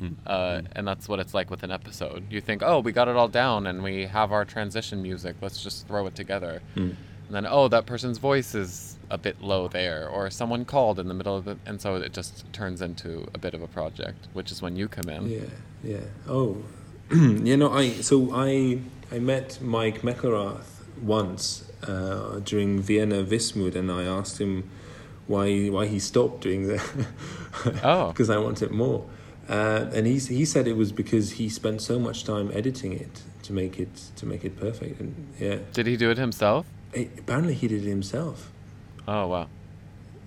Mm. 0.00 0.16
Uh, 0.26 0.62
and 0.72 0.86
that's 0.86 1.08
what 1.08 1.20
it's 1.20 1.34
like 1.34 1.50
with 1.50 1.62
an 1.62 1.70
episode. 1.70 2.24
You 2.30 2.40
think, 2.40 2.62
oh, 2.64 2.80
we 2.80 2.90
got 2.90 3.06
it 3.08 3.16
all 3.16 3.28
down, 3.28 3.66
and 3.66 3.82
we 3.82 4.06
have 4.06 4.32
our 4.32 4.44
transition 4.44 5.02
music. 5.02 5.36
Let's 5.40 5.62
just 5.62 5.86
throw 5.86 6.06
it 6.06 6.14
together. 6.16 6.60
Mm. 6.74 6.96
And 7.26 7.30
then, 7.30 7.46
oh, 7.48 7.68
that 7.68 7.86
person's 7.86 8.18
voice 8.18 8.54
is 8.54 8.93
a 9.14 9.18
bit 9.18 9.40
low 9.40 9.68
there, 9.68 10.08
or 10.08 10.28
someone 10.30 10.64
called 10.64 10.98
in 10.98 11.06
the 11.08 11.14
middle 11.14 11.36
of 11.36 11.46
it, 11.48 11.58
and 11.66 11.80
so 11.80 11.96
it 11.96 12.12
just 12.12 12.34
turns 12.52 12.80
into 12.82 13.26
a 13.34 13.38
bit 13.38 13.54
of 13.54 13.62
a 13.62 13.68
project, 13.68 14.20
which 14.32 14.50
is 14.52 14.60
when 14.60 14.74
you 14.76 14.86
come 14.88 15.08
in. 15.08 15.22
yeah, 15.30 15.40
yeah. 15.92 16.06
Oh, 16.28 16.58
you 17.48 17.56
know, 17.56 17.70
I 17.72 17.90
so 18.10 18.30
I 18.34 18.80
I 19.10 19.18
met 19.18 19.58
Mike 19.62 20.02
McIlwrath 20.02 20.68
once 21.02 21.44
uh, 21.86 22.40
during 22.50 22.80
Vienna 22.80 23.22
Vis 23.22 23.54
Moot, 23.56 23.74
and 23.76 23.90
I 23.90 24.02
asked 24.18 24.38
him 24.40 24.68
why 25.26 25.68
why 25.68 25.86
he 25.86 25.98
stopped 25.98 26.40
doing 26.42 26.68
that. 26.68 26.84
Oh. 27.82 28.08
because 28.08 28.30
I 28.30 28.38
wanted 28.38 28.70
more. 28.72 29.06
Uh, 29.48 29.86
and 29.94 30.06
he 30.06 30.18
he 30.18 30.44
said 30.44 30.66
it 30.66 30.76
was 30.76 30.90
because 30.92 31.26
he 31.38 31.48
spent 31.48 31.80
so 31.82 31.98
much 31.98 32.24
time 32.24 32.50
editing 32.52 32.92
it 32.92 33.22
to 33.42 33.52
make 33.52 33.78
it 33.78 33.94
to 34.16 34.26
make 34.26 34.44
it 34.44 34.54
perfect. 34.58 35.00
And 35.00 35.14
yeah, 35.38 35.58
Did 35.72 35.86
he 35.86 35.96
do 35.96 36.10
it 36.10 36.18
himself? 36.18 36.66
Apparently 36.94 37.54
he 37.54 37.68
did 37.68 37.84
it 37.84 37.88
himself. 37.88 38.50
Oh 39.06 39.26
wow. 39.28 39.48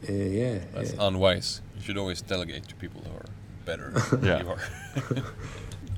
Uh, 0.08 0.12
yeah, 0.12 0.60
That's 0.74 0.94
yeah. 0.94 1.08
unwise. 1.08 1.62
You 1.76 1.82
should 1.84 1.98
always 1.98 2.22
delegate 2.22 2.68
to 2.68 2.76
people 2.76 3.02
who 3.02 3.12
are 3.18 3.26
better 3.66 3.90
than 3.92 4.24
Yeah. 4.30 4.42
you 4.44 4.50
are. 4.50 4.60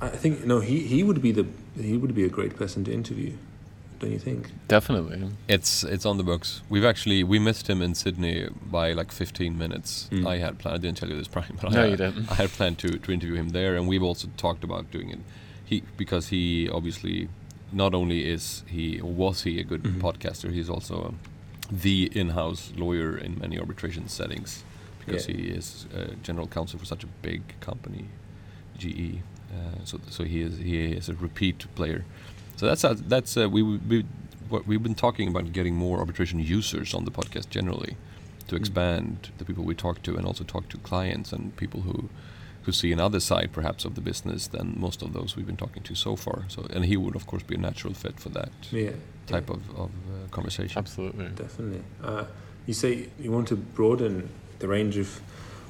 I 0.02 0.08
think 0.08 0.46
no, 0.46 0.60
he, 0.60 0.80
he 0.80 1.02
would 1.02 1.20
be 1.20 1.32
the 1.32 1.46
he 1.76 1.96
would 1.96 2.14
be 2.14 2.24
a 2.24 2.28
great 2.28 2.56
person 2.56 2.84
to 2.84 2.92
interview, 2.92 3.34
don't 3.98 4.10
you 4.10 4.18
think? 4.18 4.50
Definitely. 4.68 5.28
It's 5.46 5.84
it's 5.84 6.06
on 6.06 6.16
the 6.16 6.22
books. 6.24 6.62
We've 6.70 6.86
actually 6.86 7.22
we 7.22 7.38
missed 7.38 7.68
him 7.68 7.82
in 7.82 7.94
Sydney 7.94 8.48
by 8.70 8.92
like 8.94 9.12
15 9.12 9.58
minutes. 9.58 10.08
Mm. 10.10 10.26
I 10.26 10.38
had 10.38 10.58
planned. 10.58 10.76
I 10.76 10.78
didn't 10.78 10.96
tell 10.96 11.10
you 11.10 11.16
this, 11.18 11.28
Brian, 11.34 11.58
but 11.60 11.72
No, 11.72 11.82
I, 11.82 11.86
you 11.86 11.96
didn't. 11.96 12.30
I 12.30 12.34
had 12.34 12.48
planned 12.50 12.78
to, 12.78 12.98
to 12.98 13.12
interview 13.12 13.34
him 13.34 13.50
there, 13.50 13.76
and 13.76 13.86
we've 13.86 14.02
also 14.02 14.28
talked 14.38 14.64
about 14.64 14.90
doing 14.90 15.10
it. 15.10 15.18
He 15.66 15.82
because 15.98 16.28
he 16.28 16.68
obviously 16.70 17.28
not 17.72 17.94
only 17.94 18.26
is 18.28 18.64
he 18.66 19.00
or 19.00 19.12
was 19.12 19.42
he 19.42 19.60
a 19.60 19.64
good 19.64 19.82
Mhm. 19.82 20.00
podcaster, 20.00 20.50
he's 20.50 20.70
also 20.70 21.14
the 21.70 22.10
in-house 22.14 22.72
lawyer 22.76 23.16
in 23.16 23.38
many 23.38 23.58
arbitration 23.58 24.08
settings 24.08 24.64
because 24.98 25.28
Yeah. 25.28 25.36
he 25.36 25.42
is 25.48 25.86
uh, 25.96 26.14
general 26.22 26.46
counsel 26.46 26.78
for 26.78 26.84
such 26.86 27.04
a 27.04 27.08
big 27.22 27.42
company, 27.60 28.04
GE. 28.78 29.20
Uh, 29.52 29.84
so 29.84 29.98
so 30.08 30.24
he 30.24 30.40
is 30.42 30.58
he 30.58 30.92
is 30.92 31.08
a 31.08 31.14
repeat 31.14 31.66
player. 31.74 32.04
So 32.56 32.66
that's 32.66 32.84
uh, 32.84 32.94
that's 33.08 33.36
uh, 33.36 33.48
we 33.48 33.62
we 33.62 34.04
what 34.48 34.66
we've 34.66 34.82
been 34.82 34.94
talking 34.94 35.28
about 35.28 35.52
getting 35.52 35.74
more 35.76 35.98
arbitration 35.98 36.40
users 36.40 36.94
on 36.94 37.04
the 37.04 37.10
podcast 37.10 37.48
generally 37.50 37.96
to 38.48 38.54
Mm. 38.56 38.60
expand 38.60 39.30
the 39.38 39.44
people 39.44 39.64
we 39.64 39.74
talk 39.74 40.02
to 40.02 40.16
and 40.16 40.26
also 40.26 40.44
talk 40.44 40.68
to 40.68 40.78
clients 40.78 41.32
and 41.32 41.54
people 41.56 41.80
who 41.82 42.08
who 42.62 42.72
see 42.72 42.92
another 42.92 43.20
side 43.20 43.50
perhaps 43.52 43.84
of 43.84 43.94
the 43.94 44.00
business 44.00 44.46
than 44.48 44.74
most 44.78 45.02
of 45.02 45.12
those 45.12 45.34
we've 45.36 45.46
been 45.46 45.56
talking 45.56 45.82
to 45.84 45.94
so 45.94 46.16
far. 46.16 46.44
So 46.48 46.66
and 46.70 46.84
he 46.84 46.96
would 46.96 47.16
of 47.16 47.26
course 47.26 47.42
be 47.42 47.54
a 47.54 47.58
natural 47.58 47.94
fit 47.94 48.20
for 48.20 48.28
that 48.30 48.50
Yeah. 48.70 48.90
type 49.26 49.48
of, 49.50 49.60
of 49.78 49.90
uh, 49.90 50.28
conversation. 50.30 50.78
Absolutely. 50.78 51.28
Definitely. 51.28 51.82
Uh, 52.02 52.24
you 52.66 52.74
say 52.74 53.08
you 53.18 53.32
want 53.32 53.48
to 53.48 53.56
broaden 53.56 54.28
the 54.58 54.68
range 54.68 54.98
of, 54.98 55.20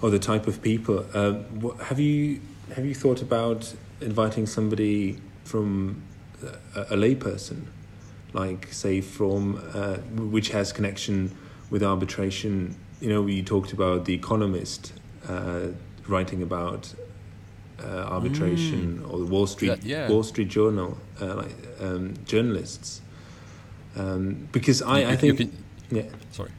or 0.03 0.11
the 0.11 0.19
type 0.19 0.47
of 0.49 0.61
people. 0.63 1.07
Uh, 1.15 1.33
what, 1.61 1.77
have 1.89 2.01
you 2.01 2.41
have 2.75 2.85
you 2.85 2.95
thought 2.95 3.23
about 3.23 3.73
inviting 4.01 4.47
somebody 4.47 5.19
from 5.45 6.03
a, 6.75 6.81
a 6.81 6.97
layperson, 6.97 7.65
like 8.33 8.73
say 8.73 9.01
from 9.01 9.61
uh, 9.75 9.97
which 10.37 10.49
has 10.51 10.73
connection 10.73 11.37
with 11.71 11.83
arbitration? 11.83 12.75
You 13.01 13.09
know, 13.11 13.23
we 13.23 13.43
talked 13.43 13.73
about 13.73 14.05
the 14.05 14.15
Economist 14.15 14.93
uh, 15.29 15.69
writing 16.11 16.43
about 16.43 16.93
uh, 17.83 17.87
arbitration, 17.87 19.03
or 19.09 19.19
the 19.19 19.25
Wall 19.25 19.47
Street 19.47 19.69
That- 19.69 19.85
yeah. 19.85 20.09
Wall 20.09 20.23
Street 20.23 20.49
Journal, 20.49 20.99
uh, 21.21 21.35
like 21.37 21.55
um, 21.81 22.15
journalists. 22.27 23.01
Um, 23.97 24.49
because 24.53 24.83
I, 24.83 25.01
You- 25.01 25.07
I 25.07 25.11
you 25.13 25.17
think 25.17 25.37
can- 25.39 25.65
yeah. 25.91 26.03
Sorry. 26.33 26.51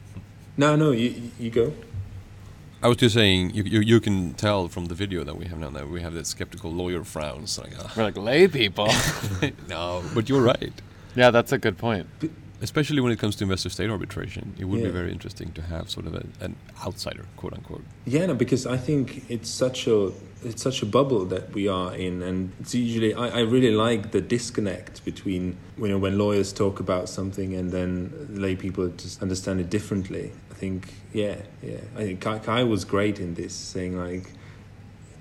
No, 0.56 0.76
no, 0.76 0.90
you 0.90 1.30
you 1.38 1.50
go. 1.50 1.72
I 2.84 2.88
was 2.88 2.96
just 2.96 3.14
saying, 3.14 3.54
you, 3.54 3.62
you, 3.62 3.80
you 3.80 4.00
can 4.00 4.34
tell 4.34 4.66
from 4.66 4.86
the 4.86 4.94
video 4.96 5.22
that 5.22 5.36
we 5.36 5.44
have 5.46 5.56
now 5.60 5.70
that 5.70 5.88
we 5.88 6.00
have 6.02 6.14
that 6.14 6.26
skeptical 6.26 6.72
lawyer 6.72 7.04
frowns. 7.04 7.56
Like, 7.56 7.70
ah. 7.78 7.92
We're 7.96 8.02
like 8.02 8.16
lay 8.16 8.48
people. 8.48 8.88
no, 9.68 10.02
but 10.14 10.28
you're 10.28 10.42
right. 10.42 10.72
yeah, 11.14 11.30
that's 11.30 11.52
a 11.52 11.58
good 11.58 11.78
point. 11.78 12.06
Especially 12.62 13.00
when 13.00 13.12
it 13.12 13.18
comes 13.18 13.34
to 13.36 13.44
investor 13.44 13.68
state 13.70 13.90
arbitration, 13.90 14.54
it 14.58 14.64
would 14.66 14.80
Yeah. 14.80 14.86
be 14.86 14.92
very 14.92 15.10
interesting 15.12 15.50
to 15.52 15.62
have 15.62 15.90
sort 15.90 16.06
of 16.06 16.14
a, 16.14 16.24
an 16.40 16.54
outsider, 16.86 17.24
quote 17.36 17.52
unquote. 17.54 17.82
Yeah, 18.06 18.26
no, 18.26 18.34
because 18.34 18.66
I 18.66 18.76
think 18.76 19.24
it's 19.28 19.50
such 19.50 19.86
a 19.86 20.12
it's 20.44 20.62
such 20.62 20.82
a 20.82 20.86
bubble 20.86 21.24
that 21.26 21.52
we 21.54 21.68
are 21.68 21.94
in, 21.94 22.22
and 22.22 22.50
it's 22.60 22.74
usually 22.74 23.14
I, 23.14 23.26
I 23.28 23.40
really 23.40 23.70
like 23.86 24.10
the 24.12 24.20
disconnect 24.20 25.04
between 25.04 25.56
you 25.78 25.88
know 25.88 25.98
when 25.98 26.16
lawyers 26.18 26.52
talk 26.52 26.80
about 26.80 27.08
something 27.08 27.54
and 27.54 27.70
then 27.70 27.92
lay 28.30 28.54
people 28.56 28.88
just 29.04 29.22
understand 29.22 29.60
it 29.60 29.68
differently. 29.70 30.32
I 30.50 30.54
think 30.54 30.94
yeah, 31.12 31.36
yeah. 31.62 31.80
I 31.96 32.02
think 32.06 32.20
Kai, 32.20 32.38
Kai 32.38 32.62
was 32.64 32.84
great 32.84 33.18
in 33.18 33.34
this, 33.34 33.54
saying 33.54 33.96
like. 33.98 34.26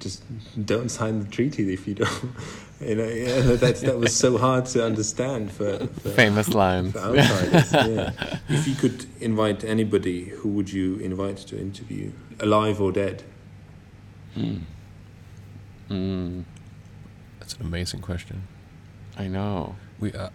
Just 0.01 0.23
don't 0.65 0.89
sign 0.89 1.19
the 1.19 1.29
treaty 1.29 1.71
if 1.73 1.87
you 1.87 1.95
don't. 1.95 2.31
You 2.81 2.95
know, 2.95 3.07
yeah, 3.07 3.41
that 3.57 3.75
that 3.81 3.99
was 3.99 4.15
so 4.15 4.39
hard 4.39 4.65
to 4.73 4.83
understand 4.83 5.51
for, 5.51 5.85
for 6.01 6.09
Famous 6.09 6.49
lines. 6.49 6.93
for 6.93 6.99
outsiders. 6.99 7.71
yeah. 7.73 8.39
If 8.49 8.67
you 8.67 8.73
could 8.73 9.05
invite 9.19 9.63
anybody, 9.63 10.29
who 10.29 10.49
would 10.49 10.73
you 10.73 10.95
invite 10.97 11.37
to 11.49 11.59
interview, 11.59 12.11
alive 12.39 12.81
or 12.81 12.91
dead? 12.91 13.21
Mm, 15.89 16.43
That's 17.39 17.53
an 17.53 17.65
amazing 17.67 18.01
question. 18.01 18.47
I 19.15 19.27
know. 19.27 19.75
We, 19.99 20.11
uh, 20.13 20.29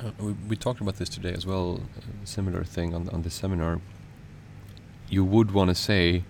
uh, 0.00 0.10
we 0.18 0.32
we 0.48 0.56
talked 0.56 0.80
about 0.80 0.96
this 0.96 1.08
today 1.08 1.32
as 1.32 1.46
well. 1.46 1.80
A 2.24 2.26
similar 2.26 2.64
thing 2.64 2.94
on 2.94 3.08
on 3.10 3.22
the 3.22 3.30
seminar. 3.30 3.80
You 5.08 5.24
would 5.24 5.52
want 5.52 5.68
to 5.70 5.74
say 5.76 6.24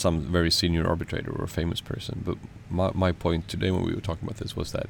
some 0.00 0.16
very 0.38 0.50
senior 0.50 0.84
arbitrator 0.92 1.30
or 1.38 1.44
a 1.44 1.48
famous 1.60 1.80
person, 1.92 2.14
but 2.28 2.36
my 2.78 2.90
my 3.04 3.12
point 3.24 3.42
today 3.54 3.70
when 3.74 3.84
we 3.88 3.94
were 3.96 4.06
talking 4.08 4.24
about 4.28 4.38
this 4.42 4.54
was 4.56 4.68
that 4.72 4.88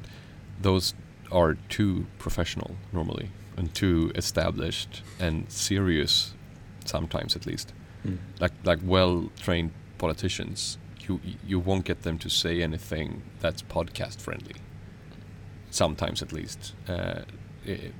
those 0.67 0.93
are 1.31 1.53
too 1.77 2.05
professional 2.25 2.71
normally 2.93 3.27
and 3.57 3.67
too 3.81 4.11
established 4.15 4.91
and 5.19 5.35
serious, 5.51 6.33
sometimes 6.85 7.35
at 7.35 7.45
least. 7.45 7.73
Like 8.43 8.53
like 8.69 8.79
well 8.95 9.29
trained 9.45 9.71
politicians, 9.97 10.77
you 11.07 11.13
you 11.51 11.57
won't 11.67 11.85
get 11.85 11.99
them 12.07 12.17
to 12.19 12.29
say 12.29 12.53
anything 12.63 13.09
that's 13.41 13.61
podcast 13.77 14.17
friendly 14.27 14.55
sometimes 15.69 16.21
at 16.21 16.31
least, 16.33 16.73
uh, 16.89 17.21
i- 17.67 17.91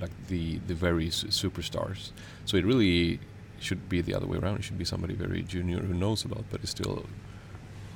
like 0.00 0.10
the 0.28 0.58
the 0.66 0.74
very 0.74 1.10
su- 1.10 1.28
superstars. 1.28 2.10
So 2.44 2.56
it 2.56 2.64
really 2.64 3.20
should 3.64 3.88
be 3.88 4.00
the 4.00 4.14
other 4.14 4.26
way 4.26 4.38
around. 4.38 4.56
It 4.58 4.64
should 4.64 4.78
be 4.78 4.84
somebody 4.84 5.14
very 5.14 5.42
junior 5.42 5.80
who 5.80 5.94
knows 5.94 6.24
a 6.24 6.28
lot 6.28 6.44
but 6.50 6.62
is 6.62 6.70
still 6.70 7.06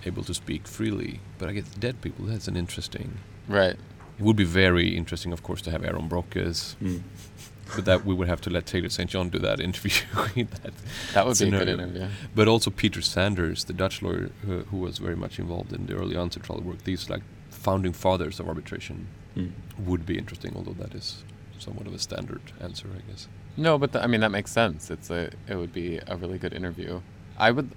able 0.07 0.24
to 0.24 0.35
speak 0.35 0.66
freely. 0.66 1.20
But 1.39 1.49
I 1.49 1.53
guess 1.53 1.69
dead 1.86 2.01
people. 2.01 2.24
That's 2.27 2.49
an 2.49 2.57
interesting. 2.57 3.19
Right. 3.49 3.77
It 4.19 4.24
would 4.24 4.36
be 4.36 4.45
very 4.45 4.97
interesting, 4.97 5.32
of 5.32 5.43
course, 5.43 5.62
to 5.62 5.70
have 5.70 5.85
Aron 5.85 6.09
Broches, 6.09 6.77
Mm. 6.82 7.03
but 7.77 7.85
that 7.85 8.05
we 8.07 8.15
would 8.15 8.28
have 8.28 8.40
to 8.40 8.51
let 8.51 8.65
Taylor 8.66 8.89
St. 8.89 9.11
John 9.11 9.28
do 9.28 9.39
that 9.40 9.61
interview. 9.69 9.93
that 10.15 10.73
That 11.15 11.27
would 11.27 11.39
be 11.39 11.49
a 11.49 11.51
good 11.51 11.69
interview. 11.69 12.09
But 12.35 12.49
also 12.49 12.70
Pieter 12.70 13.03
Sanders, 13.03 13.65
the 13.65 13.74
Dutch 13.74 14.01
lawyer 14.03 14.31
who, 14.47 14.61
who 14.70 14.78
was 14.78 14.99
very 14.99 15.16
much 15.16 15.39
involved 15.39 15.73
in 15.73 15.86
the 15.86 15.95
early 15.95 16.16
antitrust 16.16 16.62
work. 16.62 16.85
These 16.85 17.11
like 17.11 17.23
founding 17.51 17.93
fathers 17.93 18.40
of 18.40 18.49
arbitration 18.49 19.07
Mm. 19.36 19.51
would 19.78 20.05
be 20.07 20.16
interesting, 20.19 20.53
although 20.57 20.73
that 20.82 20.95
is 20.95 21.23
somewhat 21.59 21.86
of 21.86 21.95
a 21.95 21.99
standard 21.99 22.40
answer, 22.61 22.89
I 22.99 23.03
guess. 23.11 23.28
No, 23.59 23.76
but 23.76 23.93
th- 23.93 24.02
I 24.05 24.06
mean 24.06 24.20
that 24.20 24.30
makes 24.30 24.51
sense. 24.52 24.90
It's 24.90 25.10
a 25.10 25.30
it 25.48 25.56
would 25.56 25.72
be 25.72 25.98
a 26.06 26.16
really 26.16 26.39
good 26.39 26.52
interview. 26.55 27.01
I 27.36 27.51
would, 27.51 27.70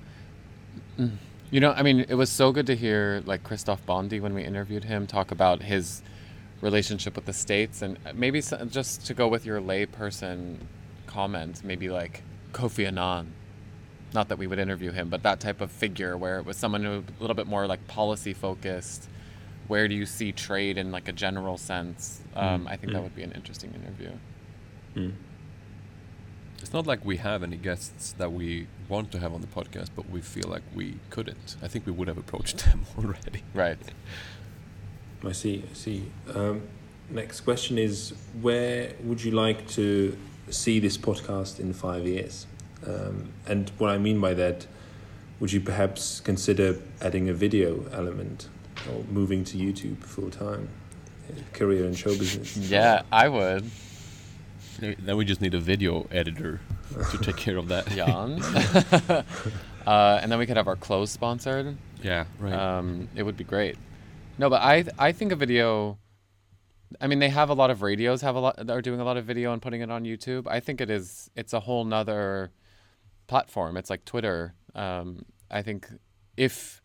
Mm. 0.97 1.17
you 1.49 1.59
know, 1.59 1.71
I 1.71 1.81
mean, 1.81 2.05
it 2.07 2.13
was 2.15 2.29
so 2.29 2.51
good 2.51 2.67
to 2.67 2.75
hear 2.75 3.21
like 3.25 3.43
Christophe 3.43 3.85
Bondy 3.85 4.19
when 4.19 4.33
we 4.33 4.43
interviewed 4.43 4.83
him 4.85 5.07
talk 5.07 5.31
about 5.31 5.63
his 5.63 6.01
relationship 6.61 7.15
with 7.15 7.25
the 7.25 7.33
states 7.33 7.81
and 7.81 7.97
maybe 8.13 8.37
s 8.39 8.53
just 8.69 9.05
to 9.07 9.13
go 9.15 9.27
with 9.27 9.45
your 9.45 9.59
layperson 9.59 10.57
comment, 11.07 11.63
maybe 11.63 11.89
like 11.89 12.21
Kofi 12.53 12.85
Annan. 12.87 13.33
Not 14.13 14.27
that 14.29 14.37
we 14.37 14.45
would 14.45 14.59
interview 14.59 14.91
him, 14.91 15.09
but 15.09 15.23
that 15.23 15.39
type 15.39 15.61
of 15.61 15.71
figure 15.71 16.15
where 16.15 16.37
it 16.37 16.45
was 16.45 16.57
someone 16.57 16.83
who 16.83 16.91
a 16.99 17.21
little 17.21 17.35
bit 17.35 17.47
more 17.47 17.65
like 17.65 17.87
policy 17.87 18.33
focused. 18.33 19.09
Where 19.67 19.87
do 19.87 19.95
you 19.95 20.05
see 20.05 20.31
trade 20.33 20.77
in 20.77 20.91
like 20.91 21.07
a 21.07 21.13
general 21.13 21.57
sense? 21.57 22.21
Um, 22.35 22.67
I 22.67 22.75
think 22.75 22.91
that 22.93 22.99
Mm. 22.99 23.03
would 23.03 23.15
be 23.15 23.23
an 23.23 23.31
interesting 23.31 23.73
interview. 23.73 24.11
Mm. 24.95 25.13
It's 26.61 26.73
not 26.73 26.85
like 26.85 27.03
we 27.03 27.17
have 27.17 27.43
any 27.43 27.57
guests 27.57 28.13
that 28.13 28.31
we 28.31 28.67
want 28.87 29.11
to 29.13 29.19
have 29.19 29.33
on 29.33 29.41
the 29.41 29.47
podcast, 29.47 29.89
but 29.95 30.09
we 30.09 30.21
feel 30.21 30.47
like 30.47 30.61
we 30.75 30.99
couldn't. 31.09 31.55
I 31.61 31.67
think 31.67 31.85
we 31.85 31.91
would 31.91 32.07
have 32.07 32.17
approached 32.17 32.57
them 32.65 32.85
already. 32.97 33.43
Right. 33.53 33.79
I 35.25 35.31
see. 35.31 35.63
I 35.69 35.73
see. 35.73 36.11
Um, 36.33 36.61
next 37.09 37.41
question 37.41 37.77
is: 37.77 38.13
Where 38.41 38.93
would 39.03 39.23
you 39.23 39.31
like 39.31 39.67
to 39.69 40.17
see 40.49 40.79
this 40.79 40.97
podcast 40.97 41.59
in 41.59 41.73
five 41.73 42.05
years? 42.05 42.45
Um, 42.85 43.31
and 43.47 43.69
what 43.77 43.89
I 43.89 43.97
mean 43.97 44.19
by 44.19 44.33
that, 44.35 44.67
would 45.39 45.51
you 45.51 45.61
perhaps 45.61 46.19
consider 46.19 46.79
adding 47.01 47.29
a 47.29 47.33
video 47.33 47.85
element 47.91 48.49
or 48.89 49.03
moving 49.11 49.43
to 49.45 49.57
YouTube 49.57 50.03
full 50.03 50.29
time? 50.29 50.69
Career 51.53 51.85
in 51.85 51.93
show 51.95 52.15
business. 52.17 52.57
Yeah, 52.57 53.03
I 53.11 53.29
would. 53.29 53.69
Then 54.81 55.15
we 55.15 55.25
just 55.25 55.41
need 55.41 55.53
a 55.53 55.59
video 55.59 56.07
editor 56.11 56.59
to 57.11 57.17
take 57.19 57.37
care 57.37 57.57
of 57.57 57.67
that. 57.67 57.87
Jan. 57.87 58.41
uh, 59.87 60.19
and 60.21 60.31
then 60.31 60.39
we 60.39 60.45
could 60.45 60.57
have 60.57 60.67
our 60.67 60.75
clothes 60.75 61.11
sponsored. 61.11 61.77
yeah, 62.01 62.25
right. 62.39 62.53
Um, 62.53 63.07
it 63.15 63.23
would 63.23 63.37
be 63.37 63.43
great. 63.43 63.77
No, 64.37 64.49
but 64.49 64.61
I 64.61 64.85
I 64.97 65.11
think 65.11 65.31
a 65.31 65.35
video. 65.35 65.99
I 66.99 67.07
mean, 67.07 67.19
they 67.19 67.29
have 67.29 67.49
a 67.49 67.53
lot 67.53 67.69
of 67.69 67.81
radios 67.81 68.21
have 68.21 68.35
a 68.35 68.39
lot 68.39 68.69
are 68.69 68.81
doing 68.81 68.99
a 68.99 69.05
lot 69.05 69.15
of 69.15 69.23
video 69.23 69.53
and 69.53 69.61
putting 69.61 69.81
it 69.81 69.89
on 69.89 70.03
YouTube. 70.03 70.47
I 70.47 70.59
think 70.59 70.81
it 70.81 70.89
is. 70.89 71.29
It's 71.35 71.53
a 71.53 71.59
whole 71.59 71.85
nother 71.85 72.51
platform. 73.27 73.77
It's 73.77 73.89
like 73.89 74.03
Twitter. 74.03 74.55
Um, 74.75 75.25
I 75.49 75.61
think 75.61 75.87
if 76.35 76.81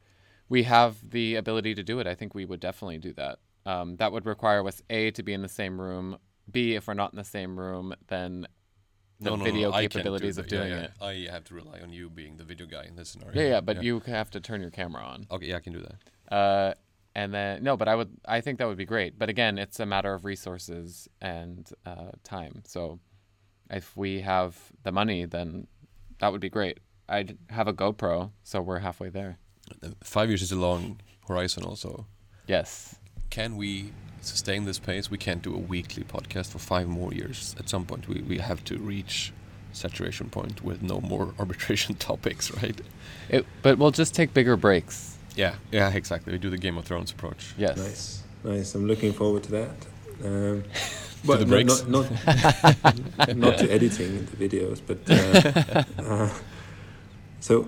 we 0.48 0.64
have 0.64 1.10
the 1.10 1.36
ability 1.36 1.74
to 1.74 1.82
do 1.82 1.98
it, 1.98 2.06
I 2.06 2.14
think 2.14 2.34
we 2.34 2.44
would 2.44 2.60
definitely 2.60 2.98
do 2.98 3.12
that. 3.14 3.38
Um, 3.64 3.96
that 3.96 4.12
would 4.12 4.26
require 4.26 4.64
us 4.66 4.80
a 4.88 5.10
to 5.12 5.22
be 5.22 5.32
in 5.32 5.42
the 5.42 5.48
same 5.48 5.80
room. 5.80 6.18
B 6.50 6.74
if 6.74 6.86
we're 6.86 6.94
not 6.94 7.12
in 7.12 7.16
the 7.16 7.24
same 7.24 7.58
room, 7.58 7.94
then 8.08 8.46
the 9.20 9.36
video 9.36 9.70
I 9.70 9.82
can't 9.82 9.92
do 9.92 9.98
capabilities 9.98 10.38
of 10.38 10.48
that. 10.48 10.54
Yeah, 10.54 10.62
doing 10.62 10.72
yeah. 10.72 10.84
it. 10.84 11.28
I 11.28 11.32
have 11.32 11.44
to 11.44 11.54
rely 11.54 11.80
on 11.80 11.92
you 11.92 12.10
being 12.10 12.36
the 12.36 12.44
video 12.44 12.66
guy 12.66 12.84
in 12.84 12.96
this 12.96 13.10
scenario. 13.10 13.40
Yeah, 13.40 13.48
yeah, 13.48 13.60
but 13.60 13.82
you 13.82 14.00
have 14.00 14.30
to 14.30 14.40
turn 14.40 14.60
your 14.60 14.70
camera 14.70 15.02
on. 15.02 15.26
Okay, 15.30 15.46
yeah, 15.46 15.56
I 15.56 15.60
can 15.60 15.72
do 15.72 15.80
that. 15.80 16.34
Uh, 16.34 16.74
and 17.14 17.32
then 17.32 17.62
no, 17.62 17.76
but 17.76 17.88
I 17.88 17.94
would 17.94 18.10
I 18.26 18.40
think 18.40 18.58
that 18.58 18.68
would 18.68 18.76
be 18.76 18.84
great. 18.84 19.18
But 19.18 19.28
again, 19.28 19.58
it's 19.58 19.80
a 19.80 19.86
matter 19.86 20.12
of 20.12 20.24
resources 20.24 21.08
and 21.20 21.68
uh, 21.86 22.10
time. 22.24 22.62
So 22.66 23.00
if 23.70 23.96
we 23.96 24.20
have 24.20 24.56
the 24.82 24.92
money, 24.92 25.24
then 25.24 25.66
that 26.18 26.30
would 26.32 26.40
be 26.40 26.50
great. 26.50 26.78
I'd 27.08 27.38
have 27.50 27.68
a 27.68 27.72
GoPro, 27.72 28.32
so 28.42 28.60
we're 28.60 28.80
halfway 28.80 29.08
there. 29.08 29.38
Five 30.02 30.28
years 30.28 30.42
is 30.42 30.52
a 30.52 30.56
long 30.56 31.00
horizon, 31.26 31.64
also. 31.64 32.06
Yes. 32.46 32.96
Can 33.30 33.56
we 33.56 33.92
sustain 34.26 34.64
this 34.64 34.78
pace? 34.78 35.10
We 35.10 35.18
can't 35.18 35.42
do 35.42 35.54
a 35.54 35.58
weekly 35.58 36.04
podcast 36.04 36.48
for 36.50 36.58
five 36.58 36.88
more 36.88 37.12
years. 37.12 37.54
At 37.58 37.68
some 37.68 37.84
point, 37.84 38.08
we, 38.08 38.22
we 38.22 38.38
have 38.38 38.62
to 38.64 38.78
reach 38.78 39.32
saturation 39.72 40.30
point 40.30 40.62
with 40.64 40.82
no 40.82 41.00
more 41.00 41.34
arbitration 41.38 41.94
topics, 41.96 42.50
right? 42.62 42.80
It, 43.28 43.46
but 43.62 43.78
we'll 43.78 43.90
just 43.90 44.14
take 44.14 44.32
bigger 44.34 44.56
breaks. 44.56 45.16
Yeah, 45.36 45.54
yeah, 45.70 45.90
exactly. 45.90 46.32
We 46.32 46.38
do 46.38 46.50
the 46.50 46.58
Game 46.58 46.78
of 46.78 46.84
Thrones 46.86 47.10
approach. 47.10 47.54
Yes. 47.58 47.76
Nice, 47.76 48.22
nice. 48.44 48.74
I'm 48.74 48.86
looking 48.86 49.12
forward 49.12 49.42
to 49.44 49.50
that. 49.52 49.70
Um, 50.24 50.64
To 51.22 51.28
well, 51.28 51.38
the 51.38 51.44
no- 51.46 51.50
breaks? 51.50 51.84
Not, 51.86 52.10
not, 53.18 53.36
not 53.36 53.58
to 53.58 53.72
editing 53.72 54.26
the 54.26 54.36
videos, 54.48 54.80
but 54.86 54.98
uh, 55.10 55.82
uh, 56.02 56.30
so 57.40 57.66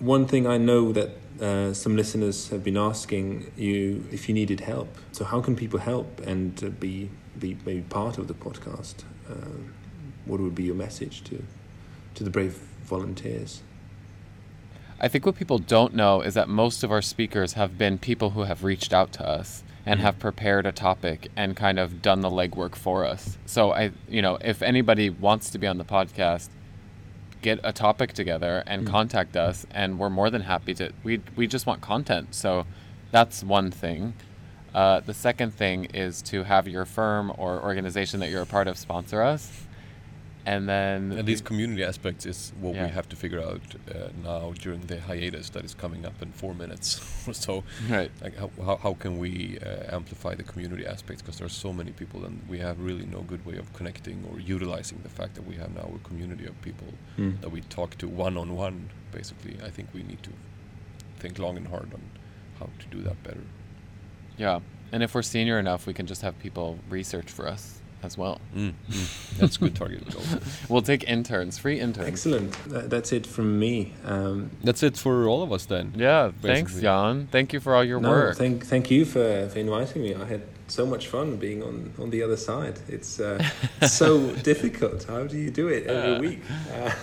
one 0.00 0.26
thing 0.26 0.46
I 0.48 0.56
know 0.56 0.90
that 0.92 1.10
uh, 1.42 1.72
some 1.74 1.96
listeners 1.96 2.48
have 2.50 2.62
been 2.62 2.76
asking 2.76 3.50
you 3.56 4.04
if 4.12 4.28
you 4.28 4.34
needed 4.34 4.60
help. 4.60 4.88
So 5.10 5.24
how 5.24 5.40
can 5.40 5.56
people 5.56 5.80
help 5.80 6.20
and 6.20 6.62
uh, 6.62 6.68
be 6.68 7.10
be 7.38 7.56
maybe 7.66 7.82
part 7.82 8.18
of 8.18 8.28
the 8.28 8.34
podcast? 8.34 9.04
Um, 9.28 9.74
what 10.24 10.40
would 10.40 10.54
be 10.54 10.62
your 10.62 10.76
message 10.76 11.24
to 11.24 11.42
to 12.14 12.24
the 12.24 12.30
brave 12.30 12.54
volunteers? 12.84 13.62
I 15.00 15.08
think 15.08 15.26
what 15.26 15.34
people 15.34 15.58
don't 15.58 15.94
know 15.94 16.20
is 16.20 16.34
that 16.34 16.48
most 16.48 16.84
of 16.84 16.92
our 16.92 17.02
speakers 17.02 17.54
have 17.54 17.76
been 17.76 17.98
people 17.98 18.30
who 18.30 18.42
have 18.42 18.62
reached 18.62 18.94
out 18.94 19.12
to 19.14 19.28
us 19.28 19.64
and 19.84 19.98
have 19.98 20.20
prepared 20.20 20.64
a 20.64 20.70
topic 20.70 21.28
and 21.34 21.56
kind 21.56 21.80
of 21.80 22.00
done 22.00 22.20
the 22.20 22.30
legwork 22.30 22.76
for 22.76 23.04
us. 23.04 23.36
So 23.46 23.72
I, 23.72 23.90
you 24.08 24.22
know, 24.22 24.38
if 24.40 24.62
anybody 24.62 25.10
wants 25.10 25.50
to 25.50 25.58
be 25.58 25.66
on 25.66 25.78
the 25.78 25.84
podcast, 25.84 26.50
get 27.42 27.60
a 27.62 27.72
topic 27.72 28.12
together 28.12 28.62
and 28.66 28.86
contact 28.86 29.36
us, 29.36 29.66
and 29.70 29.98
we're 29.98 30.10
more 30.10 30.30
than 30.30 30.42
happy 30.42 30.74
to. 30.74 30.92
We 31.04 31.20
we 31.36 31.46
just 31.46 31.66
want 31.66 31.80
content, 31.82 32.34
so 32.34 32.66
that's 33.10 33.44
one 33.44 33.70
thing. 33.70 34.14
Uh, 34.74 35.00
the 35.00 35.12
second 35.12 35.52
thing 35.52 35.84
is 35.86 36.22
to 36.22 36.44
have 36.44 36.66
your 36.66 36.86
firm 36.86 37.30
or 37.36 37.60
organization 37.62 38.20
that 38.20 38.30
you're 38.30 38.42
a 38.42 38.46
part 38.46 38.68
of 38.68 38.78
sponsor 38.78 39.22
us, 39.22 39.66
and 40.44 40.68
then 40.68 41.12
And 41.12 41.26
these 41.28 41.40
community 41.40 41.84
aspects 41.84 42.26
is 42.26 42.52
what 42.60 42.74
Yeah. 42.74 42.84
we 42.86 42.90
have 42.92 43.08
to 43.10 43.16
figure 43.16 43.40
out 43.40 43.60
uh, 43.88 44.08
now 44.24 44.52
during 44.58 44.80
the 44.86 44.98
hiatus 45.00 45.50
that 45.50 45.64
is 45.64 45.74
coming 45.74 46.04
up 46.04 46.20
in 46.22 46.32
four 46.32 46.54
minutes. 46.54 47.00
or 47.28 47.34
so, 47.46 47.62
right. 47.88 48.10
like, 48.20 48.36
how, 48.36 48.50
how, 48.64 48.76
how 48.76 48.94
can 48.94 49.18
we 49.18 49.58
uh, 49.60 49.94
amplify 49.96 50.34
the 50.34 50.42
community 50.42 50.84
aspects? 50.86 51.22
Because 51.22 51.38
there 51.38 51.46
are 51.46 51.58
so 51.66 51.72
many 51.72 51.92
people, 51.92 52.24
and 52.24 52.40
we 52.48 52.58
have 52.58 52.80
really 52.80 53.06
no 53.06 53.20
good 53.22 53.44
way 53.46 53.56
of 53.56 53.72
connecting 53.72 54.24
or 54.30 54.40
utilizing 54.40 54.98
the 55.02 55.08
fact 55.08 55.34
that 55.36 55.46
we 55.46 55.54
have 55.56 55.72
now 55.74 55.88
a 55.94 56.08
community 56.08 56.46
of 56.46 56.60
people 56.62 56.88
Mm. 57.18 57.40
that 57.42 57.50
we 57.50 57.60
talk 57.62 57.96
to 57.98 58.08
one 58.08 58.36
on 58.38 58.56
one. 58.56 58.88
Basically, 59.12 59.56
I 59.62 59.70
think 59.70 59.88
we 59.92 60.02
need 60.02 60.22
to 60.22 60.30
think 61.18 61.38
long 61.38 61.56
and 61.58 61.68
hard 61.68 61.92
on 61.92 62.02
how 62.58 62.68
to 62.78 62.86
do 62.96 63.02
that 63.02 63.22
better. 63.22 63.44
Yeah. 64.38 64.60
And 64.92 65.02
if 65.02 65.14
we're 65.14 65.22
senior 65.22 65.58
enough, 65.58 65.86
we 65.86 65.92
can 65.94 66.06
just 66.06 66.22
have 66.22 66.38
people 66.38 66.78
research 66.88 67.30
for 67.30 67.46
us 67.46 67.81
as 68.02 68.18
well. 68.18 68.40
Mm, 68.54 68.72
mm. 68.90 69.38
That's 69.38 69.56
a 69.56 69.60
good 69.60 69.74
target. 69.74 70.14
also. 70.14 70.38
We'll 70.68 70.82
take 70.82 71.04
interns, 71.04 71.58
free 71.58 71.80
interns. 71.80 72.08
Excellent. 72.08 72.52
That, 72.70 72.90
that's 72.90 73.12
it 73.12 73.26
from 73.26 73.58
me. 73.58 73.92
Um, 74.04 74.50
That's 74.62 74.82
it 74.82 74.96
for 74.96 75.26
all 75.28 75.42
of 75.42 75.52
us 75.52 75.66
then. 75.66 75.92
Yeah, 75.96 76.30
thanks, 76.40 76.72
Basically. 76.72 76.82
Jan. 76.82 77.28
Thank 77.30 77.52
you 77.52 77.60
for 77.60 77.74
all 77.74 77.84
your 77.84 78.00
no, 78.00 78.10
work. 78.10 78.36
thank 78.36 78.64
thank 78.66 78.90
you 78.90 79.04
for, 79.04 79.48
for 79.48 79.58
inviting 79.58 80.02
me. 80.02 80.14
I 80.14 80.24
had 80.24 80.42
so 80.72 80.86
much 80.86 81.04
fun 81.08 81.36
being 81.36 81.62
on, 81.62 81.92
on 82.02 82.08
the 82.10 82.22
other 82.22 82.36
side. 82.36 82.76
It's 82.88 83.20
uh, 83.20 83.38
so 83.86 84.32
difficult. 84.50 85.04
How 85.04 85.24
do 85.32 85.36
you 85.36 85.50
do 85.50 85.68
it 85.68 85.86
every 85.86 86.14
Uh. 86.16 86.20
week? 86.20 86.40
Uh, 86.74 86.90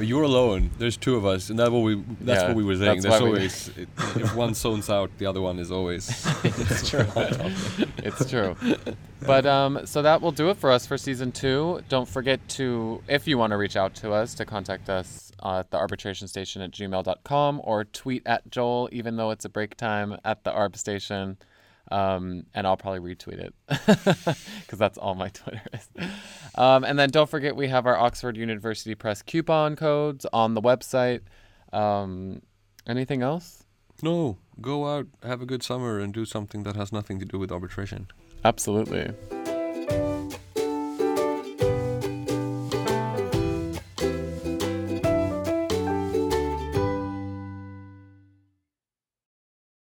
But 0.00 0.06
you're 0.06 0.22
alone. 0.22 0.70
There's 0.78 0.96
two 0.96 1.14
of 1.16 1.26
us, 1.26 1.50
and 1.50 1.58
that 1.58 1.70
what 1.70 1.80
we 1.82 2.02
that's 2.22 2.40
Yeah, 2.40 2.48
what 2.48 2.56
we 2.56 2.64
were 2.64 2.74
saying. 2.76 3.02
that's 3.02 3.18
There's 3.18 3.20
always 3.20 3.68
it, 3.76 3.88
if 4.16 4.34
one 4.34 4.54
zones 4.54 4.88
out, 4.88 5.10
the 5.18 5.26
other 5.26 5.42
one 5.42 5.58
is 5.58 5.70
always. 5.70 6.08
it's 6.42 6.88
true. 6.88 7.04
it's 7.98 8.30
true. 8.30 8.56
But 9.26 9.44
um, 9.44 9.84
so 9.84 10.00
that 10.00 10.22
will 10.22 10.32
do 10.32 10.48
it 10.48 10.56
for 10.56 10.70
us 10.70 10.86
for 10.86 10.96
season 10.96 11.32
two. 11.32 11.82
Don't 11.90 12.08
forget 12.08 12.40
to, 12.56 13.02
if 13.08 13.28
you 13.28 13.36
want 13.36 13.50
to 13.50 13.58
reach 13.58 13.76
out 13.76 13.94
to 13.96 14.12
us, 14.12 14.32
to 14.36 14.46
contact 14.46 14.88
us 14.88 15.32
at 15.44 15.70
the 15.70 15.76
arbitration 15.76 16.28
station 16.28 16.62
at 16.62 16.70
gmail.com 16.70 17.60
or 17.62 17.84
tweet 17.84 18.22
at 18.26 18.50
Joel, 18.50 18.88
even 18.92 19.16
though 19.16 19.30
it's 19.32 19.44
a 19.44 19.50
break 19.50 19.76
time 19.76 20.16
at 20.24 20.44
the 20.44 20.50
arb 20.50 20.76
station. 20.78 21.36
Um, 21.90 22.46
and 22.54 22.66
I'll 22.66 22.76
probably 22.76 23.14
retweet 23.14 23.40
it 23.40 23.54
because 23.68 24.78
that's 24.78 24.96
all 24.96 25.14
my 25.16 25.28
Twitter 25.34 25.62
is. 25.72 25.88
Um, 26.54 26.84
and 26.84 26.98
then 26.98 27.10
don't 27.10 27.28
forget 27.28 27.56
we 27.56 27.66
have 27.68 27.86
our 27.86 27.96
Oxford 27.96 28.36
University 28.36 28.94
Press 28.94 29.22
coupon 29.22 29.74
codes 29.74 30.24
on 30.32 30.54
the 30.54 30.62
website. 30.62 31.22
Um, 31.72 32.42
anything 32.86 33.22
else? 33.22 33.64
no, 34.02 34.38
go 34.60 34.86
out, 34.86 35.06
have 35.22 35.42
a 35.42 35.46
good 35.46 35.62
summer, 35.62 35.98
and 35.98 36.12
do 36.14 36.24
something 36.24 36.62
that 36.62 36.76
has 36.76 36.92
nothing 36.92 37.18
to 37.18 37.24
do 37.24 37.38
with 37.38 37.52
arbitration. 37.52 38.08
Absolutely. 38.44 39.10